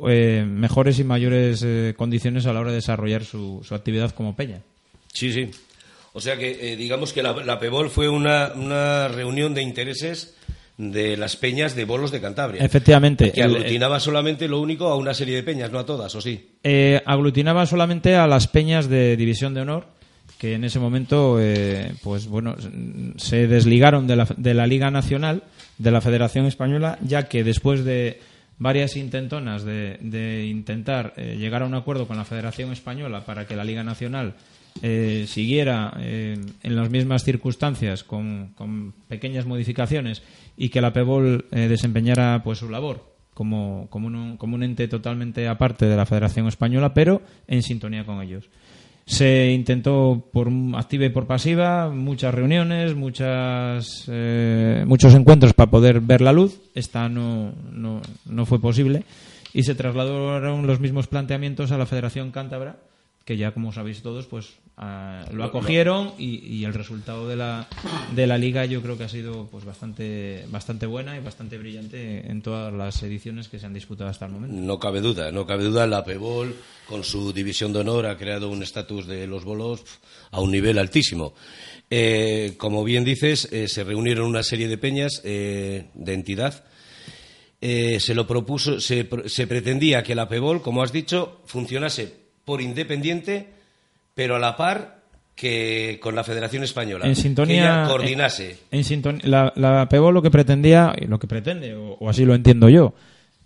eh, 0.08 0.44
mejores 0.48 0.98
y 0.98 1.04
mayores 1.04 1.62
eh, 1.64 1.94
condiciones 1.96 2.46
a 2.46 2.52
la 2.52 2.60
hora 2.60 2.70
de 2.70 2.76
desarrollar 2.76 3.24
su, 3.24 3.60
su 3.62 3.74
actividad 3.74 4.10
como 4.12 4.34
peña. 4.34 4.60
Sí, 5.12 5.30
sí. 5.32 5.50
O 6.12 6.20
sea 6.20 6.36
que 6.36 6.72
eh, 6.72 6.76
digamos 6.76 7.12
que 7.12 7.22
la, 7.22 7.32
la 7.44 7.58
PEBOL 7.58 7.90
fue 7.90 8.08
una, 8.08 8.52
una 8.54 9.08
reunión 9.08 9.54
de 9.54 9.62
intereses 9.62 10.36
de 10.76 11.16
las 11.16 11.36
peñas 11.36 11.74
de 11.76 11.84
bolos 11.84 12.10
de 12.10 12.20
Cantabria. 12.20 12.64
Efectivamente. 12.64 13.32
Que 13.32 13.42
aglutinaba 13.42 14.00
solamente 14.00 14.48
lo 14.48 14.60
único 14.60 14.88
a 14.88 14.96
una 14.96 15.14
serie 15.14 15.36
de 15.36 15.42
peñas, 15.42 15.70
no 15.70 15.78
a 15.78 15.86
todas, 15.86 16.14
¿o 16.14 16.20
sí? 16.20 16.56
Eh, 16.62 17.00
aglutinaba 17.04 17.66
solamente 17.66 18.16
a 18.16 18.26
las 18.26 18.48
peñas 18.48 18.88
de 18.88 19.16
División 19.16 19.54
de 19.54 19.60
Honor, 19.60 19.86
que 20.38 20.54
en 20.54 20.64
ese 20.64 20.78
momento, 20.78 21.38
eh, 21.40 21.92
pues 22.02 22.26
bueno, 22.26 22.56
se 23.16 23.46
desligaron 23.46 24.06
de 24.06 24.16
la, 24.16 24.28
de 24.36 24.54
la 24.54 24.66
Liga 24.66 24.90
Nacional, 24.90 25.44
de 25.78 25.90
la 25.90 26.00
Federación 26.00 26.46
Española, 26.46 26.98
ya 27.02 27.28
que 27.28 27.44
después 27.44 27.84
de 27.84 28.20
varias 28.58 28.96
intentonas 28.96 29.64
de, 29.64 29.98
de 30.00 30.46
intentar 30.46 31.14
eh, 31.16 31.36
llegar 31.38 31.62
a 31.62 31.66
un 31.66 31.74
acuerdo 31.74 32.06
con 32.06 32.16
la 32.16 32.24
Federación 32.24 32.72
Española 32.72 33.24
para 33.24 33.46
que 33.46 33.56
la 33.56 33.64
Liga 33.64 33.84
Nacional 33.84 34.34
eh, 34.80 35.26
siguiera 35.28 35.94
eh, 35.98 36.38
en 36.62 36.76
las 36.76 36.90
mismas 36.90 37.24
circunstancias 37.24 38.04
con, 38.04 38.54
pequeñas 39.08 39.46
modificaciones 39.46 40.22
y 40.56 40.68
que 40.70 40.80
la 40.80 40.92
PEBOL 40.92 41.46
eh, 41.50 41.68
desempeñara 41.68 42.42
pues 42.42 42.58
su 42.58 42.68
labor 42.68 43.12
como, 43.34 43.88
como 43.88 44.54
un 44.54 44.62
ente 44.62 44.88
totalmente 44.88 45.48
aparte 45.48 45.86
de 45.86 45.96
la 45.96 46.06
Federación 46.06 46.46
Española, 46.48 46.94
pero 46.94 47.22
en 47.46 47.62
sintonía 47.62 48.04
con 48.04 48.22
ellos. 48.22 48.48
Se 49.04 49.50
intentó 49.50 50.28
por 50.32 50.48
activa 50.74 51.06
y 51.06 51.08
por 51.08 51.26
pasiva, 51.26 51.90
muchas 51.90 52.32
reuniones, 52.32 52.94
muchas, 52.94 54.04
eh, 54.08 54.84
muchos 54.86 55.14
encuentros 55.14 55.54
para 55.54 55.70
poder 55.70 56.00
ver 56.00 56.20
la 56.20 56.32
luz. 56.32 56.60
Esta 56.74 57.08
no, 57.08 57.52
no, 57.72 58.00
no 58.26 58.46
fue 58.46 58.60
posible. 58.60 59.04
Y 59.52 59.64
se 59.64 59.74
trasladaron 59.74 60.66
los 60.66 60.80
mismos 60.80 61.08
planteamientos 61.08 61.72
a 61.72 61.78
la 61.78 61.86
Federación 61.86 62.30
Cántabra, 62.30 62.76
que 63.24 63.36
ya, 63.36 63.52
como 63.52 63.72
sabéis 63.72 64.02
todos, 64.02 64.26
pues 64.26 64.54
ah, 64.76 65.24
lo 65.32 65.44
acogieron 65.44 66.12
y, 66.18 66.38
y 66.44 66.64
el 66.64 66.74
resultado 66.74 67.28
de 67.28 67.36
la, 67.36 67.68
de 68.14 68.26
la 68.26 68.36
liga 68.38 68.64
yo 68.64 68.82
creo 68.82 68.98
que 68.98 69.04
ha 69.04 69.08
sido 69.08 69.46
pues 69.46 69.64
bastante, 69.64 70.44
bastante 70.48 70.86
buena 70.86 71.16
y 71.16 71.20
bastante 71.20 71.58
brillante 71.58 72.28
en 72.30 72.42
todas 72.42 72.72
las 72.72 73.02
ediciones 73.02 73.48
que 73.48 73.58
se 73.58 73.66
han 73.66 73.74
disputado 73.74 74.10
hasta 74.10 74.26
el 74.26 74.32
momento. 74.32 74.56
No 74.56 74.78
cabe 74.78 75.00
duda, 75.00 75.30
no 75.30 75.46
cabe 75.46 75.64
duda. 75.64 75.86
La 75.86 76.04
PEBOL, 76.04 76.54
con 76.88 77.04
su 77.04 77.32
división 77.32 77.72
de 77.72 77.80
honor, 77.80 78.06
ha 78.06 78.16
creado 78.16 78.50
un 78.50 78.62
estatus 78.62 79.06
de 79.06 79.26
los 79.26 79.44
bolos 79.44 79.84
a 80.30 80.40
un 80.40 80.50
nivel 80.50 80.78
altísimo. 80.78 81.34
Eh, 81.90 82.54
como 82.56 82.82
bien 82.84 83.04
dices, 83.04 83.48
eh, 83.52 83.68
se 83.68 83.84
reunieron 83.84 84.26
una 84.26 84.42
serie 84.42 84.66
de 84.66 84.78
peñas 84.78 85.20
eh, 85.24 85.90
de 85.94 86.14
entidad. 86.14 86.64
Eh, 87.60 88.00
se 88.00 88.14
lo 88.16 88.26
propuso, 88.26 88.80
se, 88.80 89.08
se 89.26 89.46
pretendía 89.46 90.02
que 90.02 90.16
la 90.16 90.28
PEBOL, 90.28 90.62
como 90.62 90.82
has 90.82 90.90
dicho, 90.90 91.42
funcionase 91.46 92.21
por 92.44 92.60
independiente, 92.60 93.46
pero 94.14 94.36
a 94.36 94.38
la 94.38 94.56
par 94.56 95.00
que 95.34 95.98
con 96.02 96.14
la 96.14 96.24
Federación 96.24 96.62
Española. 96.62 97.06
En 97.06 97.14
Que 97.14 97.20
sintonía. 97.20 97.56
ella 97.82 97.86
coordinase. 97.88 98.58
En, 98.70 98.78
en 98.80 98.84
sinton- 98.84 99.20
la, 99.24 99.52
la 99.56 99.88
PEBO 99.88 100.12
lo 100.12 100.22
que 100.22 100.30
pretendía, 100.30 100.94
lo 101.08 101.18
que 101.18 101.26
pretende, 101.26 101.74
o, 101.74 101.94
o 101.98 102.08
así 102.10 102.24
lo 102.24 102.34
entiendo 102.34 102.68
yo, 102.68 102.94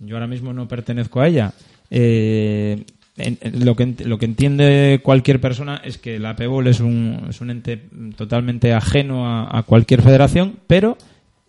yo 0.00 0.16
ahora 0.16 0.26
mismo 0.26 0.52
no 0.52 0.66
pertenezco 0.68 1.20
a 1.20 1.28
ella. 1.28 1.52
eh, 1.90 2.84
en- 3.18 3.38
en 3.40 3.64
lo, 3.64 3.74
que, 3.76 3.94
lo 4.04 4.18
que 4.18 4.26
entiende 4.26 5.00
cualquier 5.02 5.40
persona 5.40 5.80
es 5.82 5.96
que 5.96 6.18
la 6.18 6.36
PEBOL 6.36 6.66
es 6.66 6.80
un, 6.80 7.28
es 7.30 7.40
un 7.40 7.50
ente 7.50 7.80
totalmente 8.16 8.74
ajeno 8.74 9.26
a, 9.26 9.56
a 9.58 9.62
cualquier 9.62 10.02
federación, 10.02 10.56
pero 10.66 10.98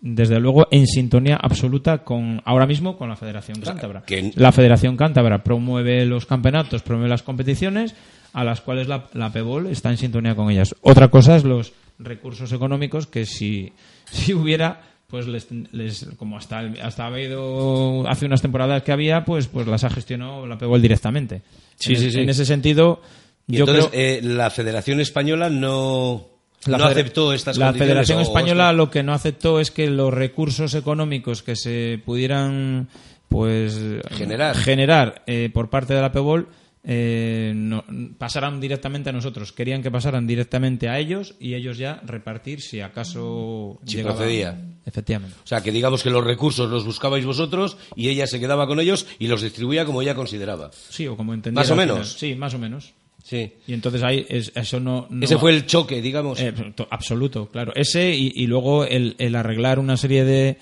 desde 0.00 0.38
luego 0.40 0.68
en 0.70 0.86
sintonía 0.86 1.36
absoluta 1.36 2.04
con 2.04 2.40
ahora 2.44 2.66
mismo 2.66 2.96
con 2.96 3.08
la 3.08 3.16
Federación 3.16 3.60
Cántabra. 3.60 4.04
La 4.36 4.52
Federación 4.52 4.96
Cántabra 4.96 5.42
promueve 5.42 6.04
los 6.06 6.24
campeonatos, 6.26 6.82
promueve 6.82 7.08
las 7.10 7.22
competiciones 7.22 7.94
a 8.32 8.44
las 8.44 8.60
cuales 8.60 8.86
la, 8.88 9.06
la 9.14 9.32
PEBOL 9.32 9.66
está 9.68 9.90
en 9.90 9.96
sintonía 9.96 10.34
con 10.36 10.50
ellas. 10.50 10.74
Otra 10.82 11.08
cosa 11.08 11.34
es 11.36 11.44
los 11.44 11.72
recursos 11.98 12.52
económicos 12.52 13.06
que 13.06 13.26
si, 13.26 13.72
si 14.10 14.34
hubiera 14.34 14.82
pues 15.08 15.26
les, 15.26 15.48
les- 15.72 16.06
como 16.18 16.36
hasta 16.36 16.60
el- 16.60 16.80
hasta 16.82 17.04
ha 17.04 17.06
habido 17.06 18.06
hace 18.08 18.26
unas 18.26 18.42
temporadas 18.42 18.82
que 18.82 18.92
había 18.92 19.24
pues 19.24 19.46
pues 19.48 19.66
las 19.66 19.82
ha 19.82 19.90
gestionado 19.90 20.46
la 20.46 20.58
PEBOL 20.58 20.80
directamente. 20.82 21.42
Sí, 21.76 21.94
en, 21.94 22.00
sí, 22.00 22.10
sí. 22.12 22.20
en 22.20 22.28
ese 22.28 22.44
sentido 22.44 23.00
Y 23.48 23.56
yo 23.56 23.60
entonces, 23.64 23.86
creo 23.86 24.00
eh, 24.00 24.20
la 24.22 24.50
Federación 24.50 25.00
Española 25.00 25.48
no, 25.48 26.26
la 26.66 26.78
no 26.78 26.84
aceptó 26.84 27.32
estas 27.32 27.56
La 27.58 27.72
Federación 27.72 28.18
o 28.18 28.22
Española 28.22 28.72
lo 28.72 28.90
que 28.90 29.02
no 29.02 29.12
aceptó 29.12 29.60
es 29.60 29.70
que 29.70 29.88
los 29.88 30.12
recursos 30.12 30.74
económicos 30.74 31.42
que 31.42 31.56
se 31.56 32.00
pudieran 32.04 32.88
pues 33.28 33.78
Generar. 34.10 34.56
generar 34.56 35.22
eh, 35.26 35.50
por 35.52 35.68
parte 35.70 35.94
de 35.94 36.00
la 36.00 36.10
PEBOL 36.12 36.48
eh, 36.90 37.52
no, 37.54 37.84
pasaran 38.16 38.60
directamente 38.60 39.10
a 39.10 39.12
nosotros. 39.12 39.52
Querían 39.52 39.82
que 39.82 39.90
pasaran 39.90 40.26
directamente 40.26 40.88
a 40.88 40.98
ellos 40.98 41.34
y 41.38 41.52
ellos 41.54 41.76
ya 41.76 42.00
repartir 42.06 42.62
si 42.62 42.80
acaso 42.80 43.78
Si 43.84 43.96
llegaba- 43.96 44.16
procedía. 44.16 44.58
Efectivamente. 44.86 45.36
O 45.44 45.46
sea, 45.46 45.62
que 45.62 45.70
digamos 45.70 46.02
que 46.02 46.08
los 46.08 46.24
recursos 46.24 46.70
los 46.70 46.86
buscabais 46.86 47.26
vosotros 47.26 47.76
y 47.94 48.08
ella 48.08 48.26
se 48.26 48.40
quedaba 48.40 48.66
con 48.66 48.80
ellos 48.80 49.06
y 49.18 49.26
los 49.28 49.42
distribuía 49.42 49.84
como 49.84 50.00
ella 50.00 50.14
consideraba. 50.14 50.70
Sí, 50.88 51.06
o 51.06 51.14
como 51.14 51.34
entendía. 51.34 51.60
Más 51.60 51.70
o 51.70 51.76
menos. 51.76 51.96
final. 52.14 52.18
Sí, 52.18 52.34
más 52.36 52.54
o 52.54 52.58
menos. 52.58 52.94
Sí. 53.28 53.52
Y 53.66 53.74
entonces 53.74 54.02
ahí 54.02 54.24
es- 54.30 54.52
eso 54.54 54.80
no, 54.80 55.06
no- 55.10 55.22
Ese 55.24 55.36
fue 55.36 55.52
el 55.54 55.66
choque, 55.66 56.00
digamos. 56.00 56.40
Eh, 56.40 56.52
to- 56.74 56.88
absoluto, 56.90 57.50
claro. 57.50 57.72
Ese 57.74 58.14
y, 58.14 58.32
y 58.34 58.46
luego 58.46 58.86
el, 58.86 59.16
el 59.18 59.36
arreglar 59.36 59.78
una 59.78 59.98
serie 59.98 60.24
de, 60.24 60.56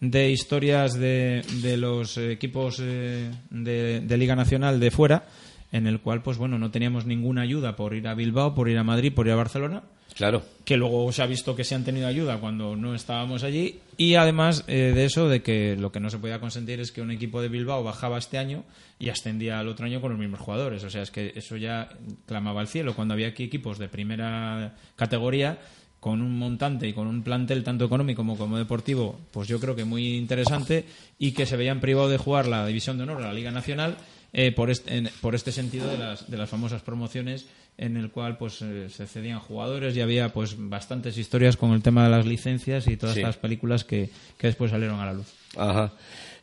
de 0.00 0.30
historias 0.30 0.92
de, 0.92 1.40
de 1.62 1.78
los 1.78 2.18
equipos 2.18 2.76
eh, 2.82 3.30
de, 3.48 4.00
de 4.00 4.16
Liga 4.18 4.36
Nacional 4.36 4.80
de 4.80 4.90
fuera, 4.90 5.24
en 5.72 5.86
el 5.86 6.00
cual, 6.00 6.20
pues 6.22 6.36
bueno, 6.36 6.58
no 6.58 6.70
teníamos 6.70 7.06
ninguna 7.06 7.40
ayuda 7.40 7.74
por 7.74 7.94
ir 7.94 8.06
a 8.06 8.14
Bilbao, 8.14 8.54
por 8.54 8.68
ir 8.68 8.76
a 8.76 8.84
Madrid, 8.84 9.14
por 9.14 9.26
ir 9.26 9.32
a 9.32 9.36
Barcelona. 9.36 9.82
Claro. 10.20 10.42
Que 10.66 10.76
luego 10.76 11.10
se 11.12 11.22
ha 11.22 11.26
visto 11.26 11.56
que 11.56 11.64
se 11.64 11.74
han 11.74 11.82
tenido 11.82 12.06
ayuda 12.06 12.36
cuando 12.38 12.76
no 12.76 12.94
estábamos 12.94 13.42
allí. 13.42 13.78
Y 13.96 14.16
además 14.16 14.64
eh, 14.68 14.92
de 14.94 15.06
eso, 15.06 15.30
de 15.30 15.40
que 15.42 15.76
lo 15.80 15.90
que 15.90 15.98
no 15.98 16.10
se 16.10 16.18
podía 16.18 16.38
consentir 16.40 16.78
es 16.78 16.92
que 16.92 17.00
un 17.00 17.10
equipo 17.10 17.40
de 17.40 17.48
Bilbao 17.48 17.82
bajaba 17.82 18.18
este 18.18 18.36
año 18.36 18.64
y 18.98 19.08
ascendía 19.08 19.58
al 19.58 19.68
otro 19.68 19.86
año 19.86 20.02
con 20.02 20.10
los 20.10 20.20
mismos 20.20 20.40
jugadores. 20.40 20.84
O 20.84 20.90
sea, 20.90 21.00
es 21.00 21.10
que 21.10 21.32
eso 21.36 21.56
ya 21.56 21.88
clamaba 22.26 22.60
al 22.60 22.68
cielo. 22.68 22.94
Cuando 22.94 23.14
había 23.14 23.28
aquí 23.28 23.44
equipos 23.44 23.78
de 23.78 23.88
primera 23.88 24.74
categoría 24.94 25.58
con 26.00 26.20
un 26.20 26.38
montante 26.38 26.86
y 26.86 26.92
con 26.92 27.06
un 27.06 27.22
plantel 27.22 27.64
tanto 27.64 27.86
económico 27.86 28.22
como, 28.26 28.58
deportivo, 28.58 29.18
pues 29.30 29.48
yo 29.48 29.58
creo 29.58 29.74
que 29.74 29.86
muy 29.86 30.16
interesante 30.16 30.84
y 31.18 31.32
que 31.32 31.46
se 31.46 31.56
veían 31.56 31.80
privados 31.80 32.10
de 32.10 32.18
jugar 32.18 32.46
la 32.46 32.66
División 32.66 32.98
de 32.98 33.04
Honor, 33.04 33.22
la 33.22 33.32
Liga 33.32 33.50
Nacional, 33.52 33.96
eh, 34.34 34.52
por, 34.52 34.70
este, 34.70 34.96
en- 34.98 35.10
por 35.22 35.34
este 35.34 35.50
sentido 35.50 35.88
de 35.88 35.96
las, 35.98 36.30
de 36.30 36.36
las 36.36 36.48
famosas 36.50 36.82
promociones 36.82 37.46
en 37.78 37.96
el 37.96 38.10
cual 38.10 38.36
pues 38.36 38.60
eh, 38.62 38.88
se 38.90 39.06
cedían 39.06 39.38
jugadores 39.40 39.96
y 39.96 40.00
había 40.00 40.32
pues 40.32 40.54
bastantes 40.58 41.16
historias 41.16 41.56
con 41.56 41.72
el 41.72 41.82
tema 41.82 42.04
de 42.04 42.10
las 42.10 42.26
licencias 42.26 42.86
y 42.88 42.96
todas 42.96 43.14
Sí. 43.16 43.22
las 43.22 43.36
películas 43.38 43.84
que, 43.84 44.10
que 44.36 44.46
después 44.48 44.70
salieron 44.70 45.00
a 45.00 45.06
la 45.06 45.12
luz. 45.14 45.26
Ajá. 45.56 45.92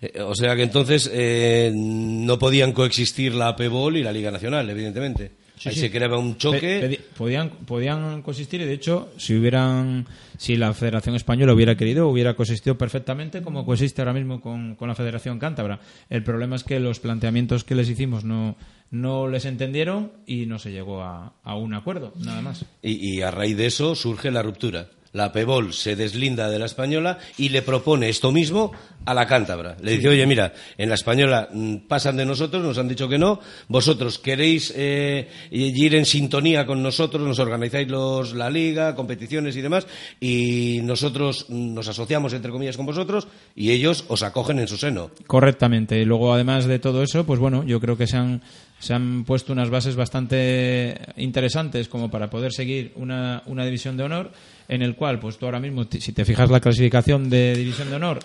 Eh, 0.01 0.21
O 0.21 0.33
sea 0.35 0.55
que 0.55 0.63
entonces 0.63 1.09
eh, 1.13 1.71
no 1.73 2.37
podían 2.39 2.71
coexistir 2.73 3.33
la 3.35 3.55
PEBOL 3.55 3.97
y 3.97 4.03
la 4.03 4.11
Liga 4.11 4.31
Nacional, 4.31 4.69
evidentemente. 4.69 5.31
Sí, 5.57 5.69
Ahí 5.69 5.75
sí. 5.75 5.81
se 5.81 5.91
creaba 5.91 6.19
un 6.19 6.37
choque. 6.37 6.99
Podían, 7.17 7.49
podían 7.49 8.21
coexistir 8.21 8.61
y 8.61 8.65
de 8.65 8.73
hecho, 8.73 9.09
si 9.17 9.35
hubieran, 9.35 10.05
si 10.37 10.55
la 10.55 10.71
Federación 10.75 11.15
Española 11.15 11.51
hubiera 11.53 11.75
querido, 11.75 12.07
hubiera 12.09 12.35
coexistido 12.35 12.77
perfectamente 12.77 13.41
como 13.41 13.65
coexiste 13.65 14.01
ahora 14.03 14.13
mismo 14.13 14.39
con, 14.39 14.75
con 14.75 14.87
la 14.87 14.93
Federación 14.93 15.39
Cántabra. 15.39 15.79
El 16.11 16.21
problema 16.23 16.55
es 16.57 16.63
que 16.63 16.79
los 16.79 16.99
planteamientos 16.99 17.63
que 17.63 17.73
les 17.73 17.89
hicimos 17.89 18.23
no, 18.23 18.55
no 18.91 19.27
les 19.27 19.45
entendieron 19.45 20.11
y 20.25 20.45
no 20.45 20.59
se 20.59 20.71
llegó 20.71 21.01
a, 21.01 21.33
a 21.43 21.55
un 21.55 21.73
acuerdo, 21.73 22.13
nada 22.17 22.41
más. 22.41 22.65
Y, 22.81 23.17
y 23.17 23.21
a 23.21 23.31
raíz 23.31 23.57
de 23.57 23.67
eso 23.67 23.95
surge 23.95 24.31
la 24.31 24.43
ruptura. 24.43 24.89
La 25.13 25.31
PEBOL 25.31 25.73
se 25.73 25.95
deslinda 25.95 26.49
de 26.49 26.59
la 26.59 26.65
española 26.65 27.17
y 27.37 27.49
le 27.49 27.61
propone 27.61 28.09
esto 28.09 28.31
mismo 28.31 28.71
a 29.05 29.13
la 29.13 29.25
cántabra. 29.25 29.77
Le 29.81 29.93
dice, 29.93 30.09
oye, 30.09 30.25
mira, 30.27 30.53
en 30.77 30.89
la 30.89 30.95
española 30.95 31.47
mm, 31.51 31.87
pasan 31.87 32.17
de 32.17 32.25
nosotros, 32.25 32.61
nos 32.61 32.77
han 32.77 32.89
dicho 32.89 33.07
que 33.07 33.17
no, 33.17 33.39
vosotros 33.69 34.19
queréis 34.19 34.73
eh, 34.75 35.29
ir 35.49 35.95
en 35.95 36.05
sintonía 36.05 36.65
con 36.65 36.83
nosotros, 36.83 37.25
nos 37.25 37.39
organizáis 37.39 37.87
los, 37.87 38.33
la 38.33 38.49
liga, 38.49 38.95
competiciones 38.95 39.55
y 39.55 39.61
demás, 39.61 39.87
y 40.19 40.81
nosotros 40.83 41.45
mm, 41.47 41.73
nos 41.73 41.87
asociamos, 41.87 42.33
entre 42.33 42.51
comillas, 42.51 42.75
con 42.75 42.85
vosotros, 42.85 43.27
y 43.55 43.71
ellos 43.71 44.05
os 44.09 44.23
acogen 44.23 44.59
en 44.59 44.67
su 44.67 44.77
seno. 44.77 45.09
Correctamente. 45.25 45.99
Y 45.99 46.05
luego, 46.05 46.33
además 46.33 46.65
de 46.65 46.79
todo 46.79 47.01
eso, 47.01 47.25
pues 47.25 47.39
bueno, 47.39 47.63
yo 47.63 47.79
creo 47.79 47.97
que 47.97 48.07
se 48.07 48.17
han, 48.17 48.43
se 48.79 48.93
han 48.93 49.23
puesto 49.23 49.53
unas 49.53 49.69
bases 49.69 49.95
bastante 49.95 50.97
interesantes 51.17 51.87
como 51.87 52.09
para 52.11 52.29
poder 52.29 52.51
seguir 52.53 52.91
una, 52.95 53.41
una 53.47 53.65
división 53.65 53.97
de 53.97 54.03
honor 54.03 54.31
en 54.69 54.81
el 54.81 54.95
cual, 54.95 55.19
pues 55.19 55.37
tú 55.37 55.45
ahora 55.45 55.59
mismo, 55.59 55.85
si 55.89 56.11
te 56.11 56.25
fijas 56.25 56.49
la 56.51 56.59
clasificación 56.59 57.29
de 57.29 57.55
división 57.55 57.89
de 57.89 57.95
honor, 57.95 58.19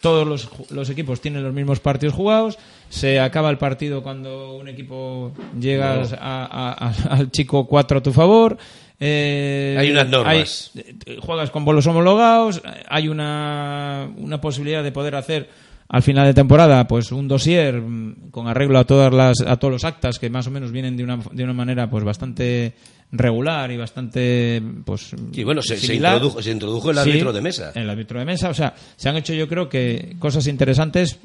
todos 0.00 0.26
los, 0.26 0.50
los 0.70 0.90
equipos 0.90 1.20
tienen 1.22 1.42
los 1.42 1.54
mismos 1.54 1.80
partidos 1.80 2.14
jugados, 2.14 2.58
se 2.90 3.18
acaba 3.20 3.48
el 3.48 3.56
partido 3.56 4.02
cuando 4.02 4.54
un 4.56 4.68
equipo 4.68 5.32
llega 5.58 5.96
No. 5.96 6.08
a- 6.20 6.92
al 7.10 7.30
chico 7.30 7.66
4 7.66 7.98
a 7.98 8.02
tu 8.02 8.12
favor. 8.12 8.58
eh, 9.00 9.74
Hay 9.78 9.90
unas 9.90 10.08
normas. 10.08 10.70
hay- 10.76 10.82
eh, 11.06 11.18
juegas 11.20 11.50
con 11.50 11.64
bolos 11.64 11.86
homologados, 11.86 12.60
hay 12.88 13.08
una, 13.08 14.08
una 14.18 14.40
posibilidad 14.40 14.82
de 14.84 14.92
poder 14.92 15.14
hacer 15.16 15.48
al 15.88 16.02
final 16.02 16.26
de 16.26 16.34
temporada 16.34 16.86
pues 16.86 17.12
un 17.12 17.28
dossier 17.28 17.80
mm, 17.80 18.30
con 18.30 18.48
arreglo 18.48 18.78
a 18.78 18.84
todas 18.84 19.12
las 19.12 19.40
a 19.46 19.56
todos 19.58 19.72
los 19.72 19.84
actas 19.84 20.18
que 20.18 20.30
más 20.30 20.46
o 20.46 20.50
menos 20.50 20.72
vienen 20.72 20.96
de 20.96 21.04
una, 21.04 21.18
de 21.32 21.44
una 21.44 21.52
manera 21.52 21.88
pues 21.90 22.04
bastante 22.04 22.74
regular 23.12 23.70
y 23.70 23.76
bastante 23.76 24.62
pues 24.84 25.14
Sí, 25.32 25.44
bueno, 25.44 25.62
se, 25.62 25.74
introdujo, 25.94 26.42
se 26.42 26.50
introdujo 26.50 26.90
el 26.90 26.96
Sí, 26.98 27.10
árbitro 27.10 27.32
de 27.32 27.40
mesa. 27.40 27.72
el 27.74 27.88
árbitro 27.88 28.18
de 28.18 28.24
mesa 28.24 28.48
o 28.50 28.54
sea 28.54 28.74
se 28.96 29.08
han 29.08 29.16
hecho 29.16 29.34
yo 29.34 29.46
creo 29.48 29.68
que 29.68 30.16
cosas 30.18 30.46
interesantes 30.46 31.18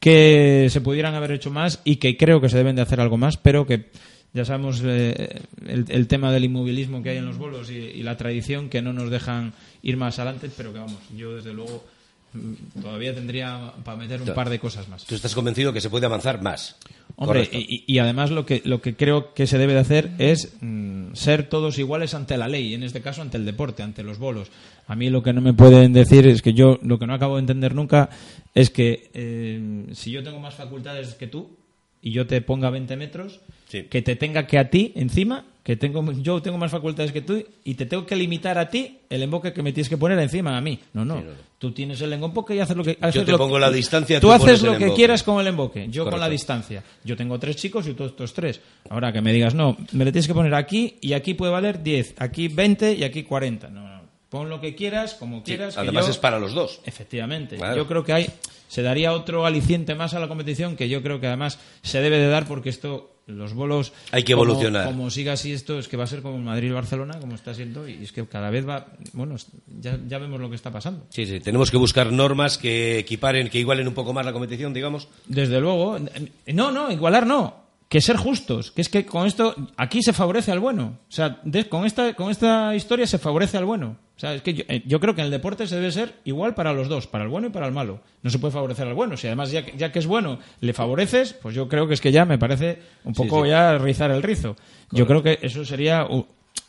que 0.00 0.68
se 0.70 0.80
pudieran 0.80 1.14
haber 1.14 1.32
hecho 1.32 1.50
más 1.50 1.80
y 1.84 1.96
que 1.96 2.16
creo 2.16 2.40
que 2.40 2.48
se 2.48 2.56
deben 2.56 2.76
de 2.76 2.82
hacer 2.82 3.00
algo 3.00 3.16
más 3.16 3.36
pero 3.36 3.66
que 3.66 3.90
ya 4.32 4.44
sabemos 4.44 4.82
eh, 4.84 5.40
el, 5.66 5.84
el 5.88 6.06
tema 6.08 6.32
del 6.32 6.44
inmovilismo 6.44 7.02
que 7.02 7.10
hay 7.10 7.18
en 7.18 7.26
los 7.26 7.38
bolos 7.38 7.70
y, 7.70 7.74
y 7.76 8.02
la 8.02 8.16
tradición 8.16 8.68
que 8.68 8.82
no 8.82 8.92
nos 8.92 9.10
dejan 9.10 9.52
ir 9.82 9.96
más 9.96 10.18
adelante 10.18 10.50
pero 10.56 10.72
que 10.72 10.78
vamos 10.78 10.98
yo 11.16 11.36
desde 11.36 11.52
luego 11.52 11.84
todavía 12.80 13.14
tendría 13.14 13.72
para 13.84 13.96
meter 13.96 14.20
un 14.20 14.34
par 14.34 14.50
de 14.50 14.58
cosas 14.58 14.88
más 14.88 15.04
Tú 15.04 15.14
estás 15.14 15.34
convencido 15.34 15.72
que 15.72 15.80
se 15.80 15.90
puede 15.90 16.06
avanzar 16.06 16.42
más. 16.42 16.76
Hombre, 17.16 17.48
y, 17.52 17.84
y 17.86 17.98
además 17.98 18.30
lo 18.30 18.44
que, 18.44 18.62
lo 18.64 18.80
que 18.80 18.96
creo 18.96 19.34
que 19.34 19.46
se 19.46 19.58
debe 19.58 19.74
de 19.74 19.80
hacer 19.80 20.10
es 20.18 20.56
mm, 20.60 21.14
ser 21.14 21.48
todos 21.48 21.78
iguales 21.78 22.14
ante 22.14 22.36
la 22.36 22.48
ley, 22.48 22.74
en 22.74 22.82
este 22.82 23.02
caso 23.02 23.22
ante 23.22 23.36
el 23.36 23.44
deporte, 23.44 23.82
ante 23.82 24.02
los 24.02 24.18
bolos. 24.18 24.50
A 24.86 24.96
mí 24.96 25.10
lo 25.10 25.22
que 25.22 25.32
no 25.32 25.40
me 25.40 25.54
pueden 25.54 25.92
decir 25.92 26.26
es 26.26 26.42
que 26.42 26.54
yo 26.54 26.78
lo 26.82 26.98
que 26.98 27.06
no 27.06 27.14
acabo 27.14 27.36
de 27.36 27.40
entender 27.40 27.74
nunca 27.74 28.10
es 28.54 28.70
que 28.70 29.10
eh, 29.14 29.86
si 29.92 30.10
yo 30.10 30.22
tengo 30.22 30.40
más 30.40 30.54
facultades 30.54 31.14
que 31.14 31.26
tú 31.26 31.56
y 32.02 32.12
yo 32.12 32.26
te 32.26 32.40
ponga 32.40 32.70
20 32.70 32.96
metros, 32.96 33.40
que 33.82 34.02
te 34.02 34.16
tenga 34.16 34.46
que 34.46 34.58
a 34.58 34.70
ti 34.70 34.92
encima, 34.96 35.44
que 35.62 35.76
tengo 35.76 36.12
yo 36.12 36.42
tengo 36.42 36.58
más 36.58 36.70
facultades 36.70 37.10
que 37.12 37.22
tú 37.22 37.42
y 37.64 37.74
te 37.74 37.86
tengo 37.86 38.04
que 38.06 38.14
limitar 38.16 38.58
a 38.58 38.68
ti 38.68 38.98
el 39.08 39.22
emboque 39.22 39.52
que 39.52 39.62
me 39.62 39.72
tienes 39.72 39.88
que 39.88 39.96
poner 39.96 40.18
encima 40.18 40.56
a 40.56 40.60
mí. 40.60 40.78
No, 40.92 41.04
no. 41.04 41.22
Tú 41.58 41.72
tienes 41.72 42.00
el 42.02 42.12
emboque 42.12 42.54
y 42.54 42.58
haces 42.60 42.76
lo 42.76 42.84
que 42.84 42.98
haces 43.00 43.24
te 43.24 43.32
lo- 43.32 43.38
pongo 43.38 43.58
la 43.58 43.70
distancia, 43.70 44.20
Tú, 44.20 44.26
tú 44.26 44.32
haces 44.32 44.62
lo 44.62 44.76
que 44.76 44.92
quieras 44.92 45.22
con 45.22 45.40
el 45.40 45.46
emboque, 45.46 45.86
yo 45.88 46.08
con 46.08 46.20
la 46.20 46.28
distancia. 46.28 46.82
Yo 47.04 47.16
tengo 47.16 47.38
tres 47.38 47.56
chicos 47.56 47.86
y 47.88 47.94
tú 47.94 48.04
estos 48.04 48.34
tres. 48.34 48.60
Ahora 48.90 49.12
que 49.12 49.22
me 49.22 49.32
digas, 49.32 49.54
no, 49.54 49.76
me 49.92 50.04
le 50.04 50.12
tienes 50.12 50.26
que 50.26 50.34
poner 50.34 50.54
aquí 50.54 50.96
y 51.00 51.14
aquí 51.14 51.32
puede 51.34 51.52
valer 51.52 51.82
10, 51.82 52.14
aquí 52.18 52.48
20 52.48 52.92
y 52.94 53.04
aquí 53.04 53.22
40. 53.22 53.68
No, 53.70 53.80
no. 53.88 53.94
Pon 54.28 54.50
lo 54.50 54.60
que 54.60 54.74
quieras, 54.74 55.14
como 55.14 55.42
quieras. 55.44 55.74
que 55.74 55.80
además 55.80 56.06
yo- 56.06 56.10
es 56.10 56.18
para 56.18 56.38
los 56.40 56.52
dos. 56.52 56.80
Efectivamente. 56.84 57.56
Claro. 57.56 57.76
Yo 57.76 57.86
creo 57.86 58.04
que 58.04 58.12
hay 58.12 58.26
se 58.68 58.82
daría 58.82 59.12
otro 59.12 59.46
aliciente 59.46 59.94
más 59.94 60.12
a 60.14 60.18
la 60.20 60.26
competición 60.28 60.74
que 60.76 60.88
yo 60.88 61.00
creo 61.02 61.20
que 61.20 61.28
además 61.28 61.60
se 61.82 62.00
debe 62.02 62.18
de 62.18 62.26
dar 62.26 62.46
porque 62.48 62.68
esto 62.70 63.13
los 63.26 63.54
bolos 63.54 63.92
Hay 64.12 64.22
que 64.22 64.32
evolucionar. 64.32 64.86
como 64.86 65.10
siga 65.10 65.32
así 65.32 65.52
esto 65.52 65.78
es 65.78 65.88
que 65.88 65.96
va 65.96 66.04
a 66.04 66.06
ser 66.06 66.20
como 66.22 66.36
el 66.36 66.42
Madrid 66.42 66.64
y 66.64 66.68
el 66.68 66.74
Barcelona 66.74 67.18
como 67.20 67.34
está 67.34 67.54
siendo 67.54 67.88
y 67.88 68.02
es 68.02 68.12
que 68.12 68.26
cada 68.26 68.50
vez 68.50 68.68
va 68.68 68.86
bueno 69.12 69.36
ya, 69.80 69.98
ya 70.06 70.18
vemos 70.18 70.40
lo 70.40 70.50
que 70.50 70.56
está 70.56 70.70
pasando 70.70 71.06
Sí, 71.10 71.26
sí, 71.26 71.40
tenemos 71.40 71.70
que 71.70 71.76
buscar 71.76 72.12
normas 72.12 72.58
que 72.58 72.98
equiparen, 72.98 73.48
que 73.48 73.58
igualen 73.58 73.88
un 73.88 73.94
poco 73.94 74.12
más 74.12 74.24
la 74.26 74.32
competición, 74.32 74.74
digamos. 74.74 75.08
Desde 75.26 75.60
luego. 75.60 75.98
No, 76.46 76.70
no, 76.72 76.90
igualar 76.90 77.26
no. 77.26 77.63
Que 77.94 78.00
ser 78.00 78.16
justos. 78.16 78.72
Que 78.72 78.80
es 78.82 78.88
que 78.88 79.06
con 79.06 79.24
esto, 79.24 79.54
aquí 79.76 80.02
se 80.02 80.12
favorece 80.12 80.50
al 80.50 80.58
bueno. 80.58 80.98
O 81.08 81.12
sea, 81.12 81.38
de- 81.44 81.68
con, 81.68 81.86
esta, 81.86 82.14
con 82.14 82.28
esta 82.32 82.74
historia 82.74 83.06
se 83.06 83.18
favorece 83.18 83.56
al 83.56 83.64
bueno. 83.66 83.96
O 84.16 84.18
sea, 84.18 84.34
es 84.34 84.42
que 84.42 84.52
yo, 84.54 84.64
eh, 84.66 84.82
yo 84.84 84.98
creo 84.98 85.14
que 85.14 85.20
en 85.20 85.26
el 85.26 85.30
deporte 85.30 85.68
se 85.68 85.76
debe 85.76 85.92
ser 85.92 86.14
igual 86.24 86.54
para 86.56 86.72
los 86.72 86.88
dos, 86.88 87.06
para 87.06 87.22
el 87.22 87.30
bueno 87.30 87.46
y 87.46 87.50
para 87.50 87.66
el 87.66 87.72
malo. 87.72 88.00
No 88.24 88.30
se 88.30 88.40
puede 88.40 88.52
favorecer 88.52 88.88
al 88.88 88.94
bueno. 88.94 89.16
Si 89.16 89.28
además, 89.28 89.52
ya, 89.52 89.64
que- 89.64 89.76
ya 89.78 89.92
que 89.92 90.00
es 90.00 90.08
bueno, 90.08 90.40
le 90.60 90.72
favoreces, 90.72 91.34
pues 91.34 91.54
yo 91.54 91.68
creo 91.68 91.86
que 91.86 91.94
es 91.94 92.00
que 92.00 92.10
ya 92.10 92.24
me 92.24 92.36
parece 92.36 92.80
un 93.04 93.12
poco 93.14 93.44
sí. 93.44 93.50
ya 93.50 93.78
rizar 93.78 94.10
el 94.10 94.24
rizo. 94.24 94.56
Yo 94.90 95.06
creo 95.06 95.22
que 95.22 95.38
eso 95.42 95.64
sería 95.64 96.04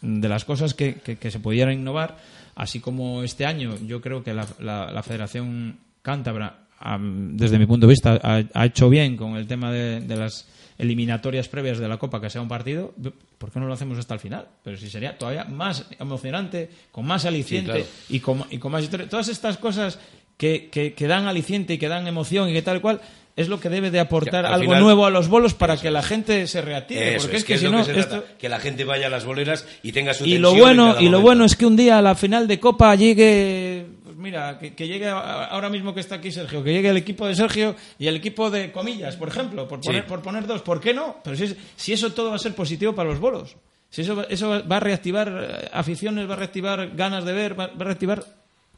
de 0.02 0.30
las 0.30 0.45
cosas 0.45 0.76
que, 0.76 0.93
que- 0.95 1.15
que 1.18 1.31
se 1.31 1.39
pudieran 1.39 1.73
innovar. 1.73 2.18
Así 2.53 2.80
como 2.81 3.23
este 3.23 3.47
año, 3.47 3.73
yo 3.88 3.99
creo 3.99 4.23
que 4.23 4.35
la, 4.35 4.45
la- 4.60 4.91
la 4.91 5.02
Federación 5.02 5.80
Cántabra, 6.03 6.68
desde 6.99 7.57
mi 7.57 7.65
punto 7.65 7.88
de 7.88 7.91
vista, 7.93 8.19
ha, 8.22 8.43
ha 8.53 8.65
hecho 8.68 8.89
bien 8.91 9.18
con 9.18 9.38
el 9.38 9.47
tema 9.47 9.72
de, 9.72 10.02
de 10.02 10.15
las 10.18 10.47
eliminatorias 10.77 11.47
previas 11.47 11.77
de 11.80 11.88
la 11.88 11.97
Copa, 11.97 12.19
que 12.22 12.30
sea 12.30 12.41
un 12.41 12.47
partido. 12.47 12.93
¿Por 13.38 13.52
qué 13.52 13.60
no 13.60 13.68
lo 13.68 13.73
hacemos 13.73 13.97
hasta 13.97 14.14
el 14.14 14.19
final? 14.19 14.47
Pero 14.64 14.77
si 14.77 14.89
sería 14.89 15.18
todavía 15.18 15.45
más 15.45 15.85
emocionante, 15.99 16.69
con 16.91 17.06
más 17.06 17.26
aliciente 17.26 17.72
claro. 17.72 17.85
y, 18.10 18.19
con, 18.19 18.43
y 18.49 18.57
con 18.57 18.72
más 18.72 18.84
historia. 18.84 19.07
Todas 19.10 19.27
estas 19.30 19.57
cosas 19.57 19.99
que, 20.38 20.69
que, 20.69 20.93
que 20.93 21.07
dan 21.07 21.27
aliciente 21.27 21.73
y 21.73 21.77
que 21.77 21.88
dan 21.88 22.07
emoción 22.07 22.49
y 22.49 22.53
que 22.53 22.61
tal 22.61 22.81
cual. 22.81 23.02
Es 23.38 23.49
lo 23.49 23.60
que 23.60 23.68
debe 23.68 23.91
de 23.91 23.99
aportar 23.99 24.45
algo 24.45 24.61
final- 24.64 24.81
nuevo 24.81 25.06
a 25.06 25.10
los 25.10 25.27
bolos 25.27 25.53
para 25.53 25.76
que 25.76 25.91
la 25.91 26.02
gente 26.02 26.47
se 26.47 26.61
reactive. 26.61 27.15
Eso 27.15 27.23
porque 27.23 27.35
es, 27.35 27.43
que, 27.43 27.57
si 27.57 27.65
es 27.65 27.69
lo 27.69 27.77
no, 27.80 27.85
que 27.85 27.93
se 27.93 27.99
esto, 27.99 28.22
trata, 28.22 28.38
que 28.38 28.47
la 28.47 28.60
gente 28.60 28.85
vaya 28.85 29.07
a 29.07 29.10
las 29.10 29.26
boleras 29.26 29.68
y 29.84 29.91
tenga 29.91 30.14
su 30.14 30.26
y 30.26 30.38
lo 30.38 30.56
bueno 30.56 30.91
y 31.02 31.10
lo 31.10 31.19
momento. 31.19 31.22
bueno 31.22 31.43
es 31.43 31.57
que 31.57 31.65
un 31.65 31.76
día 31.76 31.97
a 31.97 32.02
la 32.02 32.15
final 32.15 32.47
de 32.47 32.61
Copa 32.61 32.95
llegue 32.95 33.88
mira 34.26 34.57
que, 34.60 34.73
que 34.73 34.88
llegue 34.88 35.07
ahora 35.07 35.69
mismo 35.69 35.93
que 35.93 35.99
está 36.02 36.15
aquí 36.15 36.31
Sergio 36.31 36.64
que 36.64 36.73
llegue 36.73 36.89
el 36.89 36.97
equipo 36.97 37.27
de 37.27 37.35
Sergio 37.35 37.76
y 37.99 38.07
el 38.07 38.15
equipo 38.18 38.49
de 38.49 38.72
comillas 38.72 39.15
por 39.15 39.27
ejemplo 39.30 39.68
por 39.68 39.80
Sí. 39.81 39.88
poner 39.88 40.06
por 40.07 40.22
poner 40.22 40.47
dos 40.47 40.61
¿por 40.64 40.81
qué 40.81 40.93
no? 40.93 41.18
pero 41.23 41.35
si, 41.38 41.43
es- 41.45 41.56
si 41.76 41.93
eso 41.93 42.11
todo 42.14 42.31
va 42.31 42.35
a 42.35 42.39
ser 42.39 42.53
positivo 42.56 42.93
para 42.95 43.10
los 43.10 43.19
bolos 43.19 43.56
si 43.89 44.02
eso 44.02 44.15
va- 44.15 44.26
eso 44.30 44.49
va 44.69 44.77
a 44.77 44.80
reactivar 44.80 45.27
eh, 45.30 45.69
aficiones 45.72 46.27
va 46.30 46.34
a 46.34 46.38
reactivar 46.38 46.95
ganas 46.95 47.23
de 47.23 47.34
ver 47.34 47.57
va, 47.57 47.68
va 47.68 47.81
a 47.81 47.84
reactivar 47.85 48.26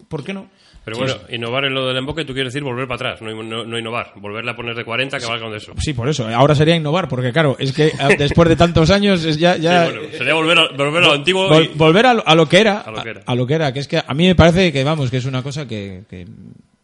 ¿por 0.09 0.23
qué 0.23 0.33
no? 0.33 0.49
Pero 0.95 0.97
bueno, 0.99 1.15
innovar 1.29 1.65
en 1.65 1.73
lo 1.73 1.85
del 1.85 1.97
emboque, 1.97 2.23
tú 2.23 2.33
quieres 2.33 2.53
decir 2.53 2.63
volver 2.63 2.87
para 2.87 3.11
atrás, 3.11 3.21
no, 3.21 3.43
no- 3.43 3.65
no 3.65 3.77
innovar. 3.77 4.13
Volverle 4.15 4.51
a 4.51 4.55
poner 4.55 4.73
de 4.73 4.85
40 4.85 5.19
que 5.19 5.25
valga 5.25 5.45
con 5.45 5.55
eso. 5.55 5.73
Sí, 5.79 5.93
por 5.93 6.07
eso. 6.07 6.25
Ahora 6.29 6.55
sería 6.55 6.75
innovar, 6.77 7.09
porque 7.09 7.33
claro, 7.33 7.57
es 7.59 7.73
que 7.73 7.87
eh, 7.87 7.91
después 8.17 8.47
de 8.47 8.55
tantos 8.55 8.89
años 8.89 9.25
es 9.25 9.37
ya... 9.37 9.57
ya 9.57 9.87
Sí, 9.87 9.91
bueno, 9.93 10.07
sería 10.17 10.33
volver 10.33 10.57
a, 10.59 10.67
volver 10.77 11.03
a 11.03 11.07
lo 11.07 11.13
antiguo 11.13 11.49
Vol- 11.49 11.69
y- 11.73 11.77
volver 11.77 12.05
a 12.05 12.13
lo, 12.13 12.23
a 12.27 12.35
lo 12.35 12.47
que 12.47 12.59
era 12.61 12.79
A 12.79 12.91
lo 12.91 13.03
que 13.03 13.09
era. 13.09 13.21
a 13.25 13.35
lo 13.35 13.45
que 13.47 13.53
era 13.53 13.73
que 13.73 13.79
es 13.81 13.87
que 13.89 13.97
a 14.05 14.13
mí 14.13 14.27
me 14.27 14.35
parece 14.35 14.71
que 14.71 14.83
vamos 14.85 15.11
que 15.11 15.17
es 15.17 15.25
una 15.25 15.43
cosa 15.43 15.67
que, 15.67 16.03
que 16.09 16.25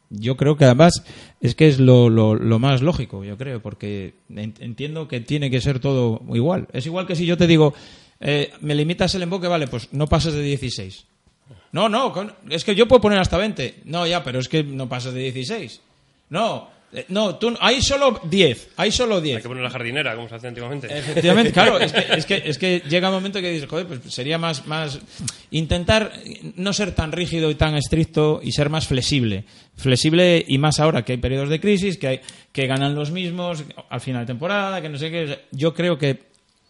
yo 0.10 0.36
creo 0.38 0.58
que 0.58 0.66
además 0.66 1.04
es 1.42 1.56
que 1.56 1.68
es 1.70 1.80
lo, 1.80 2.10
lo, 2.10 2.36
lo 2.36 2.60
más 2.60 2.82
lógico 2.82 3.24
yo 3.24 3.38
creo 3.38 3.62
porque 3.62 4.16
en- 4.30 4.54
entiendo 4.60 5.08
que 5.08 5.22
tiene 5.22 5.50
que 5.50 5.62
ser 5.62 5.80
todo 5.80 6.22
igual 6.34 6.68
es 6.74 6.86
igual 6.86 7.08
que 7.08 7.16
si 7.16 7.26
yo 7.26 7.38
te 7.38 7.48
digo 7.48 7.74
eh, 8.20 8.52
me 8.62 8.76
limitas 8.76 9.16
el 9.16 9.24
emboque 9.24 9.48
vale 9.48 9.68
pues 9.68 9.92
no 9.94 10.08
pases 10.08 10.34
de 10.34 10.42
16 10.44 11.08
no 11.74 11.90
no 11.90 12.14
con- 12.14 12.34
es 12.50 12.64
que 12.64 12.74
yo 12.74 12.88
puedo 12.88 13.02
poner 13.02 13.20
hasta 13.20 13.38
20 13.38 13.82
no 13.86 14.08
ya 14.08 14.24
pero 14.24 14.40
es 14.40 14.48
que 14.48 14.64
no 14.64 14.88
pases 14.88 15.14
de 15.14 15.20
16 15.20 15.82
no 16.30 16.74
eh, 16.94 17.06
no, 17.10 17.36
tú, 17.36 17.56
hay 17.60 17.82
solo 17.82 18.22
10, 18.24 18.70
hay 18.78 18.92
solo 18.92 19.20
10. 19.20 19.38
Hay 19.38 19.42
que 19.42 19.48
poner 19.48 19.64
la 19.64 19.70
jardinera, 19.72 20.16
como 20.16 20.30
se 20.30 20.36
hace 20.36 20.48
antiguamente. 20.48 20.96
Efectivamente, 20.96 21.52
claro, 21.54 21.80
es 21.80 21.92
que, 21.92 22.06
es 22.14 22.26
que, 22.26 22.44
es 22.46 22.58
que 22.60 22.84
llega 22.88 23.10
un 23.10 23.16
momento 23.16 23.42
que 23.42 23.50
dices, 23.50 23.68
joder, 23.68 23.88
pues 23.88 24.02
sería 24.14 24.38
más, 24.38 24.68
más 24.68 25.00
intentar 25.50 26.14
no 26.56 26.72
ser 26.72 26.94
tan 26.94 27.12
rígido 27.12 27.50
y 27.50 27.56
tan 27.56 27.76
estricto 27.76 28.42
y 28.44 28.52
ser 28.52 28.70
más 28.70 28.86
flexible. 28.86 29.46
Flexible 29.76 30.46
y 30.48 30.60
más 30.60 30.80
ahora 30.80 31.04
que 31.04 31.14
hay 31.14 31.18
periodos 31.18 31.50
de 31.50 31.60
crisis, 31.60 31.98
que, 31.98 32.08
hay, 32.08 32.22
que 32.52 32.68
ganan 32.68 32.94
los 32.94 33.10
mismos 33.10 33.64
al 33.90 34.00
final 34.00 34.22
de 34.22 34.28
temporada, 34.28 34.80
que 34.80 34.90
no 34.90 35.00
sé 35.00 35.10
qué. 35.10 35.46
Yo 35.52 35.74
creo 35.74 35.98
que 35.98 36.22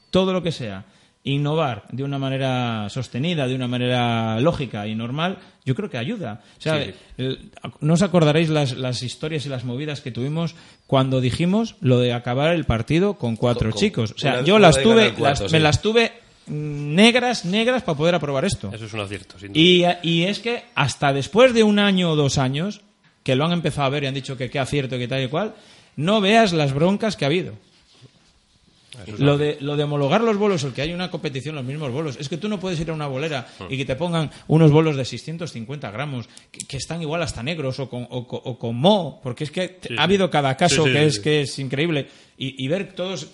todo 0.10 0.32
lo 0.32 0.42
que 0.42 0.54
sea 0.54 0.86
innovar 1.26 1.84
de 1.91 2.04
una 2.04 2.18
manera 2.20 2.90
sostenida, 2.90 3.48
de 3.48 3.56
una 3.56 3.68
manera 3.68 4.40
lógica 4.41 4.88
y 4.88 4.95
normal, 4.95 5.38
yo 5.66 5.74
creo 5.74 5.90
que 5.90 5.98
ayuda. 5.98 6.41
O 6.58 6.62
sea, 6.62 6.84
Sí. 6.84 6.91
el- 7.18 7.52
no 7.80 7.94
os 7.94 8.02
acordaréis 8.02 8.50
las, 8.50 8.76
las 8.78 9.02
historias 9.04 9.45
y 9.45 9.50
las 9.50 9.64
movidas 9.64 10.02
que 10.02 10.12
tuvimos 10.12 10.56
cuando 10.86 11.22
dijimos 11.22 11.76
lo 11.80 12.00
de 12.00 12.12
acabar 12.14 12.54
el 12.54 12.66
partido 12.66 13.14
con 13.14 13.38
cuatro 13.38 13.72
Con- 13.72 13.80
chicos. 13.80 14.12
O 14.12 14.18
sea, 14.18 14.34
una- 14.34 14.41
yo 14.44 14.60
las 14.60 14.82
tuve, 14.82 15.14
las- 15.18 15.40
sí. 15.40 15.45
me 15.52 15.60
las 15.62 15.82
tuve 15.82 16.12
negras, 16.48 17.45
negras 17.45 17.84
para 17.84 17.98
poder 17.98 18.16
aprobar 18.16 18.45
esto. 18.45 18.72
Eso 18.74 18.86
es 18.86 18.94
un 18.94 19.00
acierto, 19.00 19.40
sin 19.40 19.54
duda. 19.54 19.62
Y, 19.62 19.86
y 20.10 20.24
es 20.24 20.40
que 20.40 20.64
hasta 20.76 21.14
después 21.14 21.54
de 21.54 21.64
un 21.64 21.80
año 21.80 22.12
o 22.12 22.16
dos 22.16 22.38
años, 22.38 22.82
que 23.24 23.36
lo 23.36 23.45
han 23.45 23.54
empezado 23.54 23.88
a 23.88 23.90
ver 23.90 24.04
y 24.04 24.08
han 24.08 24.14
dicho 24.14 24.36
que 24.38 24.50
qué 24.50 24.60
acierto, 24.60 24.98
que 24.98 25.08
tal 25.08 25.24
y 25.24 25.28
cual, 25.30 25.54
no 25.95 26.20
veas 26.20 26.52
las 26.54 26.74
broncas 26.74 27.16
que 27.16 27.24
ha 27.26 27.28
habido. 27.28 27.54
Lo 29.18 29.38
de, 29.38 29.57
lo 29.60 29.76
de 29.76 29.84
homologar 29.84 30.22
los 30.22 30.38
bolos, 30.38 30.64
el 30.64 30.72
que 30.74 30.82
hay 30.84 30.94
una 30.94 31.10
competición, 31.10 31.56
los 31.56 31.65
mismos 31.65 31.91
bolos, 31.91 32.15
es 32.20 32.30
que 32.30 32.38
tú 32.38 32.48
no 32.48 32.60
puedes 32.60 32.80
ir 32.80 32.90
a 32.91 32.94
una 32.94 33.07
bolera 33.07 33.48
Hmm. 33.60 33.65
y 33.70 33.78
que 33.78 33.86
te 33.86 33.95
pongan 33.95 34.30
unos 34.48 34.72
bolos 34.72 34.95
de 34.95 35.03
650 35.06 35.90
gramos, 35.91 36.30
que, 36.52 36.60
que 36.68 36.78
están 36.78 37.02
igual 37.02 37.24
hasta 37.24 37.41
negros 37.41 37.80
o 37.80 37.90
con, 37.90 38.03
o, 38.10 38.18
o 38.20 38.60
con 38.60 38.76
mo, 38.76 39.20
porque 39.24 39.45
es 39.45 39.52
que 39.52 39.80
Sí, 39.82 39.95
ha 39.98 40.03
habido 40.03 40.30
cada 40.30 40.56
caso 40.56 40.84
Sí, 40.84 40.90
sí, 40.90 40.94
que, 40.94 41.06
es, 41.06 41.20
que 41.20 41.41
es 41.41 41.60
increíble. 41.60 42.07
Y, 42.38 42.64
y 42.64 42.68
ver 42.68 42.94
todos, 42.94 43.30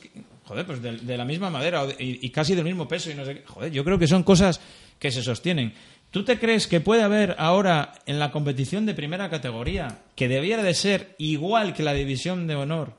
joder, 0.45 0.65
pues 0.65 0.81
de, 0.81 0.94
de 0.98 1.18
la 1.18 1.26
misma 1.26 1.49
madera 1.49 1.86
de- 1.86 1.95
y, 2.03 2.19
y 2.26 2.30
casi 2.30 2.56
del 2.56 2.64
mismo 2.65 2.88
peso 2.88 3.11
y 3.11 3.15
no 3.15 3.26
sé 3.26 3.36
qué. 3.36 3.44
Joder, 3.45 3.72
yo 3.72 3.84
creo 3.84 3.99
que 3.99 4.07
son 4.07 4.23
cosas 4.23 4.61
que 4.98 5.11
se 5.11 5.22
sostienen. 5.22 5.73
¿Tú 6.11 6.23
te 6.23 6.40
crees 6.40 6.65
que 6.68 6.80
puede 6.80 7.03
haber 7.03 7.36
ahora 7.38 7.94
en 8.07 8.18
la 8.18 8.31
competición 8.31 8.86
de 8.88 8.95
primera 8.95 9.30
categoría, 9.30 9.99
que 10.15 10.27
debiera 10.27 10.64
de 10.64 10.73
ser 10.73 11.14
igual 11.19 11.73
que 11.73 11.84
la 11.84 11.94
división 11.94 12.48
de 12.48 12.56
honor, 12.56 12.94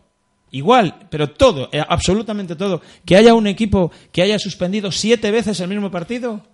Igual, 0.52 0.94
pero 1.10 1.30
todo, 1.30 1.68
eh, 1.72 1.82
absolutamente 1.88 2.56
todo. 2.56 2.80
Que 3.04 3.16
haya 3.16 3.34
un 3.34 3.46
equipo 3.46 3.92
que 4.12 4.22
haya 4.22 4.38
suspendido 4.38 4.90
siete 4.90 5.30
veces 5.30 5.60
el 5.60 5.68
mismo 5.68 5.90
partido. 5.90 6.44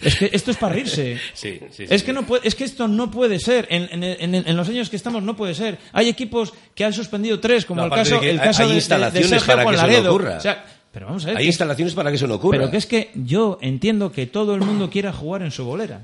Es 0.00 0.16
que 0.16 0.30
esto 0.32 0.50
es 0.50 0.56
para 0.56 0.72
reírse. 0.74 1.18
Sí, 1.34 1.58
sí, 1.60 1.66
sí, 1.70 1.84
es, 1.88 2.00
sí. 2.00 2.06
que 2.06 2.12
no 2.12 2.24
puede, 2.26 2.48
es 2.48 2.54
que 2.54 2.64
esto 2.64 2.88
no 2.88 3.10
puede 3.10 3.38
ser. 3.38 3.66
En, 3.70 4.02
en- 4.02 4.34
en- 4.34 4.48
en 4.48 4.56
los 4.56 4.68
años 4.68 4.88
que 4.90 4.96
estamos 4.96 5.22
no 5.22 5.36
puede 5.36 5.54
ser. 5.54 5.78
Hay 5.92 6.08
equipos 6.08 6.52
que 6.74 6.84
han 6.84 6.92
suspendido 6.92 7.38
tres, 7.38 7.66
como 7.66 7.82
No, 7.82 7.86
el 7.86 7.92
caso, 7.92 8.14
de 8.14 8.20
que 8.20 8.30
el 8.30 8.40
caso 8.40 8.62
hay 8.62 8.68
de- 8.68 8.68
de, 8.68 8.74
de 8.74 8.78
instalaciones 8.80 9.28
Sergio 9.28 9.46
para 9.46 9.64
que 9.70 9.76
eso 9.76 10.02
no 10.02 10.08
ocurra. 10.10 10.36
O 10.36 10.40
sea, 10.40 10.64
pero 10.90 11.06
vamos 11.06 11.22
a 11.24 11.26
ver. 11.28 11.36
Hay 11.36 11.42
que- 11.44 11.48
instalaciones 11.48 11.94
para 11.94 12.10
que 12.10 12.16
eso 12.16 12.26
no 12.26 12.34
ocurra. 12.36 12.58
pero 12.58 12.70
que 12.70 12.76
es 12.78 12.86
que 12.86 13.10
yo 13.14 13.58
entiendo 13.60 14.10
que 14.10 14.26
todo 14.26 14.54
el 14.54 14.62
mundo 14.62 14.88
quiera 14.90 15.12
jugar 15.12 15.42
en 15.42 15.50
su 15.50 15.64
bolera. 15.64 16.00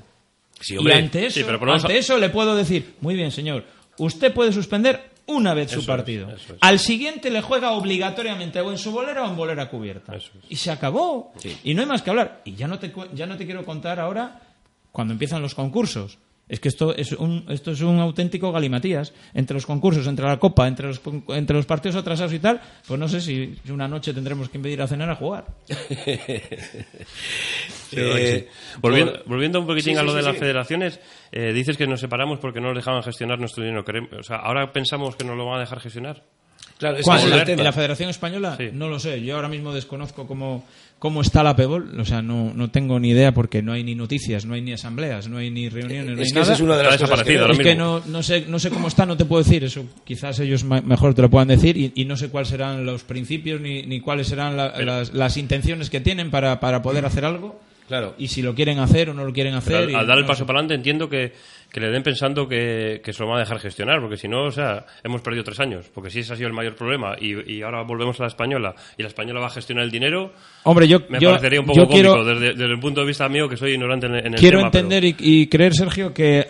Sí, 0.61 0.75
y 0.75 0.77
hombre. 0.77 0.93
ante 0.93 1.25
eso, 1.25 1.39
Sí, 1.39 1.43
pero 1.45 1.59
ponemos 1.59 1.83
ante 1.83 1.97
eso 1.97 2.17
le 2.17 2.29
puedo 2.29 2.55
decir, 2.55 2.93
muy 3.01 3.15
bien, 3.15 3.31
señor, 3.31 3.65
usted 3.97 4.31
puede 4.33 4.51
suspender 4.53 5.09
una 5.27 5.53
vez 5.53 5.71
su 5.71 5.79
Eso 5.79 5.87
partido. 5.87 6.29
es. 6.31 6.41
Al 6.61 6.79
siguiente 6.79 7.29
le 7.29 7.41
juega 7.41 7.71
obligatoriamente 7.71 8.59
o 8.61 8.71
en 8.71 8.77
su 8.77 8.91
bolera 8.91 9.23
o 9.25 9.29
en 9.29 9.35
bolera 9.35 9.69
cubierta. 9.69 10.15
Es. 10.15 10.31
Y 10.49 10.55
se 10.55 10.71
acabó. 10.71 11.33
Sí. 11.37 11.55
Y 11.63 11.73
no 11.73 11.81
hay 11.81 11.87
más 11.87 12.01
que 12.01 12.09
hablar. 12.09 12.41
Y 12.45 12.55
ya 12.55 12.67
no 12.67 12.79
te, 12.79 12.93
ya 13.13 13.25
no 13.27 13.37
te 13.37 13.45
quiero 13.45 13.63
contar 13.65 13.99
ahora 13.99 14.41
cuando 14.91 15.13
empiezan 15.13 15.41
los 15.41 15.53
concursos. 15.53 16.17
Es 16.49 16.59
que 16.61 16.69
esto 16.69 16.95
es 16.95 17.11
un, 17.11 17.45
esto 17.49 17.71
es 17.71 17.81
un 17.81 17.99
auténtico 17.99 18.51
galimatías. 18.53 19.13
Entre 19.33 19.53
los 19.53 19.65
concursos, 19.65 20.07
entre 20.07 20.25
la 20.25 20.37
copa, 20.39 20.67
entre 20.67 20.87
los, 20.87 21.01
entre 21.29 21.55
los 21.57 21.65
partidos 21.65 21.97
atrasados 21.97 22.31
y 22.33 22.39
tal, 22.39 22.61
pues 22.87 22.97
no 22.99 23.07
sé 23.09 23.19
si 23.19 23.55
si 23.65 23.71
una 23.71 23.87
noche 23.87 24.13
tendremos 24.13 24.47
que 24.49 24.57
impedir 24.57 24.81
a 24.81 24.87
cenar 24.87 25.09
a 25.09 25.15
jugar. 25.15 25.45
Eh, 27.93 28.49
volviendo, 28.81 29.13
volviendo 29.25 29.59
un 29.61 29.65
poquitín 29.67 29.93
Sí, 29.93 29.97
a 29.97 30.01
sí, 30.01 30.05
lo 30.07 30.13
de 30.13 30.19
sí, 30.21 30.25
las 30.25 30.35
sí. 30.35 30.39
federaciones, 30.41 30.99
eh, 31.31 31.53
dices 31.53 31.77
que 31.77 31.87
nos 31.87 32.01
separamos 32.01 32.37
porque 32.39 32.59
no 32.59 32.67
nos 32.67 32.75
dejaban 32.75 33.01
gestionar 33.03 33.39
nuestro 33.39 33.63
dinero. 33.63 33.85
Queremos- 33.85 34.11
O 34.19 34.23
sea, 34.23 34.37
ahora 34.37 34.71
pensamos 34.73 35.15
que 35.15 35.23
nos 35.23 35.37
lo 35.37 35.45
van 35.45 35.57
a 35.57 35.59
dejar 35.61 35.79
gestionar. 35.79 36.21
Claro, 36.77 36.97
es 36.97 37.05
¿Cuál? 37.05 37.19
que 37.19 37.25
ese 37.25 37.27
¿En 37.27 37.31
es 37.33 37.35
la, 37.37 37.41
el 37.41 37.45
tema. 37.45 37.59
en 37.61 37.63
la 37.65 37.71
Federación 37.73 38.09
Española? 38.09 38.55
Sí. 38.57 38.69
No 38.73 38.89
lo 38.89 38.99
sé. 38.99 39.21
Yo 39.23 39.35
ahora 39.35 39.47
mismo 39.47 39.73
desconozco 39.73 40.27
cómo, 40.27 40.65
cómo 40.99 41.21
está 41.21 41.43
la 41.43 41.55
PEBOL. 41.55 41.99
O 41.99 42.05
sea, 42.05 42.21
no, 42.21 42.53
no 42.53 42.69
tengo 42.71 42.99
ni 42.99 43.09
idea 43.11 43.33
porque 43.33 43.61
no 43.61 43.71
hay 43.73 43.83
ni 43.83 43.95
noticias, 43.95 44.45
no 44.45 44.53
hay 44.55 44.61
ni 44.61 44.73
asambleas, 44.73 45.27
no 45.29 45.37
hay 45.37 45.51
ni 45.51 45.69
reuniones, 45.69 46.15
no 46.15 46.21
Es 46.21 46.27
hay 46.29 46.33
que 46.33 46.39
nada. 46.39 46.53
es 46.53 46.59
una 46.59 46.77
de 46.77 46.83
las 46.83 46.93
Está 46.95 47.05
cosas 47.07 47.23
que 47.25 47.33
desaparecido 47.33 47.37
veo. 47.37 47.45
ahora 47.45 47.53
Es 47.53 47.67
que 47.69 47.75
no, 47.75 48.01
no, 48.17 48.23
sé, 48.23 48.45
no 48.47 48.59
sé 48.59 48.69
cómo 48.69 48.87
está, 48.87 49.05
no 49.05 49.15
te 49.17 49.25
puedo 49.25 49.43
decir. 49.43 49.63
Eso 49.63 49.85
quizás 50.03 50.39
ellos 50.39 50.63
mejor 50.63 51.13
te 51.13 51.21
lo 51.21 51.29
puedan 51.29 51.47
decir 51.49 51.77
y, 51.77 51.91
y 51.95 52.05
no 52.05 52.17
sé 52.17 52.29
cuáles 52.29 52.49
serán 52.49 52.85
los 52.85 53.03
principios 53.03 53.61
ni, 53.61 53.83
ni 53.83 53.99
cuáles 53.99 54.27
serán 54.27 54.57
la- 54.57 54.79
las, 54.81 55.13
las 55.13 55.37
intenciones 55.37 55.89
que 55.89 55.99
tienen 56.01 56.31
para, 56.31 56.59
para 56.59 56.81
poder 56.81 57.05
hacer 57.05 57.25
algo. 57.25 57.59
Claro. 57.87 58.15
Y 58.17 58.27
si 58.27 58.41
lo 58.41 58.53
quieren 58.53 58.79
hacer 58.79 59.09
o 59.09 59.13
no 59.13 59.23
lo 59.23 59.31
quieren 59.31 59.53
Pero 59.65 59.77
hacer. 59.77 59.89
al, 59.95 60.01
al 60.01 60.07
dar 60.07 60.17
el 60.17 60.25
paso 60.25 60.45
para 60.45 60.59
adelante 60.59 60.75
entiendo 60.75 61.07
que, 61.07 61.31
que 61.71 61.79
le 61.79 61.89
den 61.89 62.03
pensando 62.03 62.47
que, 62.47 63.01
que 63.03 63.13
se 63.13 63.23
lo 63.23 63.29
van 63.29 63.37
a 63.37 63.39
dejar 63.41 63.59
gestionar, 63.59 64.01
porque 64.01 64.17
si 64.17 64.27
no, 64.27 64.43
o 64.45 64.51
sea, 64.51 64.85
hemos 65.03 65.21
perdido 65.21 65.43
tres 65.45 65.59
años, 65.61 65.89
porque 65.93 66.09
si 66.09 66.19
ese 66.19 66.33
ha 66.33 66.35
sido 66.35 66.47
el 66.47 66.53
mayor 66.53 66.75
problema 66.75 67.15
y, 67.19 67.53
y 67.53 67.61
ahora 67.61 67.83
volvemos 67.83 68.19
a 68.19 68.23
la 68.23 68.27
española 68.27 68.75
y 68.97 69.03
la 69.03 69.07
española 69.07 69.39
va 69.39 69.47
a 69.47 69.51
gestionar 69.51 69.85
el 69.85 69.91
dinero, 69.91 70.33
Hombre, 70.63 70.87
yo, 70.87 70.99
me 71.09 71.19
yo, 71.19 71.29
parecería 71.29 71.61
un 71.61 71.65
poco 71.65 71.87
cómico 71.87 71.93
quiero, 71.93 72.25
desde, 72.25 72.53
desde 72.55 72.73
el 72.73 72.79
punto 72.79 72.99
de 73.01 73.07
vista 73.07 73.29
mío 73.29 73.47
que 73.47 73.55
soy 73.55 73.71
ignorante 73.71 74.07
en, 74.07 74.15
en 74.15 74.33
el 74.33 74.39
Quiero 74.39 74.57
tema. 74.59 74.71
pero- 74.71 74.83
entender 74.85 75.03
y, 75.05 75.15
y 75.19 75.47
creer, 75.47 75.73
Sergio, 75.73 76.13
que 76.13 76.45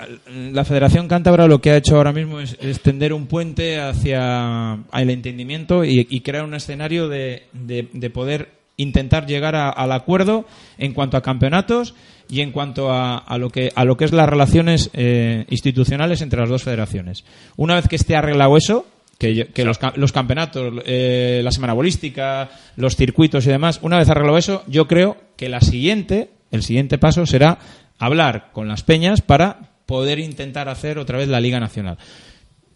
la 0.51 0.65
Federación 0.65 1.07
Cántabra 1.07 1.45
lo 1.47 1.61
que 1.61 1.69
ha 1.69 1.77
hecho 1.77 1.97
ahora 1.97 2.13
mismo 2.13 2.39
es, 2.39 2.57
es 2.59 2.81
tender 2.81 3.13
un 3.13 3.27
puente 3.27 3.79
hacia 3.79 4.79
el 4.93 5.09
entendimiento 5.11 5.83
y, 5.85 6.07
y 6.09 6.21
crear 6.21 6.43
un 6.45 6.55
escenario 6.55 7.07
de, 7.07 7.43
de- 7.53 7.87
de 7.93 8.09
poder 8.09 8.56
intentar 8.77 9.25
llegar 9.25 9.55
a- 9.55 9.69
al 9.69 9.91
acuerdo 9.91 10.45
en 10.77 10.93
cuanto 10.93 11.17
a 11.17 11.21
campeonatos 11.21 11.95
y 12.29 12.41
en 12.41 12.51
cuanto 12.51 12.91
a, 12.91 13.17
a 13.17 13.37
lo 13.37 13.49
que 13.49 13.71
a 13.75 13.83
lo 13.85 13.97
que 13.97 14.05
es 14.05 14.11
las 14.13 14.29
relaciones 14.29 14.89
eh, 14.93 15.45
institucionales 15.49 16.21
entre 16.21 16.39
las 16.39 16.49
dos 16.49 16.63
federaciones. 16.63 17.25
Una 17.55 17.75
vez 17.75 17.87
que 17.87 17.95
esté 17.95 18.15
arreglado 18.15 18.55
eso, 18.55 18.85
que, 19.17 19.49
los, 19.65 19.79
los 19.95 20.11
campeonatos, 20.11 20.73
eh, 20.85 21.41
la 21.43 21.51
semana 21.51 21.73
bolística, 21.73 22.49
los 22.75 22.95
circuitos 22.95 23.47
y 23.47 23.49
demás, 23.49 23.79
una 23.81 23.97
vez 23.97 24.09
arreglado 24.09 24.37
eso, 24.37 24.63
yo 24.67 24.87
creo 24.87 25.17
que 25.37 25.49
la 25.49 25.59
siguiente, 25.61 26.29
el 26.51 26.61
siguiente 26.61 26.99
paso 26.99 27.25
será 27.25 27.57
hablar 27.97 28.51
con 28.53 28.67
las 28.67 28.83
peñas 28.83 29.21
para 29.21 29.71
poder 29.87 30.19
intentar 30.19 30.69
hacer 30.69 30.99
otra 30.99 31.17
vez 31.17 31.29
la 31.29 31.39
Liga 31.39 31.59
Nacional. 31.59 31.97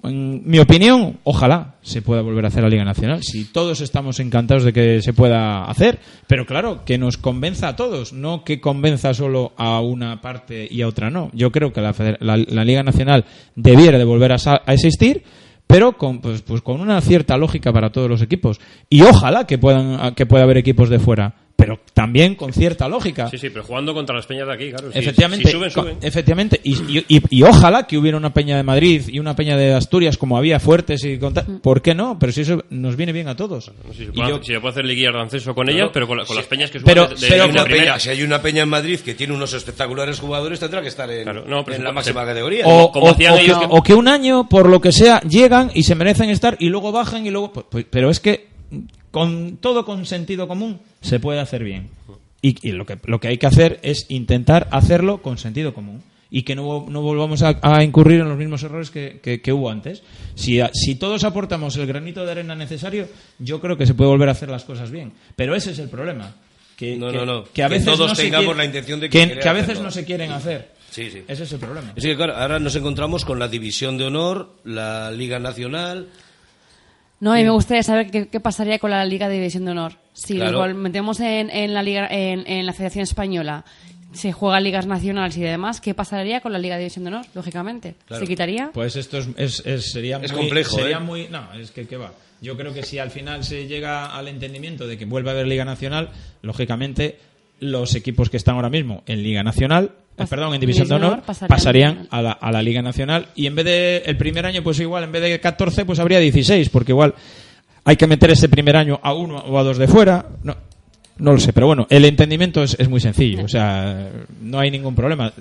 En 0.04 0.42
mi 0.50 0.58
opinión, 0.60 1.18
ojalá 1.24 1.76
se 1.82 2.02
pueda 2.02 2.22
volver 2.22 2.46
a 2.46 2.48
hacer 2.48 2.64
la 2.64 2.70
Liga 2.70 2.84
Nacional. 2.84 3.22
Si 3.24 3.46
todos 3.46 3.82
estamos 3.82 4.20
encantados 4.20 4.64
de 4.64 4.74
que 4.74 5.02
se 5.02 5.14
pueda 5.14 5.66
hacer, 5.66 6.00
pero 6.28 6.46
claro, 6.46 6.84
que 6.86 6.98
nos 6.98 7.18
convenza 7.18 7.68
a 7.68 7.76
todos, 7.76 8.12
no 8.12 8.44
que 8.44 8.60
convenza 8.60 9.14
solo 9.14 9.54
a 9.58 9.80
una 9.82 10.20
parte 10.22 10.68
y 10.70 10.82
a 10.82 10.88
otra 10.88 11.10
no. 11.12 11.30
Yo 11.34 11.52
creo 11.52 11.72
que 11.72 11.82
la, 11.82 11.94
la- 12.20 12.38
la 12.38 12.64
Liga 12.66 12.82
Nacional 12.82 13.26
debiera 13.56 13.98
de 14.00 14.04
volver 14.06 14.32
a, 14.32 14.38
a 14.66 14.74
existir, 14.74 15.24
pero 15.68 15.98
con, 15.98 16.20
pues, 16.20 16.42
pues 16.42 16.62
con 16.62 16.82
una 16.82 17.00
cierta 17.02 17.38
lógica 17.38 17.72
para 17.72 17.92
todos 17.92 18.10
los 18.10 18.22
equipos. 18.22 18.60
Y 18.90 19.04
ojalá 19.04 19.46
que 19.46 19.58
puedan 19.60 20.16
que 20.16 20.26
pueda 20.26 20.44
haber 20.44 20.58
equipos 20.58 20.90
de 20.90 20.98
fuera, 21.00 21.36
pero 21.62 21.80
también 21.94 22.34
con 22.36 22.52
cierta 22.54 22.88
lógica. 22.88 23.30
Sí, 23.30 23.38
sí, 23.38 23.50
pero 23.50 23.64
jugando 23.64 23.94
contra 23.94 24.16
las 24.16 24.26
peñas 24.26 24.48
de 24.48 24.54
aquí, 24.54 24.70
claro. 24.72 24.92
si- 24.92 24.98
Efectivamente, 24.98 25.46
si 25.46 25.52
suben, 25.52 25.70
suben. 25.72 25.98
efectivamente 26.02 26.60
y, 26.64 26.74
y- 26.98 27.06
y- 27.08 27.22
y 27.30 27.44
ojalá 27.44 27.86
que 27.86 27.98
hubiera 27.98 28.18
una 28.18 28.34
peña 28.34 28.58
de 28.58 28.64
Madrid 28.64 29.04
y 29.08 29.20
una 29.20 29.36
peña 29.36 29.56
de 29.56 29.74
Asturias 29.74 30.18
como 30.18 30.38
había 30.38 30.60
fuertes 30.60 31.04
y 31.04 31.20
con 31.20 31.34
ta- 31.34 31.46
¿por 31.62 31.82
qué 31.82 31.94
no? 31.94 32.18
Pero 32.20 32.32
si 32.32 32.42
eso 32.42 32.64
nos 32.72 32.96
viene 32.96 33.12
bien 33.14 33.28
a 33.28 33.36
todos. 33.36 33.72
No 33.86 33.94
si 33.94 34.06
se 34.08 34.12
puede, 34.12 34.30
yo- 34.30 34.44
se 34.44 34.60
puede 34.60 34.72
hacer 34.72 34.86
liguillas 34.86 35.14
de 35.14 35.22
acceso 35.22 35.54
con 35.54 35.66
Claro. 35.68 35.78
ellas, 35.80 35.92
pero 35.94 36.08
con, 36.08 36.18
la- 36.18 36.26
con 36.26 36.36
las 36.36 36.46
peñas 36.48 36.72
que 36.72 36.80
suban 36.80 36.94
Pero- 36.94 37.08
de, 37.08 37.16
de- 37.16 37.22
pero- 37.22 37.36
de 37.36 37.42
Hay 37.44 37.50
una 37.52 37.64
primera. 37.64 37.84
peña- 37.94 38.00
si 38.00 38.10
hay 38.10 38.24
una 38.24 38.42
peña 38.42 38.64
en 38.64 38.70
Madrid 38.70 39.00
que 39.00 39.14
tiene 39.14 39.34
unos 39.34 39.54
espectaculares 39.54 40.20
jugadores, 40.20 40.60
tendrá 40.60 40.82
que 40.82 40.88
estar 40.88 41.10
en, 41.12 41.24
Claro, 41.24 41.46
no, 41.48 41.64
pero 41.64 41.76
en 41.76 41.82
se- 41.82 41.86
la 41.86 41.92
máxima 41.92 42.22
se- 42.22 42.28
categoría. 42.28 42.66
o, 42.68 42.92
como 42.92 43.06
o- 43.06 43.10
hacían 43.12 43.34
o 43.34 43.38
ellos 43.38 43.58
que, 43.60 43.68
que- 43.68 43.72
o 43.78 43.84
que 43.84 43.94
un 43.94 44.08
año, 44.08 44.50
por 44.50 44.68
lo 44.68 44.82
que 44.82 44.92
sea, 44.92 45.22
llegan 45.22 45.70
y 45.74 45.84
se 45.84 45.96
merecen 45.96 46.30
estar 46.30 46.58
y 46.60 46.70
luego 46.70 46.92
bajan 46.92 47.26
y 47.26 47.30
luego... 47.30 47.52
pues- 47.54 47.66
pues- 47.70 47.86
pero 47.90 48.10
es 48.10 48.20
que 48.20 48.48
con 49.12 49.58
todo 49.58 49.86
con 49.86 50.06
sentido 50.06 50.48
común 50.48 50.80
se 51.02 51.20
puede 51.20 51.40
hacer 51.40 51.64
bien. 51.64 51.90
Y, 52.42 52.56
y 52.68 52.72
lo, 52.72 52.86
que, 52.86 52.98
lo 53.06 53.20
que 53.20 53.28
hay 53.28 53.38
que 53.38 53.46
hacer 53.46 53.80
es 53.84 54.08
intentar 54.10 54.68
hacerlo 54.72 55.22
con 55.22 55.38
sentido 55.38 55.74
común. 55.74 56.02
Y 56.34 56.44
que 56.44 56.56
no, 56.56 56.86
no 56.90 57.02
volvamos 57.02 57.42
a, 57.44 57.60
a 57.62 57.84
incurrir 57.84 58.22
en 58.22 58.30
los 58.30 58.38
mismos 58.38 58.64
errores 58.64 58.90
que, 58.90 59.20
que- 59.22 59.42
que 59.42 59.52
hubo 59.52 59.70
antes. 59.70 60.02
Si, 60.36 60.62
a- 60.62 60.72
si 60.74 60.96
todos 60.96 61.26
aportamos 61.26 61.76
el 61.76 61.86
granito 61.86 62.26
de 62.26 62.32
arena 62.32 62.56
necesario, 62.56 63.10
yo 63.38 63.60
creo 63.60 63.78
que 63.78 63.86
se 63.86 63.94
puede 63.96 64.10
volver 64.12 64.30
a 64.30 64.32
hacer 64.32 64.48
las 64.50 64.64
cosas 64.64 64.92
bien. 64.92 65.12
Pero 65.36 65.56
ese 65.56 65.72
es 65.72 65.80
el 65.80 65.90
problema. 65.90 66.34
Que, 66.78 66.96
No, 66.96 67.12
que- 67.12 67.18
no, 67.18 67.26
no. 67.26 67.44
que 67.54 67.62
a 67.64 67.68
veces 67.68 67.84
todos 67.86 68.08
no 68.12 68.16
se 68.16 68.24
tengamos 68.24 68.46
quiere- 68.46 68.58
la 68.60 68.66
intención 68.66 69.00
de 69.02 69.10
que, 69.10 69.22
a 69.22 69.26
veces 69.54 69.64
hacerlo. 69.72 69.84
no 69.84 69.92
se 69.92 70.06
quieren 70.06 70.32
hacer. 70.32 70.72
Sí, 70.90 71.10
sí. 71.12 71.22
Ese 71.28 71.44
es 71.44 71.52
el 71.52 71.60
problema. 71.60 71.92
Es 71.98 72.04
que, 72.04 72.16
claro, 72.16 72.36
ahora 72.38 72.60
nos 72.60 72.76
encontramos 72.78 73.26
con 73.26 73.38
la 73.38 73.50
División 73.50 73.98
de 73.98 74.06
Honor, 74.06 74.56
la 74.64 75.12
Liga 75.12 75.38
Nacional. 75.38 76.08
No, 77.22 77.38
y 77.40 77.44
me 77.44 77.52
gustaría 77.52 77.84
saber 77.84 78.12
qué, 78.12 78.28
qué 78.28 78.40
pasaría 78.42 78.78
con 78.80 78.92
la 78.92 79.06
Liga 79.06 79.30
de 79.30 79.36
División 79.36 79.64
de 79.64 79.72
Honor. 79.72 79.94
Si 80.14 80.36
Claro. 80.36 80.68
lo 80.68 80.76
metemos 80.76 81.20
en, 81.22 81.50
en 81.50 81.74
la 81.74 81.82
Liga, 81.84 82.08
en, 82.12 82.44
en 82.48 82.66
la 82.66 82.74
Federación 82.74 83.04
Española, 83.04 83.64
se 84.12 84.34
juega 84.34 84.60
ligas 84.60 84.88
nacionales 84.88 85.38
y 85.38 85.42
demás, 85.42 85.80
¿qué 85.80 85.94
pasaría 85.94 86.42
con 86.42 86.52
la 86.52 86.60
Liga 86.60 86.76
de 86.76 86.82
División 86.82 87.06
de 87.06 87.12
Honor? 87.12 87.26
Lógicamente, 87.34 87.96
Claro. 88.08 88.22
se 88.26 88.28
quitaría. 88.28 88.72
Pues 88.74 88.98
esto 88.98 89.20
es, 89.20 89.30
es- 89.38 89.64
es- 89.66 89.92
sería 89.94 90.18
Es 90.22 90.32
muy, 90.34 90.42
complejo, 90.42 90.76
sería 90.78 90.98
¿eh? 90.98 91.00
muy 91.00 91.28
no 91.30 91.54
es 91.54 91.72
que, 91.72 91.88
que 91.88 91.96
va 91.96 92.12
yo 92.42 92.58
creo 92.58 92.74
que 92.74 92.82
si 92.82 92.98
al 92.98 93.12
final 93.12 93.44
se 93.44 93.68
llega 93.68 94.08
al 94.18 94.28
entendimiento 94.28 94.88
de 94.88 94.98
que 94.98 95.06
vuelve 95.06 95.30
a 95.30 95.34
haber 95.34 95.46
Liga 95.48 95.64
Nacional 95.64 96.10
lógicamente 96.42 97.20
los 97.60 97.94
equipos 97.94 98.32
que 98.32 98.38
están 98.38 98.56
ahora 98.56 98.72
mismo 98.72 99.04
en 99.06 99.22
Liga 99.22 99.44
Nacional 99.44 99.92
Pas- 100.18 100.30
perdón 100.30 100.54
en 100.54 100.60
División 100.62 100.88
de 100.88 100.96
Honor 100.96 101.22
pasarían 101.22 101.48
pasarían 101.50 102.08
a 102.12 102.22
la, 102.22 102.32
a 102.34 102.52
la 102.52 102.62
Liga 102.62 102.82
Nacional. 102.82 103.28
Y 103.36 103.48
en 103.48 103.56
vez 103.56 103.66
de 103.66 103.98
el 104.06 104.18
primer 104.18 104.46
año 104.46 104.62
pues 104.64 104.80
igual 104.80 105.04
en 105.04 105.12
vez 105.12 105.22
de 105.22 105.40
14 105.40 105.86
pues 105.86 106.00
habría 106.00 106.20
16 106.20 106.70
porque 106.70 106.92
igual 106.92 107.14
hay 107.84 107.96
que 107.96 108.08
meter 108.08 108.30
ese 108.32 108.48
primer 108.50 108.76
año 108.78 109.00
a 109.02 109.14
uno 109.14 109.38
o 109.38 109.58
a 109.58 109.64
dos 109.64 109.78
de 109.78 109.88
fuera. 109.88 110.26
No 110.44 110.56
no 111.22 111.32
lo 111.34 111.40
sé, 111.40 111.54
pero 111.54 111.68
bueno, 111.68 111.88
el 111.90 112.04
entendimiento 112.06 112.62
es, 112.64 112.76
es 112.80 112.90
muy 112.90 113.00
sencillo, 113.00 113.46
o 113.46 113.48
sea, 113.48 114.10
no 114.42 114.60
hay 114.60 114.72
ningún 114.72 114.96
problema. 114.96 115.32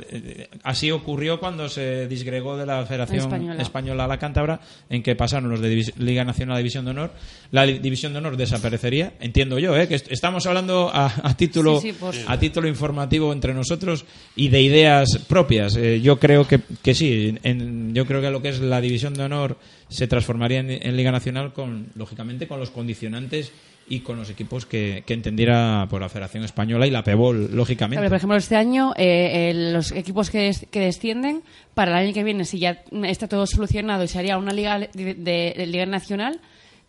Así 0.62 0.90
ocurrió 0.90 1.40
cuando 1.40 1.68
se 1.68 2.06
disgregó 2.06 2.56
de 2.56 2.66
la 2.66 2.84
Federación 2.86 3.20
Española. 3.20 3.62
Española, 3.62 4.04
a 4.04 4.08
la 4.08 4.18
Cántabra, 4.18 4.60
en 4.88 5.02
que 5.02 5.16
pasaron 5.16 5.50
los 5.50 5.60
de 5.60 5.74
Divis- 5.76 5.94
Liga 5.96 6.24
Nacional 6.24 6.56
a 6.56 6.58
División 6.58 6.84
de 6.84 6.90
Honor. 6.92 7.12
La 7.50 7.64
División 7.66 8.12
de 8.12 8.18
Honor 8.18 8.36
desaparecería, 8.36 9.14
entiendo 9.20 9.58
yo, 9.58 9.76
¿eh? 9.76 9.88
que 9.88 9.94
est- 9.96 10.12
estamos 10.12 10.46
hablando 10.46 10.90
a, 10.92 11.12
a 11.22 11.36
título, 11.36 11.80
Sí, 11.80 11.90
sí, 11.92 11.96
por- 11.98 12.14
a 12.26 12.38
título 12.38 12.68
informativo 12.68 13.32
entre 13.32 13.54
nosotros 13.54 14.04
y 14.36 14.48
de 14.48 14.60
ideas 14.62 15.08
propias. 15.28 15.76
Eh, 15.76 16.00
yo 16.00 16.18
creo 16.18 16.46
que, 16.46 16.60
que 16.82 16.94
sí, 16.94 17.36
en- 17.42 17.94
yo 17.94 18.06
creo 18.06 18.20
que 18.20 18.30
lo 18.30 18.42
que 18.42 18.50
es 18.50 18.60
la 18.60 18.80
División 18.80 19.14
de 19.14 19.24
Honor 19.24 19.56
se 19.88 20.06
transformaría 20.06 20.60
en, 20.60 20.70
en 20.70 20.96
Liga 20.96 21.10
Nacional 21.10 21.52
con, 21.52 21.86
lógicamente, 21.96 22.46
con 22.46 22.60
los 22.60 22.70
condicionantes 22.70 23.50
y 23.90 24.00
con 24.00 24.16
los 24.16 24.30
equipos 24.30 24.64
que, 24.64 25.02
que 25.04 25.12
entendiera 25.14 25.86
por 25.90 26.00
la 26.00 26.08
Federación 26.08 26.44
Española 26.44 26.86
y 26.86 26.90
la 26.90 27.04
PEBOL, 27.04 27.50
lógicamente. 27.54 27.96
Claro, 27.98 28.08
por 28.08 28.16
ejemplo, 28.16 28.36
este 28.38 28.56
año 28.56 28.92
eh, 28.96 29.50
eh, 29.50 29.72
los 29.72 29.92
equipos 29.92 30.30
que, 30.30 30.38
des- 30.38 30.66
que 30.70 30.80
descienden, 30.80 31.42
para 31.74 31.90
el 31.90 32.06
año 32.06 32.14
que 32.14 32.24
viene, 32.24 32.44
si 32.46 32.58
ya 32.60 32.82
está 33.04 33.28
todo 33.28 33.46
solucionado 33.46 34.04
y 34.04 34.08
se 34.08 34.18
haría 34.18 34.38
una 34.38 34.52
liga 34.52 34.78
de, 34.78 34.88
de- 34.94 35.54
de 35.56 35.66
liga 35.66 35.84
nacional, 35.86 36.40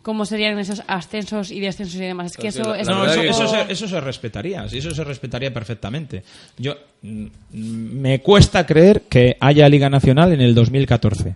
¿cómo 0.02 0.24
serían 0.26 0.58
esos 0.58 0.82
ascensos 0.86 1.50
y 1.50 1.58
descensos 1.60 1.96
y 1.96 2.04
demás? 2.04 2.30
Es 2.30 2.36
que 2.36 2.42
Pues 2.44 2.56
eso 2.56 2.74
es 2.74 2.86
No, 2.88 3.04
eso, 3.04 3.20
eso 3.22 3.46
se, 3.48 3.72
eso 3.72 3.88
se 3.88 4.00
respetaría, 4.00 4.64
eso 4.64 4.90
se 4.94 5.04
respetaría 5.04 5.52
perfectamente. 5.52 6.22
Yo 6.56 6.76
mm, 7.02 7.26
me 7.52 8.20
cuesta 8.20 8.64
creer 8.64 9.02
que 9.08 9.36
haya 9.40 9.68
Liga 9.68 9.90
Nacional 9.90 10.32
en 10.32 10.40
el 10.40 10.54
2014, 10.54 11.34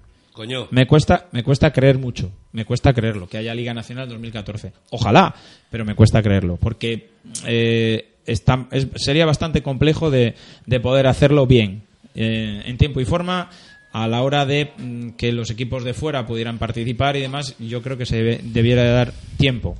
Me 0.70 0.86
cuesta, 0.86 1.26
me 1.32 1.42
cuesta 1.42 1.72
creer 1.72 1.98
mucho. 1.98 2.30
Me 2.52 2.64
cuesta 2.64 2.92
creerlo 2.92 3.28
que 3.28 3.38
haya 3.38 3.54
Liga 3.54 3.74
Nacional 3.74 4.08
2014. 4.08 4.72
Ojalá, 4.90 5.34
pero 5.70 5.84
me 5.84 5.94
cuesta 5.94 6.22
creerlo. 6.22 6.56
Porque 6.56 7.08
eh, 7.46 8.08
sería 8.96 9.26
bastante 9.26 9.62
complejo 9.62 10.10
de, 10.10 10.34
de 10.66 10.80
poder 10.80 11.06
hacerlo 11.06 11.46
bien. 11.46 11.82
eh, 12.14 12.62
en 12.66 12.76
tiempo 12.78 13.00
y 13.00 13.04
forma. 13.04 13.50
A 13.92 14.06
la 14.08 14.22
hora 14.22 14.44
de 14.44 14.72
mm, 14.76 15.10
que 15.12 15.32
los 15.32 15.48
equipos 15.50 15.82
de 15.82 15.94
fuera 15.94 16.26
pudieran 16.26 16.58
participar 16.58 17.16
y 17.16 17.20
demás, 17.22 17.54
yo 17.58 17.80
creo 17.80 17.96
que 17.96 18.04
se 18.04 18.16
debe- 18.22 18.40
debiera 18.42 18.82
de 18.82 18.90
dar 18.90 19.12
tiempo. 19.38 19.74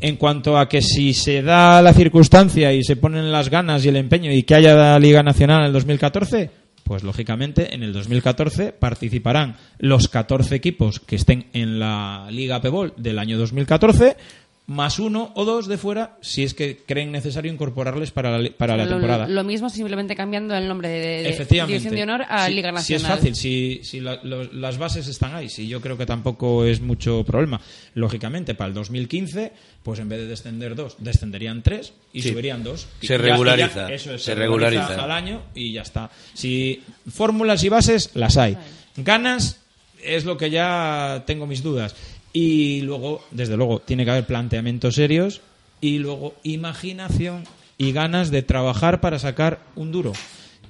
En 0.00 0.16
cuanto 0.16 0.56
a 0.58 0.66
que 0.68 0.80
si 0.82 1.12
se 1.14 1.42
da 1.42 1.80
la 1.82 1.92
circunstancia 1.92 2.72
y 2.72 2.82
se 2.82 2.96
ponen 2.96 3.30
las 3.30 3.50
ganas 3.50 3.84
y 3.84 3.88
el 3.88 3.96
empeño 3.96 4.32
y 4.32 4.42
que 4.44 4.54
haya 4.54 4.74
la 4.74 4.98
Liga 4.98 5.22
Nacional 5.22 5.60
en 5.60 5.66
el 5.66 5.72
2014, 5.74 6.50
pues 6.84 7.02
lógicamente 7.02 7.74
en 7.74 7.82
el 7.82 7.92
2014 7.92 8.72
participarán 8.72 9.56
los 9.78 10.08
14 10.08 10.54
equipos 10.54 11.00
que 11.00 11.16
estén 11.16 11.46
en 11.52 11.80
la 11.80 12.28
Liga 12.30 12.60
Pebol 12.60 12.92
del 12.96 13.18
año 13.18 13.38
2014 13.38 14.16
más 14.66 14.98
uno 14.98 15.30
o 15.34 15.44
dos 15.44 15.66
de 15.68 15.76
fuera 15.76 16.16
si 16.22 16.42
es 16.42 16.54
que 16.54 16.78
creen 16.86 17.12
necesario 17.12 17.52
incorporarles 17.52 18.10
para 18.12 18.30
la, 18.30 18.38
li- 18.38 18.48
para 18.48 18.78
la 18.78 18.84
Lo- 18.86 18.92
temporada. 18.92 19.28
Lo, 19.28 19.44
mismo 19.44 19.68
simplemente 19.68 20.16
cambiando 20.16 20.56
el 20.56 20.66
nombre 20.66 20.88
de, 20.88 20.98
de 21.22 21.28
Efectivamente. 21.28 21.72
División 21.80 21.94
de 21.94 22.02
Honor 22.02 22.26
a 22.30 22.46
Sí, 22.46 22.54
Liga 22.54 22.70
Si 22.80 22.94
es 22.94 23.02
Nacional. 23.02 23.18
fácil, 23.18 23.36
si, 23.36 23.80
si 23.84 24.00
la- 24.00 24.20
lo- 24.22 24.50
las 24.54 24.78
bases 24.78 25.06
están 25.06 25.34
ahí, 25.34 25.50
si 25.50 25.68
yo 25.68 25.82
creo 25.82 25.98
que 25.98 26.06
tampoco 26.06 26.64
es 26.64 26.80
mucho 26.80 27.24
problema. 27.24 27.60
Lógicamente, 27.92 28.54
para 28.54 28.68
el 28.68 28.74
2015, 28.74 29.52
pues 29.82 29.98
en 30.00 30.08
vez 30.08 30.20
de 30.20 30.26
descender 30.28 30.74
dos, 30.74 30.96
descenderían 30.98 31.62
tres 31.62 31.92
y 32.14 32.22
Sí. 32.22 32.30
subirían 32.30 32.64
dos. 32.64 32.86
Se 33.02 33.06
ya- 33.08 33.14
y 33.16 33.18
ya- 33.18 33.22
regulariza, 33.22 33.92
eso 33.92 34.14
es, 34.14 34.22
se 34.22 34.34
regulariza 34.34 34.80
regulariza. 34.88 35.04
al 35.04 35.10
año 35.12 35.42
y 35.54 35.72
ya 35.74 35.82
está. 35.82 36.10
Si 36.32 36.82
fórmulas 37.10 37.62
y 37.64 37.68
bases, 37.68 38.12
las 38.14 38.38
hay. 38.38 38.56
Ganas 38.96 39.60
es 40.02 40.24
lo 40.24 40.36
que 40.36 40.48
ya 40.50 41.22
tengo 41.26 41.46
mis 41.46 41.62
dudas. 41.62 41.94
Y 42.34 42.80
luego, 42.82 43.24
desde 43.30 43.56
luego, 43.56 43.78
tiene 43.78 44.04
que 44.04 44.10
haber 44.10 44.26
planteamientos 44.26 44.96
serios 44.96 45.40
y 45.80 45.98
luego 45.98 46.34
imaginación 46.42 47.44
y 47.78 47.92
ganas 47.92 48.30
de 48.30 48.42
trabajar 48.42 49.00
para 49.00 49.18
sacar 49.18 49.60
un 49.76 49.92
duro. 49.92 50.12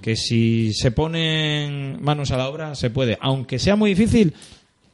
Que 0.03 0.15
si 0.15 0.75
se 0.75 0.91
ponen 0.91 1.99
manos 2.03 2.31
a 2.31 2.37
la 2.37 2.49
obra, 2.49 2.75
se 2.75 2.91
puede. 2.91 3.17
Aunque 3.23 3.59
sea 3.59 3.77
muy 3.77 3.95
difícil, 3.95 4.35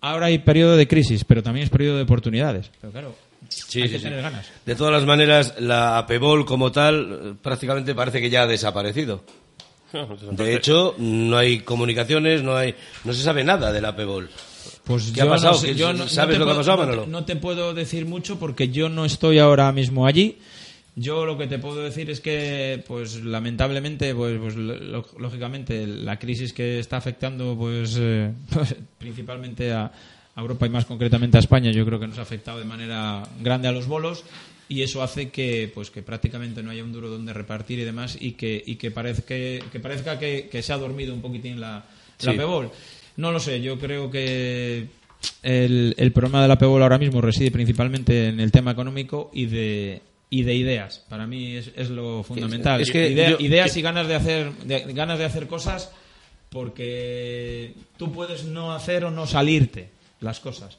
ahora 0.00 0.26
hay 0.26 0.38
periodo 0.38 0.76
de 0.76 0.86
crisis, 0.86 1.24
pero 1.24 1.42
también 1.42 1.64
es 1.64 1.70
periodo 1.70 1.96
de 1.96 2.04
oportunidades. 2.04 2.70
Pero 2.80 2.92
claro, 2.92 3.14
Sí, 3.48 3.82
hay 3.82 3.88
sí, 3.88 3.94
que 3.94 3.98
sí. 3.98 4.04
tener 4.04 4.22
ganas. 4.22 4.46
De 4.64 4.76
todas 4.76 4.92
las 4.92 5.04
maneras, 5.04 5.54
la 5.58 5.98
APEBOL 5.98 6.44
como 6.46 6.70
tal 6.70 7.20
eh, 7.32 7.34
prácticamente 7.42 7.96
parece 7.96 8.20
que 8.20 8.30
ya 8.30 8.42
ha 8.42 8.46
desaparecido. 8.46 9.24
De 10.30 10.54
hecho, 10.54 10.94
no 10.98 11.36
hay 11.36 11.60
comunicaciones, 11.60 12.44
no 12.44 12.54
hay, 12.56 12.76
no 13.02 13.12
se 13.12 13.22
sabe 13.24 13.42
nada 13.42 13.72
de 13.72 13.80
la 13.80 13.88
APEBOL. 13.88 14.30
Pues 14.84 15.12
¿Qué 15.12 15.20
yo 15.20 15.22
ha 15.22 15.26
no 15.26 15.30
pasado? 15.32 15.54
sé, 15.54 15.66
¿Qué- 15.68 15.74
yo 15.74 15.92
no- 15.92 16.08
¿Sabes 16.08 16.38
lo 16.38 16.46
que 16.46 16.52
ha 16.52 16.56
pasado, 16.56 16.76
no 16.78 16.82
te- 16.84 16.90
Manolo? 16.90 17.06
No 17.10 17.24
te 17.24 17.36
puedo 17.36 17.74
decir 17.74 18.06
mucho 18.06 18.38
porque 18.38 18.68
yo 18.70 18.88
no 18.88 19.04
estoy 19.04 19.38
ahora 19.38 19.70
mismo 19.72 20.06
allí. 20.06 20.38
Yo 20.96 21.24
lo 21.24 21.38
que 21.38 21.46
te 21.46 21.58
puedo 21.58 21.80
decir 21.82 22.10
es 22.10 22.20
que, 22.20 22.82
pues 22.86 23.22
lamentablemente, 23.22 24.14
pues, 24.14 24.38
pues, 24.40 24.56
lo- 24.56 25.06
lógicamente 25.18 25.86
la 25.86 26.18
crisis 26.18 26.52
que 26.52 26.80
está 26.80 26.96
afectando, 26.96 27.56
pues, 27.56 27.96
eh, 27.98 28.32
principalmente 28.98 29.72
a, 29.72 29.84
a 30.34 30.40
Europa 30.40 30.66
y 30.66 30.70
más 30.70 30.84
concretamente 30.86 31.36
a 31.36 31.40
España, 31.40 31.70
yo 31.70 31.84
creo 31.86 32.00
que 32.00 32.08
nos 32.08 32.18
ha 32.18 32.22
afectado 32.22 32.58
de 32.58 32.64
manera 32.64 33.22
grande 33.40 33.68
a 33.68 33.72
los 33.72 33.86
bolos 33.86 34.24
y 34.68 34.82
eso 34.82 35.02
hace 35.02 35.30
que, 35.30 35.70
pues, 35.72 35.90
que 35.90 36.02
prácticamente 36.02 36.62
no 36.62 36.70
haya 36.70 36.82
un 36.84 36.92
duro 36.92 37.08
donde 37.08 37.32
repartir 37.32 37.78
y 37.78 37.84
demás 37.84 38.16
y 38.20 38.32
que, 38.32 38.62
y 38.64 38.74
que 38.76 38.90
parezca 38.90 39.26
que, 39.26 39.62
que 39.70 39.80
parezca 39.80 40.18
que, 40.18 40.48
que 40.50 40.62
se 40.62 40.72
ha 40.72 40.78
dormido 40.78 41.14
un 41.14 41.20
poquitín 41.22 41.60
la, 41.60 41.84
la. 42.22 42.32
Pebol. 42.34 42.70
No 43.20 43.32
lo 43.32 43.38
sé, 43.40 43.60
yo 43.60 43.78
creo 43.78 44.10
que 44.10 44.86
el, 45.42 45.94
el 45.98 46.12
problema 46.12 46.40
de 46.42 46.48
la 46.48 46.56
PEBOL 46.58 46.82
ahora 46.82 46.98
mismo 46.98 47.20
reside 47.20 47.50
principalmente 47.50 48.28
en 48.28 48.40
el 48.40 48.50
tema 48.50 48.70
económico 48.70 49.30
y 49.34 49.46
de 49.46 50.02
y 50.32 50.44
de 50.44 50.54
ideas. 50.54 51.04
Para 51.08 51.26
mí 51.26 51.56
es, 51.56 51.70
es 51.76 51.90
lo 51.90 52.22
fundamental. 52.22 52.80
es 52.80 52.90
que 52.90 53.10
Idea- 53.10 53.30
yo- 53.30 53.36
ideas 53.40 53.72
que- 53.72 53.80
y 53.80 53.82
ganas 53.82 54.06
de 54.08 54.14
hacer 54.14 54.52
de- 54.64 54.92
ganas 54.92 55.18
de 55.18 55.24
hacer 55.24 55.46
cosas 55.48 55.90
porque 56.50 57.74
tú 57.96 58.12
puedes 58.12 58.44
no 58.44 58.72
hacer 58.72 59.04
o 59.04 59.10
no 59.10 59.26
salirte 59.26 59.90
las 60.20 60.40
cosas. 60.40 60.76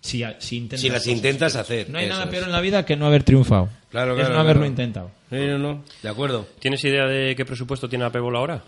Si, 0.00 0.22
intentas 0.22 0.80
Si 0.80 0.88
las 0.90 0.98
cosas. 1.02 1.12
intentas 1.16 1.56
hacer, 1.56 1.88
No 1.88 1.98
hay 1.98 2.06
nada 2.08 2.24
es. 2.24 2.30
peor 2.30 2.44
en 2.44 2.52
la 2.52 2.60
vida 2.60 2.84
que 2.84 2.94
no 2.96 3.06
haber 3.06 3.22
triunfado. 3.22 3.70
Claro, 3.90 4.12
es 4.12 4.18
claro, 4.20 4.34
no 4.34 4.40
haberlo 4.40 4.60
claro. 4.62 4.70
intentado. 4.70 5.10
Sí, 5.30 5.36
no, 5.36 5.58
no, 5.58 5.84
de 6.02 6.08
acuerdo. 6.10 6.46
¿Tienes 6.58 6.84
idea 6.84 7.06
de 7.06 7.34
qué 7.34 7.44
presupuesto 7.46 7.88
tiene 7.88 8.04
la 8.04 8.12
Pebol 8.12 8.36
ahora? 8.36 8.62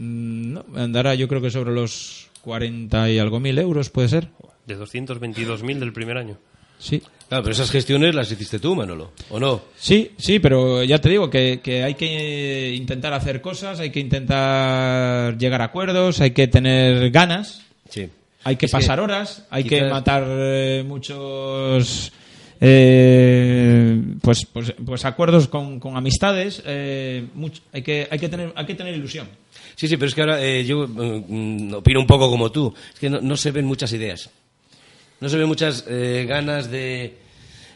Mm, 0.00 0.52
No, 0.54 0.64
andará 0.76 1.14
yo 1.14 1.28
creo 1.28 1.40
que 1.42 1.50
sobre 1.50 1.72
los 1.72 2.28
40 2.42 3.10
y 3.10 3.18
algo 3.18 3.38
mil 3.38 3.58
euros, 3.58 3.90
puede 3.90 4.08
ser. 4.08 4.28
De 4.66 4.76
222.000 4.78 5.78
del 5.78 5.92
primer 5.92 6.16
año. 6.16 6.38
Sí. 6.78 7.02
Claro, 7.28 7.44
pero 7.44 7.52
esas 7.52 7.70
gestiones 7.70 8.14
las 8.14 8.32
hiciste 8.32 8.58
tú, 8.58 8.74
Manolo, 8.74 9.12
¿o 9.28 9.38
no? 9.38 9.60
Sí, 9.76 10.10
sí, 10.16 10.38
pero 10.40 10.82
ya 10.82 10.98
te 10.98 11.10
digo 11.10 11.28
que, 11.30 11.60
que 11.62 11.84
hay 11.84 11.94
que 11.94 12.74
intentar 12.74 13.12
hacer 13.12 13.40
cosas, 13.42 13.78
hay 13.78 13.90
que 13.90 14.00
intentar 14.00 15.36
llegar 15.38 15.60
a 15.60 15.66
acuerdos, 15.66 16.20
hay 16.20 16.30
que 16.32 16.48
tener 16.48 17.10
ganas, 17.10 17.62
Sí. 17.88 18.08
hay 18.42 18.56
que 18.56 18.66
Es 18.66 18.72
que 18.72 18.78
pasar 18.78 18.98
horas, 19.00 19.46
hay 19.50 19.62
que 19.64 19.82
matar 19.84 20.24
eh, 20.26 20.82
muchos 20.84 22.10
eh, 22.60 24.02
pues, 24.22 24.46
pues 24.46 24.74
pues 24.84 25.04
acuerdos 25.04 25.46
con, 25.48 25.78
con 25.78 25.96
amistades, 25.96 26.62
eh, 26.66 27.26
much- 27.36 27.60
hay 27.72 27.82
que 27.82 28.08
hay 28.10 28.18
que 28.18 28.28
tener 28.28 28.52
hay 28.56 28.66
que 28.66 28.74
tener 28.74 28.94
ilusión. 28.94 29.28
Sí, 29.80 29.88
sí, 29.88 29.96
pero 29.96 30.08
es 30.10 30.14
que 30.14 30.20
ahora 30.20 30.42
eh, 30.44 30.62
yo 30.66 30.86
mm, 30.86 31.72
opino 31.72 32.00
un 32.00 32.06
poco 32.06 32.28
como 32.28 32.52
tú. 32.52 32.74
Es 32.92 33.00
que 33.00 33.08
no, 33.08 33.22
no 33.22 33.34
se 33.34 33.50
ven 33.50 33.64
muchas 33.64 33.90
ideas. 33.94 34.28
No 35.20 35.28
se 35.30 35.38
ven 35.38 35.48
muchas 35.48 35.86
eh, 35.88 36.26
ganas 36.28 36.70
de... 36.70 37.16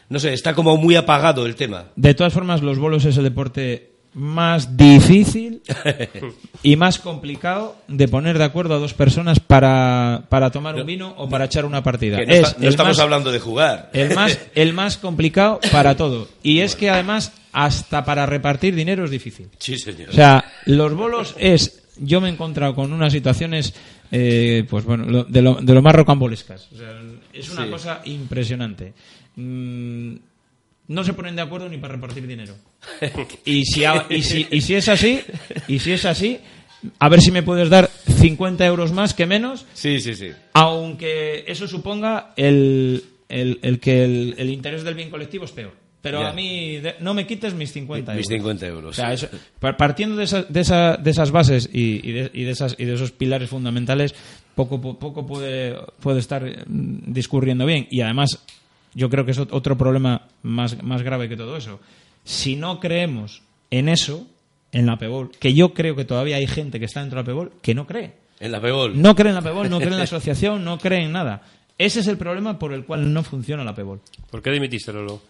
No 0.09 0.19
sé, 0.19 0.31
está 0.31 0.53
como 0.53 0.77
muy 0.77 0.95
apagado 0.95 1.47
el 1.47 1.55
tema. 1.55 1.85
De 1.95 2.13
todas 2.13 2.31
formas, 2.31 2.61
los 2.61 2.77
bolos 2.77 3.05
es 3.05 3.17
el 3.17 3.23
deporte 3.23 3.89
más 4.13 4.77
difícil 4.77 5.63
y 6.61 6.75
más 6.75 6.99
complicado 6.99 7.75
de 7.87 8.07
poner 8.07 8.37
de 8.37 8.43
acuerdo 8.43 8.75
a 8.75 8.77
dos 8.77 8.93
personas 8.93 9.39
para, 9.39 10.25
para 10.29 10.51
tomar 10.51 10.75
un 10.75 10.85
vino 10.85 11.11
o 11.17 11.27
para 11.27 11.45
echar 11.45 11.65
una 11.65 11.81
partida. 11.81 12.19
Que 12.19 12.27
no, 12.27 12.33
Es 12.33 12.39
está- 12.41 12.59
no 12.59 12.63
el 12.65 12.69
estamos 12.69 12.97
más- 12.97 12.99
hablando 13.03 13.31
de 13.31 13.39
jugar. 13.39 13.89
El 13.93 14.13
más, 14.13 14.37
el 14.53 14.73
más 14.73 14.97
complicado 14.97 15.59
para 15.71 15.97
todo. 15.97 16.27
Y 16.43 16.59
es 16.59 16.75
que 16.75 16.91
además, 16.91 17.31
hasta 17.51 18.05
para 18.05 18.27
repartir 18.27 18.75
dinero 18.75 19.05
es 19.05 19.09
difícil. 19.11 19.47
Sí, 19.57 19.79
señor. 19.79 20.09
O 20.09 20.13
sea, 20.13 20.45
los 20.65 20.93
bolos 20.93 21.33
es. 21.39 21.81
Yo 21.97 22.19
me 22.21 22.29
he 22.29 22.31
encontrado 22.31 22.75
con 22.75 22.91
unas 22.91 23.13
situaciones, 23.13 23.73
eh, 24.11 24.65
pues 24.69 24.83
bueno, 24.85 25.05
lo- 25.05 25.23
de, 25.23 25.41
lo, 25.41 25.55
de 25.55 25.73
lo 25.73 25.81
más 25.81 25.95
rocambolescas. 25.95 26.69
O 26.73 26.77
sea, 26.77 27.01
es 27.33 27.49
una 27.49 27.65
Sí. 27.65 27.71
cosa 27.71 28.01
impresionante. 28.05 28.93
Mm, 29.35 30.15
no 30.87 31.03
se 31.03 31.13
ponen 31.13 31.35
de 31.35 31.41
acuerdo 31.41 31.67
ni 31.69 31.77
para 31.77 31.95
repartir 31.95 32.27
dinero. 32.27 32.55
Y 33.45 33.65
si, 33.65 33.83
y, 34.09 34.21
si, 34.23 34.47
y 34.51 34.61
si 34.61 34.75
es 34.75 34.87
así, 34.89 35.21
y 35.67 35.79
si 35.79 35.91
es 35.93 36.05
así, 36.05 36.39
a 36.99 37.09
ver 37.09 37.21
si 37.21 37.31
me 37.31 37.43
puedes 37.43 37.69
dar 37.69 37.89
50 38.19 38.65
euros 38.65 38.91
más 38.91 39.13
que 39.13 39.25
menos, 39.25 39.65
Sí, 39.73 39.99
sí, 39.99 40.15
sí. 40.15 40.29
aunque 40.53 41.45
eso 41.47 41.67
suponga 41.67 42.33
el, 42.35 43.03
el, 43.29 43.59
el 43.63 43.79
que 43.79 44.03
el, 44.03 44.35
el 44.37 44.49
interés 44.49 44.83
del 44.83 44.95
bien 44.95 45.09
colectivo 45.09 45.45
es 45.45 45.51
peor. 45.51 45.73
Pero 46.05 46.25
a 46.27 46.33
mí 46.33 46.77
de- 46.77 46.95
no 47.01 47.13
me 47.13 47.25
quites 47.27 47.53
mis 47.53 47.71
50 47.71 48.13
euros. 48.13 48.17
Mis 48.17 48.37
50 48.37 48.67
euros. 48.67 48.89
O 48.91 48.93
sea, 48.93 49.13
eso- 49.13 49.27
par- 49.59 49.75
partiendo 49.77 50.15
de, 50.15 50.23
esa- 50.23 50.43
de, 50.43 50.61
esa- 50.61 50.97
de 50.97 51.11
esas 51.11 51.31
bases 51.31 51.69
y, 51.71 52.07
y 52.07 52.11
de, 52.13 52.31
y 52.33 52.43
de 52.43 52.51
esas, 52.51 52.75
y 52.77 52.85
de 52.85 52.93
esos 52.93 53.11
pilares 53.11 53.49
fundamentales, 53.49 54.15
poco, 54.55 54.79
po- 54.81 54.97
poco 54.99 55.25
puede, 55.25 55.75
puede 55.99 56.19
estar 56.19 56.43
mm, 56.43 57.11
discurriendo 57.13 57.65
bien. 57.65 57.87
Y 57.91 58.01
además, 58.01 58.43
yo 58.93 59.09
creo 59.09 59.25
que 59.25 59.31
es 59.31 59.39
ot- 59.39 59.49
otro 59.51 59.77
problema 59.77 60.27
más, 60.43 60.81
más 60.83 61.01
grave 61.03 61.27
que 61.27 61.35
todo 61.37 61.57
eso. 61.57 61.79
Si 62.23 62.55
no 62.55 62.79
creemos 62.79 63.41
en 63.71 63.89
eso, 63.89 64.25
en 64.71 64.85
la 64.85 64.97
PEBOL, 64.97 65.31
que 65.39 65.53
yo 65.53 65.73
creo 65.73 65.95
que 65.95 66.05
todavía 66.05 66.37
hay 66.37 66.47
gente 66.47 66.79
que 66.79 66.85
está 66.85 66.99
dentro 67.01 67.17
de 67.17 67.23
la 67.23 67.25
PEBOL 67.25 67.51
que 67.61 67.73
no 67.75 67.85
cree. 67.87 68.13
En 68.39 68.51
la 68.51 68.59
PEBOL. 68.61 69.01
No 69.01 69.15
cree 69.15 69.29
en 69.29 69.35
la 69.35 69.41
PEBOL, 69.41 69.69
no 69.69 69.77
cree 69.77 69.91
en 69.91 69.97
la 69.97 70.03
asociación, 70.03 70.63
no 70.65 70.77
cree 70.77 71.03
en 71.05 71.11
nada. 71.13 71.41
Ese 71.77 71.99
es 71.99 72.07
el 72.07 72.17
problema 72.17 72.57
por 72.57 72.73
el 72.73 72.85
cual 72.85 73.11
no 73.13 73.21
funciona 73.23 73.63
la 73.63 73.75
PEBOL. 73.75 73.99
¿Por 74.31 74.41
qué 74.41 74.49
dimitiste, 74.51 74.91
Lolo? 74.93 75.21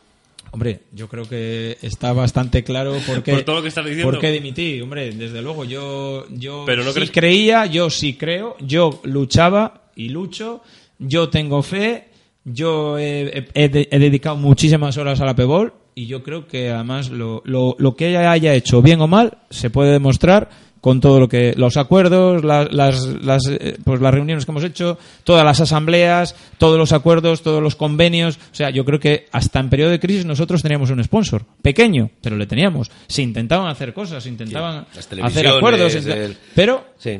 Hombre, 0.56 0.80
yo 0.94 1.10
creo 1.10 1.28
que 1.28 1.78
está 1.82 2.14
bastante 2.14 2.64
claro 2.64 2.94
por 3.06 3.22
qué, 3.22 3.34
Por 3.34 3.44
todo 3.44 3.56
lo 3.58 3.62
que 3.62 3.68
estás 3.68 3.84
diciendo. 3.86 4.10
por 4.10 4.22
qué 4.22 4.32
dimití. 4.32 4.80
Hombre, 4.80 5.12
desde 5.12 5.42
luego, 5.42 5.66
yo, 5.66 6.26
yo 6.32 6.64
Pero 6.66 6.86
no 6.86 6.92
sí 6.92 6.96
crees- 7.00 7.12
creía, 7.12 7.66
yo 7.66 7.90
sí 7.90 8.14
creo, 8.16 8.56
yo 8.62 9.02
luchaba 9.04 9.90
y 9.98 10.08
lucho, 10.10 10.62
yo 10.98 11.28
tengo 11.28 11.62
fe, 11.62 12.06
yo 12.46 12.98
he, 12.98 13.24
he- 13.40 13.48
he 13.66 13.68
de- 13.68 13.90
he 13.92 14.00
dedicado 14.00 14.38
muchísimas 14.38 14.96
horas 14.98 15.20
a 15.20 15.26
la 15.26 15.36
PEBOL 15.36 15.74
y 15.94 16.06
yo 16.08 16.24
creo 16.24 16.48
que 16.48 16.70
además 16.72 17.10
lo, 17.10 17.42
lo, 17.44 17.76
lo 17.78 17.96
que 17.98 18.10
ella 18.10 18.32
haya 18.32 18.54
hecho, 18.54 18.82
bien 18.82 19.02
o 19.02 19.08
mal, 19.08 19.40
se 19.50 19.70
puede 19.70 19.92
demostrar 19.92 20.50
con 20.86 21.02
todo 21.02 21.20
lo 21.20 21.28
que 21.28 21.56
los 21.58 21.78
acuerdos, 21.78 22.44
la- 22.44 22.66
las, 22.66 23.04
las, 23.24 23.42
eh, 23.48 23.76
pues 23.84 24.00
las 24.02 24.14
reuniones 24.14 24.46
que 24.46 24.52
hemos 24.52 24.64
hecho, 24.64 25.00
todas 25.24 25.44
las 25.44 25.60
asambleas, 25.60 26.36
todos 26.60 26.78
los 26.78 26.92
acuerdos, 26.92 27.42
todos 27.42 27.60
los 27.64 27.76
convenios. 27.76 28.36
O 28.52 28.56
sea, 28.56 28.70
yo 28.70 28.86
creo 28.86 29.00
que 29.00 29.26
hasta 29.32 29.60
en 29.60 29.72
periodo 29.72 29.90
de 29.90 30.00
crisis 30.00 30.26
nosotros 30.26 30.62
teníamos 30.62 30.92
un 30.92 31.04
sponsor 31.04 31.44
pequeño, 31.64 32.12
pero 32.22 32.38
le 32.38 32.46
teníamos. 32.46 32.92
Se 33.08 33.24
intentaban 33.24 33.68
hacer 33.68 33.94
cosas, 33.94 34.22
se 34.22 34.30
intentaban 34.30 34.86
las 34.94 35.08
hacer 35.24 35.48
acuerdos, 35.48 35.96
el- 35.96 36.38
pero 36.54 36.86
Sí. 37.00 37.18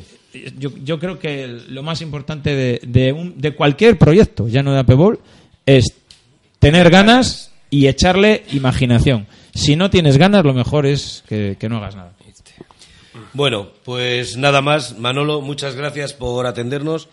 yo, 0.60 0.70
yo 0.84 1.00
creo 1.00 1.18
que 1.18 1.48
lo 1.68 1.82
más 1.82 2.04
importante 2.04 2.54
de, 2.56 2.80
de, 2.86 3.14
un- 3.14 3.34
de 3.42 3.56
cualquier 3.56 3.98
proyecto, 3.98 4.48
ya 4.48 4.62
no 4.62 4.74
de 4.74 4.80
Apebol, 4.82 5.20
es 5.66 5.86
tener 6.60 6.92
ganas 6.92 7.52
y 7.72 7.88
echarle 7.88 8.44
imaginación. 8.54 9.26
Si 9.56 9.76
no 9.76 9.90
tienes 9.90 10.20
ganas, 10.20 10.44
lo 10.46 10.54
mejor 10.54 10.86
es 10.86 11.24
que, 11.28 11.58
que 11.60 11.68
no 11.68 11.78
hagas 11.78 11.96
nada. 11.96 12.12
Bueno, 13.34 13.70
pues 13.84 14.38
nada 14.38 14.62
más. 14.62 14.98
Manolo, 14.98 15.42
muchas 15.42 15.76
gracias 15.76 16.14
por 16.14 16.46
atendernos. 16.46 17.08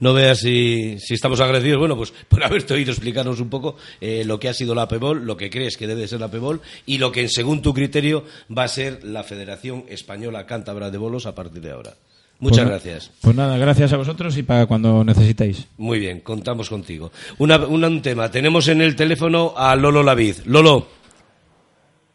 No 0.00 0.12
veas 0.14 0.38
si, 0.40 0.98
si 1.00 1.14
estamos 1.14 1.40
agradecidos, 1.40 1.78
bueno, 1.78 1.96
pues 1.96 2.12
por 2.28 2.42
haberte 2.44 2.74
oído 2.74 2.92
explicarnos 2.92 3.40
un 3.40 3.50
poco 3.50 3.76
eh, 4.00 4.22
lo 4.24 4.38
que 4.38 4.48
ha 4.48 4.54
sido 4.54 4.74
la 4.74 4.82
APEBOL, 4.82 5.24
lo 5.26 5.36
que 5.36 5.50
crees 5.50 5.76
que 5.76 5.86
debe 5.86 6.06
ser 6.08 6.20
la 6.20 6.26
APEBOL 6.26 6.60
y 6.86 6.98
lo 6.98 7.10
que, 7.12 7.28
según 7.28 7.62
tu 7.62 7.74
criterio, 7.74 8.24
va 8.56 8.64
a 8.64 8.68
ser 8.68 9.04
la 9.04 9.22
Federación 9.24 9.84
Española 9.88 10.46
Cántabra 10.46 10.90
de 10.90 10.98
Bolos 10.98 11.26
a 11.26 11.34
partir 11.34 11.60
de 11.62 11.70
ahora. 11.72 11.94
Muchas 12.40 12.58
Pues 12.68 12.68
gracias. 12.84 13.10
Pues 13.20 13.34
nada, 13.34 13.58
gracias 13.58 13.92
a 13.92 13.96
vosotros 13.96 14.36
y 14.36 14.44
para 14.44 14.66
cuando 14.66 15.02
necesitéis. 15.02 15.66
Muy 15.76 15.98
bien, 15.98 16.20
contamos 16.20 16.68
contigo. 16.68 17.10
Una, 17.38 17.56
una- 17.66 17.88
un 17.88 18.00
tema. 18.00 18.30
Tenemos 18.30 18.68
en 18.68 18.80
el 18.80 18.94
teléfono 18.94 19.54
a 19.56 19.74
Lolo 19.74 20.04
Lavid. 20.04 20.36
Lolo. 20.46 20.86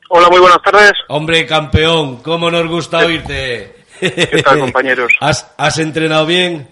Hola, 0.09 0.29
muy 0.29 0.39
buenas 0.39 0.61
tardes. 0.61 0.91
Hombre, 1.07 1.45
campeón, 1.45 2.17
¿cómo 2.17 2.51
nos 2.51 2.67
gusta 2.67 2.99
oírte? 2.99 3.75
¿Qué 3.99 4.43
tal, 4.43 4.59
compañeros? 4.59 5.13
¿Has, 5.21 5.53
has 5.57 5.77
entrenado 5.79 6.25
bien? 6.25 6.67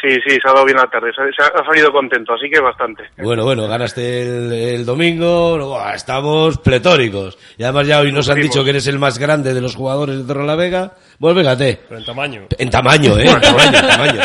Sí, 0.00 0.10
sí, 0.26 0.36
se 0.40 0.48
ha 0.48 0.52
dado 0.52 0.66
bien 0.66 0.76
la 0.76 0.86
tarde. 0.86 1.10
Se 1.14 1.22
ha, 1.22 1.46
se 1.48 1.52
ha 1.52 1.64
salido 1.64 1.90
contento, 1.90 2.34
así 2.34 2.50
que 2.50 2.60
bastante. 2.60 3.04
Bueno, 3.16 3.44
bueno, 3.44 3.66
ganaste 3.66 4.22
el, 4.22 4.52
el 4.52 4.84
domingo, 4.84 5.56
buah, 5.58 5.94
estamos 5.94 6.58
pletóricos. 6.58 7.38
Y 7.56 7.62
además 7.64 7.86
ya 7.86 8.00
hoy 8.00 8.12
nos 8.12 8.28
han 8.28 8.40
dicho 8.40 8.62
que 8.62 8.70
eres 8.70 8.86
el 8.86 8.98
más 8.98 9.18
grande 9.18 9.54
de 9.54 9.62
los 9.62 9.74
jugadores 9.74 10.18
de 10.18 10.24
Torrelavega. 10.24 10.92
Pues 11.18 11.34
véngate. 11.34 11.80
Pero 11.88 12.00
en 12.00 12.06
tamaño. 12.06 12.42
En 12.58 12.70
tamaño, 12.70 13.18
¿eh? 13.18 13.24
En 13.26 13.40
tamaño, 13.40 13.78
en 13.78 13.88
tamaño. 13.88 14.20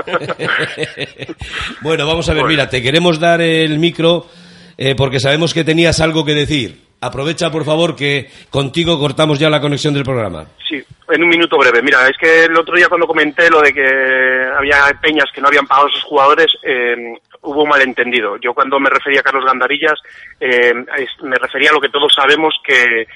bueno, 1.82 2.06
vamos 2.06 2.28
a 2.28 2.34
ver, 2.34 2.44
mira, 2.44 2.68
te 2.68 2.82
queremos 2.82 3.20
dar 3.20 3.42
el 3.42 3.78
micro 3.78 4.26
eh, 4.78 4.94
porque 4.96 5.20
sabemos 5.20 5.52
que 5.52 5.64
tenías 5.64 6.00
algo 6.00 6.24
que 6.24 6.34
decir. 6.34 6.82
Aprovecha, 7.04 7.50
por 7.50 7.66
favor, 7.66 7.94
que 7.94 8.30
contigo 8.48 8.98
cortamos 8.98 9.38
ya 9.38 9.50
la 9.50 9.60
conexión 9.60 9.92
del 9.92 10.04
programa. 10.04 10.46
Sí, 10.66 10.82
en 11.10 11.22
un 11.22 11.28
minuto 11.28 11.58
breve. 11.58 11.82
Mira, 11.82 12.08
es 12.08 12.16
que 12.16 12.44
el 12.44 12.56
otro 12.56 12.74
día 12.74 12.88
cuando 12.88 13.06
comenté 13.06 13.50
lo 13.50 13.60
de 13.60 13.74
que 13.74 13.86
había 14.56 14.90
peñas 15.02 15.26
que 15.34 15.42
no 15.42 15.48
habían 15.48 15.66
pagado 15.66 15.88
a 15.88 15.92
sus 15.92 16.02
jugadores, 16.04 16.46
eh, 16.62 16.96
hubo 17.42 17.64
un 17.64 17.68
malentendido. 17.68 18.38
Yo 18.38 18.54
cuando 18.54 18.80
me 18.80 18.88
refería 18.88 19.20
a 19.20 19.22
Carlos 19.22 19.44
Gandarillas, 19.44 20.00
eh, 20.40 20.72
me 21.22 21.36
refería 21.36 21.68
a 21.68 21.72
lo 21.74 21.80
que 21.80 21.90
todos 21.90 22.10
sabemos 22.14 22.54
que 22.64 23.06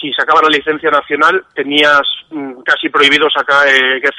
si 0.00 0.12
sacaba 0.12 0.42
la 0.42 0.48
licencia 0.48 0.90
nacional 0.90 1.44
tenías 1.54 2.02
mm, 2.30 2.62
casi 2.64 2.88
prohibido 2.88 3.30
sacar 3.30 3.68
eh, 3.68 4.00
que 4.02 4.10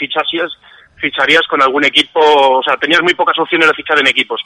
ficharías 1.01 1.45
con 1.49 1.61
algún 1.61 1.83
equipo, 1.83 2.21
o 2.21 2.63
sea, 2.63 2.77
tenías 2.77 3.03
muy 3.03 3.13
pocas 3.13 3.37
opciones 3.37 3.67
de 3.67 3.73
fichar 3.73 3.99
en 3.99 4.07
equipos. 4.07 4.41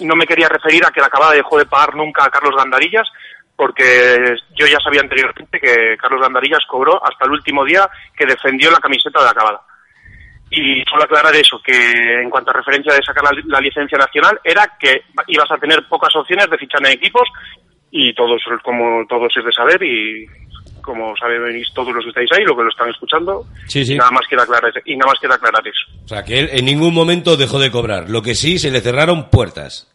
No 0.00 0.14
me 0.14 0.26
quería 0.26 0.48
referir 0.48 0.84
a 0.84 0.90
que 0.90 1.00
la 1.00 1.06
acabada 1.06 1.32
dejó 1.32 1.58
de 1.58 1.64
pagar 1.64 1.96
nunca 1.96 2.26
a 2.26 2.30
Carlos 2.30 2.54
Gandarillas, 2.54 3.08
porque 3.56 4.34
yo 4.54 4.66
ya 4.66 4.78
sabía 4.84 5.00
anteriormente 5.00 5.58
que 5.58 5.96
Carlos 5.96 6.20
Gandarillas 6.20 6.60
cobró 6.68 7.02
hasta 7.02 7.24
el 7.24 7.32
último 7.32 7.64
día 7.64 7.88
que 8.16 8.26
defendió 8.26 8.70
la 8.70 8.78
camiseta 8.78 9.22
de 9.22 9.30
acabada. 9.30 9.60
Y 10.50 10.84
solo 10.88 11.02
aclarar 11.02 11.34
eso, 11.34 11.60
que 11.64 11.74
en 12.22 12.30
cuanto 12.30 12.50
a 12.50 12.54
referencia 12.54 12.94
de 12.94 13.02
sacar 13.04 13.24
la, 13.24 13.30
la 13.46 13.60
licencia 13.60 13.98
nacional, 13.98 14.38
era 14.44 14.76
que 14.78 15.02
ibas 15.26 15.50
a 15.50 15.58
tener 15.58 15.88
pocas 15.88 16.14
opciones 16.14 16.48
de 16.48 16.58
fichar 16.58 16.80
en 16.86 16.92
equipos 16.92 17.28
y 17.90 18.14
todos, 18.14 18.40
como 18.62 19.04
todos 19.08 19.32
es 19.36 19.44
de 19.44 19.52
saber 19.52 19.82
y 19.82 20.26
como 20.82 21.16
sabéis 21.16 21.66
todos 21.74 21.92
los 21.92 22.04
que 22.04 22.10
estáis 22.10 22.30
ahí, 22.32 22.44
lo 22.44 22.56
que 22.56 22.62
lo 22.62 22.68
están 22.68 22.88
escuchando, 22.88 23.44
Sí, 23.66 23.84
sí. 23.84 23.96
nada 23.96 24.12
más 24.12 24.22
quiero 24.28 24.44
aclarar, 24.44 24.72
y 24.84 24.96
nada 24.96 25.10
más 25.10 25.18
quiero 25.18 25.34
aclarar 25.34 25.66
eso. 25.66 26.04
O 26.04 26.08
sea, 26.08 26.22
que 26.22 26.38
él 26.38 26.48
en 26.52 26.64
ningún 26.64 26.94
momento 26.94 27.36
dejó 27.36 27.58
de 27.58 27.72
cobrar. 27.72 28.08
Lo 28.08 28.22
que 28.22 28.36
sí, 28.36 28.58
se 28.58 28.70
le 28.70 28.80
cerraron 28.80 29.28
puertas. 29.28 29.92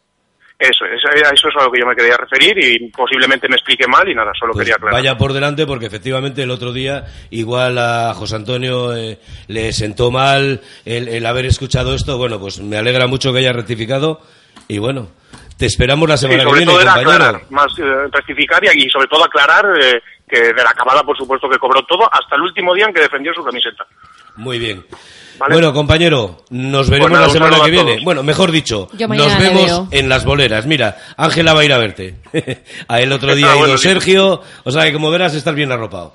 Eso, 0.64 0.86
eso, 0.86 1.08
eso 1.12 1.48
es 1.50 1.56
a 1.60 1.64
lo 1.64 1.72
que 1.72 1.80
yo 1.80 1.88
me 1.88 1.96
quería 1.96 2.16
referir 2.18 2.54
y 2.64 2.88
posiblemente 2.92 3.50
me 3.50 3.56
explique 3.56 3.88
mal 3.88 4.08
y 4.08 4.14
nada, 4.14 4.32
solo 4.40 4.54
Pues 4.54 4.64
quería 4.66 4.76
aclarar. 4.76 4.94
vaya 5.02 5.18
por 5.18 5.34
delante 5.34 5.66
porque 5.66 5.88
efectivamente 5.88 6.44
el 6.44 6.52
otro 6.52 6.72
día 6.72 7.04
igual 7.32 7.80
a 7.80 8.14
José 8.14 8.36
Antonio 8.36 8.96
eh, 8.96 9.18
le 9.48 9.74
sentó 9.74 10.12
mal 10.12 10.62
el, 10.86 11.08
el 11.08 11.26
haber 11.26 11.48
escuchado 11.48 11.96
esto. 11.96 12.20
Bueno, 12.20 12.40
pues 12.40 12.60
me 12.60 12.78
alegra 12.78 13.08
mucho 13.08 13.34
que 13.34 13.40
haya 13.40 13.54
rectificado 13.54 14.22
y 14.68 14.78
bueno, 14.78 15.10
te 15.58 15.66
esperamos 15.66 16.08
la 16.08 16.18
Sí, 16.18 16.28
semana 16.28 16.44
que 16.46 16.52
viene, 16.58 16.72
todo 16.72 16.82
era 16.82 16.94
compañero. 16.94 17.24
aclarar, 17.26 17.42
más 17.50 17.80
eh, 17.80 18.08
rectificar 18.12 18.64
y, 18.66 18.86
y 18.86 18.90
sobre 18.92 19.08
todo 19.08 19.24
aclarar 19.26 19.66
eh, 19.82 20.00
que 20.30 20.54
de 20.54 20.64
la 20.64 20.70
acabada, 20.70 21.02
por 21.02 21.18
supuesto, 21.18 21.50
que 21.50 21.58
cobró 21.58 21.82
todo 21.86 22.04
hasta 22.12 22.36
el 22.36 22.44
último 22.44 22.76
día 22.76 22.86
en 22.86 22.94
que 22.94 23.02
defendió 23.02 23.34
su 23.34 23.44
camiseta. 23.44 23.84
Muy 24.36 24.60
bien. 24.60 24.86
Vale. 25.40 25.54
Bueno, 25.56 25.74
compañero, 25.74 26.44
nos 26.52 26.90
veremos 26.90 27.20
la 27.20 27.30
semana 27.30 27.58
que 27.66 27.72
viene. 27.72 28.00
Bueno, 28.04 28.22
mejor 28.22 28.52
dicho, 28.52 28.88
nos 28.92 29.40
vemos 29.40 29.66
veo. 29.66 29.88
en 29.92 30.08
las 30.08 30.24
boleras. 30.24 30.68
Mira, 30.68 30.98
Ángela 31.18 31.54
va 31.54 31.62
a 31.62 31.66
ir 31.66 31.74
a 31.74 31.78
verte. 31.80 32.16
a 32.88 33.00
el 33.02 33.12
otro 33.12 33.34
día 33.36 33.48
Ah, 33.48 33.52
ha 33.52 33.56
ido 33.56 33.60
bueno, 33.62 33.78
sí. 33.78 33.88
Sergio, 33.88 34.42
o 34.64 34.72
sea 34.72 34.84
que 34.84 34.94
como 34.94 35.10
verás 35.10 35.34
estás 35.34 35.56
bien 35.56 35.72
arropado. 35.72 36.14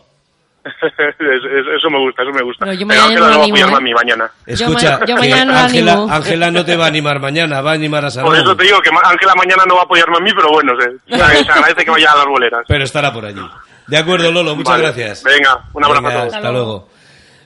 eso, 0.66 1.70
eso 1.76 1.90
me 1.90 1.98
gusta, 1.98 2.22
eso 2.22 2.32
me 2.32 2.42
gusta. 2.42 2.64
Pero 2.66 2.72
yo 2.78 2.86
Pero 2.86 3.00
mañana 3.00 3.04
Ángela 3.06 3.30
no 3.30 3.38
va 3.38 3.78
a 3.78 3.80
¿eh? 3.80 3.94
mañana. 3.94 4.30
Escucha, 4.46 4.90
ma- 4.98 5.00
yo 5.00 5.06
que 5.06 5.14
mañana 5.14 5.44
no 5.52 5.58
Ángela, 5.58 5.92
animo. 5.92 6.12
Ángela 6.12 6.50
no 6.50 6.64
te 6.64 6.76
va 6.76 6.84
a 6.84 6.88
animar 6.88 7.20
mañana, 7.20 7.60
va 7.62 7.70
a 7.70 7.74
animar 7.74 8.04
a 8.04 8.10
Salón. 8.10 8.30
Por 8.30 8.38
eso 8.38 8.56
te 8.56 8.64
digo 8.64 8.80
que 8.80 8.90
Ángela 8.90 9.32
mañana 9.36 9.64
no 9.66 9.74
va 9.76 9.80
a 9.82 9.84
apoyarme 9.84 10.16
a 10.18 10.20
mí, 10.20 10.30
pero 10.36 10.48
bueno, 10.50 10.72
se, 10.80 11.16
se 11.16 11.22
agradece 11.22 11.84
que 11.84 11.90
vaya 11.90 12.12
a 12.12 12.16
las 12.16 12.26
boleras. 12.26 12.64
Pero 12.68 12.84
estará 12.84 13.12
por 13.12 13.24
allí. 13.24 13.40
De 13.86 13.96
acuerdo, 13.96 14.30
Lolo, 14.32 14.56
muchas 14.56 14.72
Vale. 14.72 14.82
gracias. 14.84 15.22
Venga, 15.22 15.64
un 15.72 15.84
abrazo 15.84 16.02
Venga, 16.02 16.14
a 16.16 16.20
todos. 16.22 16.34
Hasta 16.34 16.50
luego. 16.52 16.88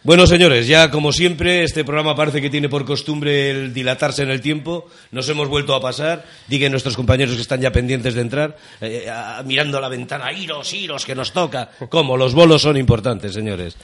Bueno, 0.02 0.26
señores, 0.26 0.66
ya 0.66 0.90
como 0.90 1.12
siempre, 1.12 1.62
este 1.62 1.84
programa 1.84 2.16
parece 2.16 2.40
que 2.40 2.48
tiene 2.48 2.70
por 2.70 2.86
costumbre 2.86 3.50
el 3.50 3.74
dilatarse 3.74 4.22
en 4.22 4.30
el 4.30 4.40
tiempo. 4.40 4.88
Nos 5.10 5.28
hemos 5.28 5.46
vuelto 5.48 5.74
a 5.74 5.80
pasar. 5.80 6.24
Digan 6.48 6.72
nuestros 6.72 6.96
compañeros 6.96 7.34
que 7.34 7.42
están 7.42 7.60
ya 7.60 7.70
pendientes 7.70 8.14
de 8.14 8.22
entrar, 8.22 8.56
eh, 8.80 9.06
mirando 9.44 9.76
a 9.76 9.80
la 9.82 9.90
ventana, 9.90 10.32
iros, 10.32 10.72
iros, 10.72 11.04
que 11.04 11.14
nos 11.14 11.32
toca. 11.32 11.70
Como 11.90 12.16
los 12.16 12.32
bolos 12.32 12.62
son 12.62 12.78
importantes, 12.78 13.34
señores. 13.34 13.76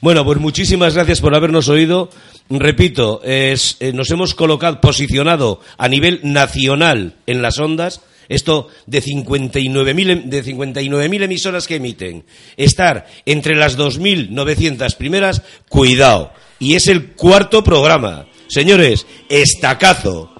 Bueno, 0.00 0.24
pues 0.24 0.38
muchísimas 0.38 0.94
gracias 0.94 1.20
por 1.20 1.34
habernos 1.34 1.68
oído. 1.68 2.08
Repito, 2.48 3.20
eh, 3.22 3.54
nos 3.92 4.10
hemos 4.10 4.34
colocado, 4.34 4.80
posicionado 4.80 5.60
a 5.76 5.86
nivel 5.86 6.20
nacional 6.22 7.16
en 7.26 7.42
las 7.42 7.58
ondas. 7.58 8.00
Esto 8.28 8.68
de 8.86 9.02
59.000 9.02 10.10
em- 10.10 10.30
de 10.30 10.44
59.000 10.44 11.22
emisoras 11.22 11.66
que 11.66 11.76
emiten. 11.76 12.24
Estar 12.56 13.06
entre 13.26 13.56
las 13.56 13.76
2.900 13.78 14.96
primeras, 14.96 15.42
cuidado. 15.68 16.32
Y 16.58 16.74
es 16.74 16.88
el 16.88 17.12
cuarto 17.12 17.64
programa. 17.64 18.26
Señores, 18.48 19.06
estacazo. 19.28 20.32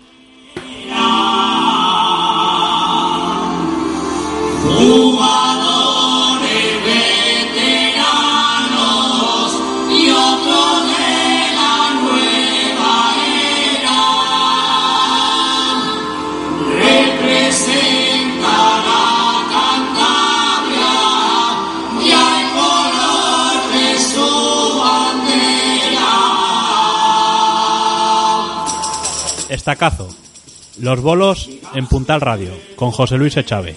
Los 30.80 31.00
bolos 31.00 31.50
en 31.74 31.86
Puntal 31.86 32.20
Radio, 32.20 32.52
con 32.76 32.90
José 32.90 33.16
Luis 33.16 33.36
Echave. 33.36 33.76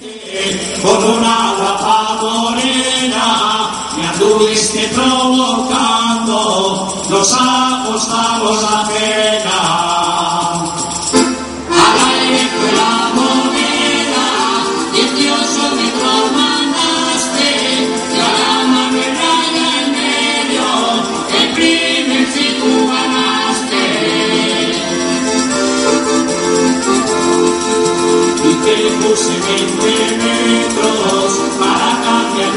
Puse 28.90 29.30
20 29.30 30.18
metros 30.18 31.32
para 31.60 31.90
cambiar. 32.04 32.52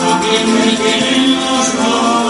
También 0.00 0.44
me 0.54 0.76
quieren 0.76 1.36
los 1.36 1.66
bolos. 1.76 2.20